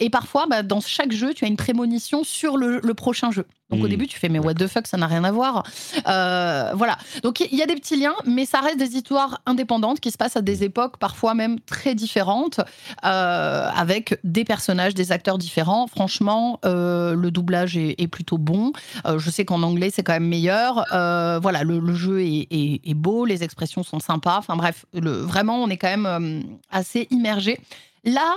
et 0.00 0.08
parfois, 0.08 0.46
bah, 0.48 0.62
dans 0.62 0.80
chaque 0.80 1.12
jeu, 1.12 1.34
tu 1.34 1.44
as 1.44 1.48
une 1.48 1.56
prémonition 1.56 2.24
sur 2.24 2.56
le 2.56 2.94
prochain 2.94 3.30
jeu. 3.30 3.44
Donc 3.74 3.84
au 3.84 3.86
hmm. 3.86 3.90
début, 3.90 4.06
tu 4.06 4.18
fais 4.18 4.28
mais 4.28 4.38
what 4.38 4.54
the 4.54 4.66
fuck, 4.66 4.86
ça 4.86 4.96
n'a 4.96 5.06
rien 5.06 5.24
à 5.24 5.32
voir. 5.32 5.64
Euh, 6.06 6.70
voilà. 6.74 6.96
Donc 7.22 7.40
il 7.40 7.54
y 7.56 7.62
a 7.62 7.66
des 7.66 7.74
petits 7.74 7.96
liens, 7.96 8.14
mais 8.24 8.44
ça 8.46 8.60
reste 8.60 8.78
des 8.78 8.96
histoires 8.96 9.40
indépendantes 9.46 10.00
qui 10.00 10.10
se 10.10 10.16
passent 10.16 10.36
à 10.36 10.42
des 10.42 10.64
époques 10.64 10.98
parfois 10.98 11.34
même 11.34 11.60
très 11.60 11.94
différentes, 11.94 12.60
euh, 13.04 13.68
avec 13.74 14.18
des 14.24 14.44
personnages, 14.44 14.94
des 14.94 15.12
acteurs 15.12 15.38
différents. 15.38 15.86
Franchement, 15.86 16.60
euh, 16.64 17.14
le 17.14 17.30
doublage 17.30 17.76
est, 17.76 18.04
plutôt 18.14 18.38
bon. 18.38 18.72
je 19.16 19.30
sais 19.30 19.44
qu'en 19.44 19.62
anglais 19.62 19.90
c'est 19.92 20.02
quand 20.02 20.12
même 20.12 20.28
meilleur. 20.28 20.84
voilà, 20.90 21.64
le, 21.64 21.94
jeu 21.94 22.22
est, 22.22 22.94
beau, 22.94 23.24
les 23.24 23.42
expressions 23.42 23.82
sont 23.82 23.98
sympas. 23.98 24.38
Enfin 24.38 24.56
bref, 24.56 24.84
le, 24.92 25.10
vraiment, 25.10 25.62
on 25.62 25.68
est 25.68 25.78
quand 25.78 25.96
même 25.96 26.44
assez 26.70 27.08
immergé. 27.10 27.58
Là, 28.04 28.36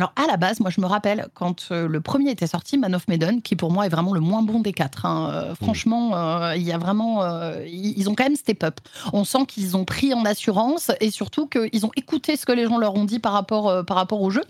alors 0.00 0.14
à 0.16 0.26
la 0.26 0.38
base, 0.38 0.60
moi 0.60 0.70
je 0.70 0.80
me 0.80 0.86
rappelle 0.86 1.26
quand 1.34 1.68
euh, 1.72 1.86
le 1.86 2.00
premier 2.00 2.30
était 2.30 2.46
sorti, 2.46 2.78
Man 2.78 2.94
of 2.94 3.06
Medan, 3.06 3.40
qui 3.40 3.54
pour 3.54 3.70
moi 3.70 3.84
est 3.84 3.90
vraiment 3.90 4.14
le 4.14 4.20
moins 4.20 4.40
bon 4.40 4.60
des 4.60 4.72
quatre. 4.72 5.04
Hein. 5.04 5.30
Euh, 5.30 5.54
franchement, 5.54 6.16
euh, 6.16 6.56
il 6.56 6.62
y 6.62 6.72
a 6.72 6.78
vraiment, 6.78 7.22
ils 7.66 8.08
ont 8.08 8.14
quand 8.14 8.24
même 8.24 8.36
step 8.36 8.64
up. 8.64 8.80
On 9.12 9.24
sent 9.24 9.44
qu'ils 9.46 9.76
ont 9.76 9.84
pris 9.84 10.14
en 10.14 10.24
assurance 10.24 10.90
et 11.00 11.10
surtout 11.10 11.46
qu'ils 11.46 11.84
ont 11.84 11.90
écouté 11.96 12.36
ce 12.36 12.46
que 12.46 12.52
les 12.52 12.64
gens 12.64 12.78
leur 12.78 12.94
ont 12.94 13.04
dit 13.04 13.18
par 13.18 13.34
rapport 13.34 13.84
par 13.84 13.98
rapport 13.98 14.22
au 14.22 14.30
jeu. 14.30 14.42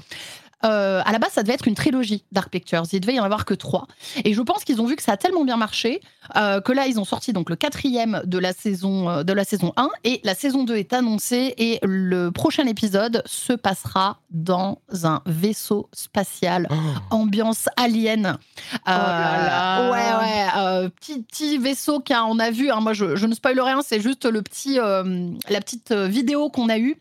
Euh, 0.65 1.01
à 1.05 1.13
la 1.13 1.19
base, 1.19 1.33
ça 1.33 1.43
devait 1.43 1.55
être 1.55 1.69
une 1.69 1.75
trilogie 1.75 2.25
Dark 2.33 2.51
Pictures. 2.51 2.83
Il 2.93 3.01
devait 3.01 3.15
y 3.15 3.21
en 3.21 3.25
avoir 3.25 3.45
que 3.45 3.55
trois. 3.55 3.87
Et 4.25 4.35
je 4.35 4.43
pense 4.43 4.65
qu'ils 4.65 4.81
ont 4.81 4.87
vu 4.87 4.97
que 4.97 5.03
ça 5.03 5.13
a 5.13 5.17
tellement 5.17 5.45
bien 5.45 5.57
marché 5.57 6.01
euh, 6.37 6.61
que 6.61 6.73
là, 6.73 6.87
ils 6.87 7.01
ont 7.01 7.05
sorti 7.05 7.33
donc 7.33 7.49
le 7.49 7.57
quatrième 7.57 8.21
de 8.25 8.39
la 8.39 8.53
saison 8.53 9.09
euh, 9.09 9.23
de 9.23 9.33
la 9.33 9.45
saison 9.45 9.73
1 9.77 9.89
et 10.05 10.21
la 10.23 10.35
saison 10.35 10.65
2 10.65 10.77
est 10.77 10.93
annoncée 10.93 11.55
et 11.57 11.79
le 11.83 12.31
prochain 12.31 12.67
épisode 12.67 13.23
se 13.27 13.53
passera 13.53 14.19
dans 14.31 14.79
un 15.05 15.23
vaisseau 15.27 15.89
spatial, 15.93 16.69
oh. 16.71 16.75
ambiance 17.11 17.69
alien. 17.77 18.39
oh 18.75 18.79
là 18.87 19.47
là. 19.47 19.91
Ouais, 19.91 20.83
ouais. 20.83 20.91
petit, 20.91 21.23
petit 21.23 21.59
vaisseau 21.59 22.01
qu'on 22.01 22.39
a 22.39 22.51
vu. 22.51 22.71
Hein. 22.71 22.81
moi, 22.81 22.93
je, 22.93 23.17
je, 23.17 23.27
ne 23.27 23.35
spoil 23.35 23.59
rien. 23.61 23.81
C'est 23.83 24.01
juste 24.01 24.27
le 24.27 24.43
petit, 24.43 24.75
la 24.77 25.61
petite 25.61 25.93
vidéo 25.93 26.51
qu'on 26.51 26.69
a 26.69 26.79
eue 26.79 26.97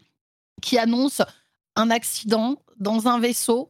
qui 0.61 0.77
annonce 0.77 1.21
un 1.75 1.89
accident 1.89 2.57
dans 2.79 3.07
un 3.07 3.19
vaisseau. 3.19 3.69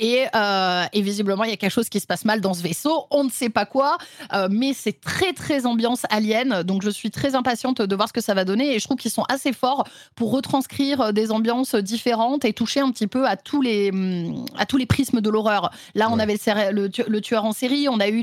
Euh, 0.00 0.84
et, 0.92 1.02
visiblement, 1.02 1.44
il 1.44 1.50
y 1.50 1.52
a 1.52 1.56
quelque 1.56 1.72
chose 1.72 1.88
qui 1.88 2.00
se 2.00 2.06
passe 2.06 2.24
mal 2.24 2.40
dans 2.40 2.54
ce 2.54 2.62
vaisseau. 2.62 3.06
On 3.10 3.24
ne 3.24 3.30
sait 3.30 3.48
pas 3.48 3.66
quoi, 3.66 3.98
euh, 4.32 4.48
mais 4.50 4.72
c'est 4.72 5.00
très, 5.00 5.32
très 5.32 5.66
ambiance 5.66 6.02
alien. 6.10 6.62
Donc, 6.62 6.82
je 6.82 6.90
suis 6.90 7.10
très 7.10 7.34
impatiente 7.34 7.82
de 7.82 7.96
voir 7.96 8.08
ce 8.08 8.12
que 8.12 8.20
ça 8.20 8.34
va 8.34 8.44
donner. 8.44 8.74
Et 8.74 8.78
je 8.78 8.84
trouve 8.84 8.96
qu'ils 8.96 9.10
sont 9.10 9.24
assez 9.28 9.52
forts 9.52 9.84
pour 10.14 10.32
retranscrire 10.32 11.00
euh, 11.00 11.12
des 11.12 11.30
ambiances 11.30 11.74
différentes 11.74 12.44
et 12.44 12.52
toucher 12.52 12.80
un 12.80 12.90
petit 12.90 13.06
peu 13.06 13.26
à 13.26 13.36
tous 13.36 13.62
les, 13.62 13.90
hum, 13.90 14.44
à 14.56 14.66
tous 14.66 14.76
les 14.76 14.86
prismes 14.86 15.20
de 15.20 15.30
l'horreur. 15.30 15.70
Là, 15.94 16.08
on 16.10 16.18
avait 16.18 16.38
le, 16.72 16.88
le, 17.08 17.20
tueur 17.20 17.44
en 17.44 17.52
série. 17.52 17.88
On 17.88 18.00
a 18.00 18.08
eu 18.08 18.22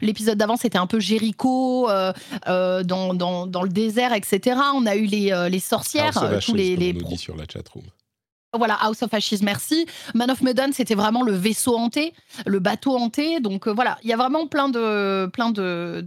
l'épisode 0.00 0.38
d'avant, 0.38 0.56
c'était 0.56 0.78
un 0.78 0.86
peu 0.86 1.00
Jericho 1.00 1.88
dans, 2.46 3.14
dans, 3.14 3.46
dans, 3.46 3.62
le 3.62 3.68
désert, 3.68 4.12
etc. 4.12 4.58
On 4.74 4.86
a 4.86 4.96
eu 4.96 5.06
les, 5.06 5.32
les 5.50 5.60
sorcières, 5.60 6.12
tous 6.44 6.54
les. 6.54 6.76
les 6.76 6.94
sur 7.16 7.36
la 7.36 7.44
chatroom. 7.50 7.84
Voilà, 8.56 8.74
House 8.74 9.02
of 9.02 9.12
Ashes, 9.12 9.42
merci. 9.42 9.86
Man 10.14 10.30
of 10.30 10.42
Medan, 10.42 10.70
c'était 10.72 10.94
vraiment 10.94 11.22
le 11.22 11.32
vaisseau 11.32 11.76
hanté, 11.76 12.14
le 12.46 12.58
bateau 12.58 12.96
hanté. 12.96 13.40
Donc 13.40 13.66
euh, 13.66 13.72
voilà, 13.72 13.98
il 14.02 14.10
y 14.10 14.12
a 14.12 14.16
vraiment 14.16 14.46
plein 14.46 14.68
de, 14.68 15.26
plein 15.32 15.50
de, 15.50 16.04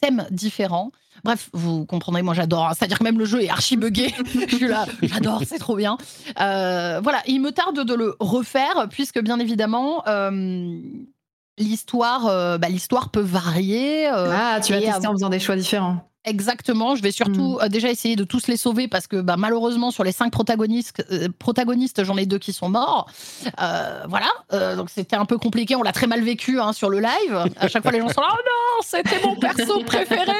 thèmes 0.00 0.26
différents. 0.30 0.92
Bref, 1.24 1.50
vous 1.52 1.84
comprendrez, 1.86 2.22
moi 2.22 2.34
j'adore. 2.34 2.68
Hein. 2.68 2.72
C'est-à-dire 2.76 2.98
que 2.98 3.04
même 3.04 3.18
le 3.18 3.24
jeu 3.24 3.42
est 3.42 3.50
archi 3.50 3.76
buggé. 3.76 4.14
Je 4.48 4.56
suis 4.56 4.68
là, 4.68 4.86
j'adore, 5.02 5.42
c'est 5.46 5.58
trop 5.58 5.76
bien. 5.76 5.96
Euh, 6.40 7.00
voilà, 7.02 7.22
il 7.26 7.40
me 7.40 7.52
tarde 7.52 7.84
de 7.84 7.94
le 7.94 8.16
refaire, 8.18 8.88
puisque 8.90 9.20
bien 9.20 9.38
évidemment, 9.38 10.02
euh, 10.08 10.80
l'histoire, 11.58 12.58
bah, 12.58 12.68
l'histoire 12.68 13.10
peut 13.10 13.20
varier. 13.20 14.06
ah, 14.06 14.58
tu 14.64 14.72
vas 14.72 14.80
tester 14.80 15.06
en 15.06 15.12
faisant 15.12 15.28
des 15.28 15.40
choix 15.40 15.56
différents. 15.56 16.11
Exactement. 16.24 16.94
Je 16.94 17.02
vais 17.02 17.10
surtout 17.10 17.54
hmm. 17.54 17.64
euh, 17.64 17.68
déjà 17.68 17.90
essayer 17.90 18.14
de 18.14 18.22
tous 18.22 18.46
les 18.46 18.56
sauver 18.56 18.86
parce 18.86 19.08
que 19.08 19.16
bah, 19.16 19.36
malheureusement 19.36 19.90
sur 19.90 20.04
les 20.04 20.12
cinq 20.12 20.30
protagonistes, 20.30 21.04
euh, 21.10 21.28
protagonistes, 21.36 22.04
j'en 22.04 22.16
ai 22.16 22.26
deux 22.26 22.38
qui 22.38 22.52
sont 22.52 22.68
morts. 22.68 23.10
Euh, 23.60 24.04
voilà. 24.08 24.76
donc 24.76 24.88
c'était 24.90 25.16
un 25.16 25.24
peu 25.24 25.36
compliqué. 25.36 25.74
On 25.74 25.82
l'a 25.82 25.92
très 25.92 26.06
mal 26.06 26.22
vécu 26.22 26.60
hein, 26.60 26.72
sur 26.72 26.90
le 26.90 27.00
live. 27.00 27.44
À 27.56 27.66
chaque 27.66 27.82
fois 27.82 27.90
les 27.90 27.98
gens 27.98 28.08
sont 28.08 28.20
là. 28.20 28.28
Oh 28.32 28.36
non, 28.36 28.82
c'était 28.84 29.20
mon 29.24 29.34
perso 29.34 29.82
préféré. 29.84 30.32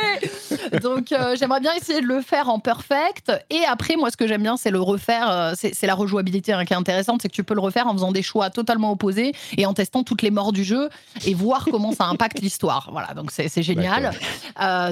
donc 0.83 1.13
j'aimerais 1.35 1.61
bien 1.61 1.73
essayer 1.75 2.01
de 2.01 2.07
le 2.07 2.23
faire 2.23 2.49
en 2.49 2.61
perfect. 2.61 3.33
Et 3.51 3.65
après 3.67 3.97
moi 3.97 4.11
ce 4.11 4.17
que 4.17 4.29
j'aime 4.29 4.43
bien 4.43 4.57
c'est 4.57 4.71
le 4.71 4.81
refaire. 4.81 5.55
c'est 5.57 5.87
la 5.87 5.95
rejouabilité 5.95 6.53
hein, 6.53 6.65
qui 6.65 6.75
est 6.75 6.77
intéressante, 6.77 7.23
c'est 7.23 7.29
que 7.29 7.35
tu 7.35 7.45
peux 7.45 7.55
le 7.55 7.61
refaire 7.61 7.89
en 7.89 7.93
faisant 7.93 8.13
des 8.13 8.23
choix 8.23 8.51
totalement 8.51 8.93
opposés 8.93 9.33
et 9.57 9.67
en 9.67 9.75
testant 9.75 10.05
toutes 10.05 10.23
les 10.23 10.31
morts 10.31 10.53
du 10.53 10.63
jeu 10.63 10.91
et 11.27 11.35
voir 11.35 11.67
comment 11.71 11.93
ça 11.93 12.05
impacte 12.05 12.41
l'histoire. 12.41 12.91
Voilà. 12.93 13.15
Donc 13.15 13.33
c'est 13.33 13.63
génial. 13.63 14.13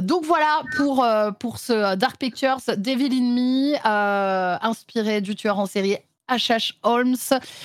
donc 0.03 0.25
voilà 0.25 0.62
pour, 0.77 0.80
euh, 0.81 1.31
pour 1.31 1.59
ce 1.59 1.94
Dark 1.94 2.16
Pictures, 2.19 2.61
Devil 2.77 3.12
in 3.12 3.35
Me, 3.35 3.74
euh, 3.86 4.57
inspiré 4.62 5.20
du 5.20 5.35
tueur 5.36 5.59
en 5.59 5.66
série 5.66 5.97
H.H. 6.31 6.74
Holmes. 6.82 7.16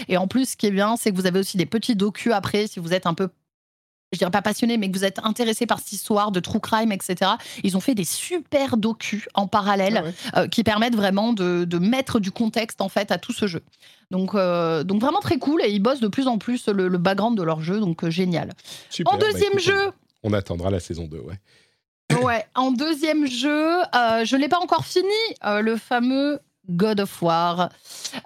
Et 0.08 0.18
en 0.18 0.28
plus, 0.28 0.50
ce 0.50 0.58
qui 0.58 0.68
est 0.68 0.72
bien, 0.72 0.96
c'est 0.98 1.12
que 1.12 1.16
vous 1.16 1.26
avez 1.26 1.40
aussi 1.40 1.58
des 1.58 1.66
petits 1.66 1.96
docus 1.96 2.34
après, 2.34 2.68
si 2.68 2.80
vous 2.80 2.94
êtes 2.94 3.06
un 3.06 3.14
peu 3.14 3.30
je 4.12 4.20
dirais 4.20 4.32
pas 4.32 4.44
passionné, 4.44 4.78
mais 4.78 4.90
que 4.90 4.98
vous 4.98 5.04
êtes 5.04 5.20
intéressé 5.24 5.66
par 5.66 5.80
cette 5.80 5.92
histoire 5.92 6.32
de 6.32 6.40
true 6.40 6.62
crime, 6.62 6.94
etc. 6.94 7.32
Ils 7.64 7.76
ont 7.76 7.82
fait 7.82 7.96
des 7.96 8.06
super 8.06 8.78
docus 8.78 9.28
en 9.34 9.46
parallèle 9.48 10.14
ah 10.32 10.42
euh, 10.44 10.48
qui 10.48 10.64
permettent 10.64 10.96
vraiment 10.96 11.34
de, 11.34 11.66
de, 11.66 11.80
mettre 11.80 12.22
du 12.22 12.32
contexte 12.32 12.80
en 12.80 12.88
fait 12.88 13.12
à 13.12 13.18
tout 13.18 13.34
ce 13.34 13.48
jeu. 13.48 13.62
Donc, 14.12 14.34
donc 14.36 15.02
vraiment 15.02 15.20
très 15.20 15.38
cool 15.38 15.62
et 15.64 15.70
ils 15.70 15.82
bossent 15.82 16.00
de 16.00 16.08
plus 16.08 16.28
en 16.28 16.38
plus 16.38 16.70
le, 16.70 16.98
background 16.98 17.38
de 17.38 17.44
leur 17.44 17.62
jeu, 17.62 17.80
donc 17.82 18.08
génial. 18.08 18.54
en 19.06 19.18
bah, 19.18 19.20
deuxième 19.20 19.60
jeu, 19.60 19.92
on 20.24 20.34
attendra 20.34 20.72
la 20.72 20.80
saison 20.80 21.06
2, 21.06 21.20
ouais. 21.20 21.40
Ouais, 22.22 22.46
en 22.56 22.72
deuxième 22.72 23.28
jeu, 23.28 23.82
euh, 23.82 24.26
je 24.26 24.36
ne 24.36 24.42
l'ai 24.42 24.48
pas 24.48 24.60
encore 24.60 24.86
fini, 24.86 25.10
euh, 25.44 25.62
le 25.62 25.76
fameux 25.76 26.40
God 26.70 27.00
of 27.00 27.22
War. 27.22 27.70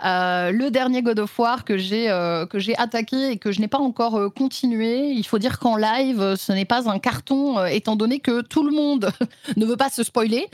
Euh, 0.05 0.51
le 0.51 0.69
dernier 0.71 1.01
God 1.01 1.19
of 1.19 1.37
War 1.37 1.65
que 1.65 1.77
j'ai 1.77 2.09
euh, 2.09 2.45
que 2.45 2.59
j'ai 2.59 2.77
attaqué 2.77 3.31
et 3.31 3.37
que 3.37 3.51
je 3.51 3.59
n'ai 3.59 3.67
pas 3.67 3.79
encore 3.79 4.15
euh, 4.15 4.29
continué. 4.29 5.09
Il 5.09 5.25
faut 5.25 5.39
dire 5.39 5.59
qu'en 5.59 5.75
live, 5.75 6.35
ce 6.37 6.51
n'est 6.51 6.65
pas 6.65 6.89
un 6.89 6.99
carton, 6.99 7.65
étant 7.65 7.95
donné 7.95 8.19
que 8.19 8.41
tout 8.41 8.63
le 8.63 8.71
monde 8.71 9.11
ne 9.57 9.65
veut 9.65 9.77
pas 9.77 9.89
se 9.89 10.03
spoiler 10.03 10.47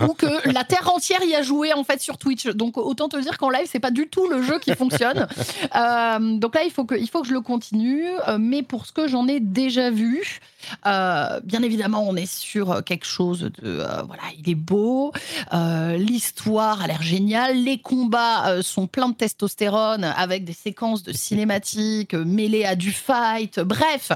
ou 0.00 0.14
que 0.14 0.50
la 0.50 0.64
terre 0.64 0.90
entière 0.94 1.22
y 1.24 1.34
a 1.34 1.42
joué 1.42 1.72
en 1.72 1.84
fait 1.84 2.00
sur 2.00 2.18
Twitch. 2.18 2.46
Donc 2.48 2.76
autant 2.76 3.08
te 3.08 3.16
dire 3.18 3.36
qu'en 3.38 3.50
live, 3.50 3.66
c'est 3.70 3.80
pas 3.80 3.90
du 3.90 4.08
tout 4.08 4.28
le 4.28 4.42
jeu 4.42 4.58
qui 4.58 4.74
fonctionne. 4.74 5.26
donc 6.40 6.54
là, 6.54 6.62
il 6.64 6.70
faut 6.70 6.84
que 6.84 6.94
il 6.94 7.08
faut 7.08 7.22
que 7.22 7.28
je 7.28 7.34
le 7.34 7.40
continue. 7.40 8.06
mais 8.38 8.62
pour 8.62 8.86
ce 8.86 8.92
que 8.92 9.08
j'en 9.08 9.26
ai 9.28 9.40
déjà 9.40 9.90
vu, 9.90 10.40
bien 10.84 11.62
évidemment, 11.62 12.06
on 12.08 12.16
est 12.16 12.26
sur 12.26 12.82
quelque 12.84 13.06
chose 13.06 13.50
de 13.62 13.82
voilà, 14.06 14.22
il 14.38 14.48
est 14.48 14.54
beau, 14.54 15.12
l'histoire 15.52 16.82
a 16.82 16.86
l'air 16.86 17.02
géniale 17.02 17.58
les 17.64 17.78
combats 17.78 18.48
euh, 18.48 18.62
sont 18.62 18.86
pleins 18.86 19.10
de 19.10 19.14
testostérone 19.14 20.04
avec 20.04 20.44
des 20.44 20.52
séquences 20.52 21.02
de 21.02 21.12
cinématiques 21.12 22.14
euh, 22.14 22.24
mêlées 22.24 22.64
à 22.64 22.74
du 22.74 22.92
fight. 22.92 23.60
Bref, 23.60 24.12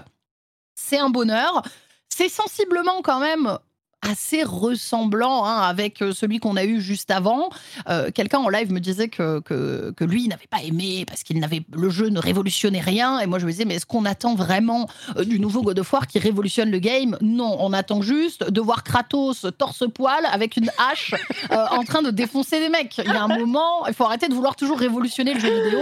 c'est 0.74 0.98
un 0.98 1.10
bonheur. 1.10 1.62
C'est 2.08 2.28
sensiblement 2.28 3.02
quand 3.02 3.20
même 3.20 3.58
assez 4.02 4.42
ressemblant 4.42 5.44
hein, 5.44 5.60
avec 5.62 6.02
euh, 6.02 6.12
celui 6.12 6.40
qu'on 6.40 6.56
a 6.56 6.64
eu 6.64 6.80
juste 6.80 7.10
avant. 7.10 7.50
Euh, 7.88 8.10
quelqu'un 8.12 8.38
en 8.38 8.48
live 8.48 8.72
me 8.72 8.80
disait 8.80 9.08
que, 9.08 9.40
que, 9.40 9.92
que 9.96 10.04
lui 10.04 10.26
n'avait 10.26 10.48
pas 10.50 10.62
aimé 10.62 11.04
parce 11.06 11.22
qu'il 11.22 11.38
n'avait 11.38 11.62
le 11.72 11.88
jeu 11.88 12.08
ne 12.08 12.18
révolutionnait 12.18 12.80
rien. 12.80 13.20
Et 13.20 13.26
moi 13.26 13.38
je 13.38 13.46
me 13.46 13.50
disais 13.50 13.64
mais 13.64 13.76
est-ce 13.76 13.86
qu'on 13.86 14.04
attend 14.04 14.34
vraiment 14.34 14.88
euh, 15.16 15.24
du 15.24 15.38
nouveau 15.38 15.62
God 15.62 15.78
of 15.78 15.92
War 15.92 16.06
qui 16.08 16.18
révolutionne 16.18 16.70
le 16.70 16.80
game? 16.80 17.16
Non, 17.20 17.56
on 17.60 17.72
attend 17.72 18.02
juste 18.02 18.50
de 18.50 18.60
voir 18.60 18.82
Kratos 18.82 19.46
torse 19.56 19.84
poil 19.94 20.26
avec 20.30 20.56
une 20.56 20.70
hache 20.78 21.14
en 21.50 21.84
train 21.84 22.02
de 22.02 22.10
défoncer 22.10 22.58
des 22.58 22.68
mecs. 22.68 22.98
Il 22.98 23.04
y 23.10 23.16
a 23.16 23.22
un 23.22 23.38
moment, 23.38 23.86
il 23.86 23.94
faut 23.94 24.04
arrêter 24.04 24.28
de 24.28 24.34
vouloir 24.34 24.56
toujours 24.56 24.78
révolutionner 24.78 25.34
le 25.34 25.40
jeu 25.40 25.64
vidéo. 25.64 25.80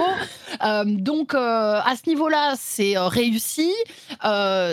donc 0.85 1.35
à 1.35 1.93
ce 1.97 2.09
niveau-là, 2.09 2.55
c'est 2.59 2.99
réussi. 2.99 3.73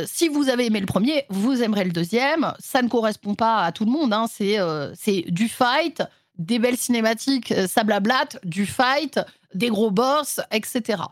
si 0.05 0.27
vous 0.27 0.49
avez 0.49 0.65
aimé 0.65 0.79
le 0.79 0.85
premier, 0.85 1.25
vous 1.29 1.63
aimerez 1.63 1.85
le 1.85 1.91
deuxième. 1.91 2.53
Ça 2.59 2.81
ne 2.81 2.89
correspond 2.89 3.36
pas 3.37 3.63
à 3.63 3.71
tout 3.71 3.85
le 3.85 3.91
monde. 3.91 4.13
Hein. 4.13 4.25
Euh, 4.41 4.91
c'est 4.99 5.23
du 5.29 5.47
fight, 5.47 6.03
des 6.37 6.59
belles 6.59 6.77
cinématiques, 6.77 7.51
euh, 7.51 7.67
ça 7.67 7.83
blablate, 7.83 8.39
du 8.43 8.65
fight, 8.65 9.19
des 9.53 9.69
gros 9.69 9.91
boss, 9.91 10.41
etc. 10.51 11.03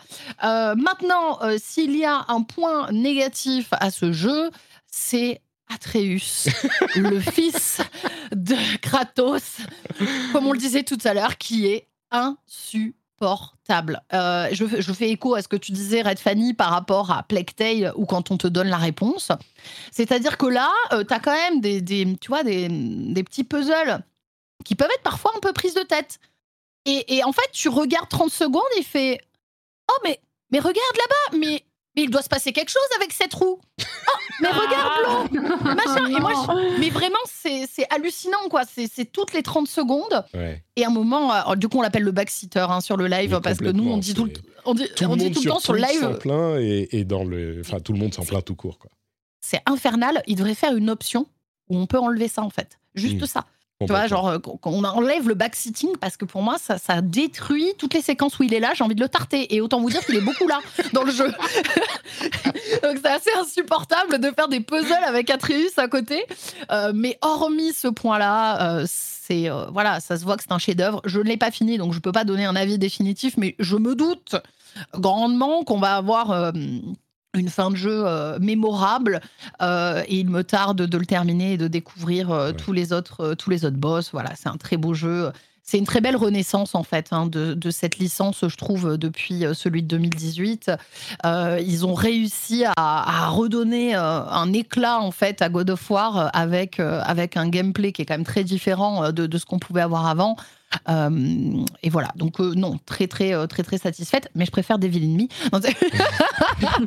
Euh, 0.43 0.76
maintenant, 0.76 1.39
s'il 1.57 1.95
y 1.95 2.06
a 2.06 2.26
un 2.27 2.41
point 2.41 2.91
négatif 2.91 3.69
à 3.72 3.91
ce 3.91 4.11
jeu, 4.11 4.52
c'est 4.88 5.41
Atreus, 5.73 6.47
le 6.95 7.19
fils 7.19 7.81
de 8.35 8.77
Kratos, 8.81 9.61
comme 10.31 10.47
on 10.47 10.52
le 10.52 10.60
disait 10.60 10.84
tout 10.84 10.99
à 11.06 11.14
l'heure, 11.14 11.38
qui 11.38 11.68
est 11.68 11.88
insupportable 12.11 13.05
portable. 13.17 14.01
Euh, 14.13 14.49
je, 14.51 14.65
fais 14.93 15.09
écho 15.09 15.35
à 15.35 15.41
ce 15.41 15.47
que 15.47 15.55
tu 15.55 15.71
disais, 15.71 16.01
Red 16.01 16.19
Fanny, 16.19 16.53
par 16.53 16.69
rapport 16.71 17.11
à 17.11 17.23
Tale, 17.23 17.93
ou 17.95 18.05
quand 18.05 18.31
on 18.31 18.37
te 18.37 18.47
donne 18.47 18.67
la 18.67 18.77
réponse. 18.77 19.31
C'est-à-dire 19.91 20.37
que 20.37 20.45
là, 20.45 20.71
euh, 20.93 21.03
tu 21.03 21.13
as 21.13 21.19
quand 21.19 21.33
même 21.33 21.61
des, 21.61 21.83
tu 22.19 22.27
vois, 22.27 22.43
des, 22.43 22.67
petits 23.23 23.43
puzzles 23.43 24.03
qui 24.63 24.75
peuvent 24.75 24.91
être 24.93 25.03
parfois 25.03 25.31
un 25.35 25.39
peu 25.39 25.53
prises 25.53 25.75
de 25.75 25.83
tête. 25.83 26.19
Et, 26.85 27.23
en 27.23 27.31
fait, 27.31 27.49
tu 27.51 27.67
regardes 27.67 28.09
30 28.09 28.31
secondes 28.31 28.61
et 28.77 28.83
fais 28.83 29.19
Oh, 29.89 29.99
mais, 30.03 30.19
mais 30.51 30.59
regarde 30.59 30.75
là-bas, 30.77 31.37
mais 31.39 31.63
mais 31.95 32.03
il 32.03 32.09
doit 32.09 32.22
se 32.22 32.30
passer 32.30 32.51
quelque 32.51 32.69
chose 32.69 32.81
avec 32.97 33.13
cette 33.13 33.34
roue. 33.34 33.59
Oh, 33.59 34.11
mais 34.41 34.49
regarde 34.49 35.30
l'eau 35.31 35.39
Mais 36.80 36.89
vraiment, 36.89 37.17
c'est 37.26 37.67
hallucinant, 37.89 38.49
quoi. 38.49 38.63
C'est 38.65 39.11
toutes 39.11 39.34
les 39.34 39.43
30 39.43 39.67
secondes. 39.67 40.26
Et 40.76 40.84
à 40.84 40.88
un 40.88 40.91
moment, 40.91 41.34
euh, 41.34 41.55
du 41.55 41.67
coup, 41.67 41.80
on 41.80 41.81
l'appelle 41.81 42.03
le 42.03 42.11
backseater 42.11 42.69
hein, 42.69 42.81
sur 42.81 42.97
le 42.97 43.07
live, 43.07 43.39
parce 43.41 43.59
que 43.59 43.69
nous, 43.69 43.89
on 43.89 43.97
dit 43.97 44.13
tout, 44.13 44.26
le, 44.26 44.34
on 44.65 44.73
dit, 44.73 44.88
tout, 45.31 45.43
le 45.43 45.49
temps 45.49 45.59
sur 45.59 45.73
le 45.73 45.81
live. 45.81 46.01
s'en 46.01 46.15
plaint 46.15 46.57
et, 46.59 47.03
dans 47.05 47.23
le. 47.23 47.61
Enfin, 47.61 47.80
tout 47.80 47.93
le 47.93 47.99
monde 47.99 48.13
s'en 48.13 48.23
plaint 48.23 48.43
tout 48.43 48.55
court, 48.55 48.80
quoi. 48.80 48.91
C'est 49.41 49.61
infernal. 49.67 50.23
Il 50.27 50.38
devrait 50.38 50.55
faire 50.55 50.76
une 50.76 50.89
option 50.89 51.27
où 51.69 51.77
on 51.77 51.85
peut 51.85 51.99
enlever 51.99 52.27
ça, 52.27 52.41
en 52.41 52.49
fait. 52.49 52.80
Juste 52.95 53.22
hmm. 53.22 53.26
ça. 53.26 53.45
Tu 53.81 53.88
vois, 53.88 54.07
genre, 54.07 54.30
euh, 54.30 54.38
on 54.64 54.85
enlève 54.85 55.27
le 55.27 55.34
backsitting 55.34 55.97
parce 55.99 56.15
que 56.15 56.23
pour 56.23 56.41
moi, 56.41 56.57
ça, 56.57 56.77
ça 56.77 57.02
détruit 57.02 57.73
toutes 57.77 57.93
les 57.93 58.02
séquences 58.02 58.39
où 58.39 58.43
il 58.43 58.53
est 58.53 58.61
là. 58.61 58.72
J'ai 58.73 58.85
envie 58.85 58.95
de 58.95 59.02
le 59.02 59.10
tarter. 59.10 59.53
Et 59.53 59.60
autant 59.60 59.81
vous 59.81 59.89
dire 59.89 59.99
qu'il 60.06 60.15
est 60.15 60.22
beaucoup 60.22 60.47
là 60.47 60.60
dans 60.93 61.03
le 61.03 61.11
jeu. 61.11 61.27
Donc 62.84 62.99
c'est 63.03 63.11
assez 63.11 63.31
insupportable 63.38 64.19
de 64.19 64.31
faire 64.31 64.47
des 64.47 64.61
puzzles 64.61 64.93
avec 65.06 65.30
Atreus 65.30 65.77
à 65.77 65.89
côté. 65.89 66.26
Euh, 66.72 66.93
mais 66.95 67.18
hormis 67.22 67.73
ce 67.73 67.89
point-là, 67.89 68.80
euh, 68.80 68.85
c'est 68.88 69.49
voilà, 69.73 69.99
ça 69.99 70.18
se 70.18 70.23
voit 70.23 70.38
que 70.38 70.43
c'est 70.43 70.53
un 70.53 70.60
chef-d'œuvre. 70.60 71.02
Je 71.03 71.19
ne 71.19 71.26
l'ai 71.26 71.38
pas 71.38 71.52
fini, 71.52 71.77
donc 71.77 71.91
je 71.91 71.97
ne 71.97 72.02
peux 72.02 72.14
pas 72.14 72.23
donner 72.23 72.45
un 72.45 72.56
avis 72.56 72.77
définitif, 72.77 73.35
mais 73.35 73.56
je 73.60 73.76
me 73.76 73.93
doute 73.93 74.38
grandement 74.93 75.65
qu'on 75.65 75.80
va 75.80 75.95
avoir 75.95 76.53
une 77.36 77.49
fin 77.49 77.70
de 77.72 77.76
jeu 77.76 78.03
euh, 78.06 78.38
mémorable 78.40 79.22
euh, 79.62 80.03
et 80.07 80.20
il 80.20 80.30
me 80.30 80.44
tarde 80.44 80.82
de 80.82 80.98
le 80.98 81.06
terminer 81.06 81.53
et 81.53 81.57
de 81.57 81.68
découvrir 81.68 82.32
euh, 82.32 82.52
tous 82.52 82.74
les 82.74 82.94
autres 82.94 83.34
tous 83.36 83.49
les 83.49 83.66
autres 83.66 83.78
boss 83.78 84.12
voilà 84.12 84.32
c'est 84.36 84.49
un 84.49 84.57
très 84.57 84.78
beau 84.78 84.94
jeu 84.94 85.32
c'est 85.64 85.80
une 85.80 85.86
très 85.86 85.99
belle 85.99 86.16
renaissance 86.16 86.76
en 86.76 86.84
fait 86.84 87.07
hein, 87.10 87.26
de, 87.26 87.72
cette 87.72 87.98
licence, 87.98 88.48
je 88.48 88.56
trouve, 88.56 88.99
depuis 88.99 89.45
celui 89.56 89.82
de 89.82 89.88
2018. 89.88 90.72
ils 91.24 91.86
ont 91.88 91.95
réussi 91.95 92.66
à, 92.78 93.30
redonner 93.30 93.95
un 93.95 94.53
éclat 94.53 94.99
en 94.99 95.10
fait 95.10 95.41
à 95.41 95.49
God 95.49 95.72
of 95.72 95.90
War 95.90 96.30
avec 96.34 96.80
avec 96.80 97.36
un 97.36 97.49
gameplay 97.49 97.94
qui 97.94 98.03
est 98.03 98.06
quand 98.06 98.14
même 98.14 98.26
très 98.26 98.44
différent 98.44 99.12
de, 99.12 99.26
de 99.26 99.38
ce 99.40 99.48
qu'on 99.48 99.57
pouvait 99.57 99.82
avoir 99.82 100.06
avant. 100.06 100.38
Euh, 100.89 101.63
et 101.83 101.89
voilà, 101.89 102.11
donc 102.15 102.39
euh, 102.39 102.53
non, 102.55 102.79
très 102.85 103.07
très 103.07 103.33
euh, 103.33 103.47
très 103.47 103.63
très 103.63 103.77
satisfaite, 103.77 104.29
mais 104.35 104.45
je 104.45 104.51
préfère 104.51 104.77
Devil 104.77 105.03
in 105.03 105.17
Me. 105.17 105.27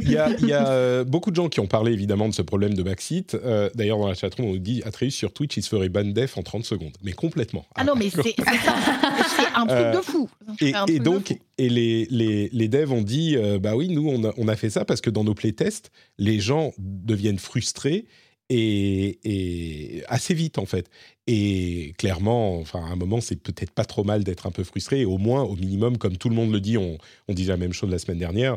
il 0.02 0.10
y 0.10 0.16
a, 0.16 0.30
il 0.30 0.46
y 0.46 0.52
a 0.52 1.04
beaucoup 1.04 1.30
de 1.30 1.36
gens 1.36 1.48
qui 1.48 1.60
ont 1.60 1.66
parlé 1.66 1.92
évidemment 1.92 2.28
de 2.28 2.34
ce 2.34 2.42
problème 2.42 2.74
de 2.74 2.82
backseat. 2.82 3.36
D'ailleurs, 3.74 3.98
dans 3.98 4.08
la 4.08 4.14
chatroom, 4.14 4.48
on 4.48 4.52
nous 4.52 4.58
dit 4.58 4.82
Atreus 4.84 5.10
sur 5.10 5.32
Twitch, 5.32 5.56
il 5.56 5.62
se 5.62 5.68
ferait 5.68 5.88
ban 5.88 6.04
def 6.04 6.36
en 6.36 6.42
30 6.42 6.64
secondes, 6.64 6.96
mais 7.02 7.12
complètement. 7.12 7.64
Ah 7.74 7.84
non, 7.84 7.94
mais 7.96 8.10
c'est 8.10 8.34
un 9.54 9.66
truc 9.66 9.96
de 9.96 10.00
fou. 10.02 10.28
Et, 10.60 10.98
donc, 10.98 11.38
et 11.58 11.68
les, 11.68 12.06
les, 12.10 12.48
les, 12.52 12.68
devs 12.68 12.92
ont 12.92 13.02
dit 13.02 13.36
bah 13.60 13.76
oui, 13.76 13.88
nous 13.88 14.08
on 14.08 14.24
a, 14.24 14.32
on 14.36 14.48
a 14.48 14.56
fait 14.56 14.70
ça 14.70 14.84
parce 14.84 15.00
que 15.00 15.10
dans 15.10 15.24
nos 15.24 15.34
playtests, 15.34 15.90
les 16.18 16.40
gens 16.40 16.72
deviennent 16.78 17.38
frustrés 17.38 18.06
et, 18.50 20.04
assez 20.08 20.34
vite 20.34 20.58
en 20.58 20.66
fait. 20.66 20.90
Et 21.26 21.94
clairement, 21.98 22.58
enfin, 22.58 22.80
à 22.84 22.88
un 22.88 22.96
moment, 22.96 23.20
c'est 23.20 23.36
peut-être 23.36 23.70
pas 23.70 23.84
trop 23.84 24.04
mal 24.04 24.24
d'être 24.24 24.46
un 24.46 24.50
peu 24.50 24.64
frustré. 24.64 25.04
Au 25.04 25.18
moins, 25.18 25.42
au 25.42 25.56
minimum, 25.56 25.98
comme 25.98 26.16
tout 26.16 26.30
le 26.30 26.34
monde 26.34 26.52
le 26.52 26.60
dit, 26.60 26.78
on, 26.78 26.96
on 27.28 27.34
disait 27.34 27.50
la 27.50 27.58
même 27.58 27.72
chose 27.72 27.90
la 27.90 27.98
semaine 27.98 28.18
dernière, 28.18 28.56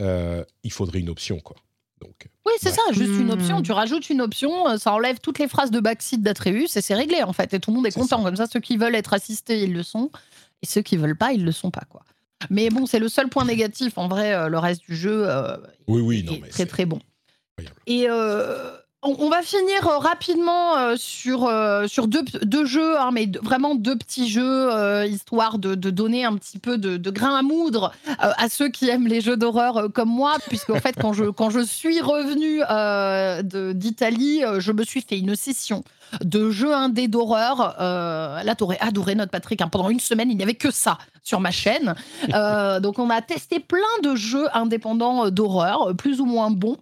euh, 0.00 0.44
il 0.62 0.72
faudrait 0.72 1.00
une 1.00 1.10
option, 1.10 1.40
quoi. 1.40 1.56
Donc, 2.00 2.28
oui, 2.46 2.52
c'est 2.60 2.72
ça, 2.72 2.82
juste 2.90 3.12
une 3.20 3.30
option. 3.30 3.60
Hmm. 3.60 3.62
Tu 3.62 3.70
rajoutes 3.70 4.10
une 4.10 4.20
option, 4.20 4.68
euh, 4.68 4.76
ça 4.76 4.92
enlève 4.92 5.20
toutes 5.20 5.38
les 5.38 5.46
phrases 5.46 5.70
de 5.70 5.78
backseat 5.78 6.20
d'Atreus 6.20 6.76
et 6.76 6.80
c'est 6.80 6.94
réglé 6.94 7.22
en 7.22 7.32
fait. 7.32 7.54
Et 7.54 7.60
tout 7.60 7.70
le 7.70 7.76
monde 7.76 7.86
est, 7.86 7.92
content. 7.92 8.24
Comme 8.24 8.34
ça, 8.34 8.46
ceux 8.46 8.58
qui 8.58 8.76
veulent 8.76 8.96
être 8.96 9.14
assistés, 9.14 9.62
ils 9.62 9.72
le 9.72 9.84
sont. 9.84 10.10
Et 10.62 10.66
ceux 10.66 10.82
qui 10.82 10.96
veulent 10.96 11.16
pas, 11.16 11.32
ils 11.32 11.44
le 11.44 11.52
sont 11.52 11.70
pas, 11.70 11.84
quoi. 11.88 12.02
Mais 12.50 12.70
bon, 12.70 12.86
c'est 12.86 12.98
le 12.98 13.08
seul 13.08 13.28
point 13.28 13.44
négatif. 13.44 13.98
En 13.98 14.08
vrai, 14.08 14.32
euh, 14.32 14.48
le 14.48 14.58
reste 14.58 14.82
du 14.88 14.96
jeu 14.96 15.28
oui, 15.86 16.00
oui, 16.00 16.24
non, 16.24 16.32
est 16.32 16.48
très 16.48 16.66
très 16.66 16.86
bon. 16.86 16.98
Et 17.86 18.08
on, 19.02 19.28
va 19.28 19.42
finir 19.42 19.86
euh, 19.86 19.98
rapidement 19.98 20.78
euh, 20.78 20.94
sur, 20.96 21.44
euh, 21.44 21.86
sur 21.88 22.06
deux, 22.06 22.22
deux 22.42 22.64
jeux, 22.64 22.98
hein, 22.98 23.10
mais 23.12 23.28
vraiment 23.42 23.74
deux 23.74 23.96
petits 23.96 24.28
jeux, 24.28 24.70
histoire 25.06 25.58
de, 25.58 25.74
donner 25.74 26.24
un 26.24 26.36
petit 26.36 26.58
peu 26.58 26.78
de, 26.78 27.10
grain 27.10 27.36
à 27.36 27.42
moudre 27.42 27.92
à 28.18 28.48
ceux 28.48 28.68
qui 28.68 28.88
aiment 28.88 29.08
les 29.08 29.20
jeux 29.20 29.36
d'horreur 29.36 29.88
comme 29.92 30.08
moi, 30.08 30.36
puisque 30.48 30.70
en 30.70 30.80
fait, 30.80 30.94
quand 31.00 31.12
je, 31.12 31.24
quand 31.24 31.50
je 31.50 31.60
suis 31.60 32.00
revenue 32.00 32.62
d'Italie, 33.74 34.42
je 34.58 34.72
me 34.72 34.84
suis 34.84 35.02
fait 35.02 35.18
une 35.18 35.34
session 35.34 35.82
de 36.22 36.50
jeux 36.50 36.74
indés 36.74 37.08
d'horreur. 37.08 37.76
là, 37.78 38.54
t'aurais 38.56 38.78
adoré 38.80 39.14
notre 39.14 39.30
Patrick. 39.30 39.60
Hein. 39.60 39.68
pendant 39.68 39.90
une 39.90 40.00
semaine, 40.00 40.30
il 40.30 40.36
n'y 40.36 40.42
avait 40.42 40.54
que 40.54 40.70
ça 40.70 40.98
sur 41.22 41.40
ma 41.40 41.50
chaîne. 41.50 41.94
donc, 42.80 42.98
on 42.98 43.10
a 43.10 43.20
testé 43.20 43.58
plein 43.60 43.80
de 44.02 44.14
jeux 44.14 44.46
indépendants 44.54 45.30
d'horreur, 45.30 45.94
plus 45.96 46.20
ou 46.20 46.26
moins 46.26 46.50
bons. 46.50 46.78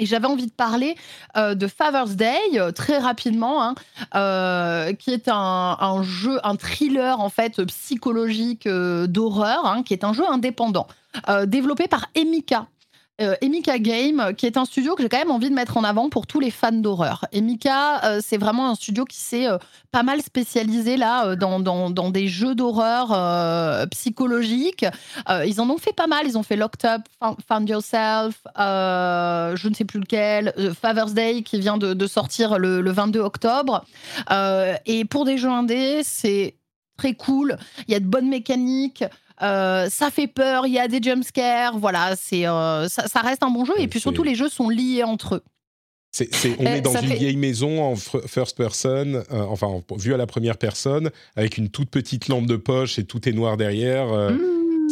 Et 0.00 0.06
j'avais 0.06 0.26
envie 0.26 0.46
de 0.46 0.52
parler 0.52 0.96
euh, 1.36 1.54
de 1.54 1.68
Father's 1.68 2.16
Day 2.16 2.36
euh, 2.54 2.72
très 2.72 2.98
rapidement, 2.98 3.62
hein, 3.62 3.74
euh, 4.16 4.92
qui 4.92 5.12
est 5.12 5.28
un, 5.28 6.02
jeu, 6.02 6.40
un 6.42 6.56
thriller 6.56 7.20
en 7.20 7.28
fait 7.28 7.62
psychologique 7.66 8.66
d'horreur, 8.66 9.66
hein, 9.66 9.84
qui 9.84 9.92
est 9.92 10.02
un 10.02 10.12
jeu 10.12 10.24
indépendant, 10.28 10.88
développé 11.46 11.86
par 11.86 12.06
Emika. 12.16 12.66
Euh, 13.20 13.36
Emika 13.40 13.78
Game, 13.78 14.34
qui 14.36 14.44
est 14.44 14.56
un 14.56 14.64
studio 14.64 14.96
que 14.96 15.02
j'ai 15.04 15.08
quand 15.08 15.18
même 15.18 15.30
envie 15.30 15.48
de 15.48 15.54
mettre 15.54 15.76
en 15.76 15.84
avant 15.84 16.08
pour 16.08 16.26
tous 16.26 16.40
les 16.40 16.50
fans 16.50 16.72
d'horreur. 16.72 17.26
Emika, 17.30 18.04
euh, 18.04 18.20
c'est 18.20 18.38
vraiment 18.38 18.68
un 18.68 18.74
studio 18.74 19.04
qui 19.04 19.18
s'est 19.18 19.46
euh, 19.46 19.56
pas 19.92 20.02
mal 20.02 20.20
spécialisé 20.20 20.96
là 20.96 21.36
dans, 21.36 21.60
dans, 21.60 22.10
des 22.10 22.26
jeux 22.26 22.56
d'horreur 22.56 23.86
psychologiques. 23.90 24.84
ils 25.46 25.60
en 25.60 25.70
ont 25.70 25.78
fait 25.78 25.92
pas 25.92 26.08
mal. 26.08 26.26
Ils 26.26 26.36
ont 26.36 26.42
fait 26.42 26.56
Locked 26.56 26.84
Up, 26.84 27.02
Found 27.46 27.68
Yourself, 27.68 28.42
je 28.56 29.68
ne 29.68 29.74
sais 29.74 29.84
plus 29.84 30.00
lequel, 30.00 30.52
Father's 30.80 31.14
Day 31.14 31.42
qui 31.42 31.60
vient 31.60 31.78
de, 31.78 31.94
de 31.94 32.06
sortir 32.08 32.58
le, 32.58 32.80
le, 32.80 32.90
22 32.90 33.20
octobre. 33.20 33.84
et 34.86 35.04
pour 35.04 35.24
des 35.24 35.38
jeux 35.38 35.50
indés, 35.50 36.00
c'est 36.02 36.56
très 36.96 37.14
cool. 37.14 37.56
Il 37.88 37.92
y 37.92 37.94
a 37.96 38.00
de 38.00 38.06
bonnes 38.06 38.28
mécaniques. 38.28 39.04
euh, 39.42 39.88
ça 39.90 40.10
fait 40.10 40.28
peur, 40.28 40.66
il 40.66 40.72
y 40.74 40.78
a 40.78 40.86
des 40.88 41.02
jumpscares, 41.02 41.76
voilà, 41.78 42.14
c'est 42.16 42.46
euh, 42.46 42.88
ça, 42.88 43.08
ça 43.08 43.20
reste 43.20 43.42
un 43.42 43.50
bon 43.50 43.64
jeu 43.64 43.74
et 43.78 43.88
puis 43.88 43.98
surtout 44.00 44.22
les 44.22 44.36
jeux 44.36 44.48
sont 44.48 44.68
liés 44.68 45.02
entre 45.02 45.34
eux. 45.36 45.42
On 46.60 46.64
Euh, 46.66 46.74
est 46.76 46.80
dans 46.80 46.92
une 46.96 47.08
fait- 47.08 47.16
vieille 47.16 47.36
maison 47.36 47.82
en 47.82 47.96
first 47.96 48.56
person, 48.56 49.24
euh, 49.32 49.42
enfin 49.48 49.66
en- 49.66 49.82
vue 49.96 50.14
à 50.14 50.16
la 50.16 50.26
première 50.26 50.56
personne, 50.56 51.10
avec 51.34 51.58
une 51.58 51.68
toute 51.68 51.90
petite 51.90 52.28
lampe 52.28 52.46
de 52.46 52.54
poche 52.54 53.00
et 53.00 53.04
tout 53.04 53.28
est 53.28 53.32
noir 53.32 53.56
derrière. 53.56 54.06
Mmh, 54.06 54.38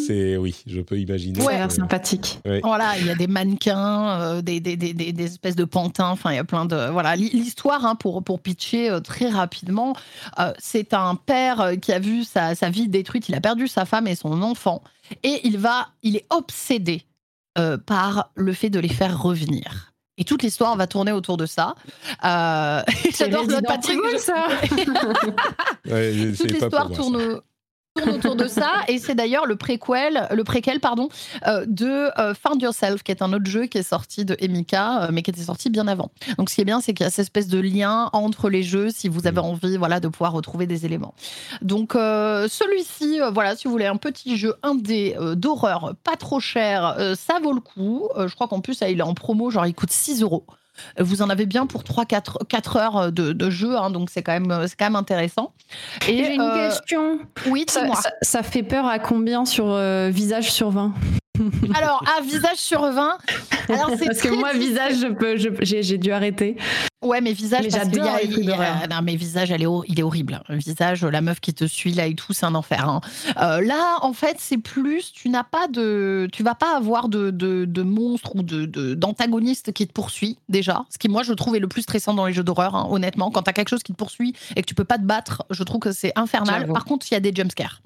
C'est 0.07 0.37
oui, 0.37 0.55
je 0.67 0.81
peux 0.81 0.99
imaginer. 0.99 1.39
ça 1.41 1.45
a 1.45 1.47
Ouais. 1.47 1.59
l'air 1.59 1.71
sympathique. 1.71 2.41
Voilà, 2.63 2.99
il 2.99 3.07
y 3.07 3.11
a 3.11 3.15
des 3.15 3.27
mannequins, 3.27 4.21
euh, 4.21 4.43
des, 4.43 4.61
des, 4.61 4.77
des, 4.77 4.93
des- 4.95 5.13
des 5.13 5.25
espèces 5.25 5.57
de 5.57 5.65
pantins, 5.65 6.09
enfin 6.11 6.31
il 6.33 6.37
y 6.37 6.39
a 6.39 6.45
plein 6.45 6.65
de... 6.67 6.91
Voilà, 6.91 7.17
l'histoire, 7.17 7.85
hein, 7.87 7.95
pour, 7.95 8.23
pour 8.23 8.41
pitcher 8.41 8.91
euh, 8.91 9.01
très 9.01 9.29
rapidement, 9.29 9.95
euh, 10.39 10.53
c'est 10.59 10.95
un 10.95 11.15
père 11.15 11.73
qui 11.81 11.93
a 11.93 11.99
vu 11.99 12.25
sa, 12.25 12.55
sa 12.55 12.71
vie 12.71 12.89
détruite, 12.89 13.29
il 13.29 13.35
a 13.35 13.41
perdu 13.41 13.69
sa 13.69 13.85
femme 13.85 14.07
et 14.07 14.15
son 14.15 14.43
enfant, 14.43 14.83
et 15.23 15.41
il 15.45 15.59
va, 15.59 15.89
il 16.03 16.17
est 16.17 16.27
obsédé 16.31 17.03
euh, 17.59 17.77
par 17.79 18.31
le 18.35 18.53
fait 18.53 18.71
de 18.71 18.79
les 18.81 18.89
faire 18.89 19.21
revenir. 19.21 19.93
Et 20.19 20.25
toute 20.25 20.43
l'histoire 20.43 20.77
va 20.77 20.87
tourner 20.87 21.11
autour 21.13 21.37
de 21.39 21.47
ça. 21.47 21.75
Euh, 22.25 22.83
J'adore 23.19 23.47
notre 23.47 23.67
Patrick. 23.67 23.97
Evil, 23.99 24.19
ça. 24.19 24.47
Ouais, 25.91 26.33
toute 26.37 26.51
l'histoire 26.53 26.89
ça. 26.89 26.95
tourne, 26.95 27.41
tourne 27.95 28.17
autour 28.17 28.37
de 28.37 28.47
ça 28.47 28.71
et 28.89 28.99
c'est 28.99 29.15
d'ailleurs 29.15 29.47
le 29.47 29.57
préquel, 29.57 30.29
le 30.31 30.45
préquel 30.45 30.81
pardon, 30.81 31.09
euh, 31.47 31.65
de 31.67 32.11
euh, 32.19 32.35
Find 32.35 32.61
Yourself, 32.61 33.03
qui 33.03 33.13
est 33.13 33.23
un 33.23 33.33
autre 33.33 33.47
jeu 33.47 33.67
qui 33.67 33.79
est 33.79 33.83
sorti 33.83 34.25
de 34.25 34.37
Emika, 34.41 35.05
euh, 35.05 35.09
mais 35.13 35.23
qui 35.23 35.31
était 35.31 35.43
sorti 35.43 35.71
bien 35.71 35.87
avant. 35.89 36.11
Donc 36.39 36.51
ce 36.51 36.55
qui 36.55 36.61
est 36.61 36.65
bien, 36.65 36.81
c'est 36.81 36.95
qu'il 36.95 37.05
y 37.05 37.07
a 37.07 37.11
cette 37.11 37.25
espèce 37.25 37.49
de 37.49 37.59
lien 37.59 38.09
entre 38.13 38.49
les 38.49 38.63
jeux, 38.63 38.91
si 38.91 39.09
vous 39.09 39.27
avez 39.27 39.41
Mm. 39.41 39.45
envie, 39.45 39.77
voilà, 39.77 40.01
de 40.01 40.09
pouvoir 40.09 40.33
retrouver 40.33 40.67
des 40.67 40.87
éléments. 40.87 41.15
Donc 41.63 41.95
euh, 41.95 42.49
celui-ci, 42.49 43.21
voilà, 43.33 43.57
si 43.57 43.65
vous 43.67 43.73
voulez 43.73 43.87
un 43.87 43.97
petit 43.97 44.37
jeu 44.37 44.55
indé 44.63 45.17
d'horreur, 45.37 45.95
pas 46.05 46.17
trop 46.17 46.41
cher, 46.41 46.97
ça 47.17 47.39
vaut 47.43 47.53
le 47.53 47.61
coup. 47.61 48.09
Je 48.17 48.35
crois 48.35 48.49
qu'en 48.49 48.61
plus, 48.61 48.81
là, 48.81 48.91
il 48.91 48.99
est 48.99 49.03
en 49.03 49.15
promo, 49.15 49.51
genre 49.51 49.67
il 49.67 49.75
coûte 49.75 49.91
6 49.91 50.23
euros. 50.23 50.45
Vous 50.99 51.23
en 51.23 51.31
avez 51.31 51.47
bien 51.47 51.67
pour 51.67 51.83
3-4 51.83 52.47
4 52.49 52.77
heures 52.77 53.13
de, 53.13 53.33
de 53.33 53.51
jeu, 53.51 53.77
hein, 53.77 53.91
donc 53.91 54.11
c'est 54.11 54.23
quand, 54.23 54.33
même, 54.39 54.67
c'est 54.67 54.77
quand 54.77 54.87
même 54.87 54.97
intéressant. 54.97 55.53
Et 56.09 56.25
J'ai 56.25 56.35
une 56.35 56.41
euh, 56.41 56.69
question. 56.69 57.19
Oui, 57.47 57.65
ça- 57.69 57.87
ça 58.23 58.43
fait 58.43 58.63
peur 58.63 58.87
à 58.87 58.99
combien 58.99 59.45
sur 59.45 59.71
euh, 59.71 60.11
visage 60.11 60.51
sur 60.53 60.71
20 60.71 60.93
Alors, 61.75 62.05
à 62.17 62.21
visage 62.21 62.59
sur 62.59 62.81
20. 62.83 63.19
Alors, 63.69 63.91
Parce 64.05 64.21
que 64.21 64.29
moi, 64.29 64.53
difficile. 64.53 64.71
visage, 64.71 64.95
je 65.01 65.07
peux, 65.07 65.37
j'ai 65.63 65.99
dû 65.99 66.13
arrêter. 66.13 66.57
Ouais, 67.03 67.21
mais 67.21 67.33
visage, 67.33 67.65
j'adore. 67.69 68.05
Non, 68.91 69.01
mais 69.03 69.17
visage, 69.17 69.51
elle 69.51 69.63
est 69.63 69.67
il 69.89 69.99
est 69.99 70.03
horrible. 70.03 70.43
Visage, 70.51 71.05
la 71.05 71.21
meuf 71.21 71.41
qui 71.41 71.53
te 71.55 71.65
suit 71.65 71.93
là 71.95 72.07
et 72.07 72.15
tout, 72.15 72.33
c'est 72.33 72.47
un 72.47 72.55
enfer. 72.55 72.89
hein. 72.89 73.01
Euh, 73.41 73.61
là, 73.61 73.99
en 74.03 74.13
fait, 74.13 74.37
c'est 74.39 74.59
plus, 74.59 75.11
tu 75.13 75.29
n'as 75.31 75.43
pas 75.43 75.69
de, 75.69 76.29
tu 76.33 76.43
vas 76.43 76.55
pas 76.55 76.77
avoir 76.77 77.09
de, 77.09 77.31
de, 77.31 77.65
de 77.65 77.83
monstre 77.83 78.37
ou 78.37 78.43
de 78.43 78.95
d'antagoniste 78.95 79.73
qui 79.73 79.87
te 79.89 79.93
poursuit 79.93 80.39
déjà. 80.49 80.85
Ce 80.91 80.99
qui, 80.99 81.09
moi, 81.09 81.23
je 81.23 81.33
trouve 81.33 81.57
est 81.57 81.61
le 81.61 81.69
plus 81.69 81.83
stressant 81.83 82.15
dans 82.15 82.27
les 82.27 82.33
jeux 82.35 82.45
d'horreur, 82.45 82.77
hein, 82.77 82.87
honnêtement. 82.91 83.31
Quand 83.31 83.43
t'as 83.43 83.53
quelque 83.53 83.71
chose 83.71 83.83
qui 83.83 83.93
te 83.93 83.97
poursuit 83.99 84.35
et 84.55 84.61
que 84.61 84.67
tu 84.67 84.75
peux 84.75 84.85
pas 84.85 84.99
te 84.99 85.05
battre, 85.05 85.43
je 85.51 85.63
trouve 85.65 85.81
que 85.81 85.93
c'est 85.93 86.13
infernal. 86.15 86.67
Par 86.73 86.85
contre, 86.85 87.07
il 87.11 87.15
y 87.15 87.17
a 87.17 87.21
des 87.21 87.33
jumpscares. 87.35 87.81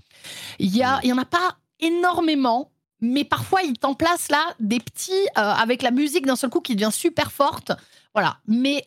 Il 0.58 0.76
y 0.76 0.82
a, 0.82 0.98
il 1.04 1.08
y 1.08 1.12
en 1.12 1.18
a 1.18 1.24
pas 1.24 1.56
énormément. 1.80 2.70
Mais 3.00 3.24
parfois, 3.24 3.62
il 3.62 3.74
t'en 3.78 3.94
place 3.94 4.30
là 4.30 4.54
des 4.60 4.80
petits 4.80 5.12
euh, 5.12 5.40
avec 5.40 5.82
la 5.82 5.90
musique 5.90 6.26
d'un 6.26 6.36
seul 6.36 6.50
coup 6.50 6.60
qui 6.60 6.74
devient 6.74 6.92
super 6.92 7.30
forte. 7.32 7.72
Voilà. 8.14 8.38
Mais 8.46 8.86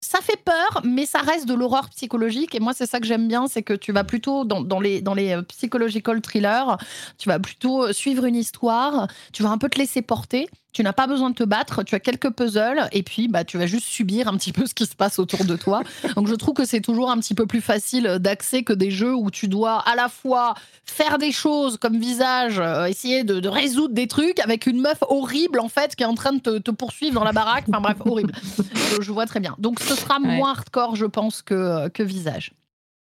ça 0.00 0.20
fait 0.20 0.42
peur, 0.42 0.80
mais 0.84 1.04
ça 1.04 1.20
reste 1.20 1.46
de 1.46 1.54
l'horreur 1.54 1.90
psychologique. 1.90 2.54
Et 2.54 2.60
moi, 2.60 2.72
c'est 2.74 2.86
ça 2.86 3.00
que 3.00 3.06
j'aime 3.06 3.28
bien, 3.28 3.48
c'est 3.48 3.62
que 3.62 3.74
tu 3.74 3.92
vas 3.92 4.04
plutôt 4.04 4.44
dans, 4.44 4.80
les, 4.80 5.02
dans 5.02 5.14
les 5.14 5.32
euh, 5.32 5.42
psychological 5.42 6.20
thrillers, 6.20 6.78
tu 7.18 7.28
vas 7.28 7.38
plutôt 7.38 7.84
euh, 7.84 7.92
suivre 7.92 8.24
une 8.24 8.36
histoire, 8.36 9.08
tu 9.32 9.42
vas 9.42 9.50
un 9.50 9.58
peu 9.58 9.68
te 9.68 9.78
laisser 9.78 10.02
porter. 10.02 10.48
Tu 10.72 10.82
n'as 10.84 10.92
pas 10.92 11.06
besoin 11.06 11.30
de 11.30 11.34
te 11.34 11.42
battre, 11.42 11.82
tu 11.82 11.94
as 11.96 12.00
quelques 12.00 12.30
puzzles 12.30 12.88
et 12.92 13.02
puis 13.02 13.26
bah, 13.28 13.44
tu 13.44 13.58
vas 13.58 13.66
juste 13.66 13.86
subir 13.86 14.28
un 14.28 14.36
petit 14.36 14.52
peu 14.52 14.66
ce 14.66 14.74
qui 14.74 14.86
se 14.86 14.94
passe 14.94 15.18
autour 15.18 15.44
de 15.44 15.56
toi. 15.56 15.82
Donc 16.16 16.28
je 16.28 16.34
trouve 16.34 16.54
que 16.54 16.64
c'est 16.64 16.80
toujours 16.80 17.10
un 17.10 17.18
petit 17.18 17.34
peu 17.34 17.46
plus 17.46 17.60
facile 17.60 18.18
d'accès 18.20 18.62
que 18.62 18.72
des 18.72 18.90
jeux 18.90 19.14
où 19.14 19.30
tu 19.30 19.48
dois 19.48 19.78
à 19.80 19.96
la 19.96 20.08
fois 20.08 20.54
faire 20.84 21.18
des 21.18 21.32
choses 21.32 21.76
comme 21.76 21.98
visage, 21.98 22.58
euh, 22.60 22.84
essayer 22.86 23.24
de, 23.24 23.40
de 23.40 23.48
résoudre 23.48 23.94
des 23.94 24.06
trucs 24.06 24.38
avec 24.40 24.66
une 24.66 24.80
meuf 24.80 24.98
horrible 25.08 25.58
en 25.60 25.68
fait 25.68 25.96
qui 25.96 26.02
est 26.04 26.06
en 26.06 26.14
train 26.14 26.32
de 26.34 26.40
te, 26.40 26.58
te 26.58 26.70
poursuivre 26.70 27.14
dans 27.14 27.24
la 27.24 27.32
baraque. 27.32 27.64
Enfin 27.68 27.80
bref, 27.80 27.96
horrible. 28.04 28.32
je, 28.96 29.02
je 29.02 29.12
vois 29.12 29.26
très 29.26 29.40
bien. 29.40 29.56
Donc 29.58 29.80
ce 29.80 29.94
sera 29.96 30.18
Ouais. 30.20 30.36
moins 30.36 30.50
hardcore, 30.50 30.96
je 30.96 31.06
pense, 31.06 31.40
que, 31.42 31.88
que 31.88 32.02
visage. 32.02 32.52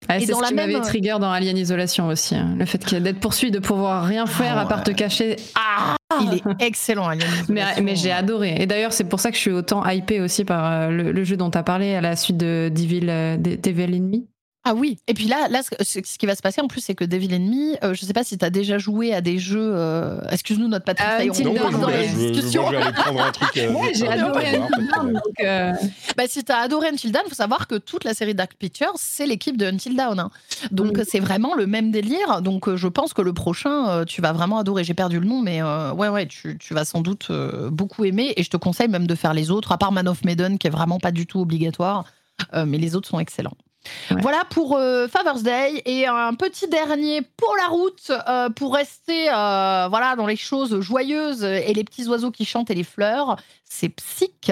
Ah, 0.08 0.20
c'est 0.20 0.26
ce 0.26 0.32
qui 0.32 0.54
même- 0.54 0.70
m'avait 0.70 0.80
trigger 0.84 1.16
dans 1.20 1.30
Alien 1.30 1.56
Isolation 1.58 2.06
aussi. 2.08 2.34
hein. 2.34 2.54
Le 2.58 2.64
fait 2.64 2.92
ait 2.92 3.00
d'être 3.00 3.20
poursuivi, 3.20 3.50
de 3.50 3.58
pouvoir 3.58 4.04
rien 4.04 4.26
faire 4.26 4.54
Ah 4.56 4.62
à 4.62 4.66
part 4.66 4.82
te 4.82 4.90
cacher. 4.90 5.36
Ah 5.54 5.96
Il 6.22 6.34
est 6.34 6.64
excellent, 6.66 7.06
Alien 7.08 7.28
mais, 7.48 7.60
Isolation. 7.60 7.84
mais 7.84 7.96
j'ai 7.96 8.12
adoré. 8.12 8.54
Et 8.58 8.66
d'ailleurs, 8.66 8.92
c'est 8.92 9.04
pour 9.04 9.20
ça 9.20 9.30
que 9.30 9.36
je 9.36 9.40
suis 9.42 9.50
autant 9.52 9.84
hypée 9.88 10.20
aussi 10.20 10.44
par 10.44 10.64
euh, 10.70 10.88
le, 10.90 11.12
le 11.12 11.24
jeu 11.24 11.36
dont 11.36 11.50
tu 11.50 11.58
as 11.58 11.62
parlé 11.62 11.94
à 11.94 12.00
la 12.00 12.16
suite 12.16 12.36
de 12.38 12.70
Devil, 12.74 13.06
euh, 13.08 13.36
de- 13.36 13.56
Devil 13.56 13.94
Enemy. 13.94 14.26
Ah 14.70 14.74
oui, 14.74 14.98
et 15.06 15.14
puis 15.14 15.28
là, 15.28 15.48
là 15.48 15.60
ce, 15.62 15.98
qui 16.00 16.26
va 16.26 16.34
se 16.34 16.42
passer 16.42 16.60
en 16.60 16.68
plus, 16.68 16.82
c'est 16.82 16.94
que 16.94 17.04
Devil 17.04 17.34
Enemy, 17.34 17.76
euh, 17.82 17.94
je 17.94 18.04
sais 18.04 18.12
pas 18.12 18.22
si 18.22 18.36
tu 18.36 18.44
as 18.44 18.50
déjà 18.50 18.76
joué 18.76 19.14
à 19.14 19.22
des 19.22 19.38
jeux. 19.38 19.70
euh, 19.74 20.20
Excuse-nous, 20.30 20.68
notre 20.68 20.84
est, 20.90 21.28
Until 21.30 21.48
on 21.48 21.54
Non, 21.54 21.70
dans 21.70 23.18
un 23.22 23.30
truc. 23.32 23.56
euh, 23.56 23.72
j'ai 23.94 24.08
adoré 24.08 24.58
donc, 24.58 25.22
euh, 25.42 25.72
Bah, 26.18 26.24
si 26.28 26.44
tu 26.44 26.52
as 26.52 26.58
adoré 26.58 26.88
Until 26.88 27.12
Dawn, 27.12 27.22
il 27.24 27.30
faut 27.30 27.34
savoir 27.34 27.66
que 27.66 27.76
toute 27.76 28.04
la 28.04 28.12
série 28.12 28.34
Dark 28.34 28.52
Pictures, 28.58 28.92
c'est 28.96 29.24
l'équipe 29.26 29.56
de 29.56 29.64
Until 29.64 29.96
Dawn. 29.96 30.18
hein. 30.20 30.30
Donc 30.70 30.98
Mm. 30.98 31.04
c'est 31.08 31.20
vraiment 31.20 31.54
le 31.54 31.66
même 31.66 31.90
délire. 31.90 32.42
Donc 32.42 32.68
euh, 32.68 32.76
je 32.76 32.88
pense 32.88 33.14
que 33.14 33.22
le 33.22 33.32
prochain, 33.32 33.88
euh, 33.88 34.04
tu 34.04 34.20
vas 34.20 34.32
vraiment 34.32 34.58
adorer. 34.58 34.84
J'ai 34.84 34.92
perdu 34.94 35.18
le 35.18 35.26
nom, 35.26 35.40
mais 35.40 35.62
euh, 35.62 35.92
ouais, 35.94 36.08
ouais, 36.08 36.26
tu, 36.26 36.58
tu 36.58 36.74
vas 36.74 36.84
sans 36.84 37.00
doute 37.00 37.28
euh, 37.30 37.70
beaucoup 37.70 38.04
aimer. 38.04 38.34
Et 38.36 38.42
je 38.42 38.50
te 38.50 38.58
conseille 38.58 38.88
même 38.88 39.06
de 39.06 39.14
faire 39.14 39.32
les 39.32 39.50
autres, 39.50 39.72
à 39.72 39.78
part 39.78 39.92
Man 39.92 40.08
of 40.08 40.24
Maiden, 40.24 40.58
qui 40.58 40.66
est 40.66 40.70
vraiment 40.70 40.98
pas 40.98 41.10
du 41.10 41.26
tout 41.26 41.40
obligatoire. 41.40 42.04
Euh, 42.54 42.66
mais 42.66 42.76
les 42.78 42.94
autres 42.96 43.08
sont 43.08 43.18
excellents. 43.18 43.56
Ouais. 44.10 44.20
Voilà 44.20 44.42
pour 44.50 44.76
euh, 44.76 45.08
Father's 45.08 45.42
Day 45.42 45.82
et 45.86 46.06
un 46.06 46.34
petit 46.34 46.68
dernier 46.68 47.22
pour 47.22 47.54
la 47.56 47.68
route 47.68 48.10
euh, 48.28 48.50
pour 48.50 48.74
rester 48.74 49.28
euh, 49.28 49.86
voilà 49.88 50.14
dans 50.16 50.26
les 50.26 50.36
choses 50.36 50.80
joyeuses 50.80 51.44
et 51.44 51.72
les 51.72 51.84
petits 51.84 52.06
oiseaux 52.06 52.30
qui 52.30 52.44
chantent 52.44 52.70
et 52.70 52.74
les 52.74 52.84
fleurs. 52.84 53.36
C'est 53.64 53.88
Psych, 53.90 54.50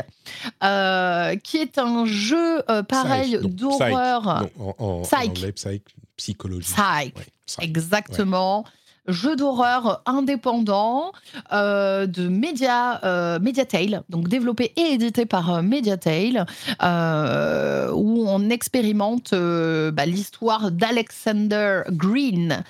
qui 1.43 1.57
est 1.59 1.79
un 1.79 2.05
jeu 2.07 2.63
pareil 2.89 3.39
d'horreur. 3.43 4.49
En, 4.59 4.65
en, 4.65 4.75
en 4.79 5.03
Psych. 5.03 5.31
anglais, 5.31 5.53
psych, 5.53 5.83
psychologie. 6.17 6.73
Psych. 6.73 7.17
Ouais, 7.17 7.27
psych. 7.47 7.65
Exactement. 7.65 8.65
Jeu 9.09 9.37
d'horreur 9.37 10.03
indépendant 10.07 11.13
euh, 11.53 12.07
de 12.07 12.29
Media, 12.29 13.01
euh, 13.05 13.39
Mediatale, 13.39 14.03
donc 14.09 14.29
développé 14.29 14.73
et 14.77 14.95
édité 14.95 15.27
par 15.27 15.55
euh, 15.55 15.63
Mediatale, 15.63 16.47
euh, 16.83 17.91
où 17.93 18.27
on 18.27 18.51
expérimente 18.51 19.33
euh, 19.33 19.91
bah, 19.91 20.07
l'histoire 20.07 20.71
d'Alexander 20.71 21.83
Green, 21.91 22.65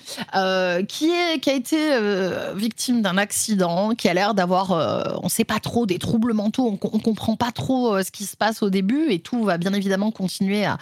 qui, 0.87 1.09
est, 1.09 1.39
qui 1.39 1.49
a 1.49 1.53
été 1.53 1.77
victime 2.55 3.01
d'un 3.01 3.17
accident, 3.17 3.95
qui 3.95 4.07
a 4.09 4.13
l'air 4.13 4.33
d'avoir, 4.33 4.71
on 5.21 5.25
ne 5.25 5.29
sait 5.29 5.43
pas 5.43 5.59
trop, 5.59 5.85
des 5.85 5.99
troubles 5.99 6.33
mentaux, 6.33 6.67
on, 6.67 6.97
ne 6.97 7.01
comprend 7.01 7.35
pas 7.35 7.51
trop 7.51 8.01
ce 8.03 8.11
qui 8.11 8.25
se 8.25 8.35
passe 8.37 8.61
au 8.61 8.69
début, 8.69 9.07
et 9.09 9.19
tout 9.19 9.43
va 9.43 9.57
bien 9.57 9.73
évidemment 9.73 10.11
continuer 10.11 10.65
à, 10.65 10.77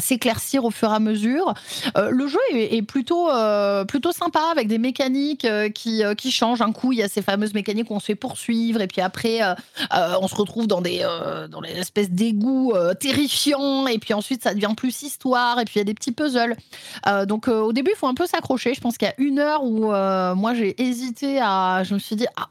s'éclaircir 0.00 0.64
au 0.64 0.70
fur 0.70 0.90
et 0.90 0.94
à 0.94 1.00
mesure. 1.00 1.54
Le 1.96 2.26
jeu 2.26 2.38
est, 2.52 2.76
est 2.76 2.82
plutôt, 2.82 3.28
plutôt 3.86 4.12
sympa 4.12 4.40
avec 4.50 4.68
des 4.68 4.77
mécaniques 4.78 5.44
euh, 5.44 5.68
qui, 5.68 6.02
euh, 6.02 6.14
qui 6.14 6.30
changent. 6.30 6.62
Un 6.62 6.72
coup, 6.72 6.92
il 6.92 6.98
y 6.98 7.02
a 7.02 7.08
ces 7.08 7.22
fameuses 7.22 7.54
mécaniques 7.54 7.90
où 7.90 7.94
on 7.94 8.00
se 8.00 8.06
fait 8.06 8.14
poursuivre 8.14 8.80
et 8.80 8.86
puis 8.86 9.00
après, 9.00 9.42
euh, 9.42 9.54
on 10.20 10.28
se 10.28 10.34
retrouve 10.34 10.66
dans 10.66 10.80
des, 10.80 11.06
dans 11.50 11.60
des 11.60 11.72
espèces 11.72 12.10
d'égouts 12.10 12.72
terrifiants 12.98 13.86
et 13.86 13.98
puis 13.98 14.14
ensuite, 14.14 14.42
ça 14.42 14.54
devient 14.54 14.72
plus 14.76 15.02
histoire 15.02 15.60
et 15.60 15.64
puis 15.64 15.74
il 15.76 15.78
y 15.78 15.82
a 15.82 15.84
des 15.84 15.94
petits 15.94 16.12
puzzles. 16.12 16.56
Donc 17.26 17.48
au 17.48 17.72
début, 17.72 17.90
il 17.94 17.98
faut 17.98 18.06
un 18.06 18.14
peu 18.14 18.26
s'accrocher. 18.26 18.74
Je 18.74 18.80
pense 18.80 18.96
qu'il 18.96 19.08
y 19.08 19.10
a 19.10 19.14
une 19.18 19.38
heure 19.38 19.64
où 19.64 19.90
moi, 20.36 20.54
j'ai 20.54 20.80
hésité 20.82 21.40
à... 21.40 21.82
Je 21.84 21.94
me 21.94 21.98
suis 21.98 22.16
dit, 22.16 22.26
ah, 22.36 22.48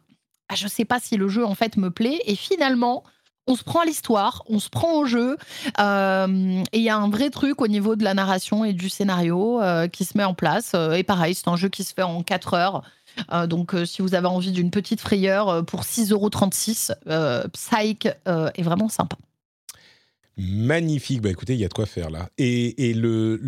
je 0.55 0.67
sais 0.67 0.85
pas 0.85 0.99
si 0.99 1.17
le 1.17 1.27
jeu 1.27 1.45
en 1.45 1.55
fait 1.55 1.77
me 1.77 1.89
plaît 1.89 2.19
et 2.25 2.35
finalement... 2.35 3.03
On 3.47 3.55
se 3.55 3.63
prend 3.63 3.79
à 3.79 3.85
l'histoire, 3.85 4.43
on 4.47 4.59
se 4.59 4.69
prend 4.69 4.99
au 4.99 5.05
jeu, 5.05 5.37
euh, 5.79 6.63
et 6.73 6.77
il 6.77 6.83
y 6.83 6.89
a 6.89 6.97
un 6.97 7.09
vrai 7.09 7.29
truc 7.29 7.61
au 7.61 7.67
niveau 7.67 7.95
de 7.95 8.03
la 8.03 8.13
narration 8.13 8.65
et 8.65 8.73
du 8.73 8.89
scénario 8.89 9.61
euh, 9.61 9.87
qui 9.87 10.03
se 10.03 10.17
met 10.17 10.25
en 10.25 10.33
place. 10.33 10.73
Euh, 10.75 10.91
et 10.93 11.03
pareil, 11.03 11.33
c'est 11.33 11.47
un 11.47 11.55
jeu 11.55 11.69
qui 11.69 11.85
se 11.85 11.93
fait 11.93 12.03
en 12.03 12.23
4 12.23 12.53
heures. 12.53 12.83
Donc, 13.47 13.73
si 13.85 14.03
vous 14.03 14.13
avez 14.13 14.27
envie 14.27 14.51
d'une 14.51 14.69
petite 14.69 15.01
frayeur 15.01 15.65
pour 15.65 15.81
6,36€, 15.81 16.91
euh, 17.07 17.47
Psych 17.51 18.05
est 18.05 18.61
vraiment 18.61 18.89
sympa. 18.89 19.17
Magnifique, 20.37 21.21
bah 21.21 21.31
écoutez, 21.31 21.55
il 21.55 21.59
y 21.59 21.65
a 21.65 21.67
de 21.67 21.73
quoi 21.73 21.87
faire 21.87 22.11
là. 22.11 22.29
Et, 22.37 22.93
le, 22.93 23.39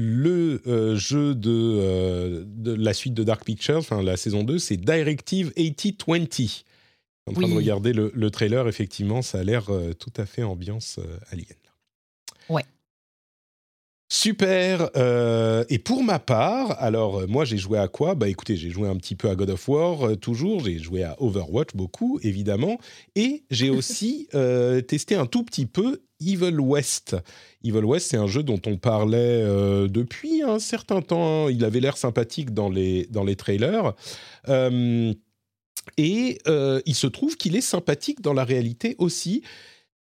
jeu 0.96 1.36
de, 1.36 2.48
la 2.66 2.94
suite 2.96 3.14
de 3.14 3.24
Dark 3.24 3.44
Pictures, 3.44 3.84
la 4.02 4.18
saison 4.18 4.44
2, 4.44 4.58
c'est 4.58 4.78
Directive 4.78 5.54
8020. 5.56 6.64
En 7.30 7.34
train 7.34 7.44
Oui. 7.44 7.52
de 7.52 7.56
regarder 7.56 7.94
le, 7.94 8.12
le 8.14 8.32
trailer, 8.32 8.68
effectivement, 8.68 9.22
ça 9.22 9.40
a 9.40 9.44
l'air 9.44 9.70
euh, 9.70 9.94
tout 9.94 10.12
à 10.18 10.26
fait 10.26 10.44
ambiance 10.44 10.98
euh, 11.00 11.18
alien. 11.32 11.46
Ouais. 12.50 12.66
Super. 14.12 14.90
Euh, 14.96 15.64
et 15.70 15.78
pour 15.78 16.04
ma 16.04 16.18
part, 16.18 16.76
alors 16.82 17.20
euh, 17.20 17.28
moi 17.28 17.46
j'ai 17.46 17.58
joué 17.58 17.78
à 17.78 17.88
quoi? 17.88 18.16
Bah 18.16 18.28
écoutez, 18.28 18.58
j'ai 18.58 18.72
joué 18.72 18.90
un 18.90 18.96
petit 18.96 19.14
peu 19.16 19.30
à 19.30 19.36
God 19.36 19.52
of 19.52 19.70
War 19.70 20.04
euh, 20.08 20.16
toujours, 20.16 20.62
j'ai 20.66 20.80
joué 20.80 21.04
à 21.04 21.16
Overwatch 21.22 21.76
beaucoup 21.76 22.20
évidemment, 22.24 22.80
et 23.16 23.44
j'ai 23.52 23.70
aussi 23.80 24.28
testé 24.88 25.14
un 25.14 25.28
tout 25.28 25.44
petit 25.44 25.68
peu 25.68 26.02
Evil 26.20 26.60
West. 26.60 27.18
Evil 27.64 27.86
West, 27.86 28.10
c'est 28.10 28.18
un 28.18 28.26
jeu 28.26 28.42
dont 28.42 28.60
on 28.66 28.78
parlait 28.78 29.44
depuis 29.88 30.42
un 30.42 30.58
certain 30.60 31.02
temps. 31.02 31.48
Il 31.48 31.64
avait 31.64 31.80
l'air 31.80 31.96
sympathique 31.96 32.52
dans 32.54 32.70
les 32.70 33.06
dans 33.12 33.24
les 33.24 33.36
trailers. 33.36 33.94
Et 35.98 36.40
il 36.86 36.96
se 36.96 37.08
trouve 37.08 37.36
qu'il 37.38 37.56
est 37.56 37.62
sympathique 37.62 38.22
dans 38.22 38.34
la 38.34 38.44
réalité 38.44 38.96
aussi. 38.98 39.44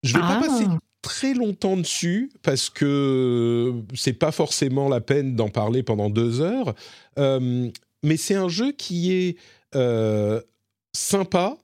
Je 0.04 0.14
vais 0.14 0.20
pas 0.22 0.40
passer 0.42 0.66
Ah. 0.68 0.80
très 1.02 1.34
longtemps 1.34 1.78
dessus 1.78 2.32
parce 2.42 2.70
que 2.70 3.74
c'est 3.96 4.14
pas 4.14 4.32
forcément 4.32 4.88
la 4.90 5.02
peine 5.02 5.36
d'en 5.36 5.50
parler 5.50 5.84
pendant 5.84 6.10
deux 6.10 6.42
heures. 6.42 6.74
Euh, 7.18 7.70
mais 8.04 8.18
c'est 8.18 8.36
un 8.36 8.48
jeu 8.50 8.72
qui 8.72 9.12
est 9.12 9.38
euh, 9.76 10.42
sympa, 10.94 11.58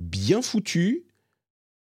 bien 0.00 0.42
foutu, 0.42 1.04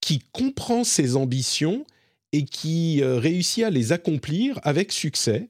qui 0.01 0.19
comprend 0.31 0.83
ses 0.83 1.15
ambitions 1.15 1.83
et 2.31 2.45
qui 2.45 3.01
euh, 3.01 3.17
réussit 3.17 3.63
à 3.63 3.69
les 3.69 3.91
accomplir 3.91 4.59
avec 4.63 4.91
succès. 4.91 5.49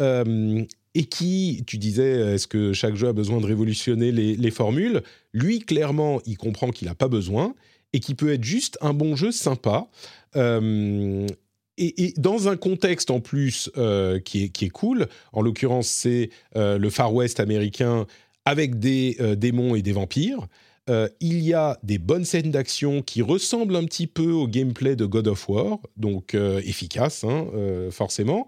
Euh, 0.00 0.64
et 0.94 1.04
qui, 1.04 1.64
tu 1.66 1.78
disais, 1.78 2.34
est-ce 2.34 2.46
que 2.46 2.72
chaque 2.72 2.96
jeu 2.96 3.08
a 3.08 3.12
besoin 3.12 3.40
de 3.40 3.46
révolutionner 3.46 4.12
les, 4.12 4.36
les 4.36 4.50
formules? 4.50 5.02
Lui, 5.32 5.60
clairement, 5.60 6.20
il 6.26 6.36
comprend 6.36 6.70
qu'il 6.70 6.88
n'a 6.88 6.94
pas 6.94 7.08
besoin 7.08 7.54
et 7.92 8.00
qui 8.00 8.14
peut 8.14 8.32
être 8.32 8.44
juste 8.44 8.78
un 8.80 8.92
bon 8.92 9.16
jeu 9.16 9.32
sympa. 9.32 9.88
Euh, 10.36 11.26
et, 11.78 12.12
dans 12.18 12.48
un 12.48 12.56
contexte 12.56 13.10
en 13.10 13.20
plus 13.20 13.70
euh, 13.76 14.20
qui, 14.20 14.44
est, 14.44 14.68
cool, 14.68 15.08
en 15.32 15.40
l'occurrence 15.40 15.88
c'est 15.88 16.30
euh, 16.56 16.78
le 16.78 16.90
Far 16.90 17.14
West 17.14 17.40
américain 17.40 18.06
avec 18.44 18.78
des 18.78 19.16
euh, 19.20 19.34
démons 19.34 19.74
et 19.74 19.82
des 19.82 19.92
vampires. 19.92 20.46
Euh, 20.90 21.08
il 21.20 21.40
y 21.40 21.54
a 21.54 21.78
des 21.82 21.98
bonnes 21.98 22.24
scènes 22.24 22.50
d'action 22.50 23.02
qui 23.02 23.22
ressemblent 23.22 23.76
un 23.76 23.84
petit 23.84 24.08
peu 24.08 24.32
au 24.32 24.48
gameplay 24.48 24.96
de 24.96 25.06
God 25.06 25.28
of 25.28 25.48
War, 25.48 25.78
donc 25.96 26.34
euh, 26.34 26.60
efficace 26.64 27.22
hein, 27.24 27.46
euh, 27.54 27.90
forcément, 27.90 28.46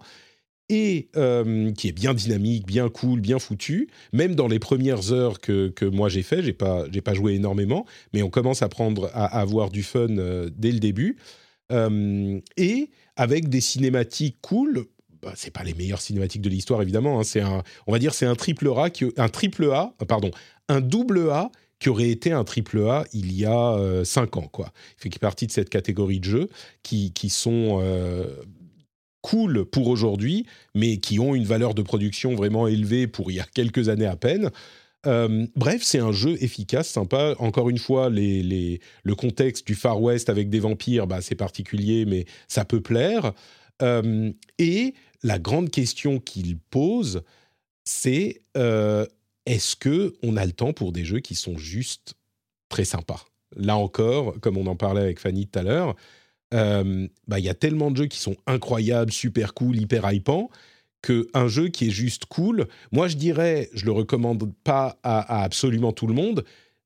et 0.69 1.09
euh, 1.15 1.71
qui 1.73 1.87
est 1.87 1.91
bien 1.91 2.13
dynamique, 2.13 2.65
bien 2.65 2.89
cool, 2.89 3.19
bien 3.19 3.39
foutu. 3.39 3.89
Même 4.13 4.35
dans 4.35 4.47
les 4.47 4.59
premières 4.59 5.11
heures 5.11 5.39
que, 5.39 5.69
que 5.69 5.85
moi 5.85 6.09
j'ai 6.09 6.23
fait, 6.23 6.41
j'ai 6.41 6.53
pas 6.53 6.85
j'ai 6.91 7.01
pas 7.01 7.13
joué 7.13 7.33
énormément, 7.33 7.85
mais 8.13 8.23
on 8.23 8.29
commence 8.29 8.61
à 8.61 8.69
prendre 8.69 9.09
à, 9.13 9.25
avoir 9.25 9.69
du 9.69 9.83
fun 9.83 10.17
euh, 10.17 10.49
dès 10.55 10.71
le 10.71 10.79
début. 10.79 11.17
Euh, 11.71 12.39
et 12.57 12.89
avec 13.15 13.49
des 13.49 13.61
cinématiques 13.61 14.37
cool. 14.41 14.85
Bah, 15.21 15.33
c'est 15.35 15.51
pas 15.51 15.63
les 15.63 15.73
meilleures 15.73 16.01
cinématiques 16.01 16.41
de 16.41 16.49
l'histoire 16.49 16.81
évidemment. 16.81 17.19
hein, 17.19 17.23
c'est 17.23 17.41
un, 17.41 17.63
on 17.87 17.91
va 17.91 17.99
dire, 17.99 18.13
c'est 18.13 18.27
un 18.27 18.35
triple 18.35 18.69
A, 18.77 18.89
qui, 18.89 19.05
un 19.17 19.29
triple 19.29 19.71
A, 19.71 19.93
pardon, 20.07 20.29
un 20.67 20.81
double 20.81 21.29
A 21.31 21.51
qui 21.79 21.89
aurait 21.89 22.09
été 22.09 22.31
un 22.31 22.43
triple 22.43 22.87
A 22.87 23.05
il 23.11 23.33
y 23.33 23.45
a 23.45 23.73
euh, 23.73 24.03
cinq 24.03 24.37
ans 24.37 24.47
quoi. 24.51 24.71
Il 24.97 25.11
fait 25.11 25.19
partie 25.19 25.47
de 25.47 25.51
cette 25.51 25.69
catégorie 25.69 26.19
de 26.19 26.25
jeux 26.25 26.49
qui, 26.83 27.11
qui 27.11 27.29
sont 27.29 27.81
cool 29.25 29.65
pour 29.65 29.87
aujourd'hui, 29.87 30.45
mais 30.75 30.97
qui 30.97 31.19
ont 31.19 31.33
une 31.33 31.45
valeur 31.45 31.73
de 31.73 31.81
production 31.81 32.35
vraiment 32.35 32.67
élevée 32.67 33.07
pour 33.07 33.31
il 33.31 33.37
y 33.37 33.39
a 33.39 33.45
quelques 33.55 33.89
années 33.89 34.05
à 34.05 34.15
peine. 34.15 34.51
Euh, 35.07 35.47
bref, 35.55 35.81
c'est 35.81 35.97
un 35.97 36.11
jeu 36.11 36.37
efficace, 36.43 36.87
sympa. 36.87 37.33
Encore 37.39 37.71
une 37.71 37.79
fois, 37.79 38.09
le 38.11 39.13
contexte 39.15 39.65
du 39.65 39.73
Far 39.73 39.99
West 39.99 40.29
avec 40.29 40.49
des 40.51 40.59
vampires, 40.59 41.07
bah, 41.07 41.21
c'est 41.21 41.35
particulier, 41.35 42.05
mais 42.05 42.25
ça 42.47 42.65
peut 42.65 42.81
plaire. 42.81 43.33
Euh, 43.81 44.31
et 44.59 44.93
la 45.23 45.39
grande 45.39 45.71
question 45.71 46.19
qu'il 46.19 46.59
pose, 46.59 47.23
c'est 47.83 48.43
euh, 48.57 49.07
est-ce 49.47 49.75
que 49.75 50.13
on 50.21 50.37
a 50.37 50.45
le 50.45 50.51
temps 50.51 50.71
pour 50.71 50.91
des 50.91 51.03
jeux 51.03 51.19
qui 51.19 51.33
sont 51.33 51.57
juste 51.57 52.13
très 52.69 52.85
sympas? 52.85 53.25
Là 53.55 53.75
encore, 53.75 54.39
comme 54.39 54.57
on 54.57 54.67
en 54.67 54.75
parlait 54.75 55.01
avec 55.01 55.19
Fanny 55.19 55.47
tout 55.47 55.57
à 55.57 55.63
l'heure, 55.63 55.95
euh, 56.53 57.07
bah, 57.27 57.39
il 57.39 57.45
y 57.45 57.49
a 57.49 57.53
tellement 57.53 57.91
de 57.91 57.97
jeux 57.97 58.05
qui 58.07 58.19
sont 58.19 58.35
incroyables, 58.47 59.11
super 59.11 59.53
cool, 59.53 59.77
hyper 59.77 60.11
hypants, 60.11 60.49
qu'un 61.01 61.47
jeu 61.47 61.67
qui 61.67 61.87
est 61.87 61.91
juste 61.91 62.25
cool, 62.25 62.67
moi 62.91 63.07
je 63.07 63.15
dirais, 63.15 63.69
je 63.73 63.85
le 63.85 63.91
recommande 63.91 64.51
pas 64.63 64.99
à 65.03 65.43
absolument 65.43 65.91
tout 65.91 66.07
le 66.07 66.13
monde, 66.13 66.43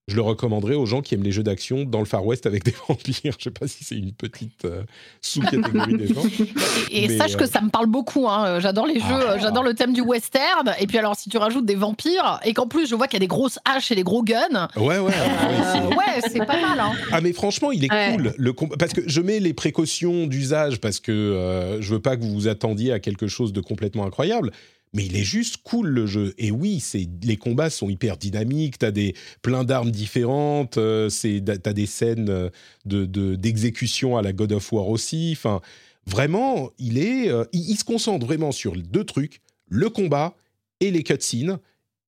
je 0.09 0.15
le 0.15 0.21
recommanderais 0.21 0.75
aux 0.75 0.85
gens 0.85 1.01
qui 1.01 1.13
aiment 1.15 1.23
les 1.23 1.31
jeux 1.31 1.43
d'action 1.43 1.83
dans 1.85 1.99
le 1.99 2.05
Far 2.05 2.25
West 2.25 2.45
avec 2.45 2.63
des 2.65 2.73
vampires. 2.87 3.33
Je 3.37 3.43
sais 3.45 3.51
pas 3.51 3.67
si 3.67 3.83
c'est 3.83 3.95
une 3.95 4.11
petite 4.11 4.65
euh, 4.65 4.81
sous-catégorie 5.21 5.95
des 5.97 6.07
gens. 6.07 6.23
Et 6.91 7.07
Mais, 7.07 7.17
sache 7.17 7.35
euh, 7.35 7.37
que 7.37 7.45
ça 7.45 7.61
me 7.61 7.69
parle 7.69 7.85
beaucoup. 7.87 8.27
hein. 8.27 8.59
J'adore 8.59 8.87
les 8.87 8.95
jeux, 8.99 9.03
Ah. 9.29 9.37
j'adore 9.37 9.63
le 9.63 9.73
thème 9.73 9.93
du 9.93 10.01
western. 10.01 10.73
Et 10.79 10.87
puis 10.87 10.97
alors, 10.97 11.15
si 11.15 11.29
tu 11.29 11.37
rajoutes 11.37 11.65
des 11.65 11.75
vampires 11.75 12.39
et 12.43 12.53
qu'en 12.53 12.67
plus 12.67 12.87
je 12.89 12.95
vois 12.95 13.07
qu'il 13.07 13.15
y 13.15 13.21
a 13.21 13.25
des 13.25 13.27
grosses 13.27 13.59
haches 13.65 13.91
et 13.91 13.95
des 13.95 14.03
gros 14.03 14.23
guns, 14.23 14.67
Ouais, 14.75 14.97
ouais. 14.97 14.99
ouais, 14.99 15.11
c'est- 15.13 15.79
euh, 15.79 15.87
ouais, 15.89 16.21
c'est 16.29 16.45
pas 16.45 16.59
mal. 16.59 16.79
Hein. 16.79 16.91
Ah 17.11 17.21
mais 17.21 17.33
franchement, 17.33 17.71
il 17.71 17.85
est 17.85 17.91
Ouais. 17.91 18.13
cool. 18.15 18.33
Le 18.37 18.53
com- 18.53 18.69
parce 18.77 18.93
que 18.93 19.01
je 19.07 19.21
mets 19.21 19.39
les 19.39 19.53
précautions 19.53 20.25
d'usage 20.27 20.79
parce 20.79 20.99
que 20.99 21.11
euh, 21.11 21.81
je 21.81 21.93
veux 21.93 21.99
pas 22.01 22.17
que 22.17 22.21
vous 22.23 22.31
vous 22.33 22.47
attendiez 22.47 22.91
à 22.91 22.99
quelque 22.99 23.27
chose 23.27 23.53
de 23.53 23.61
complètement 23.61 24.05
incroyable. 24.05 24.51
Mais 24.93 25.05
il 25.05 25.15
est 25.15 25.23
juste 25.23 25.57
cool 25.57 25.87
le 25.89 26.07
jeu. 26.07 26.33
Et 26.37 26.49
oui, 26.51 26.79
c'est 26.79 27.07
les 27.23 27.37
combats 27.37 27.69
sont 27.69 27.89
hyper 27.89 28.17
dynamiques. 28.17 28.79
T'as 28.79 28.91
des 28.91 29.13
plein 29.41 29.63
d'armes 29.63 29.91
différentes. 29.91 30.77
euh, 30.77 31.09
t'as 31.09 31.73
des 31.73 31.85
scènes 31.85 32.29
euh, 32.29 32.49
de 32.85 33.05
de- 33.05 33.35
d'exécution 33.35 34.17
à 34.17 34.21
la 34.23 34.33
God 34.33 34.51
of 34.53 34.71
War 34.73 34.87
aussi. 34.89 35.33
Enfin, 35.35 35.61
vraiment, 36.07 36.71
il 36.79 36.97
est 36.97 37.29
euh, 37.29 37.43
il 37.53 37.77
se 37.77 37.83
concentre 37.83 38.25
vraiment 38.25 38.51
sur 38.51 38.73
deux 38.75 39.03
trucs 39.03 39.41
le 39.67 39.89
combat 39.89 40.35
et 40.79 40.89
les 40.91 41.03
cutscenes. 41.03 41.59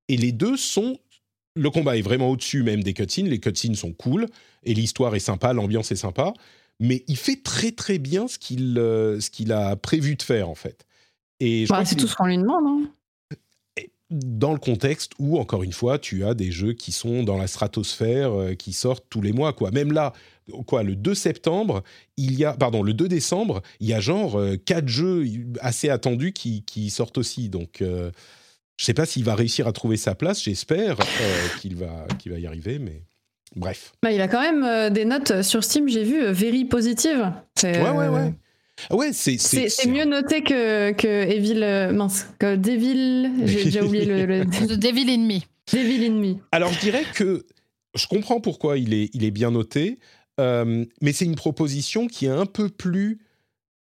Et 0.09 0.17
les 0.17 0.31
deux 0.31 0.57
sont 0.57 0.97
le 1.55 1.69
combat 1.69 1.97
est 1.97 2.01
vraiment 2.01 2.29
au-dessus 2.31 2.63
même 2.63 2.81
des 2.83 2.93
cutscenes. 2.93 3.27
Les 3.27 3.39
cutscenes 3.39 3.75
sont 3.75 3.93
cool 3.93 4.25
et 4.63 4.73
l'histoire 4.73 5.15
est 5.15 5.19
sympa, 5.19 5.53
l'ambiance 5.53 5.91
est 5.91 5.95
sympa, 5.97 6.33
mais 6.79 7.03
il 7.07 7.17
fait 7.17 7.43
très 7.43 7.71
très 7.71 7.99
bien 7.99 8.27
ce 8.27 8.39
qu'il 8.39 8.77
euh, 8.79 9.19
ce 9.19 9.29
qu'il 9.29 9.51
a 9.51 9.75
prévu 9.75 10.15
de 10.15 10.23
faire 10.23 10.49
en 10.49 10.55
fait. 10.55 10.85
Et 11.43 11.65
Bah, 11.67 11.83
c'est 11.83 11.95
tout 11.95 12.07
ce 12.07 12.15
qu'on 12.15 12.25
lui 12.27 12.37
demande. 12.37 12.63
hein. 12.65 13.83
dans 14.09 14.51
le 14.51 14.59
contexte 14.59 15.13
où, 15.19 15.39
encore 15.39 15.63
une 15.63 15.71
fois, 15.71 15.97
tu 15.97 16.25
as 16.25 16.33
des 16.33 16.51
jeux 16.51 16.73
qui 16.73 16.91
sont 16.91 17.23
dans 17.23 17.37
la 17.37 17.47
stratosphère, 17.47 18.33
euh, 18.33 18.53
qui 18.55 18.73
sortent 18.73 19.05
tous 19.09 19.21
les 19.21 19.31
mois, 19.31 19.53
quoi. 19.53 19.71
Même 19.71 19.91
là, 19.93 20.11
quoi, 20.67 20.83
le 20.83 20.95
2 20.97 21.15
septembre, 21.15 21.81
il 22.17 22.35
y 22.37 22.43
a, 22.43 22.51
pardon, 22.53 22.83
le 22.83 22.93
2 22.93 23.07
décembre, 23.07 23.61
il 23.79 23.87
y 23.87 23.93
a 23.93 24.01
genre 24.01 24.37
euh, 24.37 24.57
quatre 24.57 24.87
jeux 24.89 25.23
assez 25.61 25.89
attendus 25.89 26.33
qui, 26.33 26.63
qui 26.63 26.89
sortent 26.89 27.17
aussi. 27.17 27.47
Donc, 27.49 27.81
euh, 27.81 28.11
je 28.77 28.83
sais 28.85 28.93
pas 28.93 29.05
s'il 29.05 29.23
va 29.23 29.33
réussir 29.33 29.65
à 29.67 29.71
trouver 29.71 29.95
sa 29.97 30.13
place. 30.13 30.43
J'espère 30.43 30.99
euh, 30.99 31.47
qu'il 31.61 31.75
va, 31.77 32.05
qu'il 32.19 32.33
va 32.33 32.39
y 32.39 32.45
arriver, 32.45 32.79
mais 32.79 33.03
bref. 33.55 33.93
Bah, 34.03 34.11
il 34.11 34.19
a 34.19 34.27
quand 34.27 34.41
même 34.41 34.63
euh, 34.65 34.89
des 34.89 35.05
notes 35.05 35.41
sur 35.41 35.63
Steam, 35.63 35.87
j'ai 35.87 36.03
vu, 36.03 36.21
very 36.33 36.65
positives. 36.65 37.31
Ouais, 37.63 37.79
ouais, 37.91 38.07
ouais. 38.09 38.33
Ah 38.89 38.95
ouais, 38.95 39.13
c'est 39.13 39.37
C'est 39.39 39.69
c'est 39.69 39.87
mieux 39.89 40.05
noté 40.05 40.41
que, 40.43 40.91
que 40.91 41.07
Evil. 41.07 41.61
euh, 41.63 41.91
mince, 41.93 42.25
que 42.39 42.55
Devil. 42.55 43.29
J'ai 43.45 43.63
déjà 43.65 43.83
oublié 43.83 44.05
le, 44.05 44.25
le- 44.25 44.45
The 44.67 44.73
Devil 44.73 45.09
in 45.09 45.19
Me. 45.27 45.39
Devil 45.71 46.05
in 46.05 46.13
Me. 46.13 46.35
Alors, 46.51 46.71
je 46.73 46.79
dirais 46.79 47.03
que 47.13 47.45
je 47.95 48.07
comprends 48.07 48.41
pourquoi 48.41 48.77
il 48.77 48.93
est, 48.93 49.09
il 49.13 49.23
est 49.23 49.31
bien 49.31 49.51
noté, 49.51 49.99
euh, 50.39 50.85
mais 51.01 51.13
c'est 51.13 51.25
une 51.25 51.35
proposition 51.35 52.07
qui 52.07 52.25
est 52.25 52.29
un 52.29 52.45
peu 52.45 52.69
plus 52.69 53.19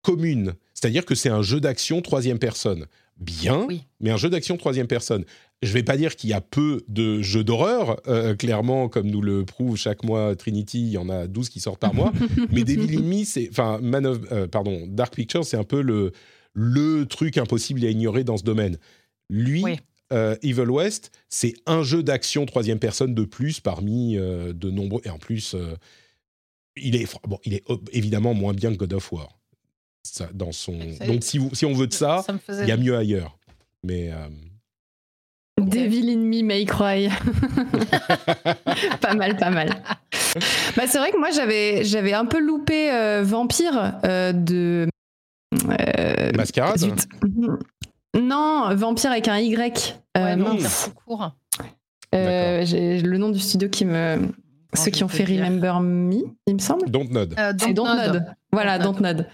commune. 0.02 0.54
C'est-à-dire 0.74 1.06
que 1.06 1.16
c'est 1.16 1.30
un 1.30 1.42
jeu 1.44 1.60
d'action 1.60 2.02
troisième 2.02 2.40
personne. 2.40 2.88
Bien, 3.18 3.66
Oui. 3.68 3.84
mais 4.00 4.10
un 4.10 4.18
jeu 4.18 4.30
d'action 4.30 4.58
troisième 4.58 4.88
personne. 4.88 5.26
Je 5.62 5.68
ne 5.70 5.74
vais 5.74 5.84
pas 5.84 5.96
dire 5.96 6.16
qu'il 6.16 6.30
y 6.30 6.34
a 6.34 6.42
peu 6.42 6.84
de 6.88 7.22
jeux 7.22 7.44
d'horreur, 7.44 8.02
euh, 8.08 8.36
clairement, 8.36 8.90
comme 8.90 9.08
nous 9.08 9.22
le 9.22 9.46
prouve 9.46 9.78
chaque 9.78 10.04
mois 10.04 10.36
Trinity, 10.36 10.80
il 10.82 10.90
y 10.90 10.98
en 10.98 11.08
a 11.08 11.28
12 11.28 11.50
qui 11.50 11.60
sortent 11.60 11.80
par 11.80 11.94
mois. 11.94 12.12
mais 12.52 12.64
Devil 12.64 12.98
in 12.98 13.02
Me, 13.04 13.24
c'est, 13.24 13.48
enfin, 13.52 13.80
Man 13.82 14.08
of, 14.08 14.20
euh, 14.32 14.48
pardon, 14.48 14.86
Dark 14.88 15.14
Pictures, 15.14 15.46
c'est 15.46 15.58
un 15.58 15.64
peu 15.64 15.82
le, 15.82 16.14
le 16.54 17.06
truc 17.06 17.38
impossible 17.38 17.86
à 17.86 17.90
ignorer 17.90 18.24
dans 18.24 18.38
ce 18.38 18.44
domaine. 18.44 18.78
Lui, 19.30 19.64
Oui. 19.64 19.80
euh, 20.14 20.36
Evil 20.42 20.70
West, 20.70 21.12
c'est 21.30 21.54
un 21.68 21.84
jeu 21.84 22.02
d'action 22.02 22.46
troisième 22.48 22.80
personne 22.80 23.14
de 23.14 23.24
plus 23.24 23.60
parmi 23.60 24.16
de 24.16 24.70
nombreux. 24.72 25.02
Et 25.06 25.10
en 25.12 25.20
plus, 25.20 25.56
il 26.76 26.96
est 26.96 27.06
bon, 27.28 27.38
il 27.46 27.54
est 27.54 27.64
évidemment 27.92 28.34
moins 28.34 28.54
bien 28.54 28.72
que 28.72 28.78
God 28.78 28.94
of 28.94 29.12
War. 29.12 29.38
Ça, 30.04 30.28
dans 30.34 30.52
son. 30.52 30.80
Donc 31.06 31.24
si, 31.24 31.38
vous, 31.38 31.54
si 31.54 31.66
on 31.68 31.74
veut 31.74 31.86
de 31.86 31.94
ça, 31.94 32.26
il 32.50 32.68
y 32.68 32.72
a 32.72 32.78
mieux 32.78 32.98
ailleurs. 32.98 33.38
Mais 33.84 34.10
Devil 35.62 36.10
in 36.10 36.18
Me 36.20 36.44
May 36.44 36.66
Cry. 36.66 37.10
pas 39.02 39.14
mal, 39.14 39.36
pas 39.38 39.50
mal. 39.50 39.70
Bah, 40.76 40.84
c'est 40.88 40.98
vrai 40.98 41.12
que 41.12 41.18
moi, 41.18 41.30
j'avais, 41.32 41.84
j'avais 41.84 42.14
un 42.14 42.26
peu 42.26 42.40
loupé 42.40 42.92
euh, 42.92 43.22
Vampire 43.24 43.94
euh, 44.06 44.32
de. 44.32 44.88
euh, 45.70 46.32
Mascarade. 46.36 46.78
zut. 46.78 47.08
Non, 48.20 48.74
Vampire 48.76 49.12
avec 49.12 49.28
un 49.28 49.38
Y. 49.40 49.96
Euh, 50.18 50.24
Ouais, 50.24 50.36
non, 50.36 50.58
court. 51.06 51.32
Euh, 52.14 52.66
j'ai 52.66 53.00
le 53.02 53.18
nom 53.18 53.30
du 53.30 53.40
studio 53.40 53.70
qui 53.70 53.86
me. 53.86 54.18
Ceux 54.74 54.92
qui 54.92 55.04
ont 55.04 55.08
fait 55.08 55.24
dire. 55.24 55.44
Remember 55.46 55.80
Me, 55.82 56.24
il 56.48 56.56
me 56.56 56.60
semble. 56.60 56.90
Dontnod. 56.90 57.34
Euh, 57.38 57.54
C'est 57.58 57.74
Dontnod. 57.74 58.26
Voilà, 58.52 58.80
Dontnod. 58.80 59.18
Dontnod. 59.18 59.28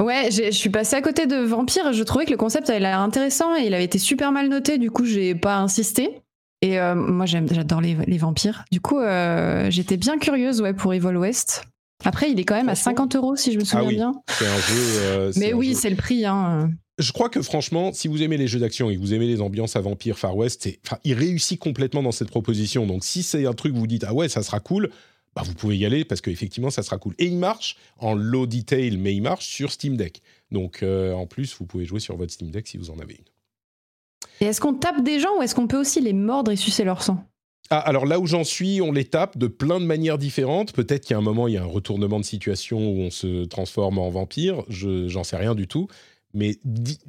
Ouais, 0.00 0.28
je 0.30 0.50
suis 0.50 0.68
passée 0.70 0.96
à 0.96 1.00
côté 1.02 1.26
de 1.26 1.36
Vampire. 1.36 1.92
Je 1.92 2.02
trouvais 2.02 2.26
que 2.26 2.30
le 2.30 2.36
concept 2.36 2.68
avait 2.68 2.80
l'air 2.80 3.00
intéressant 3.00 3.56
et 3.56 3.62
il 3.66 3.74
avait 3.74 3.84
été 3.84 3.98
super 3.98 4.30
mal 4.32 4.48
noté. 4.48 4.76
Du 4.78 4.90
coup, 4.90 5.04
j'ai 5.06 5.34
pas 5.34 5.56
insisté. 5.56 6.20
Et 6.62 6.78
euh, 6.78 6.94
moi, 6.94 7.26
j'aime, 7.26 7.46
j'adore 7.50 7.80
les, 7.80 7.96
les 8.06 8.18
vampires. 8.18 8.64
Du 8.70 8.80
coup, 8.80 8.98
euh, 8.98 9.70
j'étais 9.70 9.96
bien 9.96 10.18
curieuse 10.18 10.60
ouais, 10.60 10.74
pour 10.74 10.92
Evil 10.92 11.16
West. 11.16 11.64
Après, 12.04 12.30
il 12.30 12.38
est 12.38 12.44
quand 12.44 12.56
même 12.56 12.68
à 12.68 12.74
Franchement- 12.74 12.92
50 13.04 13.16
euros 13.16 13.36
si 13.36 13.52
je 13.52 13.58
me 13.58 13.64
souviens 13.64 13.80
Ah 13.84 13.88
oui. 13.88 13.94
bien. 13.94 14.14
C'est 14.28 14.46
un 14.46 14.56
jeu. 14.58 14.82
euh, 15.00 15.32
Mais 15.36 15.52
un 15.52 15.56
oui, 15.56 15.74
c'est 15.74 15.90
le 15.90 15.96
prix. 15.96 16.26
Hein. 16.26 16.70
Je 16.98 17.12
crois 17.12 17.28
que 17.30 17.40
franchement, 17.42 17.92
si 17.92 18.08
vous 18.08 18.22
aimez 18.22 18.36
les 18.36 18.48
jeux 18.48 18.58
d'action 18.58 18.90
et 18.90 18.96
que 18.96 19.00
vous 19.00 19.12
aimez 19.14 19.26
les 19.26 19.40
ambiances 19.40 19.76
à 19.76 19.80
Vampire 19.80 20.18
Far 20.18 20.36
West, 20.36 20.68
enfin, 20.86 20.98
il 21.04 21.14
réussit 21.14 21.58
complètement 21.58 22.02
dans 22.02 22.12
cette 22.12 22.30
proposition. 22.30 22.86
Donc, 22.86 23.04
si 23.04 23.22
c'est 23.22 23.46
un 23.46 23.52
truc 23.54 23.72
que 23.74 23.78
vous 23.78 23.86
dites 23.86 24.04
ah 24.06 24.12
ouais, 24.14 24.28
ça 24.28 24.42
sera 24.42 24.60
cool, 24.60 24.90
bah 25.36 25.42
vous 25.44 25.54
pouvez 25.54 25.76
y 25.76 25.84
aller 25.84 26.04
parce 26.04 26.20
qu'effectivement, 26.20 26.70
ça 26.70 26.82
sera 26.82 26.98
cool. 26.98 27.14
Et 27.18 27.26
il 27.26 27.36
marche 27.36 27.76
en 27.98 28.14
low 28.14 28.46
detail, 28.46 28.96
mais 28.96 29.14
il 29.14 29.20
marche 29.20 29.46
sur 29.46 29.70
Steam 29.70 29.96
Deck. 29.96 30.22
Donc, 30.50 30.82
euh, 30.82 31.12
en 31.12 31.26
plus, 31.26 31.54
vous 31.58 31.66
pouvez 31.66 31.84
jouer 31.84 32.00
sur 32.00 32.16
votre 32.16 32.32
Steam 32.32 32.50
Deck 32.50 32.66
si 32.66 32.78
vous 32.78 32.90
en 32.90 32.98
avez 32.98 33.14
une. 33.14 34.40
Et 34.40 34.46
est-ce 34.46 34.60
qu'on 34.60 34.74
tape 34.74 35.04
des 35.04 35.20
gens 35.20 35.38
ou 35.38 35.42
est-ce 35.42 35.54
qu'on 35.54 35.66
peut 35.66 35.78
aussi 35.78 36.00
les 36.00 36.14
mordre 36.14 36.50
et 36.50 36.56
sucer 36.56 36.84
leur 36.84 37.02
sang? 37.02 37.22
Ah, 37.68 37.78
alors 37.78 38.06
là 38.06 38.18
où 38.18 38.26
j'en 38.26 38.44
suis, 38.44 38.80
on 38.80 38.92
les 38.92 39.04
tape 39.04 39.36
de 39.36 39.46
plein 39.46 39.80
de 39.80 39.84
manières 39.84 40.18
différentes. 40.18 40.72
Peut-être 40.72 41.02
qu'il 41.02 41.12
y 41.12 41.14
a 41.14 41.18
un 41.18 41.22
moment, 41.22 41.48
il 41.48 41.54
y 41.54 41.56
a 41.56 41.62
un 41.62 41.66
retournement 41.66 42.20
de 42.20 42.24
situation 42.24 42.78
où 42.78 43.00
on 43.00 43.10
se 43.10 43.44
transforme 43.44 43.98
en 43.98 44.08
vampire. 44.08 44.62
Je 44.68 45.08
j'en 45.08 45.24
sais 45.24 45.36
rien 45.36 45.54
du 45.54 45.66
tout. 45.66 45.88
Mais 46.32 46.58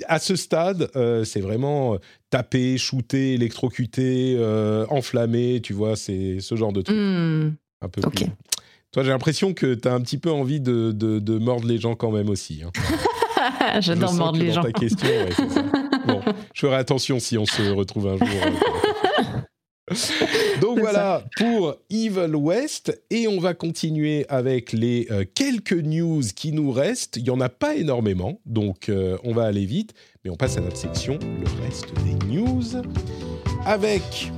à 0.07 0.19
ce 0.19 0.35
stade, 0.35 0.89
euh, 0.95 1.25
c'est 1.25 1.41
vraiment 1.41 1.95
euh, 1.95 1.97
taper, 2.29 2.77
shooter, 2.77 3.33
électrocuter, 3.33 4.35
euh, 4.37 4.85
enflammer, 4.89 5.59
tu 5.61 5.73
vois, 5.73 5.97
c'est 5.97 6.39
ce 6.39 6.55
genre 6.55 6.71
de 6.71 6.81
truc. 6.81 6.95
Hmm, 6.97 7.51
Un 7.81 7.89
peu 7.89 8.01
plus. 8.01 8.25
Toi, 8.91 9.03
j'ai 9.03 9.09
l'impression 9.09 9.53
que 9.53 9.73
tu 9.75 9.87
as 9.87 9.93
un 9.93 10.01
petit 10.01 10.17
peu 10.17 10.31
envie 10.31 10.59
de, 10.61 10.91
de- 10.91 11.19
de 11.19 11.37
mordre 11.37 11.67
les 11.67 11.77
gens 11.77 11.95
quand 11.95 12.11
même 12.11 12.29
aussi. 12.29 12.61
hein. 12.65 12.71
J'adore 13.81 14.13
mordre 14.13 14.39
les 14.39 14.51
gens. 14.51 14.61
ta 14.63 14.71
question, 14.71 15.07
ouais, 15.07 15.29
c'est 15.35 15.49
ça. 15.49 15.63
Bon, 16.07 16.21
je 16.53 16.61
ferai 16.61 16.75
attention 16.77 17.19
si 17.19 17.37
on 17.37 17.45
se 17.45 17.61
retrouve 17.73 18.07
un 18.07 18.17
jour. 18.17 18.27
euh, 19.89 19.93
Donc 20.61 20.79
voilà 20.79 21.23
pour 21.37 21.75
Evil 21.89 22.33
West 22.35 22.97
et 23.09 23.27
on 23.27 23.39
va 23.41 23.53
continuer 23.53 24.25
avec 24.29 24.71
les 24.71 25.07
euh, 25.11 25.25
quelques 25.35 25.73
news 25.73 26.21
qui 26.35 26.53
nous 26.53 26.71
restent. 26.71 27.17
Il 27.17 27.23
y 27.25 27.29
en 27.29 27.41
a 27.41 27.49
pas 27.49 27.75
énormément, 27.75 28.39
donc 28.45 28.87
euh, 28.89 29.17
on 29.25 29.33
va 29.33 29.43
aller 29.43 29.65
vite, 29.65 29.93
mais 30.23 30.31
on 30.31 30.35
passe 30.37 30.57
à 30.57 30.61
notre 30.61 30.77
section 30.77 31.19
le 31.21 31.63
reste 31.65 31.87
des 32.05 32.13
news 32.25 32.63
avec. 33.65 34.31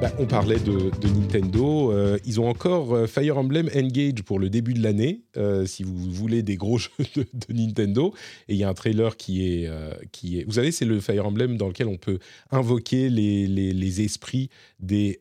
Bah, 0.00 0.12
on 0.18 0.26
parlait 0.26 0.58
de, 0.58 0.90
Nintendo. 1.08 1.90
euh, 1.90 2.18
ils 2.26 2.38
ont 2.38 2.48
encore 2.48 2.94
euh, 2.94 3.06
Fire 3.06 3.38
Emblem 3.38 3.70
Engage 3.74 4.22
pour 4.24 4.38
le 4.38 4.50
début 4.50 4.74
de 4.74 4.82
l'année, 4.82 5.22
euh, 5.38 5.64
si 5.64 5.84
vous 5.84 5.94
voulez 6.12 6.42
des 6.42 6.56
gros 6.56 6.76
jeux 6.78 6.90
de, 7.14 7.54
Nintendo. 7.54 8.12
Et 8.48 8.54
il 8.54 8.58
y 8.58 8.64
a 8.64 8.68
un 8.68 8.74
trailer 8.74 9.16
qui 9.16 9.46
est, 9.46 9.70
qui 10.12 10.38
est. 10.38 10.44
Vous 10.44 10.52
savez, 10.52 10.70
c'est 10.70 10.84
le 10.84 11.00
Fire 11.00 11.26
Emblem 11.26 11.56
dans 11.56 11.68
lequel 11.68 11.86
on 11.86 11.96
peut 11.96 12.18
invoquer 12.50 13.08
les, 13.08 13.46
les, 13.46 14.00
esprits 14.02 14.50
des, 14.80 15.20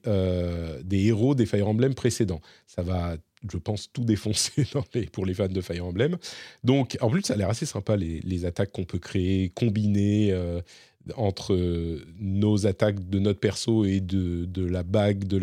des 0.84 1.06
héros 1.06 1.36
des 1.36 1.46
Fire 1.46 1.68
Emblem 1.68 1.94
précédents. 1.94 2.42
Ça 2.68 2.82
va, 2.82 3.16
je 3.50 3.58
pense, 3.58 3.92
tout 3.94 4.04
défoncer 4.04 4.68
pour 5.14 5.26
les 5.26 5.34
fans 5.34 5.48
de 5.48 5.62
Fire 5.62 5.86
Emblem. 5.86 6.18
Donc, 6.64 6.98
en 7.00 7.10
plus, 7.10 7.22
ça 7.22 7.36
a 7.36 7.38
l'air 7.38 7.50
assez 7.50 7.66
sympa, 7.66 7.96
les, 7.96 8.20
les 8.22 8.46
attaques 8.46 8.72
qu'on 8.72 8.86
peut 8.86 9.00
créer, 9.00 9.50
combiner 9.56 10.34
entre 11.16 11.54
euh, 11.54 12.06
nos 12.20 12.68
attaques 12.68 13.10
de 13.10 13.20
notre 13.20 13.40
perso 13.40 13.86
et 13.86 14.00
de, 14.00 14.46
de 14.46 14.66
la 14.66 14.84
bague, 14.84 15.26
de 15.26 15.38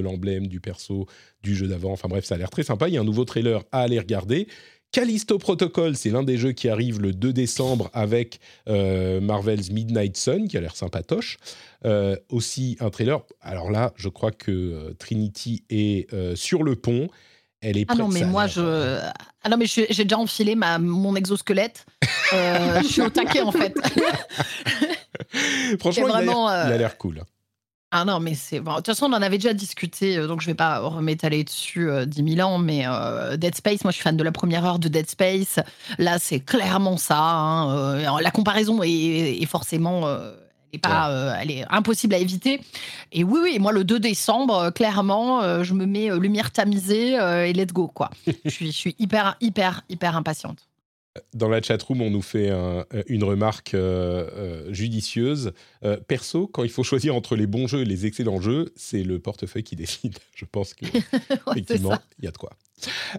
l'emblème, 0.00 0.46
du 0.46 0.60
perso 0.60 1.06
du 1.42 1.54
jeu 1.54 1.68
d'avant. 1.68 1.92
Enfin 1.92 2.08
bref, 2.08 2.24
ça 2.24 2.36
a 2.36 2.38
l'air 2.38 2.50
très 2.50 2.62
sympa. 2.62 2.88
Il 2.88 2.94
y 2.94 2.98
a 2.98 3.00
un 3.00 3.04
nouveau 3.04 3.24
trailer 3.24 3.64
à 3.72 3.80
aller 3.80 3.98
regarder. 3.98 4.46
Callisto 4.92 5.38
Protocol, 5.38 5.96
c'est 5.96 6.10
l'un 6.10 6.24
des 6.24 6.36
jeux 6.36 6.50
qui 6.50 6.68
arrive 6.68 7.00
le 7.00 7.12
2 7.12 7.32
décembre 7.32 7.90
avec 7.92 8.40
euh, 8.68 9.20
Marvel's 9.20 9.70
Midnight 9.70 10.16
Sun, 10.16 10.48
qui 10.48 10.56
a 10.56 10.60
l'air 10.60 10.74
sympatoche. 10.74 11.38
Euh, 11.84 12.16
aussi 12.28 12.76
un 12.80 12.90
trailer. 12.90 13.22
Alors 13.40 13.70
là, 13.70 13.92
je 13.96 14.08
crois 14.08 14.32
que 14.32 14.92
Trinity 14.98 15.64
est 15.70 16.12
sur 16.34 16.64
le 16.64 16.76
pont. 16.76 17.08
Elle 17.62 17.78
est 17.78 17.86
Ah 17.88 17.94
non, 17.94 18.08
mais 18.08 18.20
ça 18.20 18.26
moi, 18.26 18.46
je. 18.46 18.98
Ah 19.42 19.48
non, 19.50 19.56
mais 19.56 19.66
j'ai 19.66 19.86
déjà 20.04 20.18
enfilé 20.18 20.54
ma, 20.54 20.78
mon 20.78 21.14
exosquelette. 21.16 21.84
Euh, 22.32 22.80
je 22.82 22.86
suis 22.86 23.02
au 23.02 23.10
taquet, 23.10 23.40
en 23.42 23.52
fait. 23.52 23.74
Franchement, 25.78 26.08
il 26.08 26.12
a 26.12 26.20
l'air- 26.20 26.32
vraiment, 26.32 26.50
euh, 26.50 26.64
il 26.68 26.72
a 26.72 26.78
l'air 26.78 26.96
cool. 26.98 27.22
Ah 27.92 28.04
non, 28.04 28.20
mais 28.20 28.34
c'est. 28.34 28.60
bon, 28.60 28.70
de 28.72 28.76
toute 28.76 28.86
façon, 28.86 29.06
on 29.06 29.12
en 29.14 29.22
avait 29.22 29.38
déjà 29.38 29.52
discuté, 29.52 30.16
euh, 30.16 30.28
donc 30.28 30.40
je 30.40 30.46
vais 30.46 30.54
pas 30.54 30.78
remétaler 30.78 31.42
dessus 31.42 31.90
euh, 31.90 32.06
10 32.06 32.36
000 32.36 32.48
ans, 32.48 32.58
mais 32.58 32.84
euh, 32.86 33.36
Dead 33.36 33.56
Space, 33.56 33.82
moi 33.82 33.90
je 33.90 33.96
suis 33.96 34.04
fan 34.04 34.16
de 34.16 34.22
la 34.22 34.30
première 34.30 34.64
heure 34.64 34.78
de 34.78 34.86
Dead 34.88 35.10
Space. 35.10 35.58
Là, 35.98 36.20
c'est 36.20 36.38
clairement 36.38 36.96
ça. 36.96 37.18
hein, 37.18 37.74
euh, 37.96 38.20
la 38.20 38.30
comparaison 38.30 38.82
est, 38.84 38.88
est 39.42 39.46
forcément. 39.46 40.02
Elle, 40.72 40.76
est 40.76 40.80
pas, 40.80 41.10
euh, 41.10 41.34
elle 41.40 41.50
est 41.50 41.64
impossible 41.68 42.14
à 42.14 42.18
éviter. 42.18 42.60
Et 43.12 43.24
oui, 43.24 43.40
oui, 43.42 43.58
moi, 43.58 43.72
le 43.72 43.84
2 43.84 43.98
décembre, 43.98 44.56
euh, 44.56 44.70
clairement, 44.70 45.42
euh, 45.42 45.64
je 45.64 45.74
me 45.74 45.86
mets 45.86 46.10
lumière 46.18 46.50
tamisée 46.50 47.14
et 47.14 47.52
let's 47.52 47.72
go, 47.72 47.88
quoi. 47.88 48.10
je, 48.44 48.50
suis, 48.50 48.72
je 48.72 48.76
suis 48.76 48.96
hyper, 48.98 49.36
hyper, 49.40 49.82
hyper 49.88 50.16
impatiente. 50.16 50.69
Dans 51.34 51.48
la 51.48 51.60
chatroom, 51.60 52.02
on 52.02 52.10
nous 52.10 52.22
fait 52.22 52.50
un- 52.50 52.86
une 53.08 53.24
remarque 53.24 53.74
euh, 53.74 54.30
euh, 54.32 54.72
judicieuse. 54.72 55.52
Euh, 55.84 55.96
perso, 55.96 56.46
quand 56.46 56.62
il 56.62 56.70
faut 56.70 56.84
choisir 56.84 57.16
entre 57.16 57.34
les 57.34 57.48
bons 57.48 57.66
jeux 57.66 57.80
et 57.80 57.84
les 57.84 58.06
excellents 58.06 58.40
jeux, 58.40 58.72
c'est 58.76 59.02
le 59.02 59.18
portefeuille 59.18 59.64
qui 59.64 59.74
décide. 59.76 60.16
Je 60.36 60.44
pense 60.44 60.72
que 60.74 60.84
Ouais, 60.92 61.00
c'est 61.28 61.50
effectivement, 61.50 61.90
ça. 61.90 62.02
il 62.20 62.24
y 62.26 62.28
a 62.28 62.30
de 62.30 62.38
quoi. 62.38 62.52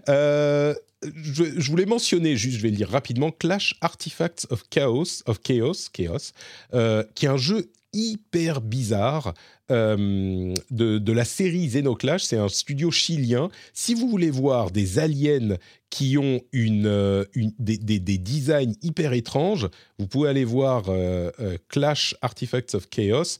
Euh, 0.08 0.74
je, 1.02 1.44
je 1.60 1.70
voulais 1.70 1.84
mentionner, 1.86 2.36
juste, 2.36 2.56
je 2.56 2.62
vais 2.62 2.70
le 2.70 2.76
dire 2.76 2.88
rapidement, 2.88 3.30
Clash 3.30 3.74
Artifacts 3.82 4.46
of 4.50 4.64
Chaos, 4.70 5.22
of 5.26 5.40
Chaos, 5.42 5.88
Chaos, 5.92 6.32
euh, 6.74 7.04
qui 7.14 7.26
est 7.26 7.28
un 7.28 7.36
jeu 7.36 7.70
hyper 7.92 8.60
bizarre 8.60 9.34
euh, 9.70 10.54
de, 10.70 10.98
de 10.98 11.12
la 11.12 11.24
série 11.24 11.66
Xenoclash. 11.66 12.22
C'est 12.24 12.36
un 12.36 12.48
studio 12.48 12.90
chilien. 12.90 13.50
Si 13.72 13.94
vous 13.94 14.08
voulez 14.08 14.30
voir 14.30 14.70
des 14.70 14.98
aliens 14.98 15.56
qui 15.90 16.16
ont 16.18 16.40
une, 16.52 16.86
euh, 16.86 17.24
une- 17.34 17.54
des, 17.58 17.78
des- 17.78 18.00
des 18.00 18.18
designs 18.18 18.74
hyper 18.82 19.12
étranges, 19.12 19.68
vous 19.98 20.06
pouvez 20.06 20.28
aller 20.28 20.44
voir 20.44 20.84
euh, 20.88 21.30
euh, 21.40 21.56
Clash 21.68 22.14
Artifacts 22.22 22.74
of 22.74 22.88
Chaos. 22.88 23.38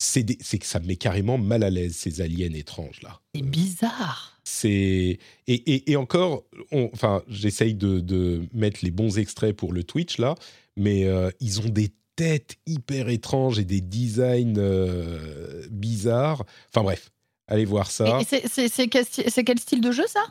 C'est 0.00 0.24
que 0.24 0.66
ça 0.66 0.78
me 0.78 0.86
met 0.86 0.96
carrément 0.96 1.38
mal 1.38 1.64
à 1.64 1.70
l'aise, 1.70 1.96
ces 1.96 2.20
aliens 2.20 2.52
étranges 2.54 3.02
là. 3.02 3.20
C'est 3.34 3.42
bizarre. 3.42 4.40
C'est 4.44 5.18
et, 5.48 5.54
et- 5.54 5.90
et 5.90 5.96
encore, 5.96 6.44
on- 6.70 6.88
enfin, 6.92 7.22
j'essaye 7.28 7.74
de, 7.74 7.98
de 8.00 8.42
mettre 8.54 8.80
les 8.84 8.92
bons 8.92 9.18
extraits 9.18 9.56
pour 9.56 9.72
le 9.72 9.82
Twitch 9.82 10.18
là, 10.18 10.36
mais 10.76 11.04
ils 11.40 11.60
ont 11.60 11.68
des 11.68 11.88
têtes 12.18 12.56
hyper 12.66 13.08
étranges 13.10 13.60
et 13.60 13.64
des 13.64 13.80
designs 13.80 14.58
euh, 14.58 15.64
bizarres. 15.70 16.44
Enfin 16.74 16.82
bref, 16.82 17.10
allez 17.46 17.64
voir 17.64 17.90
ça. 17.92 18.18
C'est- 18.28 18.88
quel, 18.88 19.58
style 19.60 19.80
de 19.80 19.92
jeu, 19.92 20.04
ça? 20.08 20.24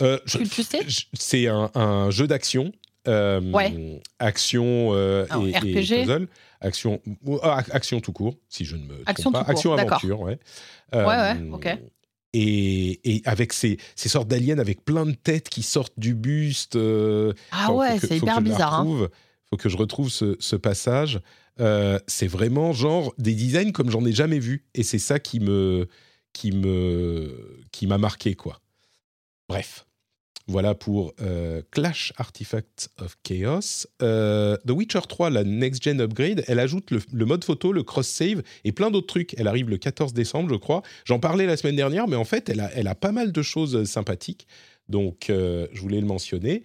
Euh, 0.00 0.18
je- 0.24 0.38
tu- 0.38 0.62
sais 0.62 0.80
C'est 1.12 1.46
un, 1.48 1.70
un 1.74 2.10
jeu 2.10 2.26
d'action. 2.26 2.72
euh, 3.08 3.40
Ouais. 3.52 4.00
Action 4.18 4.90
euh, 4.94 5.26
et, 5.44 5.50
et 5.50 5.58
RPG? 5.58 6.02
puzzle. 6.06 6.28
Action, 6.62 7.00
ah, 7.42 7.62
action 7.72 8.00
tout 8.00 8.12
court, 8.12 8.34
si 8.48 8.64
je 8.64 8.76
ne 8.76 8.84
me 8.84 8.94
trompe 8.94 9.08
Action 9.08 9.32
pas. 9.32 9.38
tout 9.40 9.44
court, 9.44 9.50
action 9.54 9.76
d'accord. 9.76 9.92
aventure, 9.98 10.20
ouais. 10.20 10.38
Ouais, 10.94 11.04
ouais, 11.04 11.50
ok. 11.52 11.78
Et, 12.34 13.00
et 13.16 13.22
avec 13.26 13.52
ces, 13.52 13.78
ces 13.96 14.08
sortes 14.08 14.28
d'aliens 14.28 14.58
avec 14.58 14.84
plein 14.84 15.04
de 15.06 15.12
têtes 15.12 15.48
qui 15.50 15.62
sortent 15.62 15.98
du 15.98 16.14
buste. 16.14 16.76
Ah 17.52 17.72
ouais, 17.72 17.98
c'est 18.00 18.16
hyper 18.16 18.40
bizarre. 18.40 18.80
hein. 18.80 19.08
Faut 19.50 19.56
que 19.56 19.68
je 19.68 19.76
retrouve 19.76 20.10
ce, 20.10 20.56
passage. 20.56 21.20
Euh, 21.60 21.98
c'est 22.06 22.26
vraiment 22.26 22.72
genre 22.72 23.14
des 23.18 23.34
designs 23.34 23.72
comme 23.72 23.90
j'en 23.90 24.04
ai 24.04 24.12
jamais 24.12 24.38
vu, 24.38 24.66
et 24.74 24.82
c'est 24.82 24.98
ça 24.98 25.18
qui 25.18 25.40
me 25.40 25.88
qui 26.32 26.52
me 26.52 27.60
qui 27.72 27.86
m'a 27.86 27.98
marqué 27.98 28.34
quoi. 28.34 28.60
Bref, 29.48 29.86
voilà 30.46 30.74
pour 30.74 31.14
euh, 31.22 31.62
Clash 31.70 32.12
Artifacts 32.18 32.90
of 32.98 33.16
Chaos. 33.22 33.86
Euh, 34.02 34.58
The 34.66 34.70
Witcher 34.70 35.00
3, 35.08 35.30
la 35.30 35.44
next 35.44 35.82
gen 35.82 36.00
upgrade, 36.02 36.44
elle 36.46 36.58
ajoute 36.58 36.90
le, 36.90 37.00
le 37.12 37.24
mode 37.24 37.42
photo, 37.42 37.72
le 37.72 37.82
cross 37.82 38.06
save 38.06 38.42
et 38.64 38.72
plein 38.72 38.90
d'autres 38.90 39.06
trucs. 39.06 39.34
Elle 39.38 39.48
arrive 39.48 39.70
le 39.70 39.78
14 39.78 40.12
décembre, 40.12 40.50
je 40.50 40.56
crois. 40.56 40.82
J'en 41.06 41.18
parlais 41.18 41.46
la 41.46 41.56
semaine 41.56 41.76
dernière, 41.76 42.06
mais 42.06 42.16
en 42.16 42.24
fait, 42.24 42.50
elle 42.50 42.60
a, 42.60 42.70
elle 42.74 42.88
a 42.88 42.94
pas 42.94 43.12
mal 43.12 43.32
de 43.32 43.42
choses 43.42 43.84
sympathiques. 43.84 44.46
Donc, 44.88 45.26
je 45.28 45.80
voulais 45.80 46.00
le 46.00 46.06
mentionner. 46.06 46.62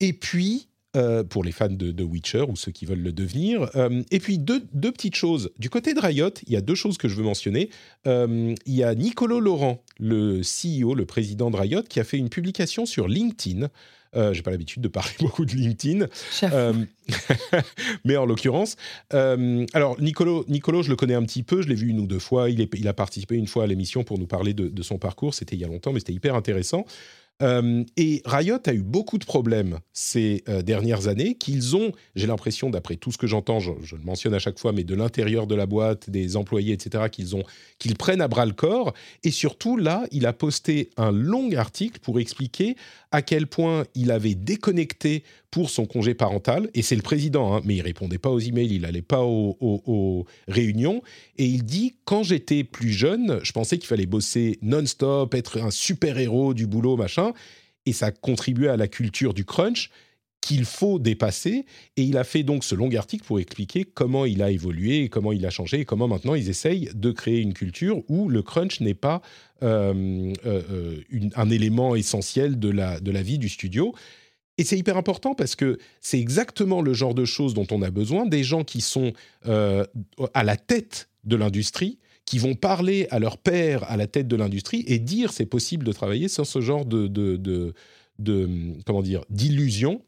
Et 0.00 0.14
puis, 0.14 0.68
euh, 0.96 1.22
pour 1.22 1.44
les 1.44 1.52
fans 1.52 1.68
de, 1.68 1.92
de 1.92 2.02
Witcher 2.04 2.42
ou 2.48 2.56
ceux 2.56 2.72
qui 2.72 2.86
veulent 2.86 3.02
le 3.02 3.12
devenir. 3.12 3.70
euh, 3.76 4.02
et 4.10 4.18
puis, 4.18 4.38
deux, 4.38 4.62
deux 4.72 4.90
petites 4.92 5.14
choses. 5.14 5.50
Du 5.58 5.70
côté 5.70 5.94
de 5.94 6.00
Riot, 6.00 6.30
il 6.46 6.52
y 6.52 6.56
a 6.56 6.60
deux 6.60 6.74
choses 6.74 6.96
que 6.98 7.06
je 7.08 7.14
veux 7.16 7.22
mentionner. 7.22 7.70
Euh, 8.06 8.54
il 8.66 8.74
y 8.74 8.82
a 8.82 8.94
Nicolo 8.94 9.38
Laurent 9.40 9.82
le 9.98 10.40
CEO, 10.40 10.94
le 10.94 11.04
président 11.06 11.50
de 11.50 11.56
Riot, 11.56 11.82
qui 11.82 12.00
a 12.00 12.04
fait 12.04 12.18
une 12.18 12.28
publication 12.30 12.86
sur 12.86 13.08
LinkedIn. 13.08 13.68
Euh, 14.14 14.32
J'ai 14.32 14.42
pas 14.42 14.50
l'habitude 14.50 14.82
de 14.82 14.88
parler 14.88 15.10
beaucoup 15.20 15.44
de 15.44 15.52
LinkedIn, 15.52 16.06
mais 18.04 18.16
en 18.16 18.24
l'occurrence, 18.24 18.76
alors 19.10 20.00
Nicolo, 20.00 20.44
Nicolo, 20.48 20.82
je 20.82 20.90
le 20.90 20.96
connais 20.96 21.14
un 21.14 21.24
petit 21.24 21.42
peu, 21.42 21.60
je 21.60 21.68
l'ai 21.68 21.74
vu 21.74 21.88
une 21.88 22.00
ou 22.00 22.06
deux 22.06 22.18
fois. 22.18 22.48
Il, 22.48 22.60
est, 22.60 22.72
il, 22.74 22.88
a 22.88 22.94
participé 22.94 23.36
une 23.36 23.46
fois 23.46 23.64
à 23.64 23.66
l'émission 23.66 24.04
pour 24.04 24.18
nous 24.18 24.26
parler 24.26 24.54
de, 24.54 24.68
de 24.68 24.82
son 24.82 24.98
parcours. 24.98 25.34
C'était 25.34 25.56
il 25.56 25.60
y 25.60 25.64
a 25.64 25.68
longtemps, 25.68 25.92
mais 25.92 25.98
c'était 26.00 26.14
hyper 26.14 26.34
intéressant. 26.34 26.86
Euh, 27.42 27.84
et 27.98 28.22
Riot 28.24 28.58
a 28.64 28.72
eu 28.72 28.82
beaucoup 28.82 29.18
de 29.18 29.26
problèmes 29.26 29.78
ces 29.92 30.42
euh, 30.48 30.62
dernières 30.62 31.06
années 31.08 31.34
qu'ils 31.34 31.76
ont, 31.76 31.92
j'ai 32.14 32.26
l'impression, 32.26 32.70
d'après 32.70 32.96
tout 32.96 33.12
ce 33.12 33.18
que 33.18 33.26
j'entends, 33.26 33.60
je, 33.60 33.72
le 33.72 34.02
mentionne 34.02 34.32
à 34.32 34.38
chaque 34.38 34.58
fois, 34.58 34.72
mais 34.72 34.84
de 34.84 34.94
l'intérieur 34.94 35.46
de 35.46 35.54
la 35.54 35.66
boîte, 35.66 36.08
des 36.08 36.36
employés, 36.36 36.72
etc., 36.72 37.04
qu'ils 37.10 37.36
ont, 37.36 37.42
prennent 37.98 38.22
à 38.22 38.28
bras 38.28 38.46
le 38.46 38.52
corps. 38.52 38.94
Et 39.22 39.30
surtout, 39.30 39.76
là, 39.76 40.04
il 40.12 40.26
a 40.26 40.32
posté 40.32 40.90
un 40.96 41.12
long 41.12 41.52
article 41.52 42.00
pour 42.00 42.18
expliquer 42.20 42.76
à 43.10 43.22
quel 43.22 43.46
point 43.46 43.84
il 43.94 44.10
avait 44.10 44.34
déconnecté 44.34 45.22
pour 45.50 45.70
son 45.70 45.86
congé 45.86 46.14
parental, 46.14 46.68
et 46.74 46.82
c'est 46.82 46.96
le 46.96 47.02
président, 47.02 47.54
hein, 47.54 47.62
mais 47.64 47.76
il 47.76 47.80
répondait 47.80 48.18
pas 48.18 48.28
aux 48.28 48.40
emails, 48.40 48.74
il 48.74 48.84
allait 48.84 49.00
pas 49.00 49.22
aux 49.22 50.26
réunions, 50.48 51.02
et 51.38 51.46
il 51.46 51.64
dit 51.64 51.94
quand 52.04 52.22
j'étais 52.22 52.62
plus 52.62 52.90
jeune, 52.92 53.40
je 53.42 53.52
pensais 53.52 53.78
qu'il 53.78 53.86
fallait 53.86 54.06
bosser 54.06 54.58
non-stop, 54.60 55.34
être 55.34 55.58
un 55.62 55.70
super 55.70 56.18
héros 56.18 56.52
du 56.52 56.66
boulot, 56.66 56.96
machin, 56.96 57.25
et 57.86 57.92
ça 57.92 58.10
contribuait 58.10 58.68
à 58.68 58.76
la 58.76 58.88
culture 58.88 59.34
du 59.34 59.44
crunch 59.44 59.90
qu'il 60.40 60.64
faut 60.64 60.98
dépasser. 60.98 61.64
Et 61.96 62.02
il 62.02 62.16
a 62.16 62.24
fait 62.24 62.44
donc 62.44 62.62
ce 62.62 62.74
long 62.74 62.92
article 62.94 63.24
pour 63.24 63.40
expliquer 63.40 63.84
comment 63.84 64.24
il 64.24 64.42
a 64.42 64.50
évolué, 64.50 65.08
comment 65.08 65.32
il 65.32 65.44
a 65.44 65.50
changé, 65.50 65.80
et 65.80 65.84
comment 65.84 66.06
maintenant 66.06 66.34
ils 66.34 66.48
essayent 66.48 66.88
de 66.94 67.10
créer 67.10 67.40
une 67.40 67.52
culture 67.52 68.02
où 68.08 68.28
le 68.28 68.42
crunch 68.42 68.80
n'est 68.80 68.94
pas 68.94 69.22
euh, 69.62 70.32
euh, 70.44 71.00
une, 71.10 71.30
un 71.34 71.50
élément 71.50 71.96
essentiel 71.96 72.58
de 72.58 72.68
la, 72.68 73.00
de 73.00 73.10
la 73.10 73.22
vie 73.22 73.38
du 73.38 73.48
studio. 73.48 73.94
Et 74.58 74.64
c'est 74.64 74.78
hyper 74.78 74.96
important 74.96 75.34
parce 75.34 75.56
que 75.56 75.78
c'est 76.00 76.20
exactement 76.20 76.80
le 76.80 76.94
genre 76.94 77.14
de 77.14 77.24
choses 77.24 77.52
dont 77.52 77.66
on 77.70 77.82
a 77.82 77.90
besoin, 77.90 78.24
des 78.24 78.44
gens 78.44 78.64
qui 78.64 78.80
sont 78.80 79.12
euh, 79.46 79.84
à 80.32 80.44
la 80.44 80.56
tête 80.56 81.08
de 81.24 81.36
l'industrie, 81.36 81.98
qui 82.26 82.38
vont 82.38 82.54
parler 82.54 83.06
à 83.10 83.18
leur 83.18 83.38
père 83.38 83.84
à 83.90 83.96
la 83.96 84.06
tête 84.06 84.28
de 84.28 84.36
l'industrie 84.36 84.84
et 84.86 84.98
dire 84.98 85.32
c'est 85.32 85.46
possible 85.46 85.84
de 85.84 85.92
travailler 85.92 86.28
sans 86.28 86.44
ce 86.44 86.60
genre 86.60 86.84
de, 86.84 87.06
de, 87.06 87.36
de, 88.18 88.50
comment 88.84 89.02
dire 89.02 89.24
d'illusion. 89.30 90.02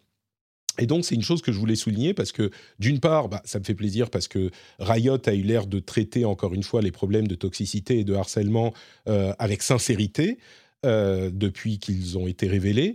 Et 0.80 0.86
donc, 0.86 1.04
c'est 1.04 1.16
une 1.16 1.22
chose 1.22 1.42
que 1.42 1.50
je 1.50 1.58
voulais 1.58 1.74
souligner 1.74 2.14
parce 2.14 2.30
que, 2.30 2.50
d'une 2.78 3.00
part, 3.00 3.28
bah, 3.28 3.42
ça 3.44 3.58
me 3.58 3.64
fait 3.64 3.74
plaisir 3.74 4.10
parce 4.10 4.28
que 4.28 4.50
Riot 4.78 5.18
a 5.26 5.34
eu 5.34 5.42
l'air 5.42 5.66
de 5.66 5.80
traiter, 5.80 6.24
encore 6.24 6.54
une 6.54 6.62
fois, 6.62 6.82
les 6.82 6.92
problèmes 6.92 7.26
de 7.26 7.34
toxicité 7.34 7.98
et 7.98 8.04
de 8.04 8.14
harcèlement 8.14 8.72
euh, 9.08 9.32
avec 9.40 9.62
sincérité 9.62 10.38
euh, 10.86 11.30
depuis 11.32 11.80
qu'ils 11.80 12.16
ont 12.16 12.28
été 12.28 12.46
révélés. 12.46 12.94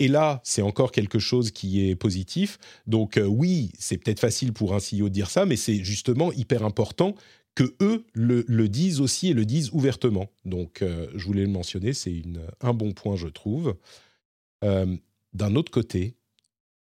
Et 0.00 0.08
là, 0.08 0.40
c'est 0.44 0.60
encore 0.60 0.92
quelque 0.92 1.18
chose 1.18 1.50
qui 1.50 1.88
est 1.88 1.94
positif. 1.94 2.58
Donc 2.86 3.16
euh, 3.16 3.24
oui, 3.24 3.70
c'est 3.78 3.96
peut-être 3.96 4.20
facile 4.20 4.52
pour 4.52 4.74
un 4.74 4.78
CEO 4.78 5.04
de 5.04 5.14
dire 5.14 5.30
ça, 5.30 5.46
mais 5.46 5.56
c'est 5.56 5.82
justement 5.84 6.32
hyper 6.32 6.64
important 6.64 7.14
que 7.54 7.74
eux 7.80 8.04
le, 8.14 8.68
disent 8.68 9.00
aussi 9.00 9.28
et 9.28 9.34
le 9.34 9.44
disent 9.44 9.70
ouvertement. 9.72 10.30
Donc 10.44 10.82
euh, 10.82 11.06
je 11.14 11.24
voulais 11.26 11.42
le 11.42 11.48
mentionner, 11.48 11.92
c'est 11.92 12.22
un 12.60 12.74
bon 12.74 12.92
point, 12.92 13.16
je 13.16 13.28
trouve. 13.28 13.76
Euh, 14.64 14.96
D'un 15.32 15.54
autre 15.54 15.70
côté, 15.70 16.14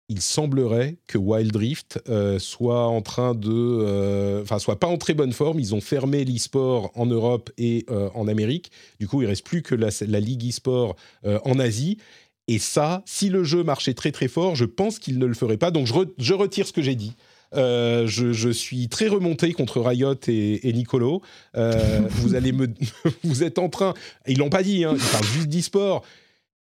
il 0.08 0.20
semblerait 0.20 0.98
que 1.06 1.16
Wild 1.16 1.54
Rift 1.56 2.00
euh, 2.08 2.38
soit 2.38 2.86
en 2.86 3.00
train 3.02 3.34
de, 3.34 4.40
enfin, 4.42 4.58
soit 4.58 4.78
pas 4.78 4.86
en 4.86 4.98
très 4.98 5.14
bonne 5.14 5.32
forme. 5.32 5.60
Ils 5.60 5.74
ont 5.74 5.80
fermé 5.80 6.24
l'e-sport 6.24 6.90
en 6.94 7.06
Europe 7.06 7.50
et 7.58 7.86
en 8.14 8.28
Amérique. 8.28 8.70
Du 9.00 9.08
coup, 9.08 9.22
il 9.22 9.26
reste 9.26 9.44
plus 9.44 9.62
que 9.62 9.74
la, 9.74 10.20
ligue 10.20 10.48
e-sport 10.48 10.96
en 11.24 11.58
Asie. 11.58 11.98
Et 12.46 12.58
ça, 12.58 13.02
si 13.06 13.30
le 13.30 13.44
jeu 13.44 13.64
marchait 13.64 13.94
très 13.94 14.12
très 14.12 14.28
fort, 14.28 14.54
je 14.54 14.66
pense 14.66 14.98
qu'il 14.98 15.18
ne 15.18 15.24
le 15.24 15.34
ferait 15.34 15.56
pas. 15.56 15.70
Donc 15.70 15.86
je 15.86 16.34
retire 16.34 16.66
ce 16.66 16.72
que 16.72 16.82
j'ai 16.82 16.94
dit. 16.94 17.14
Euh, 17.56 18.06
je, 18.06 18.50
suis 18.50 18.88
très 18.88 19.08
remonté 19.08 19.52
contre 19.52 19.80
Riot 19.80 20.14
et, 20.28 20.72
Nicolo. 20.72 21.22
Euh, 21.56 22.00
vous 22.08 22.34
allez 22.34 22.52
me, 22.52 22.68
vous 23.24 23.42
êtes 23.42 23.58
en 23.58 23.68
train. 23.68 23.94
Ils 24.26 24.38
l'ont 24.38 24.50
pas 24.50 24.62
dit. 24.62 24.84
Hein, 24.84 24.94
ils 24.96 25.10
parlent 25.10 25.24
juste 25.24 25.48
d'e-sport. 25.48 26.04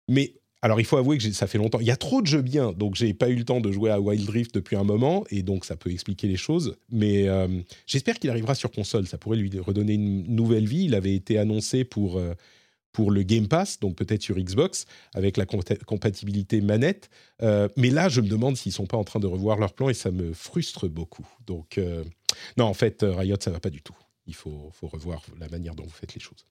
Mais 0.08 0.34
alors 0.62 0.80
il 0.80 0.84
faut 0.86 0.96
avouer 0.96 1.18
que 1.18 1.30
ça 1.32 1.46
fait 1.46 1.58
longtemps. 1.58 1.80
Il 1.80 1.86
y 1.86 1.90
a 1.90 1.96
trop 1.96 2.20
de 2.20 2.26
jeux 2.26 2.42
bien, 2.42 2.72
donc 2.72 2.96
j'ai 2.96 3.14
pas 3.14 3.28
eu 3.28 3.36
le 3.36 3.44
temps 3.44 3.60
de 3.60 3.70
jouer 3.70 3.90
à 3.90 4.00
Wild 4.00 4.28
Rift 4.28 4.54
depuis 4.54 4.76
un 4.76 4.82
moment, 4.82 5.24
et 5.30 5.42
donc 5.42 5.64
ça 5.64 5.76
peut 5.76 5.90
expliquer 5.90 6.26
les 6.26 6.36
choses. 6.36 6.76
Mais 6.90 7.28
euh, 7.28 7.46
j'espère 7.86 8.18
qu'il 8.18 8.30
arrivera 8.30 8.54
sur 8.54 8.70
console. 8.70 9.06
Ça 9.06 9.18
pourrait 9.18 9.36
lui 9.36 9.50
redonner 9.60 9.94
une 9.94 10.34
nouvelle 10.34 10.66
vie. 10.66 10.84
Il 10.84 10.94
avait 10.94 11.14
été 11.14 11.38
annoncé 11.38 11.84
pour 11.84 12.20
pour 12.92 13.10
le 13.10 13.22
Game 13.22 13.48
Pass, 13.48 13.78
donc 13.80 13.96
peut-être 13.96 14.22
sur 14.22 14.36
Xbox, 14.36 14.86
avec 15.14 15.36
la 15.36 15.46
compatibilité 15.46 16.60
manette. 16.60 17.10
Euh, 17.42 17.68
mais 17.76 17.90
là, 17.90 18.08
je 18.08 18.20
me 18.20 18.28
demande 18.28 18.56
s'ils 18.56 18.72
sont 18.72 18.86
pas 18.86 18.96
en 18.96 19.04
train 19.04 19.20
de 19.20 19.26
revoir 19.26 19.58
leur 19.58 19.72
plan 19.72 19.88
et 19.88 19.94
ça 19.94 20.10
me 20.10 20.32
frustre 20.32 20.88
beaucoup. 20.88 21.26
Donc, 21.46 21.78
euh, 21.78 22.04
non, 22.56 22.64
en 22.64 22.74
fait, 22.74 23.04
Riot, 23.06 23.36
ça 23.40 23.50
va 23.50 23.60
pas 23.60 23.70
du 23.70 23.82
tout. 23.82 23.96
Il 24.26 24.34
faut, 24.34 24.70
faut 24.72 24.88
revoir 24.88 25.22
la 25.38 25.48
manière 25.48 25.74
dont 25.74 25.84
vous 25.84 25.90
faites 25.90 26.14
les 26.14 26.20
choses. 26.20 26.44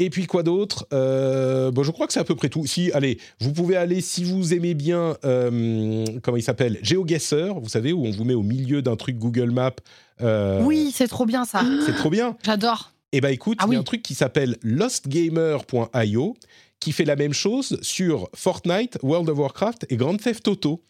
Et 0.00 0.10
puis 0.10 0.26
quoi 0.26 0.44
d'autre? 0.44 0.86
Euh, 0.92 1.72
bon, 1.72 1.82
Je 1.82 1.90
crois 1.90 2.06
que 2.06 2.12
c'est 2.12 2.20
à 2.20 2.24
peu 2.24 2.36
près 2.36 2.48
tout. 2.48 2.64
Si, 2.66 2.92
allez, 2.92 3.18
vous 3.40 3.52
pouvez 3.52 3.76
aller, 3.76 4.00
si 4.00 4.22
vous 4.22 4.54
aimez 4.54 4.74
bien, 4.74 5.16
euh, 5.24 6.04
comment 6.22 6.36
il 6.36 6.42
s'appelle? 6.42 6.78
GeoGuessr, 6.82 7.58
vous 7.60 7.68
savez, 7.68 7.92
où 7.92 8.06
on 8.06 8.10
vous 8.12 8.24
met 8.24 8.34
au 8.34 8.44
milieu 8.44 8.80
d'un 8.80 8.94
truc 8.94 9.18
Google 9.18 9.50
Maps. 9.50 9.74
Euh, 10.20 10.62
oui, 10.62 10.92
c'est 10.94 11.08
trop 11.08 11.26
bien 11.26 11.44
ça. 11.44 11.62
C'est 11.84 11.96
trop 11.96 12.10
bien. 12.10 12.36
J'adore. 12.44 12.92
Eh 13.12 13.20
bien, 13.20 13.30
écoute, 13.30 13.58
ah, 13.60 13.64
il 13.66 13.72
y 13.72 13.74
a 13.74 13.78
oui. 13.78 13.80
un 13.80 13.84
truc 13.84 14.02
qui 14.02 14.14
s'appelle 14.14 14.56
lostgamer.io 14.62 16.36
qui 16.80 16.92
fait 16.92 17.04
la 17.04 17.16
même 17.16 17.32
chose 17.32 17.78
sur 17.82 18.28
Fortnite, 18.34 18.98
World 19.02 19.28
of 19.30 19.38
Warcraft 19.38 19.86
et 19.90 19.96
Grand 19.96 20.16
Theft 20.16 20.46
Auto. 20.48 20.84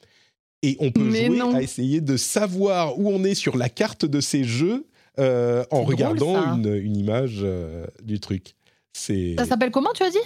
Et 0.63 0.77
on 0.81 0.91
peut 0.91 1.01
Mais 1.05 1.27
jouer 1.27 1.39
non. 1.39 1.55
à 1.55 1.63
essayer 1.63 2.01
de 2.01 2.17
savoir 2.17 2.99
où 2.99 3.09
on 3.11 3.23
est 3.25 3.37
sur 3.37 3.57
la 3.57 3.69
carte 3.69 4.05
de 4.05 4.21
ces 4.21 4.43
jeux 4.45 4.87
euh, 5.21 5.65
en 5.71 5.83
drôle, 5.83 5.95
regardant 5.95 6.55
une, 6.57 6.75
une 6.75 6.97
image 6.97 7.39
euh, 7.43 7.87
du 8.03 8.19
truc. 8.21 8.55
C'est 8.93 9.37
Ça 9.39 9.45
s'appelle 9.45 9.71
comment, 9.71 9.93
tu 9.95 10.03
as 10.03 10.11
dit? 10.11 10.19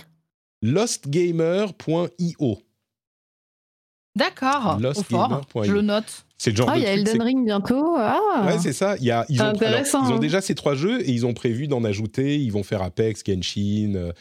lostgamer.io. 0.62 2.59
D'accord. 4.16 4.78
Lostgamer.io. 4.81 5.64
Je 5.64 5.73
le 5.73 5.82
note. 5.82 6.24
C'est 6.43 6.51
le 6.51 6.56
genre 6.56 6.70
Ah, 6.70 6.77
il 6.77 6.82
y 6.82 6.86
a 6.86 6.93
Elden 6.94 7.23
Ring 7.23 7.44
bientôt. 7.44 7.94
Ah. 7.97 8.19
Ouais, 8.44 8.59
c'est 8.59 8.73
ça. 8.73 8.97
Il 8.98 9.05
y 9.05 9.12
a, 9.12 9.24
ils, 9.28 9.39
ont, 9.40 9.44
alors, 9.44 9.55
Intéressant, 9.55 10.09
ils 10.09 10.12
ont 10.12 10.19
déjà 10.19 10.40
ces 10.40 10.56
trois 10.56 10.74
jeux 10.74 11.01
et 11.09 11.12
ils 11.12 11.24
ont 11.24 11.35
prévu 11.35 11.69
d'en 11.69 11.85
ajouter. 11.85 12.36
Ils 12.36 12.51
vont 12.51 12.64
faire 12.64 12.82
Apex, 12.82 13.23
Genshin, 13.24 13.93
euh, 13.94 14.12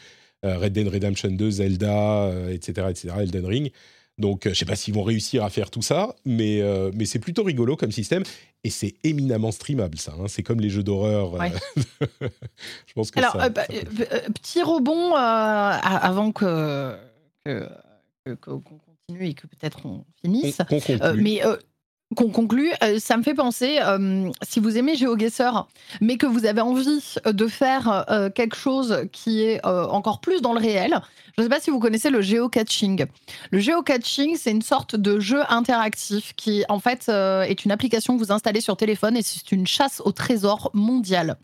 euh, 0.44 0.56
Red 0.56 0.72
Dead 0.72 0.86
Redemption 0.86 1.30
2, 1.32 1.50
Zelda, 1.50 2.26
euh, 2.26 2.52
etc., 2.54 2.86
etc., 2.90 3.08
Elden 3.22 3.44
Ring. 3.44 3.72
Donc, 4.18 4.46
euh, 4.46 4.50
je 4.50 4.54
sais 4.60 4.64
pas 4.64 4.76
s'ils 4.76 4.94
vont 4.94 5.02
réussir 5.02 5.42
à 5.42 5.50
faire 5.50 5.68
tout 5.68 5.82
ça, 5.82 6.14
mais, 6.24 6.62
mais 6.94 7.06
c'est 7.06 7.18
plutôt 7.18 7.42
rigolo 7.42 7.74
comme 7.74 7.90
système 7.90 8.22
et 8.62 8.70
c'est 8.70 8.94
éminemment 9.02 9.50
streamable, 9.50 9.98
ça. 9.98 10.12
hein. 10.16 10.26
C'est 10.28 10.44
comme 10.44 10.60
les 10.60 10.70
jeux 10.70 10.84
d'horreur. 10.84 11.32
Ouais. 11.32 11.50
je 12.20 12.92
pense 12.94 13.10
que 13.10 13.18
Alors, 13.18 13.32
ça, 13.32 13.48
bah, 13.48 13.64
ça 13.68 14.20
petit 14.30 14.62
rebond 14.62 15.12
avant 15.16 16.30
que 16.30 16.94
que- 17.44 17.68
que- 18.24 18.30
qu'on 18.36 18.60
continue 18.60 19.28
et 19.30 19.34
que 19.34 19.48
peut-être 19.48 19.84
on 19.86 20.04
finisse. 20.22 20.58
mais 21.16 21.40
qu'on 22.14 22.30
conclut, 22.30 22.72
euh, 22.82 22.98
ça 22.98 23.16
me 23.16 23.22
fait 23.22 23.34
penser, 23.34 23.78
euh, 23.80 24.30
si 24.42 24.60
vous 24.60 24.76
aimez 24.76 24.96
GeoGuessr, 24.96 25.66
mais 26.00 26.16
que 26.16 26.26
vous 26.26 26.46
avez 26.46 26.60
envie 26.60 27.16
de 27.24 27.46
faire 27.46 28.04
euh, 28.10 28.30
quelque 28.30 28.56
chose 28.56 29.06
qui 29.12 29.42
est 29.42 29.64
euh, 29.66 29.86
encore 29.86 30.20
plus 30.20 30.42
dans 30.42 30.52
le 30.52 30.60
réel, 30.60 31.00
je 31.36 31.40
ne 31.40 31.46
sais 31.46 31.48
pas 31.48 31.60
si 31.60 31.70
vous 31.70 31.78
connaissez 31.78 32.10
le 32.10 32.20
geocaching. 32.20 33.06
Le 33.50 33.58
geocaching, 33.58 34.36
c'est 34.36 34.50
une 34.50 34.60
sorte 34.60 34.96
de 34.96 35.18
jeu 35.18 35.40
interactif 35.48 36.34
qui, 36.36 36.62
en 36.68 36.78
fait, 36.78 37.06
euh, 37.08 37.42
est 37.42 37.64
une 37.64 37.70
application 37.70 38.18
que 38.18 38.22
vous 38.22 38.32
installez 38.32 38.60
sur 38.60 38.76
téléphone 38.76 39.16
et 39.16 39.22
c'est 39.22 39.50
une 39.50 39.66
chasse 39.66 40.02
au 40.04 40.12
trésor 40.12 40.70
mondial. 40.74 41.36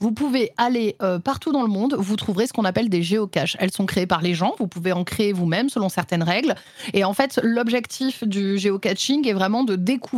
Vous 0.00 0.10
pouvez 0.10 0.50
aller 0.56 0.96
euh, 1.00 1.20
partout 1.20 1.52
dans 1.52 1.62
le 1.62 1.68
monde, 1.68 1.94
vous 1.96 2.16
trouverez 2.16 2.48
ce 2.48 2.52
qu'on 2.52 2.64
appelle 2.64 2.88
des 2.88 3.04
géocaches. 3.04 3.56
Elles 3.60 3.70
sont 3.70 3.86
créées 3.86 4.06
par 4.06 4.20
les 4.20 4.34
gens, 4.34 4.56
vous 4.58 4.66
pouvez 4.66 4.92
en 4.92 5.04
créer 5.04 5.32
vous-même 5.32 5.68
selon 5.68 5.88
certaines 5.88 6.24
règles. 6.24 6.56
Et 6.92 7.04
en 7.04 7.14
fait, 7.14 7.38
l'objectif 7.44 8.24
du 8.24 8.58
géocaching 8.58 9.28
est 9.28 9.32
vraiment 9.32 9.62
de 9.62 9.76
découvrir 9.76 10.15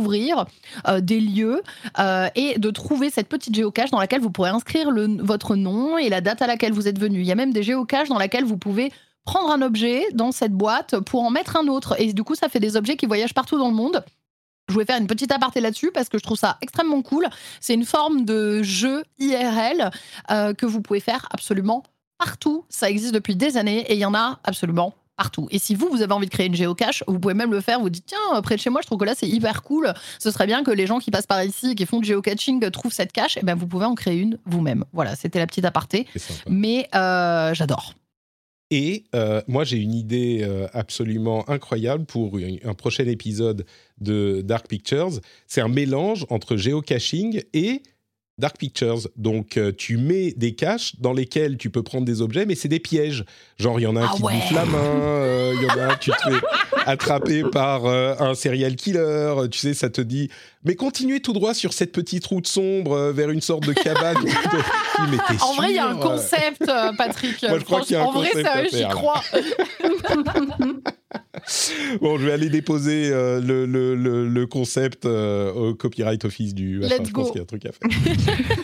euh, 0.87 1.01
des 1.01 1.19
lieux 1.19 1.61
euh, 1.99 2.27
et 2.35 2.57
de 2.57 2.71
trouver 2.71 3.09
cette 3.09 3.27
petite 3.27 3.55
géocache 3.55 3.91
dans 3.91 3.99
laquelle 3.99 4.21
vous 4.21 4.31
pourrez 4.31 4.49
inscrire 4.49 4.89
votre 5.19 5.55
nom 5.55 5.97
et 5.97 6.09
la 6.09 6.21
date 6.21 6.41
à 6.41 6.47
laquelle 6.47 6.73
vous 6.73 6.87
êtes 6.87 6.99
venu. 6.99 7.19
Il 7.19 7.25
y 7.25 7.31
a 7.31 7.35
même 7.35 7.53
des 7.53 7.63
géocaches 7.63 8.09
dans 8.09 8.17
laquelle 8.17 8.45
vous 8.45 8.57
pouvez 8.57 8.91
prendre 9.25 9.51
un 9.51 9.61
objet 9.61 10.05
dans 10.13 10.31
cette 10.31 10.53
boîte 10.53 10.99
pour 11.01 11.23
en 11.23 11.29
mettre 11.29 11.57
un 11.57 11.67
autre. 11.67 11.95
Et 11.99 12.13
du 12.13 12.23
coup, 12.23 12.35
ça 12.35 12.49
fait 12.49 12.59
des 12.59 12.75
objets 12.75 12.97
qui 12.97 13.05
voyagent 13.05 13.33
partout 13.33 13.57
dans 13.57 13.69
le 13.69 13.75
monde. 13.75 14.03
Je 14.67 14.73
voulais 14.73 14.85
faire 14.85 14.99
une 14.99 15.07
petite 15.07 15.31
aparté 15.31 15.61
là-dessus 15.61 15.91
parce 15.91 16.09
que 16.09 16.17
je 16.17 16.23
trouve 16.23 16.37
ça 16.37 16.57
extrêmement 16.61 17.01
cool. 17.01 17.27
C'est 17.59 17.73
une 17.73 17.85
forme 17.85 18.23
de 18.23 18.61
jeu 18.63 19.03
IRL 19.17 19.89
euh, 20.31 20.53
que 20.53 20.65
vous 20.65 20.81
pouvez 20.81 20.99
faire 20.99 21.27
absolument 21.31 21.83
partout. 22.19 22.65
Ça 22.69 22.89
existe 22.89 23.13
depuis 23.13 23.35
des 23.35 23.57
années 23.57 23.81
et 23.91 23.95
il 23.95 23.99
y 23.99 24.05
en 24.05 24.13
a 24.13 24.39
absolument 24.43 24.93
partout. 25.19 25.49
Et 25.51 25.59
si 25.59 25.75
vous, 25.75 25.89
vous 25.91 26.01
avez 26.01 26.13
envie 26.13 26.27
de 26.27 26.31
créer 26.31 26.47
une 26.47 26.55
géocache, 26.55 27.03
vous 27.05 27.19
pouvez 27.19 27.33
même 27.33 27.51
le 27.51 27.59
faire. 27.59 27.81
Vous 27.81 27.89
dites, 27.89 28.05
tiens, 28.07 28.41
près 28.41 28.55
de 28.55 28.61
chez 28.61 28.69
moi, 28.69 28.79
je 28.81 28.87
trouve 28.87 28.97
que 28.97 29.03
là, 29.03 29.15
c'est 29.17 29.27
hyper 29.27 29.63
cool. 29.63 29.93
Ce 30.17 30.31
serait 30.31 30.47
bien 30.47 30.63
que 30.63 30.71
les 30.71 30.87
gens 30.87 30.99
qui 30.99 31.11
passent 31.11 31.27
par 31.27 31.43
ici, 31.43 31.75
qui 31.75 31.85
font 31.85 31.99
du 31.99 32.07
géocaching, 32.07 32.61
trouvent 32.71 32.93
cette 32.93 33.11
cache. 33.11 33.35
Et 33.35 33.41
eh 33.41 33.45
ben, 33.45 33.55
vous 33.55 33.67
pouvez 33.67 33.85
en 33.85 33.95
créer 33.95 34.17
une 34.17 34.39
vous-même. 34.45 34.85
Voilà, 34.93 35.17
c'était 35.17 35.39
la 35.39 35.45
petite 35.45 35.65
aparté. 35.65 36.07
Mais 36.47 36.87
euh, 36.95 37.53
j'adore. 37.53 37.95
Et 38.71 39.03
euh, 39.13 39.41
moi, 39.47 39.65
j'ai 39.65 39.77
une 39.77 39.93
idée 39.93 40.39
euh, 40.43 40.67
absolument 40.71 41.49
incroyable 41.49 42.05
pour 42.05 42.37
un 42.63 42.73
prochain 42.75 43.05
épisode 43.05 43.65
de 43.99 44.41
Dark 44.41 44.67
Pictures. 44.69 45.19
C'est 45.47 45.59
un 45.59 45.67
mélange 45.67 46.25
entre 46.29 46.55
géocaching 46.55 47.43
et 47.53 47.81
Dark 48.39 48.57
Pictures. 48.57 49.07
Donc, 49.17 49.57
euh, 49.57 49.71
tu 49.77 49.97
mets 49.97 50.31
des 50.31 50.55
caches 50.55 50.93
dans 50.99 51.13
lesquelles 51.13 51.57
tu 51.57 51.69
peux 51.69 51.83
prendre 51.83 52.05
des 52.05 52.21
objets, 52.21 52.45
mais 52.45 52.55
c'est 52.55 52.67
des 52.67 52.79
pièges. 52.79 53.25
Genre, 53.57 53.79
il 53.79 53.83
y 53.83 53.87
en 53.87 53.95
a 53.95 54.01
un 54.01 54.09
ah 54.09 54.13
qui 54.15 54.23
ouais. 54.23 54.33
bouffe 54.33 54.51
la 54.51 54.65
main, 54.65 54.77
euh, 54.79 55.53
il 55.55 55.63
y 55.63 55.69
en 55.69 55.77
a 55.77 55.93
un, 55.93 55.95
tu 55.97 56.11
te 56.11 56.15
fais 56.17 56.39
attraper 56.85 57.43
par 57.43 57.85
euh, 57.85 58.15
un 58.19 58.33
serial 58.33 58.75
killer. 58.75 59.35
Tu 59.51 59.59
sais, 59.59 59.73
ça 59.73 59.89
te 59.89 60.01
dit, 60.01 60.29
mais 60.63 60.75
continuez 60.75 61.19
tout 61.19 61.33
droit 61.33 61.53
sur 61.53 61.73
cette 61.73 61.91
petite 61.91 62.25
route 62.25 62.47
sombre 62.47 63.11
vers 63.11 63.29
une 63.29 63.41
sorte 63.41 63.67
de 63.67 63.73
cabane. 63.73 64.17
en 65.41 65.53
vrai, 65.55 65.71
il 65.71 65.75
y 65.75 65.79
a 65.79 65.87
un 65.87 65.97
concept, 65.97 66.65
Patrick. 66.97 67.43
Moi, 67.47 67.59
je 67.59 67.65
crois 67.65 67.81
qu'il 67.81 67.93
y 67.93 67.95
a 67.95 68.03
un 68.03 68.05
en 68.05 68.11
vrai, 68.11 68.31
j'y 68.71 68.87
crois. 68.87 69.21
bon, 72.01 72.17
je 72.17 72.25
vais 72.25 72.31
aller 72.31 72.49
déposer 72.49 73.09
le, 73.09 73.65
le, 73.65 73.95
le, 73.95 74.47
concept 74.47 75.05
au 75.05 75.73
copyright 75.75 76.23
office 76.25 76.53
du. 76.53 76.79
Let's 76.79 77.01
je 77.03 77.11
pense 77.11 77.31
qu'il 77.31 77.37
y 77.37 77.39
a 77.39 77.43
un 77.43 77.45
truc 77.45 77.65
à 77.65 77.71
faire. 77.71 77.89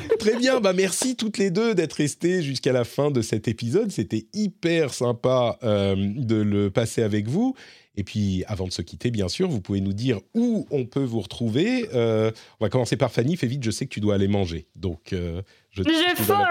Très 0.20 0.38
bien, 0.38 0.60
bah 0.60 0.74
merci 0.74 1.16
toutes 1.16 1.38
les 1.38 1.52
deux 1.52 1.76
d'être 1.76 1.94
restées 1.94 2.42
jusqu'à 2.42 2.72
la 2.72 2.84
fin 2.84 3.12
de 3.12 3.22
cet 3.22 3.48
épisode. 3.48 3.92
C'était 3.92 4.26
hyper 4.34 4.94
sympa 4.94 5.58
euh, 5.64 5.96
de 5.98 6.36
le 6.36 6.70
passer 6.70 7.02
avec 7.02 7.28
vous. 7.28 7.56
Et 7.98 8.04
puis, 8.04 8.44
avant 8.48 8.68
de 8.68 8.74
se 8.74 8.82
quitter, 8.82 9.10
bien 9.10 9.30
sûr, 9.30 9.48
vous 9.48 9.62
pouvez 9.62 9.80
nous 9.80 9.94
dire 9.94 10.20
où 10.34 10.68
on 10.70 10.86
peut 10.86 11.04
vous 11.04 11.22
retrouver. 11.22 11.88
Euh, 11.94 12.32
on 12.60 12.66
va 12.66 12.70
commencer 12.70 12.98
par 12.98 13.12
Fanny. 13.12 13.38
Fais 13.38 13.48
vite, 13.48 13.64
je 13.64 13.72
sais 13.72 13.86
que 13.86 13.94
tu 13.94 14.02
dois 14.02 14.16
aller 14.16 14.28
manger. 14.28 14.68
Donc, 14.76 15.16
euh, 15.80 15.84
j'ai 15.84 16.24
faim. 16.24 16.46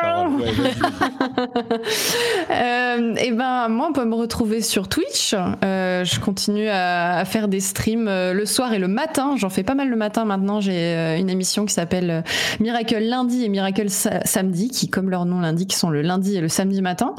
euh, 2.51 3.15
et 3.17 3.33
ben 3.33 3.69
moi 3.69 3.89
on 3.89 3.93
peut 3.93 4.05
me 4.05 4.15
retrouver 4.15 4.61
sur 4.61 4.89
Twitch. 4.89 5.35
Euh, 5.35 6.05
je 6.05 6.21
continue 6.21 6.69
à, 6.69 7.25
faire 7.25 7.49
des 7.49 7.61
streams 7.61 8.07
euh, 8.07 8.35
le 8.35 8.45
soir 8.45 8.75
et 8.75 8.79
le 8.79 8.89
matin. 8.89 9.37
J'en 9.37 9.49
fais 9.49 9.63
pas 9.63 9.75
mal 9.75 9.89
le 9.89 9.97
matin 9.97 10.25
maintenant. 10.27 10.61
J'ai 10.61 10.77
euh, 10.77 11.17
une 11.17 11.31
émission 11.31 11.65
qui 11.65 11.73
s'appelle 11.73 12.23
Miracle 12.61 12.99
lundi 12.99 13.45
et 13.45 13.49
Miracle 13.49 13.89
samedi, 13.89 14.69
qui 14.69 14.89
comme 14.89 15.09
leur 15.09 15.25
nom 15.25 15.41
l'indique 15.41 15.73
sont 15.73 15.89
le 15.89 16.03
lundi 16.03 16.37
et 16.37 16.41
le 16.41 16.49
samedi 16.49 16.83
matin. 16.83 17.15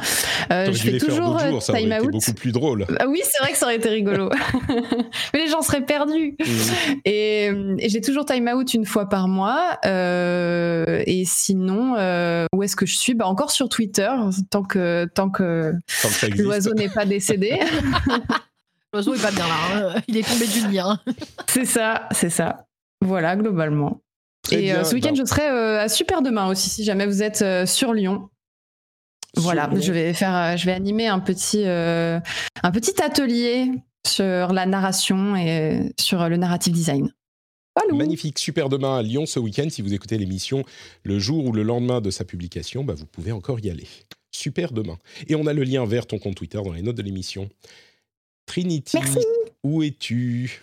je 0.52 0.72
fais 0.72 0.98
toujours 0.98 1.40
jours, 1.40 1.61
ça 1.64 1.73
time 1.73 1.94
out. 1.99 2.11
beaucoup 2.11 2.34
plus 2.34 2.52
drôle. 2.52 2.86
Ah 2.99 3.07
oui 3.07 3.22
c'est 3.23 3.41
vrai 3.41 3.52
que 3.52 3.57
ça 3.57 3.65
aurait 3.65 3.77
été 3.77 3.90
rigolo. 3.90 4.30
Mais 5.34 5.40
les 5.40 5.48
gens 5.48 5.61
seraient 5.64 5.86
perdus. 5.86 6.36
Mmh. 6.40 6.94
Et, 7.06 7.45
et 7.80 7.90
j'ai 7.90 8.02
toujours 8.02 8.26
time 8.26 8.48
out 8.53 8.73
une 8.73 8.86
fois 8.86 9.10
par 9.10 9.27
mois. 9.27 9.80
et 9.84 11.23
sinon 11.26 11.94
euh, 11.97 12.45
où 12.53 12.63
est-ce 12.63 12.76
que 12.76 12.85
je 12.85 12.97
suis? 12.97 13.13
Bah, 13.13 13.27
Encore 13.27 13.51
sur 13.51 13.69
Twitter, 13.69 14.09
tant 14.49 14.63
que, 14.63 15.05
tant 15.13 15.30
que, 15.30 15.73
l'oiseau 16.38 16.73
n'est 16.73 16.89
pas 16.89 17.05
décédé. 17.05 17.59
l'oiseau 18.93 19.13
est 19.13 19.22
pas 19.22 19.31
bien 19.31 19.47
là, 19.47 19.55
hein. 19.73 20.01
il 20.07 20.17
est 20.17 20.27
tombé 20.27 20.47
du 20.47 20.67
lien. 20.67 20.99
c'est 21.47 21.65
ça, 21.65 22.07
c'est 22.11 22.30
ça. 22.30 22.65
Voilà, 23.01 23.35
globalement. 23.35 24.01
et 24.51 24.73
euh, 24.73 24.84
ce 24.84 24.95
week-end, 24.95 25.13
je 25.15 25.26
serai 25.26 25.47
euh, 25.47 25.81
à 25.81 25.89
Super 25.89 26.22
Demain 26.22 26.47
aussi, 26.47 26.69
si 26.69 26.84
jamais 26.84 27.05
vous 27.05 27.22
êtes 27.23 27.67
sur 27.67 27.93
Lyon. 27.93 28.30
voilà, 29.38 29.69
je 29.80 29.91
vais 29.91 30.13
faire, 30.13 30.57
je 30.57 30.65
vais 30.65 30.73
animer 30.73 31.07
un 31.07 31.19
petit, 31.19 31.65
un 31.65 32.72
petit 32.72 33.01
atelier 33.01 33.72
sur 34.07 34.53
la 34.53 34.65
narration 34.65 35.35
et 35.35 35.93
sur 35.99 36.30
le 36.30 36.38
narrative 36.38 36.73
design. 36.73 37.11
Magnifique, 37.93 38.39
super 38.39 38.69
demain 38.69 38.97
à 38.97 39.02
Lyon 39.02 39.26
ce 39.26 39.39
week-end. 39.39 39.68
Si 39.69 39.81
vous 39.81 39.93
écoutez 39.93 40.18
l'émission 40.18 40.64
le 41.03 41.19
jour 41.19 41.45
ou 41.45 41.52
le 41.52 41.64
lendemain 41.64 42.02
de 42.02 42.10
sa 42.10 42.26
publication, 42.26 42.84
bah, 42.84 42.93
vous 42.93 43.06
pouvez 43.06 43.31
encore 43.31 43.60
y 43.60 43.69
aller. 43.69 43.88
Super 44.31 44.72
demain. 44.72 44.97
Et 45.27 45.35
on 45.35 45.45
a 45.47 45.53
le 45.53 45.64
lien 45.64 45.85
vers 45.85 46.07
ton 46.07 46.18
compte 46.18 46.35
Twitter 46.35 46.60
dans 46.64 46.73
les 46.73 46.81
notes 46.81 46.95
de 46.95 47.02
l'émission. 47.02 47.49
Trinity, 48.45 48.97
où 49.64 49.84
es-tu? 49.84 50.61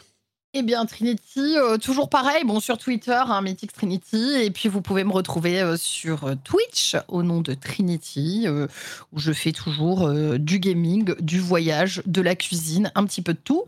Eh 0.54 0.60
bien, 0.60 0.84
Trinity, 0.84 1.56
euh, 1.56 1.78
toujours 1.78 2.10
pareil, 2.10 2.44
bon, 2.44 2.60
sur 2.60 2.76
Twitter, 2.76 3.18
hein, 3.26 3.40
Mythic 3.40 3.72
Trinity, 3.72 4.34
et 4.42 4.50
puis 4.50 4.68
vous 4.68 4.82
pouvez 4.82 5.02
me 5.02 5.12
retrouver 5.12 5.62
euh, 5.62 5.78
sur 5.78 6.24
euh, 6.24 6.34
Twitch 6.44 6.94
au 7.08 7.22
nom 7.22 7.40
de 7.40 7.54
Trinity, 7.54 8.46
où 9.12 9.18
je 9.18 9.32
fais 9.32 9.52
toujours 9.52 10.10
du 10.38 10.58
gaming, 10.58 11.14
du 11.20 11.40
voyage, 11.40 12.02
de 12.04 12.20
la 12.20 12.34
cuisine, 12.34 12.92
un 12.94 13.04
petit 13.04 13.22
peu 13.22 13.32
de 13.32 13.38
tout, 13.38 13.64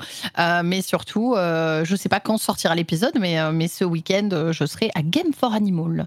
mais 0.65 0.83
surtout, 0.83 1.35
je 1.37 1.91
ne 1.91 1.97
sais 1.97 2.09
pas 2.09 2.21
quand 2.21 2.39
sortira 2.39 2.75
l'épisode, 2.75 3.15
mais, 3.19 3.53
mais 3.53 3.69
ce 3.69 3.85
week-end, 3.85 4.51
je 4.53 4.67
serai 4.67 4.91
à 4.95 5.03
Game 5.03 5.33
for 5.33 5.53
Animal 5.53 6.07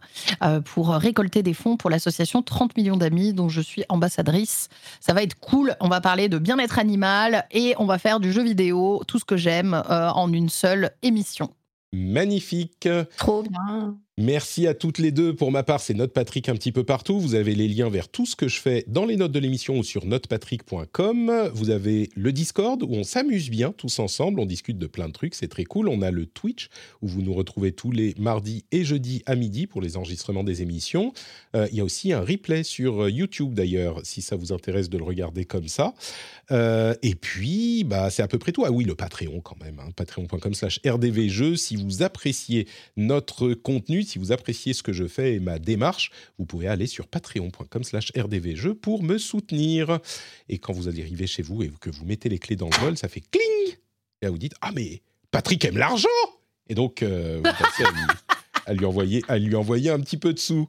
pour 0.66 0.90
récolter 0.90 1.44
des 1.44 1.54
fonds 1.54 1.78
pour 1.78 1.90
l'association 1.90 2.42
30 2.42 2.76
millions 2.78 2.98
d'amis, 2.98 3.34
dont 3.34 3.50
je 3.50 3.62
suis 3.62 3.84
ambassadrice. 3.90 4.70
Ça 5.00 5.14
va 5.14 5.24
être 5.24 5.40
cool, 5.40 5.76
on 5.80 5.88
va 5.88 6.02
parler 6.02 6.30
de 6.30 6.38
bien-être 6.38 6.80
animal, 6.80 7.46
et 7.52 7.76
on 7.78 7.86
va 7.86 7.98
faire 7.98 8.20
du 8.20 8.32
jeu 8.32 8.44
vidéo, 8.44 9.04
tout 9.08 9.20
ce 9.20 9.26
que 9.26 9.38
j'aime, 9.38 9.82
en 9.90 10.32
une 10.32 10.50
seule 10.50 10.67
émission. 11.02 11.54
Magnifique. 11.94 12.90
Trop 13.18 13.44
bien. 13.44 14.00
Merci 14.20 14.66
à 14.66 14.74
toutes 14.74 14.98
les 14.98 15.12
deux. 15.12 15.36
Pour 15.36 15.52
ma 15.52 15.62
part, 15.62 15.80
c'est 15.80 15.94
Note 15.94 16.12
Patrick 16.12 16.50
un 16.50 16.56
petit 16.56 16.72
peu 16.72 16.84
partout. 16.84 17.20
Vous 17.20 17.36
avez 17.36 17.54
les 17.54 17.68
liens 17.68 17.88
vers 17.88 18.10
tout 18.10 18.26
ce 18.26 18.36
que 18.36 18.48
je 18.48 18.60
fais 18.60 18.84
dans 18.88 19.06
les 19.06 19.16
notes 19.16 19.32
de 19.32 19.38
l'émission 19.38 19.78
ou 19.78 19.84
sur 19.84 20.08
notepatrick.com. 20.08 21.52
Vous 21.54 21.70
avez 21.70 22.10
le 22.16 22.32
Discord 22.32 22.82
où 22.82 22.90
on 22.94 23.04
s'amuse 23.04 23.52
bien 23.52 23.72
tous 23.72 24.00
ensemble. 24.00 24.40
On 24.40 24.48
discute 24.48 24.80
de 24.80 24.88
plein 24.88 25.08
de 25.08 25.14
trucs. 25.14 25.36
C'est 25.36 25.50
très 25.50 25.66
cool. 25.66 25.88
On 25.88 26.02
a 26.02 26.10
le 26.10 26.26
Twitch 26.26 26.70
où 27.04 27.08
vous 27.08 27.22
nous 27.22 27.36
retrouvez 27.36 27.74
tous 27.74 27.92
les 27.92 28.16
mardis 28.18 28.66
et 28.72 28.84
jeudis 28.84 29.22
à 29.28 29.36
midi 29.36 29.68
pour 29.68 29.82
les 29.82 29.98
enregistrements 29.98 30.44
des 30.44 30.64
émissions. 30.64 31.14
Euh, 31.56 31.68
il 31.72 31.78
y 31.78 31.82
a 31.82 31.84
aussi 31.84 32.12
un 32.12 32.22
replay 32.22 32.64
sur 32.64 33.04
euh, 33.04 33.12
YouTube 33.12 33.54
d'ailleurs, 33.54 34.02
si 34.04 34.24
ça 34.24 34.36
vous 34.36 34.52
intéresse 34.52 34.90
de 34.90 34.98
le 34.98 35.04
regarder 35.04 35.46
comme 35.46 35.68
ça. 35.68 35.94
Euh, 36.50 36.96
et 37.04 37.14
puis, 37.14 37.84
bah, 37.84 38.10
c'est 38.10 38.24
à 38.24 38.28
peu 38.28 38.40
près 38.40 38.52
tout. 38.52 38.66
Ah 38.66 38.72
oui, 38.72 38.84
le 38.84 38.96
Patreon 38.96 39.42
quand 39.42 39.62
même. 39.64 39.78
Hein. 39.80 39.92
Patreon.com 39.96 40.56
slash 40.56 40.80
rdvjeux. 40.84 41.56
Si 41.56 41.76
vous 41.76 42.02
appréciez 42.02 42.68
notre 42.96 43.54
contenu, 43.54 44.07
si 44.08 44.20
vous 44.20 44.32
appréciez 44.32 44.74
ce 44.74 44.84
que 44.84 44.94
je 44.94 45.08
fais 45.08 45.36
et 45.36 45.40
ma 45.40 45.60
démarche, 45.60 46.12
vous 46.38 46.46
pouvez 46.46 46.68
aller 46.68 46.88
sur 46.88 47.08
patreon.com 47.08 47.84
slash 47.84 48.12
rdvjeux 48.18 48.74
pour 48.74 49.04
me 49.04 49.18
soutenir. 49.18 50.00
Et 50.50 50.58
quand 50.58 50.74
vous 50.74 50.88
allez 50.88 51.02
arriver 51.02 51.28
chez 51.28 51.44
vous 51.44 51.64
et 51.64 51.72
que 51.80 51.90
vous 51.90 52.06
mettez 52.06 52.30
les 52.30 52.40
clés 52.40 52.56
dans 52.56 52.70
le 52.70 52.78
vol, 52.78 52.98
ça 52.98 53.08
fait 53.08 53.22
cling 53.22 53.78
Et 54.22 54.26
là, 54.26 54.30
vous 54.32 54.38
dites, 54.38 54.56
ah 54.62 54.72
mais 54.74 55.02
Patrick 55.32 55.64
aime 55.66 55.78
l'argent 55.78 56.08
Et 56.68 56.76
donc, 56.76 57.04
euh, 57.04 57.38
vous 57.38 57.44
passez 57.44 57.84
à 58.66 58.74
lui, 58.74 58.86
envoyer, 58.86 59.24
à 59.28 59.38
lui 59.38 59.56
envoyer 59.56 59.90
un 59.90 60.00
petit 60.00 60.18
peu 60.18 60.34
de 60.34 60.40
sous. 60.40 60.68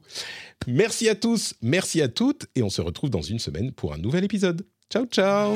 Merci 0.67 1.09
à 1.09 1.15
tous, 1.15 1.55
merci 1.61 2.01
à 2.01 2.07
toutes, 2.07 2.47
et 2.55 2.63
on 2.63 2.69
se 2.69 2.81
retrouve 2.81 3.09
dans 3.09 3.21
une 3.21 3.39
semaine 3.39 3.71
pour 3.71 3.93
un 3.93 3.97
nouvel 3.97 4.23
épisode. 4.23 4.65
Ciao, 4.89 5.05
ciao 5.05 5.55